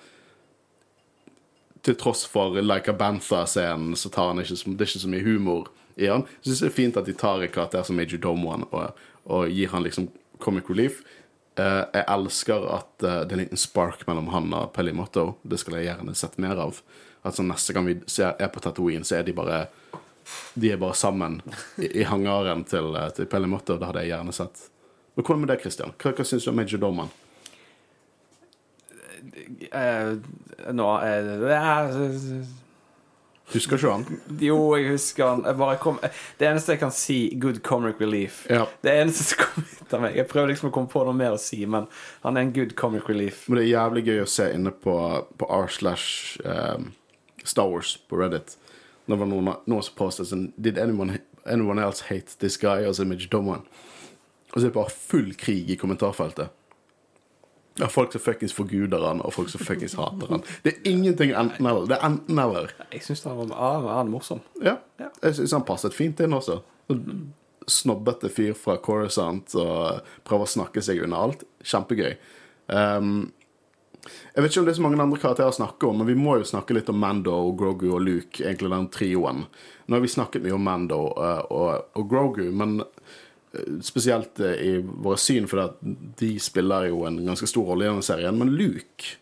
Til 1.82 1.96
tross 1.98 2.28
for 2.30 2.54
Like 2.62 2.92
a 2.92 2.94
Bantha-scenen, 2.94 3.96
så 3.98 4.10
tar 4.14 4.28
han 4.30 4.40
ikke, 4.40 4.54
det 4.54 4.84
er 4.86 4.90
ikke 4.92 5.00
så 5.02 5.10
mye 5.10 5.26
humor 5.26 5.72
i 5.98 6.12
han. 6.12 6.28
Jeg 6.44 6.52
syns 6.52 6.60
det 6.62 6.68
er 6.68 6.76
fint 6.76 7.00
at 7.00 7.08
de 7.10 7.16
tar 7.18 7.42
en 7.42 7.50
karakter 7.50 7.82
som 7.88 7.98
Major 7.98 8.22
Domoen 8.22 8.68
og, 8.70 9.00
og 9.26 9.50
gir 9.50 9.72
han 9.74 9.82
liksom 9.88 10.12
comic 10.38 10.70
relief. 10.70 11.02
Uh, 11.60 11.84
jeg 11.94 12.06
elsker 12.08 12.68
at 12.78 12.92
uh, 13.04 13.24
det 13.26 13.34
er 13.34 13.36
en 13.36 13.42
liten 13.44 13.60
spark 13.60 14.06
mellom 14.08 14.30
han 14.32 14.54
og 14.56 14.70
Pelly 14.76 14.94
Motto. 14.96 15.36
Det 15.42 15.60
skal 15.60 15.80
jeg 15.80 15.90
gjerne 15.90 16.14
sett 16.16 16.38
mer 16.42 16.62
av. 16.64 16.84
At 17.26 17.38
sånn 17.38 17.52
neste 17.52 17.76
gang 17.76 17.90
vi 17.90 17.98
ser, 18.10 18.36
er 18.40 18.54
på 18.54 18.62
Tatooine, 18.64 19.06
så 19.06 19.20
er 19.20 19.26
de 19.28 19.36
bare 19.36 19.66
De 20.54 20.70
er 20.72 20.78
bare 20.80 20.96
sammen 20.96 21.42
i, 21.82 21.90
i 22.02 22.06
hangaren 22.08 22.64
til, 22.70 22.94
uh, 22.96 23.10
til 23.10 23.26
Pelly 23.26 23.50
Motto. 23.52 23.78
Det 23.78 23.90
hadde 23.90 24.06
jeg 24.06 24.14
gjerne 24.14 24.38
sett. 24.38 24.68
Men 25.16 25.26
hvordan 25.26 25.44
med 25.44 25.52
det, 25.52 25.60
Christian? 25.66 25.98
Hva, 26.00 26.14
hva 26.16 26.26
syns 26.30 26.48
du 26.48 26.54
om 26.54 26.62
Major 26.62 26.82
Doman? 26.82 27.12
Eh, 29.72 30.10
nå 30.76 30.88
eh, 31.06 32.42
Husker 33.52 33.76
ikke 33.76 33.92
han? 33.92 34.20
Jo, 34.40 34.58
jeg 34.80 34.94
husker 34.94 35.28
han. 35.28 35.42
Jeg 35.44 35.80
kom, 35.84 35.98
det 36.40 36.48
eneste 36.48 36.76
jeg 36.76 36.80
kan 36.80 36.94
si, 36.96 37.18
good 37.42 37.60
comic 37.68 38.00
relief. 38.00 38.46
Ja. 38.50 38.64
Det 38.84 38.94
eneste 39.02 39.26
som 39.28 39.42
kom 39.42 39.66
ut 39.68 39.96
av 39.98 40.06
meg. 40.06 40.16
Jeg 40.16 40.30
prøver 40.32 40.54
liksom 40.54 40.70
å 40.70 40.74
komme 40.76 40.92
på 40.92 41.04
noe 41.08 41.18
mer 41.18 41.36
å 41.36 41.42
si, 41.42 41.60
men 41.68 41.90
han 42.24 42.40
er 42.40 42.48
en 42.48 42.54
good 42.56 42.78
comic 42.80 43.10
relief. 43.12 43.44
Men 43.50 43.60
det 43.60 43.66
er 43.66 43.74
jævlig 43.74 44.06
gøy 44.08 44.24
å 44.24 44.30
se 44.38 44.48
inne 44.56 44.72
på, 44.72 44.96
på 45.42 45.52
r 45.52 45.68
slash 45.72 46.40
um, 46.46 46.94
Star 47.44 47.68
Wars 47.68 47.98
på 48.08 48.22
Reddit. 48.22 48.56
Når 49.06 49.18
det 49.18 49.22
var 49.26 49.32
noen, 49.34 49.52
noen 49.68 49.84
som 49.84 49.98
postet 49.98 50.30
sånn 50.30 50.52
Did 50.62 50.80
anyone, 50.80 51.20
anyone 51.44 51.84
else 51.84 52.08
hate 52.08 52.38
this 52.40 52.56
guy 52.62 52.88
as 52.88 53.04
Image 53.04 53.28
dommeren?' 53.34 53.68
Og 54.52 54.60
så 54.60 54.66
er 54.66 54.70
det 54.70 54.76
bare 54.76 54.92
full 54.92 55.30
krig 55.40 55.70
i 55.72 55.78
kommentarfeltet. 55.80 56.52
Er 57.80 57.88
folk 57.88 58.12
som 58.12 58.22
fuckings 58.22 58.54
forguder 58.54 59.04
han, 59.08 59.22
og 59.24 59.32
folk 59.34 59.50
som 59.50 59.62
fuckings 59.64 59.96
hater 59.96 60.34
han. 60.34 60.42
Det 60.66 60.74
er 60.74 60.90
ingenting 60.92 61.32
enten-eller. 61.32 61.88
Det 61.88 61.96
er 61.98 62.08
enten-eller. 62.10 62.74
Jeg 62.92 63.06
syns 63.06 63.24
han 63.30 63.40
var 63.40 63.54
ah, 63.56 63.88
han 63.96 64.12
morsom. 64.12 64.42
Ja. 64.60 64.76
Ja. 65.00 65.08
Jeg 65.24 65.38
syns 65.40 65.56
han 65.56 65.64
passet 65.68 65.96
fint 65.96 66.20
inn 66.20 66.36
også. 66.36 66.60
Snobbete 67.72 68.32
fyr 68.34 68.58
fra 68.60 68.76
Coruscant 68.84 69.56
og 69.56 70.10
prøver 70.28 70.50
å 70.50 70.56
snakke 70.58 70.84
seg 70.84 71.00
unna 71.06 71.24
alt. 71.30 71.46
Kjempegøy. 71.64 72.18
Um, 72.68 73.32
jeg 74.02 74.44
vet 74.44 74.52
ikke 74.52 74.62
om 74.62 74.68
det 74.68 74.74
er 74.74 74.80
så 74.80 74.84
mange 74.84 75.04
andre 75.04 75.22
karakterer 75.22 75.54
å 75.54 75.56
snakke 75.56 75.88
om, 75.88 76.02
men 76.02 76.10
vi 76.10 76.18
må 76.18 76.40
jo 76.42 76.48
snakke 76.52 76.76
litt 76.76 76.90
om 76.92 77.00
Mando, 77.00 77.36
Grogu 77.58 77.88
og 77.94 78.02
Luke, 78.04 78.42
egentlig 78.42 78.72
den 78.74 78.88
trioen. 78.92 79.46
Nå 79.86 79.96
har 79.96 80.04
vi 80.04 80.12
snakket 80.12 80.44
mye 80.44 80.58
om 80.58 80.66
Mando 80.66 81.04
og, 81.12 81.52
og, 81.54 81.92
og 82.00 82.10
Grogu, 82.10 82.48
men 82.52 82.82
uh, 82.82 83.01
spesielt 83.84 84.40
uh, 84.40 84.54
i 84.56 84.78
våre 84.82 85.20
syn, 85.20 85.48
for 85.52 85.76
de 86.20 86.34
spiller 86.40 86.90
jo 86.92 87.06
en 87.08 87.20
ganske 87.26 87.50
stor 87.50 87.72
rolle 87.72 87.88
i 87.88 87.92
denne 87.92 88.06
serien. 88.06 88.38
Men 88.40 88.54
Luke 88.56 89.18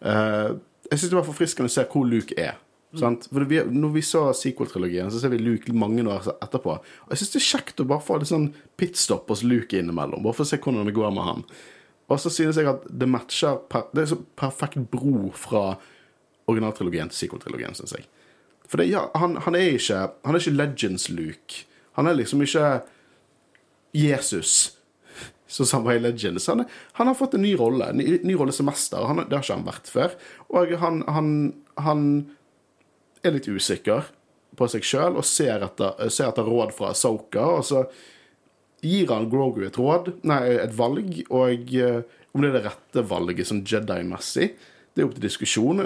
uh, 0.00 0.54
Jeg 0.88 0.98
syns 0.98 1.10
det 1.10 1.18
var 1.18 1.28
forfriskende 1.28 1.72
å 1.72 1.74
se 1.74 1.86
hvor 1.92 2.08
Luke 2.08 2.36
er. 2.40 2.60
Sant? 2.98 3.24
For 3.32 3.48
vi, 3.48 3.62
når 3.72 3.92
vi 3.94 4.02
så 4.04 4.26
sequel-trilogien, 4.36 5.08
så 5.12 5.20
ser 5.20 5.32
vi 5.32 5.40
Luke 5.40 5.72
mange 5.72 6.04
år 6.04 6.26
etterpå. 6.34 6.74
Og 6.76 7.12
jeg 7.12 7.22
syns 7.22 7.32
det 7.32 7.40
er 7.40 7.46
kjekt 7.46 7.80
å 7.80 7.86
bare 7.88 8.04
få 8.04 8.18
litt 8.20 8.28
sånn 8.28 8.50
pitstop 8.80 9.30
hos 9.32 9.44
Luke 9.46 9.78
innimellom, 9.78 10.20
bare 10.24 10.36
for 10.36 10.44
å 10.44 10.50
se 10.50 10.60
hvordan 10.60 10.90
det 10.90 10.96
går 10.96 11.14
med 11.16 11.24
han. 11.24 11.46
Og 12.12 12.20
så 12.20 12.32
synes 12.34 12.58
jeg 12.60 12.68
at 12.68 12.84
det 12.84 13.08
matcher 13.08 13.62
per, 13.72 13.86
Det 13.94 14.02
er 14.02 14.10
så 14.10 14.18
perfekt 14.36 14.90
bro 14.92 15.30
fra 15.32 15.78
originaltrilogien 16.50 17.08
til 17.08 17.22
sequel-trilogien, 17.22 17.76
syns 17.78 17.96
jeg. 17.96 18.04
For 18.68 18.80
det, 18.80 18.90
ja, 18.92 19.06
han, 19.16 19.38
han 19.44 19.56
er 19.56 19.76
ikke 19.76 20.02
Han 20.24 20.34
er 20.34 20.42
ikke 20.42 20.58
Legends-Luke. 20.58 21.64
Han 21.96 22.08
er 22.08 22.18
liksom 22.18 22.44
ikke 22.44 22.82
Jesus, 23.92 24.72
som 25.46 25.66
han 25.72 25.84
var 25.84 25.98
i 25.98 26.02
Legends. 26.02 26.46
Han, 26.48 26.64
han 26.92 27.10
har 27.10 27.18
fått 27.18 27.34
en 27.36 27.44
ny 27.44 27.52
rolle, 27.60 27.90
en 27.90 28.00
ny, 28.00 28.18
ny 28.24 28.36
rolle 28.40 28.54
som 28.56 28.66
mester. 28.70 29.04
Han, 29.04 29.24
det 29.26 29.36
har 29.36 29.44
ikke 29.44 29.58
han 29.58 29.68
vært 29.68 29.92
før. 29.92 30.16
Og 30.56 30.72
han, 30.80 31.02
han, 31.08 32.06
er 33.22 33.36
litt 33.36 33.46
usikker 33.46 34.08
på 34.58 34.66
seg 34.68 34.82
sjøl 34.84 35.20
og 35.20 35.26
ser 35.28 35.62
etter, 35.62 36.00
ser 36.10 36.32
etter 36.32 36.48
råd 36.48 36.72
fra 36.74 36.90
Soka. 36.96 37.44
Og 37.60 37.66
så 37.68 37.84
gir 38.82 39.12
han 39.12 39.28
Grogu 39.30 39.62
et 39.66 39.78
råd, 39.78 40.10
nei, 40.26 40.40
et 40.64 40.74
valg, 40.74 41.20
og 41.30 41.70
eh, 41.78 42.00
om 42.32 42.42
det 42.42 42.50
er 42.50 42.56
det 42.56 42.64
rette 42.66 43.04
valget 43.06 43.48
sånn 43.48 43.62
Jedi-messig, 43.68 44.48
det 44.92 45.02
er 45.02 45.06
opp 45.06 45.14
til 45.16 45.26
diskusjon. 45.26 45.84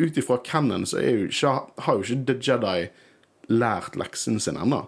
Ut 0.00 0.18
ifra 0.20 0.38
canon 0.44 0.84
så 0.88 1.00
jo 1.00 1.28
ikke, 1.30 1.54
har 1.86 1.96
jo 1.96 2.04
ikke 2.04 2.26
The 2.28 2.36
Jedi 2.44 2.90
lært 3.50 3.96
leksen 3.98 4.40
sin 4.42 4.58
ennå. 4.60 4.84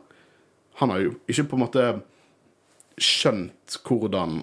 Han 0.80 0.92
har 0.92 1.02
jo 1.04 1.14
ikke 1.30 1.48
på 1.50 1.58
en 1.58 1.64
måte 1.64 1.86
skjønt 3.00 3.78
hvordan 3.86 4.42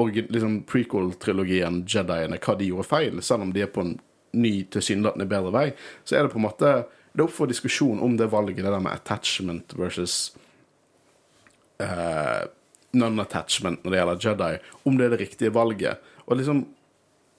liksom 0.00 0.62
prequel-trilogien 0.68 1.82
Jediene, 1.88 2.38
hva 2.40 2.54
de 2.56 2.70
gjorde 2.70 2.88
feil, 2.88 3.18
selv 3.22 3.44
om 3.44 3.52
de 3.52 3.64
er 3.64 3.72
på 3.72 3.84
en 3.84 3.98
ny, 4.32 4.52
tilsynelatende 4.72 5.26
bedre 5.28 5.52
vei, 5.54 5.66
så 6.04 6.16
er 6.16 6.24
det 6.24 6.32
på 6.34 6.40
en 6.40 6.46
måte 6.46 6.72
Det 7.10 7.24
er 7.24 7.26
opp 7.26 7.32
for 7.34 7.50
diskusjon 7.50 7.98
om 7.98 8.12
det 8.14 8.28
valget, 8.30 8.62
det 8.62 8.70
der 8.70 8.78
med 8.78 8.92
attachment 8.94 9.72
versus 9.74 10.30
uh, 11.82 12.46
non-attachment 12.94 13.82
når 13.82 13.90
det 13.90 13.98
gjelder 13.98 14.20
Jedi, 14.26 14.52
om 14.86 14.96
det 14.96 15.06
er 15.08 15.10
det 15.16 15.20
riktige 15.24 15.54
valget. 15.54 15.98
Og 16.26 16.38
liksom 16.38 16.68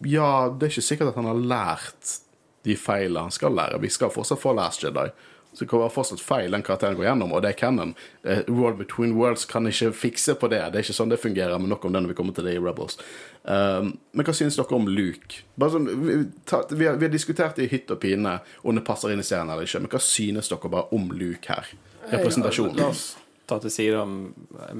Ja, 0.03 0.49
det 0.49 0.65
er 0.65 0.71
ikke 0.73 0.81
sikkert 0.81 1.13
at 1.13 1.19
han 1.21 1.29
har 1.29 1.39
lært 1.39 2.17
de 2.65 2.75
feilene 2.75 3.27
han 3.27 3.33
skal 3.33 3.53
lære. 3.53 3.79
Vi 3.79 3.89
skal 3.89 4.11
fortsatt 4.11 4.41
få 4.41 4.53
Last 4.57 4.83
Jedi. 4.83 5.07
Så 5.53 5.65
det 5.65 5.69
kan 5.69 5.81
være 5.81 5.91
fortsatt 5.91 6.21
feil 6.23 6.53
den 6.55 6.63
karakteren 6.63 6.95
går 6.95 7.09
gjennom, 7.09 7.33
og 7.35 7.41
det 7.43 7.51
er 7.51 7.57
canon. 7.59 7.93
Uh, 8.23 8.39
World 8.47 8.77
Between 8.79 9.17
Worlds 9.17 9.43
kan 9.45 9.67
ikke 9.67 9.91
fikse 9.91 10.35
på 10.39 10.47
det. 10.51 10.61
Det 10.71 10.79
er 10.79 10.85
ikke 10.85 10.95
sånn 10.95 11.11
det 11.11 11.19
fungerer, 11.19 11.57
men 11.59 11.73
nok 11.73 11.85
om 11.85 11.95
det 11.95 12.03
når 12.05 12.13
vi 12.13 12.17
kommer 12.21 12.37
til 12.37 12.47
det 12.47 12.55
i 12.55 12.61
Rebels. 12.61 12.99
Um, 13.43 13.97
men 14.15 14.27
hva 14.27 14.35
synes 14.37 14.55
dere 14.55 14.77
om 14.77 14.87
Luke? 14.87 15.41
Bare 15.59 15.75
sånn, 15.75 15.89
vi, 16.05 16.19
ta, 16.47 16.61
vi, 16.71 16.87
har, 16.87 16.95
vi 17.01 17.09
har 17.09 17.11
diskutert 17.11 17.59
i 17.59 17.67
hytt 17.71 17.91
og 17.91 17.99
pine 18.03 18.37
om 18.63 18.79
det 18.79 18.85
passer 18.87 19.11
inn 19.11 19.23
i 19.23 19.27
serien 19.27 19.51
eller 19.51 19.67
ikke, 19.67 19.83
men 19.83 19.91
hva 19.91 20.03
synes 20.05 20.51
dere 20.51 20.71
bare 20.71 20.95
om 20.95 21.11
Luke 21.11 21.51
her? 21.51 21.73
Representasjonen. 22.13 22.79
La 22.79 22.93
oss 22.93 23.11
ta 23.51 23.57
til 23.59 23.73
side 23.73 23.99
om 23.99 24.11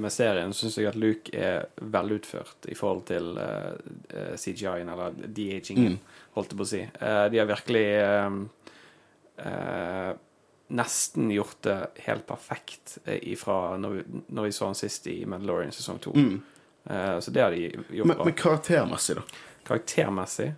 med 0.00 0.12
serien, 0.14 0.52
syns 0.56 0.78
jeg 0.78 0.88
at 0.88 0.96
Luke 0.96 1.32
er 1.36 1.66
velutført 1.76 2.68
i 2.72 2.76
forhold 2.78 3.02
til 3.10 3.34
eh, 3.36 3.72
eh, 4.16 4.34
CGI-en, 4.40 4.88
eller 4.88 5.18
de-agingen, 5.26 5.98
holdt 6.36 6.54
jeg 6.54 6.60
på 6.60 6.64
å 6.64 6.70
si. 6.70 6.80
De 7.02 7.40
har 7.42 7.50
virkelig 7.50 7.84
nesten 10.72 11.30
gjort 11.30 11.62
det 11.66 11.76
helt 12.06 12.26
perfekt 12.26 12.98
eh, 13.04 13.18
ifra 13.32 13.76
når 13.80 13.96
vi, 13.98 14.02
når 14.32 14.48
vi 14.48 14.52
så 14.56 14.70
han 14.70 14.78
sist 14.78 15.06
i 15.12 15.18
Mandalorian 15.28 15.72
sesong 15.74 16.00
to. 16.02 16.14
Uh, 16.16 17.18
så 17.20 17.30
det 17.30 17.42
har 17.44 17.54
de 17.54 17.68
gjort 17.68 18.06
Men, 18.08 18.16
bra. 18.16 18.24
men 18.24 18.34
karaktermessig, 18.34 19.16
da? 19.20 19.22
Karaktermessig 19.68 20.52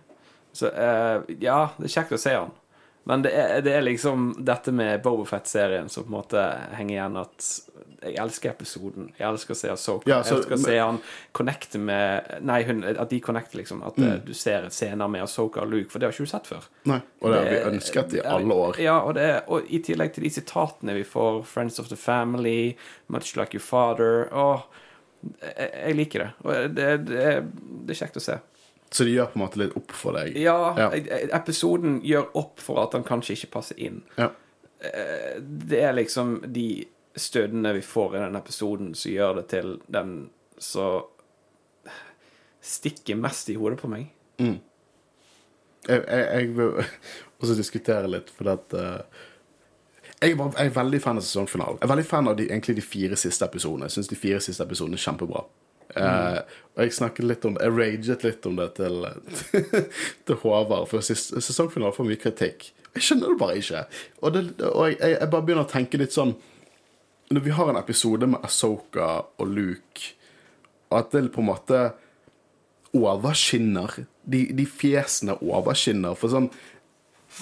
så 0.55 0.71
uh, 0.71 1.21
Ja, 1.39 1.59
det 1.77 1.89
er 1.89 1.93
kjekt 1.97 2.15
å 2.15 2.21
se 2.21 2.33
han. 2.33 2.53
Men 3.07 3.21
det 3.21 3.31
er, 3.37 3.61
det 3.61 3.73
er 3.77 3.83
liksom 3.85 4.31
dette 4.45 4.71
med 4.73 5.03
Bobafett-serien 5.05 5.89
som 5.93 6.03
på 6.03 6.09
en 6.09 6.15
måte 6.15 6.41
henger 6.73 6.95
igjen 6.95 7.17
at 7.21 7.49
jeg 8.05 8.15
elsker 8.21 8.49
episoden. 8.51 9.11
Jeg 9.17 9.27
elsker 9.27 9.53
å 9.53 9.57
se 9.57 9.69
Ahsoka. 9.69 10.09
Ja, 10.09 10.19
så- 10.23 10.35
jeg 10.35 10.39
elsker 10.39 10.55
å 10.55 10.63
se 10.63 10.77
han 10.79 10.97
connecte 11.31 11.79
med 11.81 12.41
Nei, 12.45 12.63
hun, 12.63 12.83
at 12.83 13.09
de 13.09 13.19
connecter, 13.19 13.57
liksom. 13.61 13.83
At 13.85 13.95
Mm. 13.97 14.07
eh, 14.11 14.17
du 14.25 14.33
ser 14.33 14.69
scener 14.69 15.07
med 15.09 15.21
Ahsoka 15.23 15.61
og 15.61 15.69
Luke, 15.69 15.91
for 15.91 15.99
det 15.99 16.07
har 16.07 16.13
ikke 16.13 16.25
du 16.25 16.31
sett 16.33 16.47
før. 16.49 16.65
Nei. 16.85 16.99
Og 17.21 17.31
det 17.31 17.39
har 17.43 17.49
vi 17.71 17.77
ønsket 17.77 18.13
i 18.13 18.21
alle 18.25 18.53
år. 18.53 18.79
Ja, 18.79 18.99
og, 19.01 19.13
det 19.15 19.43
og 19.47 19.63
i 19.69 19.79
tillegg 19.79 20.13
til 20.13 20.23
de 20.23 20.29
sitatene 20.29 20.93
vi 20.93 21.03
får, 21.03 21.43
'Friends 21.45 21.79
of 21.79 21.87
the 21.89 21.95
Family', 21.95 22.75
'Much 23.09 23.35
like 23.37 23.53
your 23.53 23.61
father' 23.61 24.29
Åh, 24.33 24.61
jeg, 25.41 25.71
jeg 25.87 25.95
liker 25.95 26.19
det. 26.19 26.31
Og 26.43 26.75
det, 26.75 27.05
det, 27.05 27.43
det 27.87 27.95
er 28.01 28.05
kjekt 28.05 28.17
å 28.17 28.21
se. 28.21 28.39
Så 28.95 29.03
det 29.03 29.11
gjør 29.17 29.27
på 29.33 29.39
en 29.39 29.43
måte 29.43 29.59
litt 29.59 29.73
opp 29.75 29.91
for 29.91 30.15
deg? 30.15 30.37
Ja, 30.39 30.55
Ja. 30.79 30.89
episoden 31.35 31.97
gjør 32.05 32.29
opp 32.39 32.61
for 32.63 32.79
at 32.85 32.93
han 32.95 33.03
kanskje 33.03 33.35
ikke 33.35 33.51
passer 33.57 33.79
inn. 33.83 34.03
Ja. 34.17 34.29
Eh, 34.79 35.41
Det 35.41 35.81
er 35.83 35.93
liksom 35.97 36.37
de 36.53 36.85
stødene 37.15 37.73
vi 37.75 37.81
får 37.83 38.15
i 38.15 38.19
den 38.23 38.35
episoden 38.39 38.93
som 38.95 39.11
gjør 39.11 39.35
det 39.41 39.47
til 39.51 39.75
den 39.91 40.29
som 40.57 41.03
stikker 42.61 43.15
mest 43.19 43.49
i 43.49 43.55
hodet 43.59 43.79
på 43.81 43.87
meg. 43.91 44.07
Jeg, 44.39 44.59
jeg, 45.87 46.25
jeg 46.33 46.49
vil 46.57 46.71
også 47.41 47.55
diskutere 47.57 48.07
litt, 48.09 48.31
for 48.33 48.49
at 48.55 48.73
uh, 48.73 49.01
jeg 50.23 50.33
er 50.39 50.71
veldig 50.73 51.01
fan 51.03 51.19
av 51.19 51.25
sesongfinalen. 51.27 51.77
Jeg 51.81 51.85
er 51.85 51.91
veldig 51.93 52.07
fan 52.09 52.27
av 52.31 52.37
de, 52.39 52.47
egentlig 52.49 52.75
de 52.79 52.85
fire 52.85 53.19
siste 53.19 53.45
episodene. 53.45 53.85
Jeg 53.89 53.97
syns 53.99 54.09
de 54.09 54.17
fire 54.17 54.39
siste 54.41 54.63
episodene 54.65 54.97
er 54.97 55.03
kjempebra. 55.03 55.43
Eh, 55.95 56.39
og 56.75 56.83
jeg 56.83 56.91
snakket 56.91 57.27
litt 57.29 57.45
om 57.47 57.55
Jeg 57.61 57.71
raget 57.71 58.23
litt 58.27 58.45
om 58.49 58.57
det 58.59 58.65
til, 58.75 59.05
til 60.27 60.39
Håvard, 60.41 60.89
for 60.91 61.05
sesongfinalen 61.05 61.95
får 61.95 62.09
mye 62.09 62.19
kritikk. 62.19 62.69
Jeg 62.95 63.07
skjønner 63.07 63.31
det 63.31 63.39
bare 63.39 63.55
ikke. 63.61 63.83
Og, 64.21 64.33
det, 64.35 64.43
og 64.67 64.89
jeg, 64.91 64.99
jeg, 65.15 65.29
bare 65.31 65.47
begynner 65.47 65.67
å 65.67 65.71
tenke 65.71 65.99
litt 65.99 66.15
sånn 66.15 66.35
Når 67.31 67.43
vi 67.47 67.53
har 67.57 67.71
en 67.71 67.79
episode 67.79 68.27
med 68.29 68.43
Asoka 68.45 69.09
og 69.41 69.47
Luke, 69.51 70.13
at 70.93 71.11
det 71.15 71.25
på 71.33 71.41
en 71.41 71.49
måte 71.49 71.79
overskinner. 72.95 74.05
De, 74.23 74.45
de 74.55 74.65
fjesene 74.69 75.35
overskinner. 75.43 76.15
For 76.19 76.31
sånn 76.31 76.47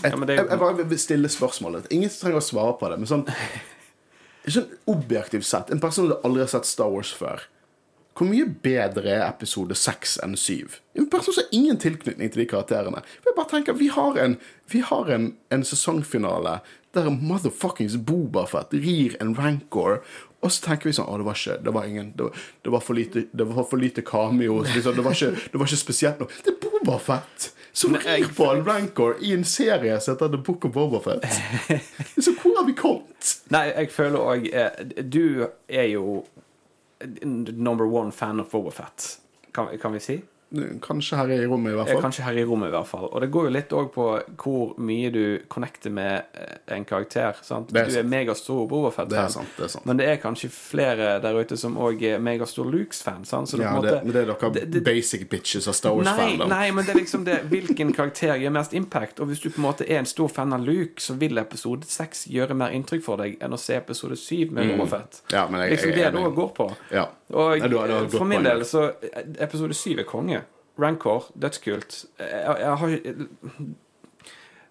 et, 0.02 0.10
Ja, 0.10 0.18
det- 0.18 0.38
jeg, 0.40 0.48
jeg 0.50 0.60
bare 0.60 0.86
vil 0.90 1.00
stille 1.00 1.30
spørsmålet. 1.30 1.86
Ingen 1.94 2.10
trenger 2.10 2.40
å 2.42 2.46
svare 2.46 2.78
på 2.80 2.90
det, 2.90 3.00
men 3.02 3.10
sånn 3.10 3.28
Sånn 4.44 4.66
objektivt 4.92 5.46
sett, 5.48 5.70
en 5.72 5.80
person 5.80 6.10
som 6.10 6.26
aldri 6.28 6.42
har 6.44 6.50
sett 6.52 6.66
Star 6.68 6.90
Wars 6.92 7.14
før 7.16 7.46
hvor 8.14 8.30
mye 8.30 8.46
bedre 8.46 9.10
er 9.10 9.24
episode 9.26 9.76
6 9.78 10.20
enn 10.26 10.36
7? 10.38 10.78
En 11.00 11.10
person 11.10 11.34
som 11.34 11.42
har 11.42 11.56
ingen 11.58 11.80
tilknytning 11.82 12.30
til 12.30 12.44
de 12.44 12.50
karakterene. 12.50 13.02
Jeg 13.26 13.34
bare 13.36 13.50
tenker, 13.50 13.74
Vi 13.74 13.88
har 13.88 14.18
en, 14.22 14.38
vi 14.70 14.84
har 14.86 15.10
en, 15.10 15.36
en 15.50 15.64
sesongfinale 15.64 16.60
der 16.94 17.10
motherfuckings 17.10 17.98
Bobafett 17.98 18.74
rir 18.74 19.16
en 19.22 19.34
rancor, 19.34 20.04
og 20.44 20.52
så 20.52 20.68
tenker 20.68 20.90
vi 20.90 20.94
sånn 20.94 21.08
Å, 21.10 21.18
det 21.18 21.26
var 21.26 21.40
ikke 21.40 21.58
Det 21.64 21.74
var 21.74 21.86
ingen 21.88 22.12
Det 22.18 22.26
var, 22.26 22.40
det 22.62 22.72
var 22.74 22.82
for 22.84 23.00
lite 23.00 23.22
Det 23.32 23.46
var 23.48 23.64
for 23.64 23.80
lite 23.80 24.04
cameo. 24.06 24.60
Liksom, 24.68 24.96
det, 24.98 25.06
var 25.06 25.16
ikke, 25.16 25.50
det 25.52 25.62
var 25.62 25.70
ikke 25.72 25.80
spesielt 25.80 26.22
noe. 26.22 26.42
Det 26.44 26.54
er 26.54 26.60
Bobafett 26.62 27.50
som 27.74 27.96
rir 27.98 28.28
på 28.38 28.46
en 28.52 28.62
rancor 28.68 29.16
i 29.26 29.32
en 29.34 29.46
serie 29.48 29.96
som 30.04 30.14
heter 30.14 30.30
The 30.36 30.38
Book 30.46 30.66
of 30.68 30.76
Bobafett. 30.76 31.26
Så 32.24 32.36
hvor 32.38 32.60
har 32.60 32.68
vi 32.68 32.76
kommet? 32.78 33.32
Nei, 33.50 33.64
jeg 33.72 33.90
føler 33.96 34.22
òg 34.22 34.46
Du 35.10 35.48
er 35.66 35.88
jo 35.96 36.20
number 37.58 37.88
one 37.88 38.12
fan 38.12 38.40
of 38.40 38.52
Bobafett, 38.52 39.20
kan, 39.52 39.78
kan 39.78 39.92
vi 39.94 40.00
si? 40.00 40.22
Kanskje 40.82 41.18
her 41.18 41.32
i 41.34 41.46
rommet, 41.50 41.72
i 41.74 41.76
hvert 41.76 41.90
fall. 41.90 42.02
Kanskje 42.04 42.24
her 42.28 42.38
i 42.38 42.44
rommet, 42.46 42.68
i 42.70 42.72
hvert 42.76 42.86
fall. 42.88 43.08
Og 43.12 43.22
det 43.24 43.30
går 43.34 43.48
jo 43.48 43.50
litt 43.56 43.70
òg 43.74 43.88
på 43.96 44.04
hvor 44.44 44.76
mye 44.78 45.10
du 45.12 45.40
connecter 45.50 45.90
med 45.90 46.26
eh, 46.38 46.76
en 46.76 46.86
karakter. 46.86 47.34
sant? 47.42 47.72
Det 47.74 47.82
er 47.82 47.86
du 47.90 47.92
er 47.92 48.02
sant. 48.04 48.10
megastor 48.12 48.68
Bobafett. 48.70 49.10
Det 49.10 49.18
er 49.18 49.28
sant. 49.34 49.50
det 49.58 49.66
er 49.66 49.72
sant 49.74 49.86
Men 49.90 49.98
det 49.98 50.08
er 50.12 50.18
kanskje 50.22 50.50
flere 50.54 51.20
der 51.24 51.40
ute 51.42 51.58
som 51.58 51.76
òg 51.82 52.04
er 52.06 52.20
megastor 52.20 52.66
Lukes-fan. 52.70 53.26
sant? 53.26 53.50
Så 53.50 53.58
det, 53.58 53.64
Ja, 53.66 53.74
på 53.74 53.82
det, 53.82 53.92
måte, 53.94 54.04
men 54.06 54.14
det 54.14 54.22
er 54.22 54.34
dere 54.34 54.52
det- 54.54 54.72
det- 54.72 54.84
basic 54.84 55.28
bitches 55.30 55.68
av 55.68 55.74
Star 55.74 55.92
Wars-fandom. 55.96 56.50
nei, 56.50 56.72
men 56.72 56.86
det 56.86 56.96
er 56.96 57.00
liksom 57.00 57.26
det 57.26 57.40
Hvilken 57.50 57.92
karakter 57.94 58.38
gjør 58.38 58.52
mest 58.52 58.74
impact? 58.74 59.20
Og 59.20 59.28
hvis 59.28 59.40
du 59.42 59.50
på 59.50 59.58
en 59.58 59.64
måte 59.72 59.90
er 59.90 59.98
en 60.00 60.06
stor 60.06 60.28
fan 60.30 60.54
av 60.54 60.62
Luke, 60.62 61.02
så 61.02 61.18
vil 61.18 61.38
episode 61.38 61.84
6 61.86 62.28
gjøre 62.30 62.54
mer 62.56 62.70
inntrykk 62.70 63.02
for 63.04 63.18
deg 63.18 63.38
enn 63.42 63.52
å 63.54 63.58
se 63.60 63.74
episode 63.76 64.16
7 64.16 64.52
med. 64.52 64.64
Mm. 64.78 65.04
Ja, 65.32 65.48
men 65.48 65.62
jeg, 65.62 65.72
Liksom 65.72 65.90
jeg, 65.90 65.96
det 65.98 66.06
er 66.06 66.12
det 66.12 66.20
enig. 66.20 66.28
òg 66.30 66.36
går 66.36 66.54
på. 66.56 66.76
Ja. 66.92 67.08
Og 67.34 67.58
Nei, 67.60 67.68
du 67.68 67.78
har- 67.80 67.88
du 67.88 67.94
har 67.94 68.08
for 68.10 68.26
min 68.26 68.44
del 68.44 68.60
så 68.62 68.94
eh, 69.02 69.24
Episode 69.40 69.74
7 69.74 69.98
er 70.00 70.04
konge. 70.04 70.43
Rancor, 70.80 71.30
dødskult. 71.38 72.06
Jeg, 72.20 72.58
jeg 72.60 72.78
har 72.82 72.94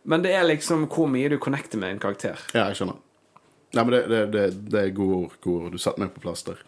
Men 0.05 0.23
det 0.24 0.33
er 0.35 0.47
liksom 0.49 0.89
hvor 0.91 1.07
mye 1.11 1.31
du 1.31 1.39
connecter 1.39 1.79
med 1.79 1.95
en 1.95 2.03
karakter. 2.03 2.41
ja, 2.55 2.66
jeg 2.73 2.81
skjønner. 2.81 2.99
Nei, 3.73 3.85
men 3.85 3.95
det, 3.95 4.01
det, 4.11 4.23
det, 4.35 4.43
det 4.73 4.81
er 4.81 4.91
gode 4.97 5.15
ord. 5.24 5.37
Gode 5.41 5.69
ord. 5.69 5.73
Du 5.73 5.81
satte 5.81 6.03
meg 6.03 6.11
på 6.12 6.20
plass 6.24 6.43
der. 6.45 6.59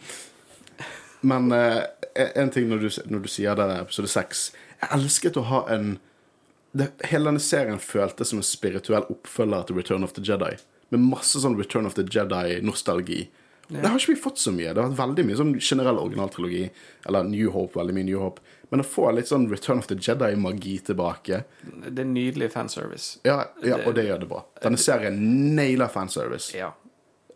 Men 1.25 1.51
eh, 1.53 1.83
en 2.37 2.53
ting 2.55 2.69
når 2.71 2.85
du, 2.85 2.89
når 3.11 3.25
du 3.25 3.29
sier 3.33 3.57
det, 3.57 3.67
episode 3.81 4.11
seks 4.13 4.51
Jeg 4.83 4.91
elsket 4.93 5.39
å 5.41 5.45
ha 5.49 5.61
en 5.73 5.95
det, 6.77 6.91
Hele 7.09 7.31
denne 7.31 7.41
serien 7.43 7.81
føltes 7.81 8.33
som 8.33 8.41
en 8.41 8.47
spirituell 8.47 9.07
oppfølger 9.13 9.69
til 9.69 9.79
Return 9.79 10.05
of 10.07 10.15
the 10.17 10.25
Jedi. 10.25 10.57
Med 10.93 11.05
masse 11.05 11.41
sånn 11.41 11.59
Return 11.59 11.87
of 11.87 11.95
the 11.99 12.05
Jedi-nostalgi. 12.05 13.29
Det 13.69 13.85
har 13.85 13.97
ikke 13.97 14.13
vi 14.13 14.21
fått 14.21 14.41
så 14.43 14.53
mye. 14.53 14.73
Det 14.75 14.83
har 14.83 14.91
vært 14.91 15.01
veldig 15.01 15.25
mye 15.29 15.39
sånn 15.39 15.55
generell 15.61 16.01
originaltrilogi. 16.03 16.67
Eller 17.09 17.29
New 17.31 17.53
Hope, 17.55 17.79
veldig 17.79 17.95
mye 17.97 18.09
New 18.11 18.21
Hope. 18.21 18.43
Men 18.71 18.81
å 18.81 18.87
få 18.87 19.11
litt 19.13 19.29
sånn 19.29 19.49
Return 19.51 19.79
of 19.79 19.87
the 19.91 19.95
Jedi-magi 20.01 20.79
tilbake 20.87 21.43
Det 21.85 22.01
er 22.03 22.09
nydelig 22.09 22.49
fanservice. 22.55 23.19
ja, 23.27 23.45
ja, 23.63 23.77
og 23.87 23.95
det 23.95 24.07
gjør 24.09 24.23
det 24.25 24.29
bra. 24.31 24.41
Denne 24.63 24.81
serien 24.81 25.19
nailer 25.57 25.89
fanservice. 25.93 26.55
Ja. 26.57 26.73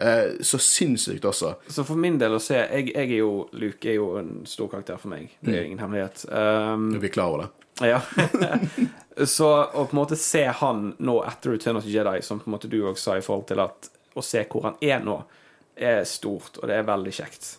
eh, 0.01 0.39
så 0.41 0.59
sinnssykt 0.59 1.25
også. 1.25 1.55
Så 1.69 1.85
for 1.85 1.97
min 2.01 2.19
del 2.19 2.35
å 2.35 2.41
se 2.43 2.57
jeg, 2.59 2.93
jeg 2.95 3.11
er 3.13 3.19
jo 3.21 3.49
Luke 3.53 3.89
er 3.91 3.99
jo 4.01 4.11
en 4.21 4.47
stor 4.47 4.69
karakter 4.73 4.99
for 4.99 5.13
meg. 5.13 5.37
Det 5.41 5.55
er 5.57 5.65
ingen 5.69 5.79
hemmelighet. 5.83 6.25
Um, 6.31 6.95
Er 6.95 7.05
vi 7.05 7.09
klar 7.13 7.35
over 7.35 7.45
det? 7.47 7.51
Ja. 7.93 8.01
så 9.27 9.49
å 9.71 9.85
på 9.87 9.93
en 9.95 10.01
måte 10.01 10.17
se 10.19 10.45
han 10.47 10.95
nå 10.99 11.21
etter 11.29 11.55
Return 11.55 11.77
of 11.79 11.85
the 11.85 11.93
Jedi, 11.95 12.21
som 12.27 12.41
på 12.41 12.49
en 12.51 12.57
måte 12.57 12.71
du 12.71 12.81
òg 12.89 12.99
sa, 12.99 13.15
i 13.19 13.23
forhold 13.23 13.47
til 13.53 13.61
at 13.63 13.91
å 14.19 14.23
se 14.25 14.43
hvor 14.51 14.65
han 14.67 14.79
er 14.83 14.99
nå, 15.05 15.21
er 15.79 16.01
stort, 16.09 16.57
og 16.59 16.67
det 16.67 16.75
er 16.81 16.89
veldig 16.89 17.13
kjekt. 17.15 17.53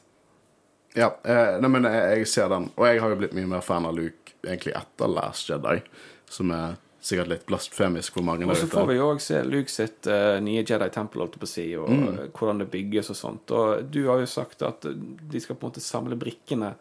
Ja, 0.97 1.11
eh, 1.23 1.59
nei, 1.61 1.69
men 1.69 1.83
jeg, 1.85 2.19
jeg 2.19 2.27
ser 2.27 2.49
den. 2.49 2.69
Og 2.75 2.85
jeg 2.87 2.99
har 3.01 3.09
jo 3.13 3.15
blitt 3.19 3.33
mye 3.37 3.47
mer 3.47 3.61
fan 3.61 3.85
av 3.85 3.93
Luke 3.97 4.33
egentlig 4.43 4.73
etter 4.79 5.07
Last 5.11 5.49
Jedi, 5.49 5.81
som 6.29 6.51
er 6.55 6.77
sikkert 7.01 7.29
litt 7.31 7.45
blasfemisk 7.47 8.13
for 8.17 8.25
mange 8.27 8.43
Og 8.49 8.57
så 8.59 8.67
får 8.67 8.87
vi 8.89 8.95
jo 8.97 9.05
òg 9.13 9.21
se 9.23 9.37
Luke 9.47 9.71
sitt 9.71 10.07
uh, 10.11 10.35
nye 10.43 10.65
Jedi 10.67 10.89
Temple, 10.91 11.21
holdt 11.23 11.37
jeg 11.37 11.43
på 11.43 11.47
å 11.47 11.51
si, 11.53 11.67
og 11.79 11.89
Mm. 11.89 12.07
eh, 12.19 12.27
hvordan 12.35 12.59
det 12.59 12.71
bygges 12.73 13.09
og 13.13 13.15
sånt. 13.15 13.51
Og 13.55 13.85
du 13.93 14.01
har 14.09 14.19
jo 14.19 14.25
sagt 14.27 14.61
at 14.67 14.85
eh, 14.89 14.97
de 15.31 15.39
skal 15.39 15.55
på 15.55 15.65
en 15.67 15.71
måte 15.71 15.83
samle 15.85 16.17
brikkene 16.19 16.73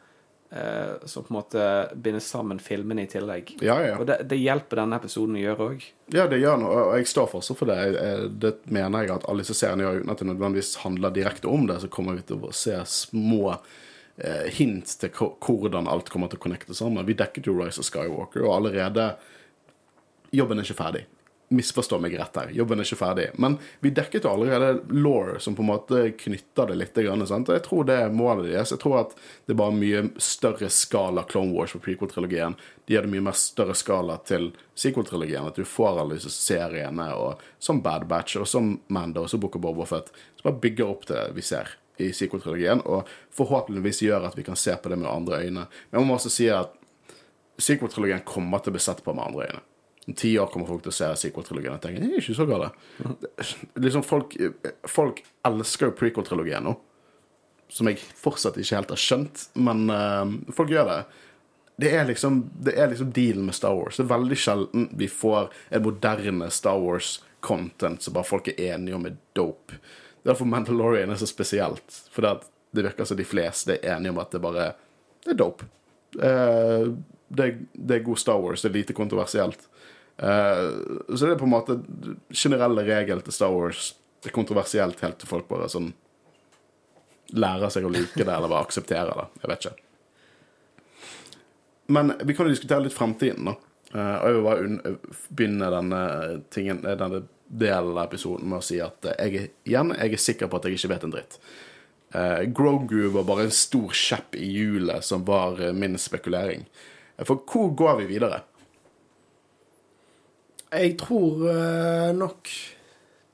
eh, 0.50 1.06
som 1.06 1.22
på 1.22 1.30
en 1.34 1.38
måte 1.38 1.62
binder 1.94 2.20
sammen 2.24 2.58
filmene 2.58 3.04
i 3.04 3.10
tillegg. 3.12 3.54
Ja, 3.62 3.76
ja. 3.84 3.96
Og 4.00 4.06
det, 4.10 4.18
det 4.30 4.40
hjelper 4.40 4.80
denne 4.82 4.98
episoden 4.98 5.36
å 5.38 5.42
gjøre 5.44 5.68
òg. 5.70 5.86
Ja, 6.16 6.26
det 6.32 6.40
gjør 6.42 6.58
noe, 6.64 6.78
og 6.88 6.94
jeg 6.98 7.10
står 7.12 7.28
fortsatt 7.36 7.60
for 7.60 7.70
det. 7.70 7.76
Jeg- 7.84 8.30
Det 8.40 8.54
mener 8.72 9.04
jeg 9.06 9.10
at 9.20 9.28
alle 9.28 9.44
disse 9.44 9.54
seriene 9.54 9.84
gjør, 9.86 10.00
uten 10.02 10.10
at 10.16 10.18
det 10.24 10.30
nødvendigvis 10.32 10.76
handler 10.82 11.10
direkte 11.14 11.46
om 11.52 11.66
det, 11.68 11.78
så 11.84 11.88
kommer 11.92 12.16
vi 12.18 12.22
til 12.32 12.38
å 12.42 12.52
se 12.54 12.74
små 12.86 13.58
eh, 14.18 14.48
hint 14.58 14.94
til 15.00 15.12
hvordan 15.14 15.88
alt 15.90 16.10
kommer 16.12 16.30
til 16.30 16.40
å 16.40 16.46
connecte 16.46 16.76
sammen. 16.76 17.06
Vi 17.06 17.16
dekket 17.18 17.48
jo 17.48 17.56
Rise 17.58 17.82
of 17.82 17.88
Skywalker, 17.88 18.46
og 18.46 18.56
allerede 18.60 19.12
Jobben 20.30 20.60
er 20.60 20.66
ikke 20.66 20.82
ferdig. 20.82 21.06
Misforstå 21.48 21.96
meg 22.04 22.12
rett 22.20 22.34
her. 22.36 22.50
Jobben 22.52 22.82
er 22.82 22.84
ikke 22.84 22.98
ferdig. 23.00 23.30
Men 23.40 23.54
vi 23.80 23.88
dekket 23.96 24.26
jo 24.26 24.34
allerede 24.34 24.82
law 24.92 25.38
som 25.40 25.54
på 25.56 25.64
en 25.64 25.70
måte 25.70 26.02
knytter 26.20 26.68
det 26.68 26.76
litt. 26.76 27.00
Sant? 27.30 27.48
Og 27.48 27.56
jeg 27.56 27.64
tror 27.64 27.88
det 27.88 27.96
er 27.96 28.12
målet 28.12 28.50
deres. 28.50 28.74
Jeg 28.74 28.82
tror 28.82 28.98
at 29.00 29.14
det 29.46 29.54
er 29.54 29.60
bare 29.62 29.76
mye 29.78 30.02
større 30.20 30.68
skala 30.68 31.24
Clone 31.30 31.56
Wars 31.56 31.72
på 31.72 31.80
prequel-trilogien. 31.86 32.58
De 32.84 32.94
gjør 32.94 33.08
det 33.08 33.14
mye 33.14 33.26
mer 33.30 33.40
større 33.40 33.76
skala 33.78 34.18
til 34.28 34.50
sequel-trilogien. 34.76 35.48
At 35.48 35.56
du 35.56 35.64
får 35.64 36.02
alle 36.02 36.20
disse 36.20 36.34
seriene, 36.36 37.08
og 37.16 37.40
som 37.58 37.80
Bad 37.80 38.04
Batch 38.12 38.36
og 38.36 38.48
som 38.48 38.74
Mando 38.92 39.24
og 39.24 39.32
som 39.32 39.40
Book 39.40 39.56
of 39.56 39.64
Boba 39.64 39.88
Fett. 39.88 40.12
Som 40.36 40.50
bare 40.50 40.64
bygger 40.68 40.92
opp 40.92 41.08
det 41.08 41.30
vi 41.38 41.48
ser 41.48 41.78
i 42.04 42.12
sequel-trilogien, 42.16 42.82
og 42.86 43.08
forhåpentligvis 43.34 44.02
gjør 44.06 44.28
at 44.28 44.36
vi 44.38 44.44
kan 44.46 44.58
se 44.58 44.74
på 44.76 44.92
det 44.92 44.98
med 45.00 45.10
andre 45.10 45.42
øyne. 45.44 45.66
Men 45.90 46.00
jeg 46.00 46.08
må 46.08 46.18
også 46.18 46.32
si 46.32 46.48
at 46.52 46.74
sequel-trilogien 47.58 48.24
kommer 48.26 48.62
til 48.62 48.72
å 48.72 48.78
bli 48.78 48.82
sett 48.82 49.02
på 49.04 49.14
med 49.16 49.26
andre 49.26 49.48
øyne. 49.48 49.62
Om 50.08 50.16
ti 50.16 50.30
år 50.40 50.48
kommer 50.52 50.70
folk 50.70 50.84
til 50.86 50.94
å 50.94 50.98
se 50.98 51.08
sequel-trilogien 51.26 51.74
og 51.74 51.82
tenke 51.84 52.00
det 52.00 52.08
er 52.08 52.22
ikke 52.22 52.36
så 52.38 52.46
galt. 52.48 52.84
Liksom 53.76 54.04
folk, 54.06 54.36
folk 54.88 55.20
elsker 55.48 55.90
jo 55.90 55.96
prequel-trilogien 55.98 56.64
nå, 56.64 56.72
som 57.68 57.90
jeg 57.90 58.00
fortsatt 58.00 58.56
ikke 58.56 58.78
helt 58.78 58.94
har 58.94 59.02
skjønt, 59.02 59.42
men 59.60 59.88
uh, 59.92 60.24
folk 60.56 60.72
gjør 60.72 60.88
det. 60.88 61.00
Det 61.78 61.90
er, 61.94 62.08
liksom, 62.08 62.40
det 62.64 62.72
er 62.74 62.88
liksom 62.90 63.12
dealen 63.14 63.44
med 63.46 63.54
Star 63.54 63.76
Wars. 63.76 64.00
Det 64.00 64.06
er 64.06 64.10
veldig 64.10 64.38
sjelden 64.40 64.88
vi 64.98 65.06
får 65.12 65.52
en 65.76 65.84
moderne 65.84 66.48
Star 66.50 66.80
Wars-content 66.82 68.02
som 68.02 68.16
bare 68.16 68.26
folk 68.26 68.48
er 68.50 68.58
enige 68.72 68.96
om 68.96 69.06
er 69.06 69.20
dope. 69.38 69.78
Det 70.18 70.26
er 70.26 70.32
derfor 70.34 70.50
Mandalorian 70.50 71.10
er 71.14 71.20
så 71.20 71.28
spesielt. 71.30 72.02
For 72.12 72.26
det, 72.26 72.50
det 72.74 72.84
virker 72.90 73.08
som 73.08 73.18
de 73.18 73.26
fleste 73.26 73.78
er 73.78 73.96
enige 73.96 74.12
om 74.14 74.20
at 74.22 74.34
det 74.34 74.42
bare 74.42 74.72
det 75.24 75.34
er 75.34 75.38
dope. 75.38 75.66
Uh, 76.16 76.94
det, 77.28 77.48
det 77.72 77.98
er 77.98 78.04
god 78.06 78.18
Star 78.18 78.40
Wars. 78.40 78.62
Det 78.62 78.70
er 78.70 78.78
lite 78.78 78.96
kontroversielt. 78.96 79.68
Uh, 80.22 81.06
så 81.14 81.26
det 81.26 81.34
er 81.34 81.40
på 81.40 81.48
en 81.48 81.52
måte 81.52 81.78
generelle 82.32 82.84
regel 82.86 83.20
til 83.22 83.36
Star 83.36 83.52
Wars. 83.54 83.92
Det 84.22 84.30
er 84.30 84.36
kontroversielt 84.38 85.00
helt 85.04 85.18
til 85.20 85.30
folk 85.30 85.48
bare 85.50 85.68
sånn 85.70 85.92
lærer 87.36 87.68
seg 87.68 87.84
å 87.84 87.92
like 87.92 88.16
det, 88.16 88.32
eller 88.32 88.48
bare 88.48 88.64
aksepterer 88.64 89.12
det. 89.12 89.26
Jeg 89.42 89.50
vet 89.50 89.66
ikke. 89.66 89.76
Men 91.92 92.14
vi 92.24 92.36
kan 92.36 92.48
jo 92.48 92.54
diskutere 92.54 92.86
litt 92.86 92.96
fremtiden, 92.96 93.50
da. 93.50 93.58
Uh, 93.88 94.16
og 94.16 94.24
jeg 94.24 94.36
vil 94.36 94.46
bare 94.46 94.94
begynne 95.36 95.68
denne, 95.72 96.00
tingen, 96.52 96.80
denne 96.84 97.22
delen 97.48 97.96
av 97.96 98.04
episoden 98.04 98.48
med 98.48 98.60
å 98.60 98.64
si 98.64 98.78
at 98.84 99.08
jeg 99.16 99.48
igjen, 99.64 99.94
jeg 99.96 100.14
er 100.14 100.22
sikker 100.22 100.50
på 100.50 100.58
at 100.58 100.68
jeg 100.68 100.78
ikke 100.78 100.92
vet 100.92 101.06
en 101.06 101.14
dritt. 101.14 101.38
Uh, 102.14 102.42
Grogu 102.56 103.08
var 103.12 103.26
bare 103.28 103.48
en 103.48 103.52
stor 103.52 103.92
kjepp 103.92 104.36
i 104.36 104.46
hjulet 104.52 105.04
som 105.04 105.26
var 105.28 105.60
eh, 105.60 105.74
min 105.76 105.98
spekulering. 106.00 106.64
Eh, 107.16 107.24
For 107.28 107.44
hvor 107.44 107.74
går 107.76 107.98
vi 108.00 108.06
videre? 108.14 108.42
Jeg 110.72 110.96
tror 111.00 111.44
uh, 111.48 112.12
nok 112.16 112.48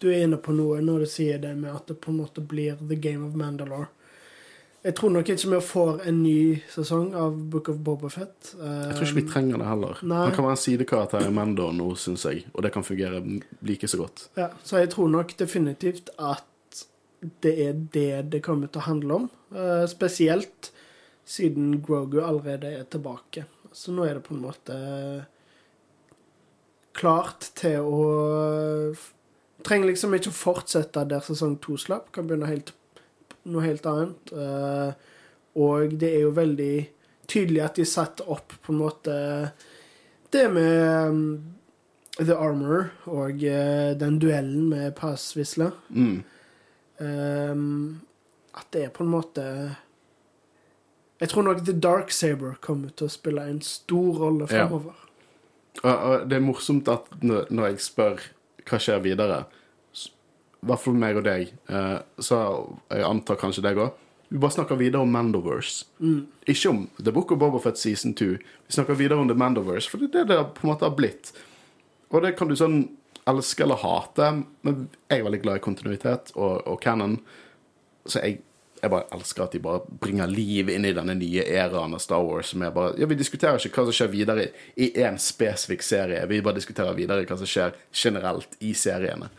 du 0.02 0.08
er 0.10 0.24
inne 0.26 0.38
på 0.42 0.54
noe 0.54 0.82
når 0.82 1.04
du 1.04 1.10
sier 1.10 1.38
det 1.42 1.54
med 1.58 1.70
at 1.74 1.86
det 1.90 2.00
på 2.02 2.10
en 2.10 2.18
måte 2.22 2.42
blir 2.42 2.78
The 2.82 2.98
Game 2.98 3.26
of 3.26 3.38
Mandalore. 3.38 3.92
Jeg 4.84 4.96
tror 4.98 5.14
nok 5.14 5.28
ikke 5.32 5.48
vi 5.48 5.58
får 5.64 6.02
en 6.10 6.18
ny 6.20 6.38
sesong 6.68 7.14
av 7.16 7.36
Book 7.52 7.70
of 7.72 7.78
Bobafett. 7.84 8.50
Jeg 8.52 8.96
tror 8.96 9.06
ikke 9.06 9.20
vi 9.22 9.28
trenger 9.30 9.62
det 9.62 9.68
heller. 9.70 10.02
Nei. 10.04 10.18
Han 10.26 10.34
kan 10.36 10.44
være 10.44 10.58
en 10.58 10.60
sidekarakter 10.60 11.24
i 11.24 11.30
Mando 11.32 11.70
nå, 11.72 11.86
syns 11.96 12.26
jeg, 12.28 12.42
og 12.52 12.66
det 12.66 12.72
kan 12.74 12.84
fungere 12.84 13.22
like 13.64 13.88
så 13.88 14.02
godt. 14.02 14.26
Ja, 14.36 14.50
så 14.60 14.82
jeg 14.82 14.92
tror 14.92 15.08
nok 15.08 15.32
definitivt 15.40 16.12
at 16.20 16.84
det 17.40 17.54
er 17.64 17.80
det 17.94 18.10
det 18.34 18.42
kommer 18.44 18.68
til 18.68 18.82
å 18.82 18.88
handle 18.90 19.20
om. 19.22 19.30
Uh, 19.54 19.86
spesielt 19.88 20.70
siden 21.24 21.80
Grogu 21.80 22.20
allerede 22.20 22.74
er 22.82 22.84
tilbake. 22.84 23.46
Så 23.72 23.92
nå 23.94 24.04
er 24.04 24.18
det 24.18 24.26
på 24.28 24.36
en 24.36 24.44
måte 24.44 24.76
klart 26.94 27.50
til 27.58 27.80
å 27.82 28.04
Trenger 29.64 29.88
liksom 29.88 30.12
ikke 30.12 30.28
å 30.28 30.36
fortsette 30.36 31.06
der 31.08 31.22
sesong 31.24 31.54
to 31.64 31.78
slapp. 31.80 32.10
Kan 32.12 32.26
begynne 32.28 32.50
helt, 32.50 32.74
noe 33.50 33.64
helt 33.66 33.86
annet. 33.86 34.32
Eh, 34.32 34.92
og 35.60 35.94
det 36.00 36.10
er 36.16 36.24
jo 36.24 36.34
veldig 36.36 36.74
tydelig 37.30 37.62
at 37.64 37.78
de 37.78 37.86
setter 37.88 38.28
opp 38.30 38.52
på 38.64 38.72
en 38.74 38.80
måte 38.82 39.14
det 40.34 40.48
med 40.50 41.10
um, 41.10 41.20
The 42.18 42.34
Armor 42.34 42.88
og 43.10 43.44
eh, 43.46 43.94
den 43.98 44.18
duellen 44.22 44.68
med 44.72 44.94
Passvisla. 44.98 45.70
Mm. 45.88 46.22
Um, 46.98 48.00
at 48.54 48.66
det 48.74 48.84
er 48.86 48.92
på 48.94 49.02
en 49.02 49.10
måte 49.10 49.44
Jeg 51.18 51.28
tror 51.32 51.42
nok 51.42 51.64
The 51.66 51.72
Dark 51.74 52.12
Saber 52.14 52.52
kommer 52.62 52.92
til 52.94 53.08
å 53.08 53.10
spille 53.10 53.42
en 53.50 53.58
stor 53.66 54.20
rolle 54.20 54.46
Ja. 54.46 54.66
fremover. 54.66 54.94
Og, 55.82 55.90
og 55.90 56.28
det 56.30 56.36
er 56.36 56.44
morsomt 56.44 56.88
at 56.88 57.08
når, 57.22 57.48
jeg 57.50 57.80
spør 57.82 58.20
hva 58.64 58.78
skjer 58.78 59.02
videre, 59.02 59.44
i 60.64 60.70
hvert 60.70 60.80
fall 60.80 60.96
meg 60.96 61.20
og 61.20 61.26
deg, 61.26 61.52
eh, 61.68 61.98
så 62.24 62.40
jeg 62.88 63.04
antar 63.06 63.38
kanskje 63.40 63.64
deg 63.66 63.80
òg 63.84 64.00
Vi 64.30 64.40
bare 64.40 64.54
snakker 64.54 64.78
videre 64.80 65.04
om 65.04 65.10
Mandoverse. 65.12 65.84
Ikke 66.48 66.70
om 66.70 66.86
The 66.96 67.12
Book 67.12 67.30
of 67.30 67.38
Boba 67.38 67.60
Fett 67.62 67.78
season 67.78 68.14
2. 68.16 68.30
Vi 68.66 68.72
snakker 68.72 68.96
videre 68.98 69.20
om 69.20 69.28
The 69.28 69.36
Mandoverse, 69.36 69.90
for 69.90 70.00
det 70.00 70.08
er 70.08 70.24
det 70.24 70.32
det 70.32 70.54
på 70.56 70.64
en 70.64 70.72
måte 70.72 70.88
har 70.88 70.96
blitt. 70.96 71.30
Og 72.10 72.24
det 72.24 72.32
kan 72.38 72.48
du 72.48 72.56
sånn 72.56 72.88
elske 73.30 73.62
eller 73.62 73.80
hate, 73.84 74.30
men 74.64 74.88
jeg 75.08 75.20
er 75.20 75.28
veldig 75.28 75.40
glad 75.44 75.60
i 75.60 75.64
kontinuitet 75.64 76.32
og, 76.34 76.64
og 76.66 76.80
canon. 76.82 77.18
Så 78.08 78.24
jeg, 78.24 78.40
jeg 78.80 78.92
bare 78.92 79.08
elsker 79.16 79.46
at 79.46 79.54
de 79.54 79.62
bare 79.64 79.84
bringer 80.02 80.28
liv 80.28 80.72
inn 80.72 80.88
i 80.88 80.92
denne 80.96 81.16
nye 81.20 81.44
æraen 81.44 81.96
av 81.96 82.02
Star 82.02 82.24
Wars. 82.24 82.52
Som 82.52 82.64
er 82.64 82.74
bare, 82.74 82.96
ja, 83.00 83.08
Vi 83.08 83.20
diskuterer 83.20 83.60
ikke 83.60 83.84
hva 83.84 83.88
som 83.88 83.98
skjer 84.00 84.12
videre 84.12 84.48
i 84.76 84.90
én 85.04 85.20
spesifikk 85.20 85.84
serie. 85.86 86.24
Vi 86.28 86.42
bare 86.44 86.58
diskuterer 86.58 86.96
videre 86.96 87.28
hva 87.28 87.38
som 87.40 87.48
skjer 87.48 87.76
generelt 87.92 88.58
i 88.64 88.74
seriene. 88.76 89.30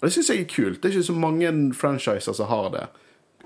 Og 0.00 0.06
det 0.06 0.12
syns 0.14 0.30
jeg 0.32 0.44
er 0.44 0.50
kult. 0.50 0.80
Det 0.80 0.90
er 0.90 0.96
ikke 0.96 1.08
så 1.10 1.16
mange 1.16 1.50
franchiser 1.78 2.36
som 2.36 2.50
har 2.50 2.70
det. 2.74 2.84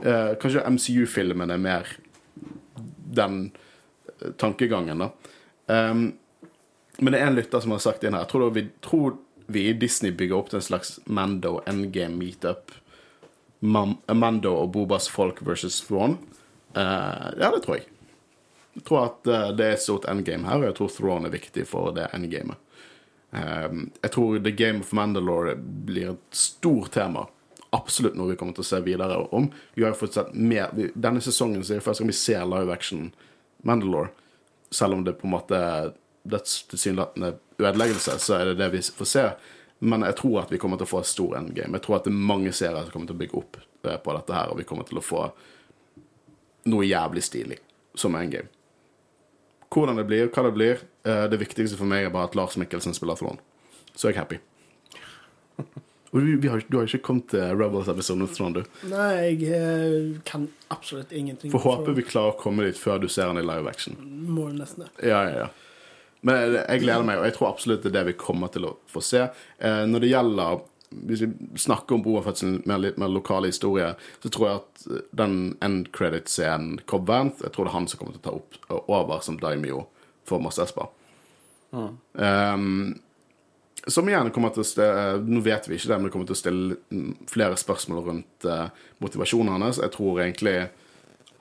Eh, 0.03 0.33
kanskje 0.41 0.65
MCU-filmen 0.67 1.51
er 1.51 1.63
mer 1.63 1.93
den 3.15 3.51
eh, 4.21 4.33
tankegangen, 4.41 5.05
da. 5.05 5.11
Um, 5.69 6.13
men 6.99 7.13
det 7.13 7.21
er 7.21 7.29
en 7.29 7.37
lytter 7.37 7.61
som 7.61 7.75
har 7.75 7.83
sagt 7.85 8.05
inn 8.09 8.15
her 8.17 8.25
Tror 8.25 8.49
vi, 8.57 8.63
tror 8.81 9.19
vi 9.53 9.67
i 9.69 9.75
Disney 9.77 10.15
bygger 10.17 10.39
opp 10.39 10.49
til 10.49 10.63
en 10.63 10.65
slags 10.65 10.95
Mando 11.05 11.59
endgame 11.69 12.17
meetup? 12.17 12.73
Mando 13.61 14.55
og 14.55 14.71
Bobas 14.73 15.11
folk 15.13 15.43
versus 15.45 15.83
Thrawn? 15.85 16.17
Uh, 16.73 17.29
ja, 17.37 17.51
det 17.53 17.63
tror 17.67 17.79
jeg. 17.79 17.89
Jeg 18.79 18.85
tror 18.87 19.05
at 19.09 19.27
eh, 19.27 19.49
det 19.59 19.65
er 19.67 19.73
et 19.75 19.83
stort 19.83 20.07
endgame 20.11 20.47
her, 20.47 20.61
og 20.61 20.69
jeg 20.69 20.77
tror 20.79 20.91
Thrawn 20.95 21.27
er 21.27 21.35
viktig 21.35 21.65
for 21.67 21.91
det 21.97 22.07
endgamet. 22.15 22.61
Um, 23.31 23.91
jeg 24.03 24.13
tror 24.15 24.39
The 24.41 24.53
Game 24.57 24.81
of 24.81 24.93
Mandalore 24.97 25.57
blir 25.59 26.15
et 26.15 26.37
stort 26.37 26.95
tema. 26.97 27.27
Absolutt 27.77 28.17
noe 28.17 28.33
vi 28.33 28.39
kommer 28.41 28.57
til 28.57 28.65
å 28.65 28.71
se 28.71 28.81
videre 28.85 29.19
om. 29.37 29.51
Vi 29.75 29.85
har 29.85 29.93
jo 29.93 30.01
fått 30.01 30.17
sett 30.17 30.33
mer 30.33 30.73
Denne 30.73 31.21
sesongen 31.21 31.61
så 31.61 31.75
er 31.75 31.83
det 31.83 31.85
første 31.85 32.05
gang 32.05 32.13
vi 32.13 32.17
ser 32.17 32.49
live 32.49 32.73
action 32.73 33.11
Mandalore. 33.69 34.15
Selv 34.71 34.97
om 34.97 35.05
det 35.05 35.19
på 35.21 35.29
en 35.29 35.35
måte 35.37 35.61
tilsynelatende 36.29 37.35
ødeleggelse, 37.59 38.19
så 38.21 38.39
er 38.39 38.51
det 38.51 38.59
det 38.61 38.73
vi 38.73 38.83
får 38.83 39.09
se. 39.09 39.25
Men 39.79 40.03
jeg 40.03 40.17
tror 40.19 40.43
at 40.43 40.53
vi 40.53 40.59
kommer 40.61 40.81
til 40.81 40.89
å 40.89 40.91
få 40.91 41.03
et 41.05 41.11
stor 41.11 41.37
endgame. 41.39 41.79
Jeg 41.79 41.85
tror 41.87 41.99
at 41.99 42.09
det 42.09 42.13
er 42.13 42.29
mange 42.33 42.53
serier 42.57 42.85
som 42.85 42.93
kommer 42.93 43.11
til 43.11 43.17
å 43.17 43.23
bygge 43.23 43.39
opp 43.39 43.59
eh, 43.61 43.97
på 44.03 44.17
dette 44.17 44.35
her, 44.35 44.51
og 44.51 44.59
vi 44.59 44.67
kommer 44.69 44.89
til 44.89 45.01
å 45.01 45.05
få 45.05 45.25
noe 46.69 46.89
jævlig 46.89 47.23
stilig 47.25 47.61
som 47.97 48.17
endgame. 48.19 48.51
Hvordan 49.75 50.01
det 50.01 50.07
blir, 50.09 50.31
hva 50.33 50.47
det 50.47 50.55
blir 50.57 50.81
eh, 51.05 51.27
Det 51.29 51.41
viktigste 51.43 51.77
for 51.77 51.89
meg 51.91 52.07
er 52.07 52.15
bare 52.15 52.31
at 52.31 52.39
Lars 52.39 52.57
Mikkelsen 52.61 52.97
spiller 52.97 53.19
Thrawn. 53.19 53.41
Så 53.95 54.09
er 54.09 54.15
jeg 54.15 54.21
happy. 54.23 54.41
Og 56.09 56.25
du, 56.25 56.49
har, 56.49 56.63
du 56.69 56.77
har 56.79 56.87
ikke 56.89 57.05
kommet 57.05 57.27
til 57.35 57.43
Rebels-episoden, 57.53 58.29
Trond, 58.33 58.57
du. 58.57 58.79
Nei, 58.89 59.11
jeg 59.27 59.51
eh, 59.53 60.15
kan 60.25 60.47
absolutt 60.73 61.13
ingenting. 61.13 61.53
Får 61.53 61.65
håpe 61.67 61.93
vi 61.99 62.05
klarer 62.09 62.33
å 62.33 62.39
komme 62.41 62.65
dit 62.65 62.79
før 62.81 63.03
du 63.03 63.11
ser 63.13 63.29
den 63.29 63.43
i 63.43 63.45
live 63.45 63.69
action. 63.69 63.99
Må 64.33 64.47
nesten 64.55 64.87
det. 64.87 65.11
Ja, 65.11 65.21
ja, 65.29 65.45
ja. 65.45 65.49
Men 66.25 66.57
jeg 66.57 66.83
gleder 66.83 67.05
meg, 67.07 67.21
og 67.21 67.29
jeg 67.29 67.37
tror 67.37 67.51
absolutt 67.51 67.85
det 67.85 67.93
er 67.93 67.99
det 68.01 68.07
vi 68.09 68.17
kommer 68.25 68.51
til 68.55 68.71
å 68.71 68.73
få 68.91 69.03
se. 69.05 69.27
Eh, 69.61 69.83
når 69.91 70.05
det 70.05 70.13
gjelder 70.15 70.65
Hvis 70.89 71.23
vi 71.25 71.31
snakker 71.61 71.99
om 71.99 72.03
Boafødselen 72.05 72.63
med 72.69 72.81
litt 72.81 73.01
mer 73.01 73.11
lokale 73.13 73.51
historier, 73.53 73.99
så 74.23 74.31
tror 74.33 74.49
jeg 74.49 74.61
at 74.61 75.03
den 75.21 75.35
end 75.65 75.91
credit-scenen 75.93 76.79
Cobb 76.89 77.11
Vanth 77.11 77.45
Jeg 77.45 77.53
tror 77.53 77.69
det 77.69 77.75
er 77.75 77.77
han 77.77 77.89
som 77.91 78.01
kommer 78.01 78.17
til 78.17 78.23
å 78.23 78.29
ta 78.29 78.37
opp 78.39 78.89
over 78.89 79.21
som 79.25 79.37
Daimyo 79.41 79.85
for 80.29 80.41
Mas 80.41 80.61
Espa. 80.63 80.89
Um, 81.73 82.97
som 83.87 84.09
igjen 84.09 84.31
kommer 84.33 84.53
til 84.53 84.65
å 84.65 84.67
stille 84.67 85.19
Nå 85.29 85.43
vet 85.45 85.69
vi 85.69 85.77
ikke 85.77 85.91
det, 85.91 85.99
men 85.99 86.09
det 86.09 86.13
kommer 86.15 86.29
til 86.29 86.37
å 86.37 86.41
stille 86.41 86.79
mm, 86.89 87.13
flere 87.29 87.59
spørsmål 87.61 88.03
rundt 88.07 88.49
uh, 88.49 88.69
motivasjonen 89.05 89.65
hans. 89.65 89.81
Jeg 89.83 89.95
tror 89.95 90.23
egentlig 90.25 90.57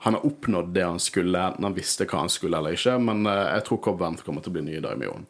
han 0.04 0.14
har 0.14 0.26
oppnådd 0.26 0.70
det 0.76 0.84
han 0.86 1.00
skulle, 1.02 1.40
han 1.58 1.74
visste 1.74 2.06
hva 2.06 2.22
han 2.22 2.30
skulle 2.32 2.60
eller 2.60 2.76
ikke. 2.76 2.94
Men 3.02 3.26
uh, 3.26 3.48
jeg 3.56 3.66
tror 3.68 3.82
Cobb 3.88 4.00
Vanth 4.04 4.24
kommer 4.26 4.44
til 4.44 4.52
å 4.52 4.58
bli 4.58 4.68
nye 4.68 4.84
Daimyoen. 4.84 5.26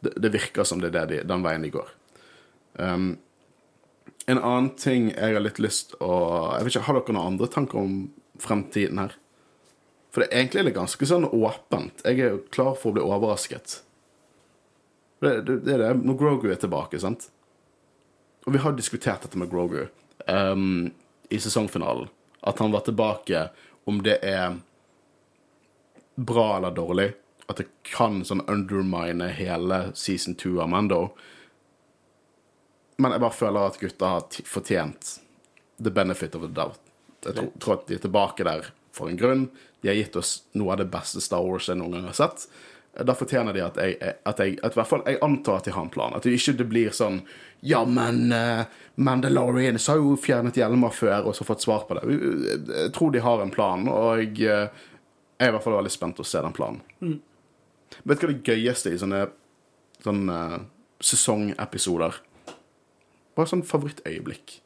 Det, 0.00 0.16
det 0.18 0.32
virker 0.34 0.66
som 0.68 0.82
det 0.82 0.90
er 0.90 0.98
det 0.98 1.06
de, 1.12 1.22
den 1.28 1.46
veien 1.46 1.64
de 1.64 1.72
går. 1.74 1.94
Um, 2.78 3.12
en 4.26 4.38
annen 4.38 4.70
ting 4.76 5.10
jeg 5.12 5.34
har 5.34 5.42
litt 5.42 5.60
lyst 5.62 5.94
å 6.04 6.12
Jeg 6.56 6.66
vet 6.66 6.74
ikke, 6.74 6.84
Har 6.88 6.98
dere 6.98 7.14
noen 7.16 7.32
andre 7.34 7.48
tanker 7.52 7.80
om 7.80 7.96
fremtiden 8.42 9.00
her? 9.02 9.16
For 10.12 10.22
det 10.22 10.30
er 10.30 10.42
egentlig 10.42 10.74
ganske 10.76 11.06
sånn 11.06 11.26
åpent. 11.28 12.00
Jeg 12.04 12.20
er 12.20 12.32
jo 12.34 12.44
klar 12.54 12.74
for 12.78 12.90
å 12.90 12.96
bli 12.96 13.04
overrasket. 13.04 13.82
Det, 15.20 15.32
det, 15.46 15.58
det 15.66 15.74
er 15.74 15.82
det 15.82 16.06
når 16.06 16.18
Grogu 16.20 16.48
er 16.50 16.60
tilbake, 16.60 17.00
sant? 17.02 17.28
Og 18.46 18.54
vi 18.54 18.62
har 18.62 18.76
diskutert 18.76 19.26
dette 19.26 19.38
med 19.38 19.50
Grogu 19.52 19.82
um, 20.26 20.88
i 21.28 21.40
sesongfinalen. 21.42 22.08
At 22.40 22.62
han 22.62 22.72
var 22.72 22.86
tilbake, 22.86 23.48
om 23.84 24.00
det 24.02 24.16
er 24.24 24.56
bra 26.16 26.56
eller 26.56 26.72
dårlig. 26.74 27.10
At 27.48 27.60
det 27.60 27.68
kan 27.88 28.22
sånn 28.24 28.44
undermine 28.48 29.30
hele 29.36 29.88
season 29.98 30.36
2 30.38 30.56
av 30.64 30.72
Mando. 30.72 31.02
Men 32.98 33.14
jeg 33.14 33.22
bare 33.22 33.38
føler 33.38 33.68
at 33.68 33.78
gutta 33.80 34.12
har 34.16 34.40
fortjent 34.48 35.12
the 35.78 35.90
benefit 35.94 36.34
of 36.34 36.42
the 36.42 36.50
doubt. 36.50 36.80
Jeg 37.24 37.34
tror, 37.34 37.50
tror 37.62 37.76
at 37.78 37.86
de 37.86 37.98
er 37.98 38.02
tilbake 38.02 38.46
der 38.46 38.72
for 38.94 39.10
en 39.10 39.18
grunn. 39.18 39.44
De 39.82 39.90
har 39.90 39.98
gitt 39.98 40.16
oss 40.18 40.32
noe 40.58 40.74
av 40.74 40.82
det 40.82 40.88
beste 40.90 41.22
Star 41.22 41.44
Wars 41.46 41.68
jeg 41.70 41.78
noen 41.78 41.94
gang 41.94 42.08
har 42.10 42.18
sett. 42.18 42.48
Da 42.98 43.14
fortjener 43.14 43.54
de 43.54 43.62
at 43.62 43.76
jeg, 43.78 43.94
at 44.02 44.40
jeg 44.42 44.56
at 44.64 44.74
i 44.74 44.80
hvert 44.80 44.90
fall, 44.90 45.04
jeg 45.06 45.20
antar 45.22 45.60
at 45.60 45.68
de 45.68 45.74
har 45.74 45.84
en 45.86 45.92
plan. 45.94 46.16
At 46.16 46.26
det 46.26 46.34
ikke 46.34 46.66
blir 46.66 46.94
sånn 46.94 47.20
Ja, 47.66 47.84
men 47.86 48.32
uh, 48.34 48.66
så 48.98 49.92
har 49.92 50.02
jo 50.02 50.16
fjernet 50.18 50.58
hjelmer 50.58 50.94
før, 50.94 51.28
og 51.30 51.36
så 51.36 51.46
fått 51.46 51.62
svar 51.62 51.86
på 51.86 51.98
det. 51.98 52.02
Jeg 52.10 52.92
tror 52.96 53.14
de 53.14 53.22
har 53.22 53.42
en 53.42 53.54
plan, 53.54 53.86
og 53.90 54.18
jeg, 54.18 54.32
eh, 54.42 54.88
jeg 55.38 55.46
er 55.46 55.52
i 55.52 55.54
hvert 55.54 55.62
fall 55.62 55.78
veldig 55.78 55.92
spent 55.94 56.18
å 56.18 56.26
se 56.26 56.42
den 56.42 56.54
planen. 56.54 56.80
Vet 58.02 58.20
du 58.20 58.26
hva 58.26 58.32
det 58.32 58.46
gøyeste 58.46 58.90
i 58.90 58.98
sånne, 58.98 59.28
sånne 60.02 60.38
eh, 60.48 60.58
sesongepisoder 60.98 62.18
Bare 63.38 63.46
sånn 63.46 63.62
favorittøyeblikk. 63.62 64.58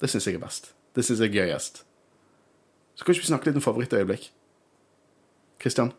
Det 0.00 0.08
syns 0.08 0.24
jeg 0.24 0.38
er 0.38 0.40
best. 0.40 0.70
Det 0.96 1.02
syns 1.04 1.20
jeg 1.20 1.28
er 1.28 1.42
gøyest. 1.42 1.82
Så 2.96 3.04
kan 3.04 3.12
ikke 3.12 3.26
vi 3.26 3.28
snakke 3.28 3.50
litt 3.50 3.58
om 3.60 3.64
favorittøyeblikk? 3.66 4.30
Kristian? 5.60 5.92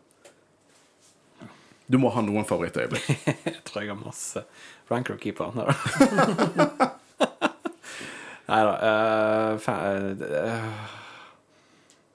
Du 1.89 1.99
må 2.01 2.09
ha 2.13 2.23
noen 2.25 2.45
favorittøyeblikk. 2.45 3.05
Jeg 3.49 3.61
tror 3.65 3.81
jeg 3.81 3.89
har 3.89 3.97
masse. 3.97 4.43
Ranker 4.89 5.17
keeper. 5.21 5.53
Nei 8.49 8.59
da. 8.65 8.73
Uh, 8.81 9.57
eh, 9.57 10.67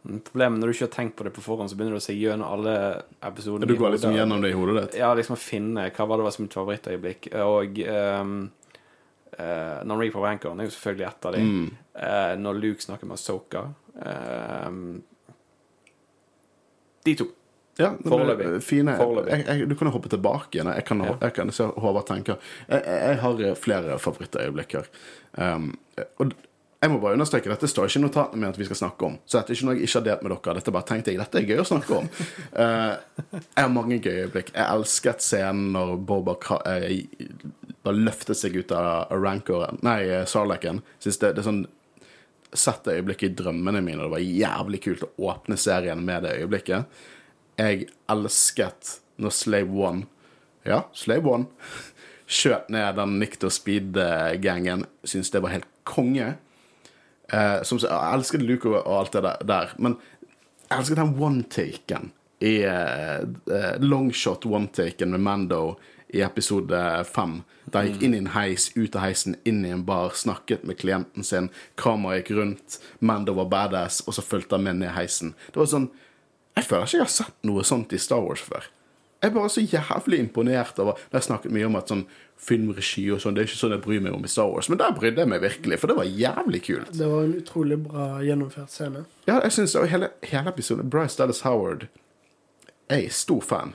Problemet 0.04 0.60
når 0.60 0.66
du 0.68 0.74
ikke 0.74 0.86
har 0.86 0.92
tenkt 0.94 1.16
på 1.18 1.26
det 1.26 1.32
på 1.34 1.42
forhånd, 1.42 1.70
så 1.70 1.78
begynner 1.78 1.96
du 1.96 2.02
å 2.02 2.04
se 2.04 2.14
gjennom 2.14 2.50
alle 2.54 2.74
episodene. 3.24 3.70
Du 3.70 3.78
går 3.78 3.96
liksom 3.96 4.14
gjennom 4.14 4.42
det 4.44 4.50
i 4.52 4.58
hodet 4.58 4.76
ditt. 4.78 4.98
Ja, 5.00 5.14
liksom 5.16 5.38
å 5.38 5.42
finne 5.42 5.88
hva 5.88 6.06
var 6.10 6.20
det 6.20 6.26
var 6.26 6.34
som 6.36 6.44
mitt 6.46 6.58
favorittøyeblikk. 6.58 7.30
Og 7.42 7.80
um, 7.88 8.36
uh, 9.38 9.80
når 9.86 10.00
Reaper 10.04 10.24
Wanker 10.24 10.54
er 10.54 10.68
jo 10.68 10.74
selvfølgelig 10.74 11.06
ett 11.08 11.26
av 11.30 11.32
dem. 11.36 11.48
Mm. 11.50 11.70
Uh, 11.94 12.34
når 12.40 12.60
Luke 12.60 12.82
snakker 12.82 13.06
med 13.10 13.18
Soka. 13.22 13.66
de 17.04 17.14
to. 17.14 17.26
Ja, 17.76 17.90
Foreløpig. 18.06 18.62
Fine. 18.62 18.94
Foreløpig. 18.96 19.32
Jeg, 19.34 19.46
jeg, 19.48 19.68
du 19.68 19.74
kan 19.76 19.88
jo 19.90 19.92
hoppe 19.96 20.10
tilbake 20.12 20.58
igjen. 20.58 20.70
Jeg 20.76 20.84
kan, 20.86 21.02
Ja. 21.04 21.16
jeg 21.20 21.34
kan 21.34 21.50
se 21.52 21.66
Håvard 21.82 22.06
tenker. 22.06 22.38
Jeg, 22.68 22.82
jeg, 22.86 23.00
jeg 23.08 23.18
har 23.24 23.42
flere 23.58 23.98
favorittøyeblikk 23.98 24.76
her. 24.78 24.90
Um, 25.36 25.72
og 26.22 26.34
jeg 26.84 26.92
må 26.92 26.98
bare 27.00 27.16
understreke, 27.16 27.48
dette 27.48 27.68
står 27.70 27.88
ikke 27.88 28.00
i 28.00 28.02
notatene 28.02 28.40
mine 28.42 28.50
at 28.52 28.58
vi 28.60 28.66
skal 28.68 28.76
snakke 28.76 29.06
om. 29.06 29.14
Så 29.24 29.38
dette 29.38 29.54
er 29.54 29.56
ikke 29.56 29.68
noe 29.70 29.76
jeg 29.78 29.86
ikke 29.86 29.96
har 29.96 30.04
delt 30.04 30.24
med 30.24 30.34
dere. 30.34 30.54
Dette 30.58 30.74
bare 30.74 30.86
tenkte 30.90 31.14
jeg, 31.14 31.20
dette 31.22 31.40
er 31.40 31.46
gøy 31.48 31.62
å 31.62 31.68
snakke 31.70 31.96
om. 31.96 32.10
Uh, 32.52 32.92
jeg 33.54 33.62
har 33.62 33.72
mange 33.72 34.00
gøye 34.04 34.26
øyeblikk. 34.26 34.50
Jeg 34.52 34.66
elsket 34.66 35.24
scenen 35.24 35.70
når 35.72 35.94
Boba 36.10 36.34
eh, 36.74 36.98
bare 37.86 38.02
løftet 38.02 38.36
seg 38.36 38.58
ut 38.60 38.76
av 38.76 39.14
rancoren 39.16 39.80
Nei, 39.86 39.98
Sarlaken. 40.28 40.82
Synes 41.00 41.22
det, 41.22 41.32
det 41.38 41.44
er 41.44 41.48
sånn 41.48 41.64
Sett 42.54 42.84
det 42.86 43.00
øyeblikket 43.00 43.32
i 43.32 43.34
drømmene 43.40 43.80
mine, 43.82 43.98
og 43.98 44.12
det 44.12 44.12
var 44.12 44.22
jævlig 44.22 44.78
kult 44.84 45.00
å 45.02 45.08
åpne 45.32 45.56
serien 45.58 46.04
med 46.06 46.22
det 46.22 46.36
øyeblikket. 46.38 47.00
Jeg 47.58 47.88
elsket 48.12 48.92
når 49.18 49.34
Slave 49.34 49.74
One 49.88 50.06
Ja, 50.62 50.84
Slave 50.94 51.32
One 51.32 51.48
skjøt 52.36 52.70
ned 52.70 52.94
den 53.00 53.18
Nicto 53.18 53.50
Speed-gangen. 53.50 54.86
Syns 55.02 55.34
det 55.34 55.42
var 55.42 55.56
helt 55.56 55.66
konge. 55.82 56.36
Eh, 57.32 57.62
som, 57.62 57.80
jeg 57.80 58.18
elsket 58.18 58.44
Luke 58.44 58.68
og 58.68 58.84
alt 58.98 59.16
det 59.16 59.24
der, 59.24 59.46
der 59.48 59.72
men 59.80 59.96
jeg 60.68 60.78
elsket 60.78 61.00
den 61.00 61.16
one-taken 61.20 62.12
i 62.44 62.54
eh, 62.68 63.24
eh, 63.24 63.74
longshot 63.80 64.44
one-taken 64.46 65.14
med 65.14 65.24
Mando 65.24 65.62
i 66.14 66.20
episode 66.22 66.78
fem. 67.08 67.38
Da 67.64 67.80
han 67.80 67.90
gikk 67.90 68.04
inn 68.06 68.14
i 68.14 68.20
en 68.22 68.32
heis, 68.34 68.68
ut 68.76 68.94
av 68.94 69.06
heisen, 69.06 69.38
inn 69.48 69.64
i 69.64 69.72
en 69.74 69.82
bar, 69.86 70.12
snakket 70.14 70.66
med 70.68 70.78
klienten 70.78 71.26
sin, 71.26 71.48
kameraet 71.80 72.22
gikk 72.22 72.36
rundt, 72.38 72.78
Mando 73.00 73.34
var 73.40 73.48
badass, 73.50 74.02
og 74.06 74.14
så 74.14 74.22
fulgte 74.22 74.58
han 74.58 74.66
med 74.68 74.82
ned 74.82 74.94
heisen. 74.94 75.34
Det 75.50 75.62
var 75.62 75.70
sånn 75.70 75.90
Jeg 76.54 76.68
føler 76.68 76.84
ikke 76.86 76.98
jeg 77.00 77.02
har 77.02 77.10
sett 77.10 77.46
noe 77.48 77.64
sånt 77.66 77.92
i 77.96 77.98
Star 77.98 78.20
Wars 78.22 78.42
før. 78.46 78.68
Jeg 79.24 79.30
er 79.30 79.36
bare 79.38 79.48
så 79.48 79.62
jævlig 79.64 80.18
imponert 80.20 80.78
over 80.78 80.98
Det 81.00 81.16
har 81.16 81.22
snakket 81.24 81.52
mye 81.56 81.64
om 81.64 81.76
at 81.78 81.88
sånn 81.88 82.02
filmregi 82.44 83.06
og 83.14 83.22
sånn, 83.22 83.32
det 83.36 83.40
er 83.40 83.48
ikke 83.48 83.56
sånn 83.56 83.72
jeg 83.72 83.80
bryr 83.86 84.02
meg 84.04 84.12
om 84.12 84.26
i 84.26 84.28
Star 84.28 84.50
Wars, 84.50 84.68
men 84.68 84.76
der 84.76 84.92
brydde 84.92 85.22
jeg 85.22 85.30
meg 85.30 85.40
virkelig, 85.40 85.78
for 85.80 85.88
det 85.88 85.96
var 85.96 86.10
jævlig 86.10 86.60
kult. 86.66 86.90
Det 86.92 87.08
var 87.08 87.24
en 87.24 87.36
utrolig 87.38 87.78
bra 87.86 88.08
gjennomført 88.26 88.74
scene. 88.74 89.04
Ja, 89.24 89.38
jeg 89.40 89.70
og 89.80 89.86
hele, 89.88 90.10
hele 90.28 90.52
episoden 90.52 90.90
Bryce 90.92 91.16
Dallas 91.16 91.40
Howard 91.46 91.86
Jeg 92.90 93.06
er 93.06 93.16
stor 93.16 93.40
fan. 93.40 93.72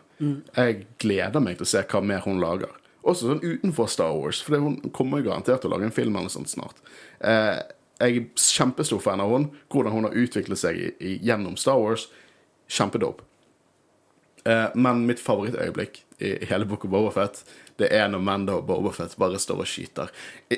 Jeg 0.56 0.86
gleder 1.02 1.42
meg 1.42 1.58
til 1.58 1.66
å 1.66 1.72
se 1.72 1.82
hva 1.90 2.04
mer 2.06 2.22
hun 2.28 2.38
lager. 2.44 2.76
Også 3.02 3.32
sånn 3.32 3.42
utenfor 3.42 3.90
Star 3.90 4.14
Wars, 4.14 4.44
for 4.46 4.62
hun 4.62 4.78
kommer 4.94 5.26
garantert 5.26 5.64
til 5.64 5.72
å 5.72 5.74
lage 5.74 5.88
en 5.90 5.96
film 5.96 6.20
eller 6.20 6.30
sånt 6.30 6.52
snart. 6.52 6.78
Eh, 7.26 7.58
jeg 8.00 8.20
er 8.20 8.28
kjempestor 8.38 9.02
fan 9.02 9.24
av 9.24 9.34
hun, 9.34 9.50
hvordan 9.72 9.96
hun 9.96 10.08
har 10.08 10.20
utviklet 10.20 10.62
seg 10.62 10.78
i, 10.78 10.92
i, 11.00 11.16
gjennom 11.26 11.58
Star 11.58 11.82
Wars. 11.82 12.06
Kjempedope. 12.70 13.26
Eh, 14.46 14.68
men 14.76 15.06
mitt 15.10 15.20
favorittøyeblikk 15.20 16.02
i 16.24 16.34
hele 16.50 16.66
Book 16.68 16.86
of 16.86 16.92
Bobafett, 16.92 17.42
det 17.80 17.90
er 17.96 18.08
når 18.12 18.22
Mando 18.24 18.58
og 18.60 18.68
Bobafett 18.68 19.16
bare 19.20 19.40
står 19.40 19.64
og 19.64 19.68
skyter. 19.72 20.12
I, 20.52 20.58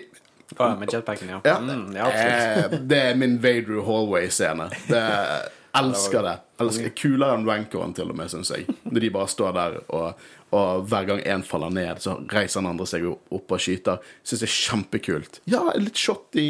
oh, 0.57 0.67
ja, 0.67 0.75
med 0.79 0.93
jetpacken, 0.93 1.29
ja. 1.29 1.39
ja, 1.45 1.57
Mm, 1.61 1.95
ja 1.95 2.09
eh, 2.11 2.77
det 2.81 3.01
er 3.11 3.15
min 3.17 3.39
Vader 3.41 3.81
Hallway-scene. 3.87 4.69
Det- 4.89 5.49
Elsker 5.71 6.19
det. 6.25 6.33
Elsker, 6.59 6.89
kulere 6.99 7.37
enn 7.37 7.45
Rancoren, 7.47 7.93
til 7.95 8.09
og 8.11 8.17
med, 8.19 8.27
syns 8.27 8.49
jeg. 8.51 8.65
Når 8.91 8.99
de 9.05 9.09
bare 9.15 9.29
står 9.31 9.53
der, 9.55 9.77
og, 9.95 10.19
og 10.51 10.81
hver 10.91 11.05
gang 11.07 11.21
én 11.23 11.45
faller 11.47 11.71
ned, 11.71 12.01
så 12.03 12.17
reiser 12.27 12.59
den 12.59 12.67
andre 12.73 12.87
seg 12.91 13.05
opp 13.07 13.53
og 13.55 13.61
skyter. 13.63 14.01
Syns 14.27 14.43
det 14.43 14.49
er 14.49 14.55
kjempekult. 14.57 15.39
Ja, 15.47 15.61
litt 15.79 15.95
shot 15.95 16.35
i 16.35 16.49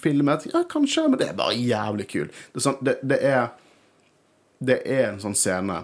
filmet. 0.00 0.46
Ja, 0.54 0.62
kanskje, 0.72 1.04
men 1.12 1.20
det 1.20 1.28
er 1.28 1.36
bare 1.36 1.52
jævlig 1.60 2.06
kult. 2.14 2.38
Det 2.56 2.64
sånn, 2.64 2.78
det, 2.80 2.96
det 3.04 3.20
er 3.28 3.50
Det 4.62 4.78
er 4.88 5.08
en 5.10 5.20
sånn 5.20 5.34
scene 5.36 5.82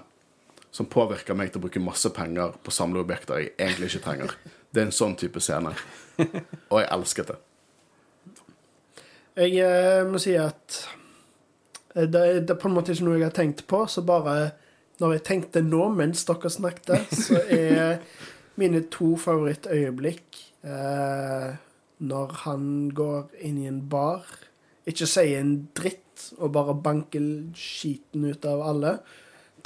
som 0.70 0.88
påvirker 0.90 1.36
meg 1.38 1.52
til 1.52 1.60
å 1.60 1.66
bruke 1.66 1.82
masse 1.82 2.10
penger 2.14 2.56
på 2.62 2.74
samleobjekter 2.74 3.42
jeg 3.42 3.52
egentlig 3.56 3.90
ikke 3.92 4.04
trenger. 4.04 4.34
Det 4.68 4.82
er 4.82 4.88
en 4.88 4.94
sånn 4.94 5.16
type 5.18 5.40
scene. 5.40 5.72
Og 6.70 6.80
jeg 6.82 6.90
elsket 6.92 7.32
det. 7.32 7.38
Jeg 9.38 9.60
eh, 9.62 10.02
må 10.08 10.18
si 10.20 10.34
at 10.38 10.80
eh, 11.94 12.08
det, 12.10 12.22
det 12.44 12.54
er 12.54 12.58
på 12.58 12.68
en 12.68 12.74
måte 12.74 12.92
ikke 12.92 13.06
noe 13.06 13.20
jeg 13.20 13.28
har 13.28 13.36
tenkt 13.36 13.64
på, 13.70 13.84
så 13.86 14.02
bare 14.06 14.34
når 14.98 15.14
jeg 15.14 15.24
tenkte 15.28 15.62
nå 15.62 15.84
mens 15.94 16.24
dere 16.26 16.50
snakket, 16.50 17.14
så 17.14 17.38
er 17.54 18.00
mine 18.58 18.82
to 18.90 19.12
favorittøyeblikk 19.20 20.40
eh, 20.66 21.54
når 21.98 22.34
han 22.42 22.66
går 22.94 23.38
inn 23.46 23.62
i 23.62 23.70
en 23.70 23.80
bar, 23.90 24.26
ikke 24.88 25.06
sier 25.06 25.38
en 25.40 25.54
dritt 25.76 26.28
og 26.38 26.52
bare 26.56 26.74
banker 26.82 27.24
skiten 27.58 28.26
ut 28.26 28.46
av 28.48 28.64
alle, 28.66 28.92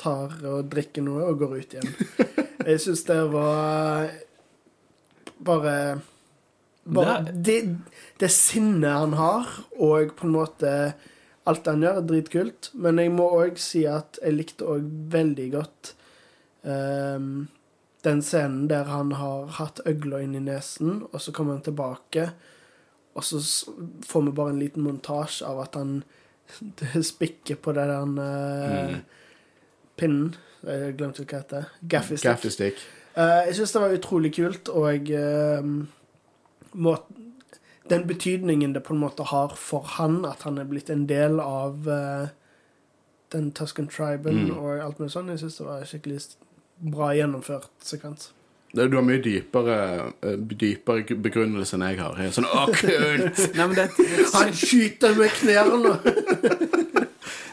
tar 0.02 0.34
og 0.50 0.68
drikker 0.72 1.04
noe 1.06 1.28
og 1.30 1.38
går 1.42 1.56
ut 1.60 1.74
igjen. 1.78 1.94
Jeg 2.68 2.82
syns 2.84 3.04
det 3.08 3.18
var 3.32 4.10
bare 5.42 5.76
Bare 6.84 7.22
Det- 7.24 7.42
det, 7.46 7.78
det 8.18 8.30
sinnet 8.30 8.90
han 8.90 9.12
har, 9.14 9.46
og 9.78 10.16
på 10.18 10.26
en 10.26 10.32
måte 10.34 10.70
alt 11.46 11.66
han 11.66 11.80
gjør, 11.82 11.96
er 12.00 12.06
dritkult. 12.08 12.70
Men 12.74 12.98
jeg 12.98 13.10
må 13.14 13.28
òg 13.38 13.56
si 13.58 13.84
at 13.86 14.18
jeg 14.22 14.34
likte 14.34 14.66
òg 14.66 14.88
veldig 15.12 15.46
godt 15.52 15.92
um, 16.64 17.48
den 18.02 18.22
scenen 18.22 18.66
der 18.70 18.84
han 18.90 19.12
har 19.14 19.46
hatt 19.60 19.80
øgla 19.86 20.20
inn 20.24 20.34
i 20.34 20.42
nesen, 20.42 21.04
og 21.12 21.20
så 21.22 21.30
kommer 21.32 21.54
han 21.54 21.62
tilbake, 21.62 22.28
og 23.14 23.22
så 23.26 23.38
får 24.06 24.22
vi 24.26 24.34
bare 24.34 24.50
en 24.50 24.58
liten 24.62 24.82
montasje 24.82 25.46
av 25.46 25.60
at 25.62 25.74
han 25.78 26.02
spikker 27.12 27.62
på 27.62 27.72
det 27.78 27.86
der 27.90 28.22
eh, 28.26 28.94
Mm. 28.96 29.02
Pinnen. 30.02 30.34
Jeg 30.62 30.98
glemte 30.98 31.24
hva 31.24 31.30
det 31.30 31.40
heter. 31.40 31.72
Gaffy 31.94 32.18
stick. 32.20 32.28
Gaffy. 32.28 32.74
Eh, 33.14 33.40
jeg 33.48 33.56
syns 33.58 33.74
det 33.74 33.82
var 33.82 33.96
utrolig 33.96 34.30
kult, 34.36 34.70
og 34.72 35.10
uh, 35.10 35.72
må, 36.72 36.94
den 37.90 38.06
betydningen 38.08 38.76
det 38.76 38.84
på 38.86 38.94
en 38.94 39.02
måte 39.02 39.26
har 39.32 39.56
for 39.58 39.84
han, 39.98 40.22
at 40.28 40.46
han 40.46 40.60
er 40.62 40.70
blitt 40.70 40.92
en 40.92 41.04
del 41.10 41.42
av 41.42 41.88
uh, 41.88 42.30
den 43.32 43.50
Tusken 43.52 43.88
triben 43.88 44.44
Mm. 44.44 44.56
og 44.58 44.80
alt 44.84 44.98
mulig 45.00 45.12
sånn, 45.12 45.28
jeg 45.32 45.42
syns 45.42 45.58
det 45.58 45.66
var 45.66 45.84
skikkelig 45.88 46.20
bra 46.92 47.12
gjennomført 47.16 47.70
sekvens. 47.84 48.30
Du 48.72 48.80
har 48.80 49.04
mye 49.04 49.20
dypere, 49.20 50.12
eh, 50.24 50.36
dypere 50.36 51.16
begrunnelse 51.20 51.76
enn 51.76 51.84
jeg 51.90 51.98
har. 51.98 52.16
Jeg 52.16 52.30
er 52.30 52.36
sånn 52.38 52.48
Å, 52.48 52.62
kult! 52.72 53.40
Nei, 53.58 53.66
men 53.66 53.74
det, 53.76 53.88
Han 54.32 54.52
skyter 54.56 55.12
med 55.18 55.34
knærne! 55.36 55.98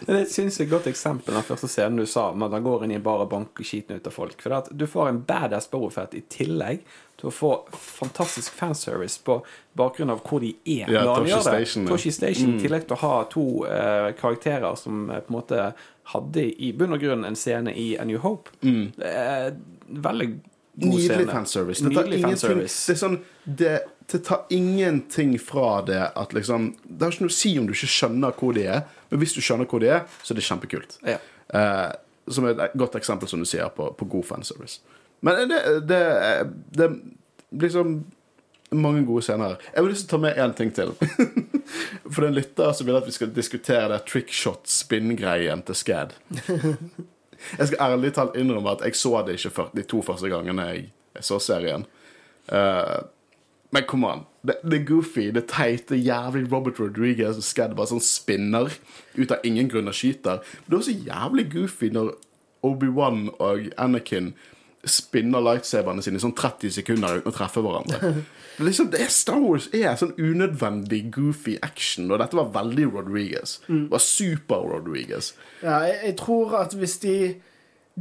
Det 0.09 0.39
er 0.41 0.47
et 0.49 0.69
godt 0.71 0.87
eksempel 0.89 1.35
den 1.37 1.45
første 1.45 1.67
scenen 1.69 1.99
du 2.01 2.07
sa, 2.09 2.31
med 2.33 2.49
at 2.49 2.57
han 2.57 2.65
går 2.65 2.85
inn 2.85 2.95
i 2.95 2.97
en 2.97 3.03
bar 3.05 3.21
og 3.21 3.61
skiten 3.61 3.99
ut 3.99 4.07
av 4.09 4.15
folk. 4.15 4.41
For 4.41 4.55
at 4.57 4.71
du 4.73 4.87
får 4.89 5.11
en 5.11 5.21
badass 5.27 5.69
Bobofet 5.69 6.15
i 6.17 6.23
tillegg 6.33 6.81
til 7.19 7.29
å 7.29 7.33
få 7.35 7.51
fantastisk 7.75 8.55
fanservice 8.57 9.19
på 9.21 9.39
bakgrunn 9.77 10.09
av 10.13 10.23
hvor 10.25 10.41
de 10.41 10.53
er 10.63 10.89
Ja, 10.89 11.03
når 11.03 11.13
han 11.13 11.29
gjør 11.29 11.43
det. 11.43 11.51
Station, 11.51 11.85
ja. 11.85 11.93
Tosche 11.93 12.13
Station, 12.15 12.53
Mm. 12.55 12.59
Tillegg 12.63 12.87
til 12.87 12.95
å 12.95 13.01
ha 13.03 13.15
to 13.29 13.45
uh, 13.67 14.09
karakterer 14.17 14.75
som 14.79 15.09
uh, 15.11 15.19
på 15.19 15.33
en 15.33 15.35
måte 15.37 15.73
hadde 16.13 16.45
i 16.57 16.71
bunn 16.73 16.95
og 16.95 17.03
grunn 17.03 17.27
en 17.27 17.37
scene 17.37 17.73
i 17.75 17.91
A 17.99 18.05
New 18.07 18.17
Hope. 18.23 18.49
Mm. 18.63 18.93
Er 18.97 19.53
veldig 19.89 20.29
god 20.33 20.89
Nydelig 20.89 21.05
scene. 21.11 21.31
fanservice. 21.31 21.85
Nydelig 21.85 22.21
fanservice. 22.23 22.79
Det 22.87 22.95
er 22.95 23.01
sånn 23.03 23.19
det, 23.45 23.73
det 24.11 24.21
tar 24.25 24.45
ingenting 24.53 25.33
fra 25.41 25.81
det 25.85 26.01
at 26.15 26.33
liksom 26.33 26.71
Det 26.83 27.05
har 27.05 27.13
ikke 27.13 27.25
noe 27.27 27.33
å 27.33 27.37
si 27.39 27.51
om 27.59 27.67
du 27.67 27.73
ikke 27.75 27.91
skjønner 27.93 28.35
hvor 28.37 28.55
de 28.57 28.67
er, 28.69 28.85
men 29.09 29.21
hvis 29.21 29.35
du 29.37 29.41
skjønner 29.41 29.69
hvor 29.69 29.83
de 29.83 29.91
er, 29.93 30.05
så 30.23 30.33
er 30.33 30.39
det 30.39 30.45
kjempekult. 30.47 30.95
Ja. 31.07 31.17
Eh, 31.53 31.89
som 32.29 32.45
er 32.45 32.61
et 32.61 32.77
godt 32.77 32.97
eksempel, 32.99 33.29
som 33.29 33.41
du 33.41 33.47
sier, 33.49 33.69
på, 33.73 33.89
på 33.97 34.07
god 34.09 34.27
fanservice. 34.29 34.79
Men 35.25 35.49
det, 35.49 35.59
det, 35.89 36.01
det 36.77 36.89
liksom 37.51 37.99
mange 38.71 39.05
gode 39.05 39.25
scener. 39.25 39.57
Jeg 39.73 39.83
vil 39.83 39.93
lyst 39.93 40.05
til 40.05 40.11
å 40.11 40.15
ta 40.17 40.21
med 40.23 40.41
én 40.41 40.55
ting 40.57 40.73
til. 40.75 40.93
For 42.11 42.21
det 42.21 42.27
er 42.27 42.29
en 42.29 42.37
lytter 42.37 42.73
som 42.77 42.89
vil 42.89 42.99
at 42.99 43.07
vi 43.07 43.15
skal 43.15 43.31
diskutere 43.33 43.89
det 43.93 44.03
trickshot-spinn-greien 44.09 45.63
til 45.65 45.77
Scad. 45.77 46.13
Jeg 47.39 47.69
skal 47.69 47.79
ærlig 47.85 48.11
talt 48.17 48.35
innrømme 48.35 48.73
at 48.75 48.81
jeg 48.83 48.97
så 48.99 49.21
det 49.23 49.37
ikke 49.37 49.69
de 49.71 49.83
to 49.87 50.01
første 50.03 50.27
gangene 50.27 50.65
jeg, 50.73 50.89
jeg 51.15 51.23
så 51.23 51.37
serien. 51.39 51.85
Eh, 52.51 52.97
men 53.75 53.85
kom 53.89 54.05
an. 54.07 54.25
Det, 54.41 54.55
det 54.71 54.85
goofy, 54.87 55.29
det 55.35 55.47
teite, 55.51 55.97
jævlig 55.99 56.47
Robert 56.51 56.79
Rodriguez 56.79 57.37
og 57.37 57.45
Scad 57.45 57.75
bare 57.77 57.91
sånn 57.91 58.03
spinner 58.03 58.71
ut 59.17 59.33
av 59.35 59.43
ingen 59.45 59.69
grunn 59.69 59.91
og 59.91 59.97
skyter. 59.97 60.39
Men 60.63 60.69
det 60.69 60.77
er 60.77 60.79
også 60.79 60.95
jævlig 61.09 61.45
goofy 61.53 61.91
når 61.93 62.13
Obi-Wan 62.65 63.27
og 63.37 63.67
Anakin 63.79 64.33
spinner 64.87 65.43
lightsaberne 65.43 66.03
sine 66.03 66.19
i 66.19 66.23
sånn 66.23 66.35
30 66.39 66.71
sekunder 66.79 67.19
uten 67.19 67.31
å 67.31 67.35
treffe 67.35 67.63
hverandre. 67.63 68.13
Det 68.59 68.65
er 68.65 68.67
liksom, 68.67 68.87
det 68.91 68.99
er 68.99 69.11
Star 69.15 69.37
Wars 69.39 69.69
er 69.71 69.93
sånn 69.95 70.09
unødvendig 70.19 70.97
goofy 71.15 71.53
action, 71.63 72.09
og 72.11 72.19
dette 72.19 72.35
var 72.35 72.49
veldig 72.57 72.89
Rodriguez. 72.91 73.53
Det 73.69 73.85
var 73.93 74.01
super 74.03 74.65
Rodriguez. 74.73 75.29
Ja, 75.61 75.77
jeg, 75.87 75.93
jeg 76.09 76.15
tror 76.19 76.57
at 76.59 76.75
hvis 76.75 76.97
de 76.99 77.13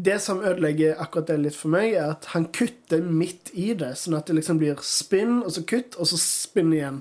Det 0.05 0.19
som 0.23 0.43
ødelegger 0.45 1.01
akkurat 1.03 1.31
det 1.31 1.39
litt 1.43 1.57
for 1.57 1.73
meg, 1.73 1.95
er 1.97 2.13
at 2.13 2.29
han 2.35 2.47
kutter 2.55 3.01
midt 3.03 3.51
i 3.59 3.73
det, 3.79 3.95
sånn 3.99 4.19
at 4.19 4.29
det 4.29 4.37
liksom 4.39 4.61
blir 4.61 4.79
spinn, 4.85 5.41
og 5.43 5.55
så 5.57 5.65
kutt, 5.67 5.97
og 5.99 6.11
så 6.11 6.19
spinn 6.21 6.75
igjen. 6.77 7.01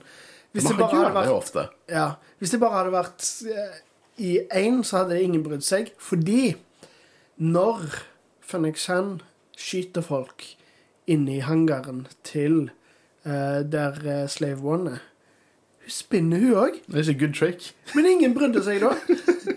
Hvis 0.56 0.70
Men 0.70 0.78
det 0.80 0.88
han 0.88 0.96
gjør 0.96 1.10
det 1.10 1.18
vært 1.20 1.34
ofte. 1.36 1.66
Ja, 1.92 2.08
Hvis 2.40 2.54
det 2.54 2.60
bare 2.62 2.80
hadde 2.80 2.94
vært 2.94 3.26
eh, 3.50 3.76
i 4.18 4.32
én, 4.54 4.84
så 4.86 5.04
hadde 5.04 5.20
ingen 5.22 5.44
brydd 5.46 5.66
seg. 5.66 5.92
Fordi 6.02 6.56
når 7.38 8.00
Fennek 8.42 8.80
Shan 8.82 9.20
skyter 9.58 10.06
folk 10.06 10.46
inne 11.10 11.38
i 11.38 11.44
hangaren 11.46 12.06
til 12.26 12.70
eh, 13.26 13.62
der 13.66 14.00
eh, 14.06 14.26
Slave 14.30 14.64
One 14.64 14.98
er 14.98 15.06
Hun 15.88 15.94
spinner, 15.94 16.42
hun 16.44 16.58
òg. 16.60 16.82
Det 16.88 17.00
er 17.00 17.10
ikke 17.14 17.20
good 17.26 17.36
trick. 17.38 17.70
Men 17.96 18.06
ingen 18.10 18.34
brydde 18.36 18.64
seg 18.66 18.82
da. 18.84 18.96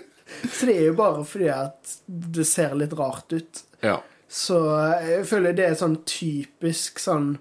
Så 0.61 0.67
det 0.69 0.75
er 0.77 0.91
jo 0.91 0.97
bare 0.99 1.23
fordi 1.25 1.47
at 1.49 1.93
det 2.07 2.45
ser 2.45 2.75
litt 2.77 2.93
rart 2.99 3.33
ut. 3.33 3.61
Ja. 3.81 3.95
Så 4.29 4.59
jeg 5.01 5.23
føler 5.31 5.55
det 5.57 5.65
er 5.65 5.79
sånn 5.81 6.03
typisk 6.05 7.01
sånn 7.01 7.39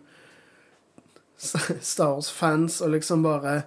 Star 1.39 2.13
Wars-fans 2.13 2.79
og 2.83 2.93
liksom 2.95 3.23
bare 3.23 3.61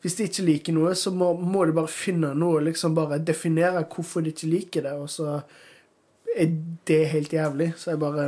Hvis 0.00 0.16
de 0.16 0.26
ikke 0.28 0.46
liker 0.46 0.74
noe, 0.76 0.94
så 0.96 1.12
må, 1.12 1.34
må 1.36 1.66
de 1.68 1.74
bare 1.76 1.90
finne 1.90 2.32
noe, 2.38 2.62
liksom 2.64 2.96
bare 2.96 3.18
definere 3.20 3.84
hvorfor 3.92 4.24
de 4.24 4.32
ikke 4.32 4.48
liker 4.48 4.84
det, 4.86 4.92
og 4.94 5.08
så 5.10 5.40
er 6.36 6.52
det 6.86 7.00
helt 7.10 7.32
jævlig. 7.32 7.72
Så 7.76 7.90
jeg 7.90 8.00
bare 8.00 8.26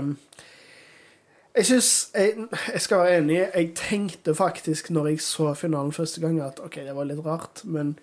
Jeg 1.55 1.69
syns 1.71 1.91
jeg, 2.15 2.49
jeg 2.75 2.85
skal 2.85 3.05
være 3.05 3.19
enig. 3.23 3.39
Jeg 3.47 3.73
tenkte 3.79 4.35
faktisk 4.35 4.91
når 4.91 5.13
jeg 5.13 5.25
så 5.25 5.55
finalen 5.55 5.93
første 5.93 6.21
gang, 6.21 6.41
at 6.43 6.61
OK, 6.61 6.81
det 6.85 6.97
var 6.97 7.09
litt 7.09 7.25
rart, 7.25 7.65
men 7.65 7.97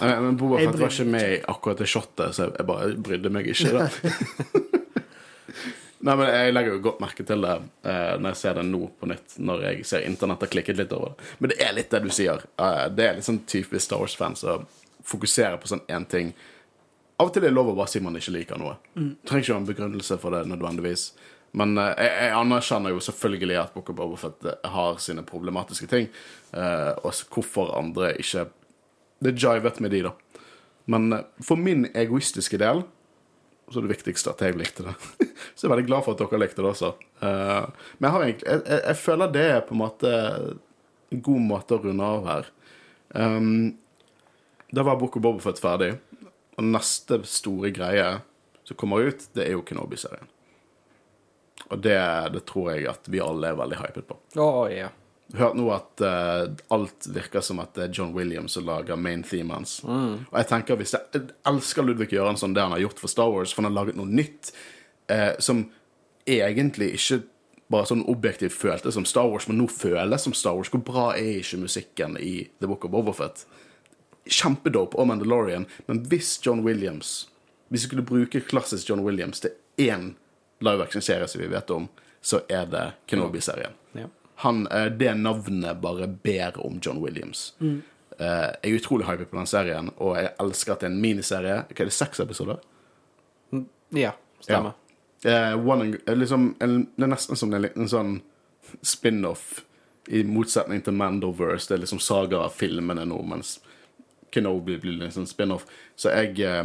Nei, 0.00 0.14
men 0.20 0.36
Boba 0.36 0.58
Fett 0.60 0.78
var 0.80 0.92
ikke 0.92 1.08
med 1.08 1.32
i 1.32 1.42
akkurat 1.48 1.80
det 1.80 1.88
shotet, 1.90 2.34
så 2.36 2.50
jeg 2.50 2.66
bare 2.68 2.94
brydde 3.00 3.32
meg 3.32 3.48
ikke. 3.52 3.72
da 3.76 3.86
Nei, 6.06 6.14
men 6.14 6.28
Jeg 6.28 6.52
legger 6.52 6.76
jo 6.76 6.82
godt 6.84 7.00
merke 7.02 7.24
til 7.26 7.42
det 7.42 7.54
eh, 7.88 8.12
når 8.20 8.28
jeg 8.34 8.38
ser 8.42 8.58
det 8.58 8.64
nå 8.68 8.82
på 9.00 9.08
nytt. 9.10 9.38
Når 9.42 9.62
jeg 9.64 9.86
ser 9.88 10.04
internett 10.06 10.44
har 10.44 10.50
klikket 10.52 10.78
litt 10.78 10.92
over 10.94 11.14
det. 11.14 11.30
Men 11.40 11.52
det 11.52 11.56
er 11.64 11.72
litt 11.74 11.90
det 11.94 12.02
du 12.04 12.10
sier. 12.14 12.44
Eh, 12.62 12.82
det 12.94 13.06
er 13.06 13.16
litt 13.16 13.26
sånn 13.26 13.40
typisk 13.48 13.86
Star 13.88 14.02
Wars-fans 14.02 14.44
å 14.46 14.58
fokusere 15.06 15.58
på 15.62 15.70
sånn 15.72 15.82
én 15.90 16.06
ting. 16.10 16.34
Av 17.16 17.30
og 17.30 17.32
til 17.32 17.42
er 17.42 17.48
det 17.48 17.56
lov 17.56 17.72
å 17.72 17.78
bare 17.78 17.90
si 17.90 18.02
man 18.04 18.18
ikke 18.18 18.34
liker 18.36 18.60
noe. 18.60 18.76
Trenger 18.94 19.42
ikke 19.42 19.56
ha 19.56 19.62
en 19.62 19.70
begrunnelse 19.70 20.18
for 20.20 20.36
det 20.36 20.44
nødvendigvis. 20.52 21.08
Men 21.56 21.74
eh, 21.80 21.92
jeg, 21.96 22.12
jeg 22.26 22.36
anerkjenner 22.42 22.92
jo 22.94 23.02
selvfølgelig 23.08 23.58
at 23.62 23.74
Book 23.74 23.90
of 23.96 24.28
eh, 24.28 24.70
har 24.76 25.00
sine 25.02 25.24
problematiske 25.26 25.88
ting. 25.90 26.10
eh, 26.52 26.92
og 27.00 27.24
hvorfor 27.32 27.72
andre 27.78 28.12
ikke 28.20 28.46
Det 29.24 29.36
jivet 29.40 29.80
med 29.80 29.94
de, 29.94 30.02
da. 30.08 30.12
Men 30.92 31.12
eh, 31.12 31.24
for 31.44 31.60
min 31.60 31.88
egoistiske 31.94 32.60
del 32.62 32.84
så 33.66 33.80
er 33.80 33.86
det 33.86 33.96
viktigste 33.96 34.30
at 34.30 34.44
jeg 34.44 34.58
likte 34.58 34.84
det. 34.86 34.94
så 35.54 35.66
jeg 35.66 35.70
er 35.70 35.74
veldig 35.74 35.88
glad 35.88 36.06
for 36.06 36.14
at 36.14 36.22
dere 36.22 36.42
likte 36.42 36.62
det 36.62 36.70
også. 36.70 36.92
Eh, 37.24 37.88
men 37.98 38.08
jeg, 38.08 38.14
har 38.14 38.26
egentlig, 38.26 38.46
jeg, 38.50 38.62
jeg, 38.66 38.84
jeg 38.84 39.00
føler 39.02 39.34
det 39.34 39.48
er 39.56 39.64
på 39.66 39.74
en 39.74 39.82
måte 39.82 40.12
en 41.14 41.22
god 41.22 41.42
måte 41.48 41.76
å 41.76 41.82
runde 41.82 42.06
av 42.06 42.30
her. 42.30 42.48
Um, 43.16 43.76
da 44.74 44.82
var 44.86 44.98
Book 45.00 45.16
of 45.16 45.22
Bobofet 45.22 45.60
ferdig, 45.62 45.92
og 46.56 46.66
neste 46.66 47.20
store 47.28 47.70
greie 47.74 48.08
som 48.66 48.78
kommer 48.78 49.06
ut, 49.06 49.28
det 49.36 49.46
er 49.46 49.54
jo 49.54 49.64
Kenobi-serien. 49.66 50.30
Og 51.70 51.82
det, 51.82 51.98
det 52.34 52.42
tror 52.46 52.72
jeg 52.74 52.86
at 52.90 53.06
vi 53.10 53.22
alle 53.22 53.50
er 53.50 53.58
veldig 53.58 53.78
hypet 53.80 54.08
på. 54.08 54.18
Å, 54.42 54.48
ja. 54.70 54.90
Hørt 55.34 55.56
nå 55.58 55.66
at 55.74 56.02
uh, 56.06 56.44
alt 56.70 57.08
virker 57.10 57.42
som 57.42 57.58
at 57.58 57.72
det 57.74 57.88
er 57.88 57.94
John 57.98 58.12
Williams 58.14 58.54
som 58.54 58.66
lager 58.68 58.98
main 59.00 59.24
theme 59.26 59.56
hans. 59.56 59.80
Og 59.82 60.36
jeg 60.38 60.48
tenker 60.52 60.78
hvis 60.78 60.94
jeg, 60.94 61.08
jeg 61.16 61.32
elsker 61.50 61.82
Ludvig 61.82 62.12
Göransson 62.12 62.54
det 62.54 62.62
han 62.62 62.76
har 62.76 62.84
gjort 62.84 63.02
for 63.02 63.10
Star 63.10 63.32
Wars, 63.34 63.54
for 63.54 63.64
han 63.64 63.72
har 63.72 63.80
laget 63.80 63.98
noe 63.98 64.06
nytt 64.06 64.52
uh, 65.10 65.34
som 65.42 65.64
egentlig 66.26 66.92
ikke 66.94 67.24
bare 67.72 67.88
sånn 67.90 68.04
objektivt 68.06 68.54
føltes 68.54 68.94
som 68.94 69.06
Star 69.08 69.26
Wars, 69.30 69.48
men 69.50 69.58
nå 69.58 69.66
føles 69.70 70.26
som 70.26 70.34
Star 70.36 70.54
Wars. 70.54 70.70
Hvor 70.70 70.84
bra 70.86 71.06
er 71.18 71.40
ikke 71.40 71.64
musikken 71.64 72.18
i 72.22 72.46
The 72.60 72.70
Book 72.70 72.86
of 72.86 72.94
Overfet? 72.94 73.42
Kjempedope 74.26 74.98
og 74.98 75.08
Mandalorian, 75.10 75.66
men 75.86 76.02
hvis 76.10 76.36
John 76.42 76.64
Williams 76.66 77.28
Hvis 77.68 77.82
vi 77.82 77.86
skulle 77.88 78.02
bruke 78.06 78.40
klassisk 78.46 78.90
John 78.90 79.02
Williams 79.02 79.40
til 79.42 79.50
én 79.82 80.12
live 80.62 80.84
action-serie 80.84 81.26
som 81.26 81.40
vi 81.40 81.48
vet 81.50 81.70
om, 81.74 81.88
så 82.22 82.44
er 82.46 82.68
det 82.70 82.84
Kenobi-serien. 83.10 83.74
Han, 84.44 84.66
eh, 84.66 84.86
det 84.92 85.14
navnet 85.14 85.80
bare 85.80 86.08
ber 86.08 86.58
om 86.66 86.80
John 86.82 87.00
Williams. 87.02 87.54
Eh, 88.18 88.50
jeg 88.62 88.72
er 88.72 88.78
utrolig 88.78 89.06
hypet 89.08 89.30
på 89.30 89.36
den 89.36 89.48
serien, 89.48 89.90
og 89.96 90.16
jeg 90.16 90.32
elsker 90.40 90.72
at 90.72 90.82
det 90.82 90.88
er 90.88 90.94
en 90.94 91.02
miniserie. 91.02 91.60
Hva 91.68 91.84
er 91.84 91.90
det, 91.90 91.96
seks 91.96 92.20
episoder? 92.20 92.60
Ja, 93.96 94.12
stemmer. 94.40 94.76
Eh, 95.24 95.54
one 95.56 95.84
and, 95.84 95.96
eh, 96.06 96.16
liksom, 96.16 96.54
en, 96.60 96.84
det 96.96 97.04
er 97.04 97.12
nesten 97.12 97.36
som 97.36 97.54
en 97.54 97.64
liten 97.64 97.88
sånn 97.88 98.20
spin-off, 98.84 99.62
i 100.08 100.22
motsetning 100.22 100.84
til 100.86 100.94
Mandoverse. 100.94 101.66
Det 101.66 101.74
er 101.74 101.82
liksom 101.82 101.98
saga 101.98 102.44
av 102.44 102.52
filmene 102.54 103.02
nå, 103.08 103.16
mens 103.26 103.56
Kenobi 104.30 104.76
blir 104.78 105.00
liksom 105.00 105.26
spin-off. 105.26 105.64
Så 105.96 106.12
jeg, 106.14 106.38
eh, 106.46 106.62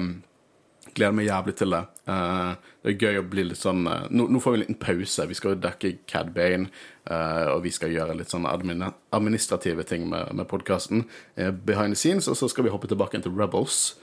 gleder 0.96 1.16
meg 1.16 1.28
jævlig 1.28 1.56
til 1.60 1.74
det. 1.76 1.82
Uh, 2.10 2.54
det 2.82 2.94
er 2.94 3.04
gøy 3.06 3.20
å 3.22 3.28
bli 3.30 3.44
litt 3.46 3.60
sånn 3.62 3.86
uh, 3.88 4.08
nå, 4.10 4.26
nå 4.32 4.42
får 4.42 4.54
vi 4.54 4.60
en 4.60 4.64
liten 4.64 4.80
pause. 4.82 5.28
Vi 5.30 5.38
skal 5.38 5.56
jo 5.56 5.62
dekke 5.64 5.92
Cad 6.10 6.32
Bane, 6.36 6.72
eh, 7.06 7.48
og 7.52 7.62
vi 7.66 7.72
skal 7.74 7.94
gjøre 7.94 8.16
litt 8.18 8.32
sånn 8.32 8.48
admin 8.50 8.84
administrative 9.16 9.86
ting 9.88 10.08
med, 10.12 10.32
med 10.38 10.50
podkasten 10.50 11.06
behind 11.66 11.96
the 11.96 12.00
scenes, 12.00 12.30
og 12.32 12.38
så 12.40 12.50
skal 12.52 12.66
vi 12.66 12.74
hoppe 12.74 12.90
tilbake 12.92 13.22
til 13.22 13.36
Rebels. 13.38 13.96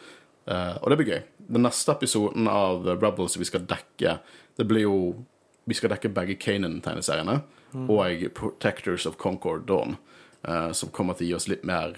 Og 0.48 0.86
det 0.89 0.97
blir 0.97 1.10
gøy. 1.12 1.19
Den 1.52 1.66
neste 1.66 1.93
episoden 1.93 2.48
av 2.48 2.86
Rebels 2.97 3.36
vi 3.36 3.47
skal 3.48 3.66
dekke, 3.69 4.15
det 4.56 4.66
blir 4.69 4.86
jo 4.86 5.01
Vi 5.69 5.77
skal 5.77 5.93
dekke 5.93 6.09
begge 6.16 6.39
Kanan-tegneseriene 6.40 7.43
og 7.93 8.23
Protectors 8.32 9.05
of 9.05 9.19
Concord 9.20 9.66
Dawn, 9.69 9.98
som 10.73 10.89
kommer 10.97 11.19
til 11.19 11.27
å 11.27 11.28
gi 11.28 11.35
oss 11.36 11.48
litt 11.52 11.66
mer 11.69 11.93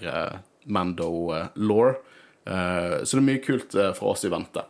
Mando-law. 0.67 1.95
så 2.43 3.07
det 3.07 3.21
er 3.21 3.29
mye 3.29 3.45
kult 3.45 3.71
for 3.95 4.11
oss 4.11 4.27
i 4.27 4.33
vente. 4.33 4.65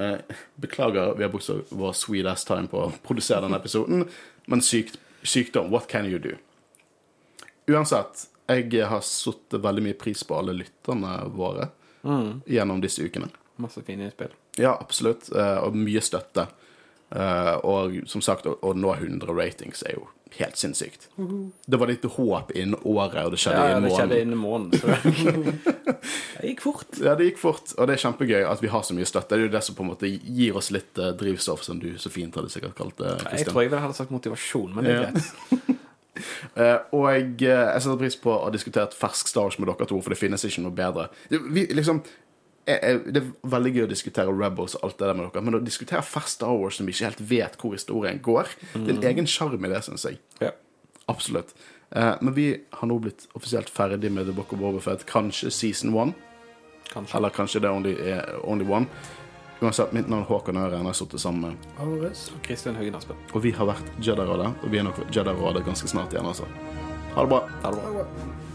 Eh, 0.00 0.36
beklager, 0.56 1.14
vi 1.18 1.24
har 1.26 1.32
brukt 1.32 1.50
vår 1.76 1.92
sweet 1.98 2.26
ass 2.30 2.44
time 2.48 2.68
på 2.72 2.78
å 2.86 2.92
produsere 3.04 3.42
denne 3.44 3.58
episoden, 3.60 4.06
men 4.48 4.62
sykt, 4.64 4.96
sykdom, 5.22 5.68
what 5.74 5.88
can 5.90 6.06
you 6.08 6.18
do? 6.22 6.32
Uansett, 7.70 8.26
jeg 8.48 8.86
har 8.88 9.02
satt 9.06 9.54
veldig 9.62 9.82
mye 9.84 9.98
pris 9.98 10.22
på 10.26 10.38
alle 10.38 10.54
lytterne 10.56 11.12
våre 11.36 11.68
gjennom 12.48 12.80
disse 12.80 13.04
ukene. 13.04 13.28
Masse 13.60 13.82
fine 13.84 14.06
innspill. 14.08 14.32
Ja, 14.56 14.72
absolutt. 14.80 15.28
eh, 15.36 15.58
Og 15.60 15.76
mye 15.76 16.00
støtte. 16.00 16.46
Eh, 17.10 17.54
Og 17.66 18.00
som 18.06 18.22
sagt, 18.22 18.46
å 18.46 18.56
å 18.62 18.72
nå 18.76 18.94
100 18.94 19.34
ratings 19.34 19.82
er 19.82 19.96
jo 19.98 20.08
helt 20.38 20.56
sinnssykt. 20.56 21.08
Det 21.66 21.78
var 21.78 21.90
litt 21.90 22.04
håp 22.06 22.52
innen 22.54 22.78
året, 22.86 23.24
og 23.24 23.32
det 23.34 23.40
skjedde 23.42 23.56
Ja, 23.58 23.76
innen 23.76 23.88
det 23.88 23.96
skjedde 23.96 24.36
måneden. 24.38 24.78
innen 24.78 24.92
måneden. 25.18 25.58
Det 26.40 26.48
gikk 26.48 26.62
fort. 26.64 26.86
Ja, 27.02 27.12
det 27.18 27.26
gikk 27.26 27.40
fort, 27.42 27.74
og 27.76 27.88
det 27.90 27.96
er 27.98 28.00
kjempegøy 28.00 28.46
at 28.48 28.62
vi 28.62 28.70
har 28.72 28.84
så 28.86 28.94
mye 28.96 29.04
støtte. 29.04 29.34
Det 29.34 29.42
er 29.42 29.42
jo 29.44 29.52
det 29.52 29.60
som 29.66 29.74
på 29.76 29.82
en 29.84 29.90
måte 29.90 30.08
gir 30.08 30.56
oss 30.56 30.70
litt 30.72 30.96
eh, 30.96 31.10
drivstoff, 31.20 31.64
som 31.66 31.80
du 31.82 31.90
så 32.00 32.08
fint 32.08 32.34
hadde 32.38 32.48
sikkert 32.48 32.78
kalt 32.78 32.96
det. 32.96 33.10
Jeg 33.36 33.50
tror 33.50 33.60
jeg 33.66 33.72
ville 33.72 33.82
hadde 33.82 33.98
sagt 33.98 34.14
motivasjon, 34.14 34.72
men 34.72 34.86
det 34.86 34.94
er 34.94 35.02
greit. 35.10 35.76
Uh, 36.56 36.78
og 36.96 37.04
jeg, 37.12 37.26
uh, 37.44 37.66
jeg 37.74 37.84
setter 37.84 38.00
pris 38.00 38.16
på 38.22 38.32
å 38.32 38.40
ha 38.46 38.54
diskutert 38.54 38.96
fersk 38.96 39.28
Star 39.28 39.50
Wars 39.50 39.58
med 39.60 39.68
dere 39.68 39.90
to, 39.90 40.00
for 40.00 40.14
det 40.14 40.20
finnes 40.22 40.46
ikke 40.48 40.64
noe 40.64 40.78
bedre. 40.80 41.10
Vi, 41.28 41.66
liksom, 41.76 42.00
det 42.66 43.16
er 43.22 43.26
veldig 43.50 43.72
gøy 43.74 43.84
å 43.86 43.90
diskutere 43.90 44.32
Rebels 44.36 44.74
og 44.78 44.84
alt 44.86 44.98
det 45.00 45.06
der 45.08 45.16
med 45.18 45.30
dere, 45.32 45.42
men 45.42 45.56
å 45.58 45.64
diskutere 45.64 46.02
Fast 46.06 46.36
Star 46.38 46.52
Wars 46.54 46.76
som 46.78 46.86
vi 46.86 46.92
ikke 46.94 47.08
helt 47.08 47.22
vet 47.30 47.56
hvor 47.58 47.72
historien 47.74 48.20
går, 48.22 48.50
det 48.74 48.84
er 48.92 48.96
en 48.98 49.06
egen 49.12 49.26
sjarm 49.30 49.64
i 49.64 49.70
det, 49.72 49.80
syns 49.86 50.04
jeg. 50.06 50.20
Ja. 50.40 50.52
Absolutt. 51.10 51.54
Eh, 51.90 52.12
men 52.20 52.34
vi 52.36 52.50
har 52.78 52.86
nå 52.86 52.98
blitt 53.02 53.24
offisielt 53.34 53.70
ferdig 53.72 54.12
med 54.14 54.28
The 54.28 54.32
Book 54.36 54.52
of 54.54 54.60
Overfed. 54.62 55.06
Kanskje 55.10 55.50
season 55.50 55.94
one, 55.96 56.14
Kanskje. 56.92 57.16
eller 57.16 57.30
kanskje 57.34 57.60
det 57.64 57.70
only, 57.70 57.96
er 57.98 58.36
only 58.44 58.68
one. 58.68 58.86
Uansett, 59.60 59.92
mitt 59.92 60.06
navn 60.08 60.22
er 60.22 60.28
Håkon 60.30 60.56
Øren, 60.56 60.78
jeg 60.78 60.88
har 60.88 60.96
sittet 60.96 61.20
sammen 61.20 61.50
med 61.50 61.80
Ares. 61.84 62.30
Kristian 62.46 62.78
Høgen 62.78 62.94
Aspen. 62.96 63.16
Og 63.34 63.42
vi 63.44 63.50
har 63.52 63.66
vært 63.68 63.90
Jedi-rådet, 64.00 64.54
og 64.62 64.70
vi 64.72 64.78
er 64.80 64.86
nok 64.86 65.02
Jedi-rådet 65.12 65.64
ganske 65.66 65.90
snart 65.90 66.14
igjen, 66.14 66.30
altså. 66.30 66.46
Ha 67.16 67.26
det 67.26 67.28
bra. 67.34 67.42
Ha 67.64 67.74
det 67.74 67.82
bra. 67.82 67.90
Ha 67.90 68.06
det 68.06 68.14
bra. 68.14 68.49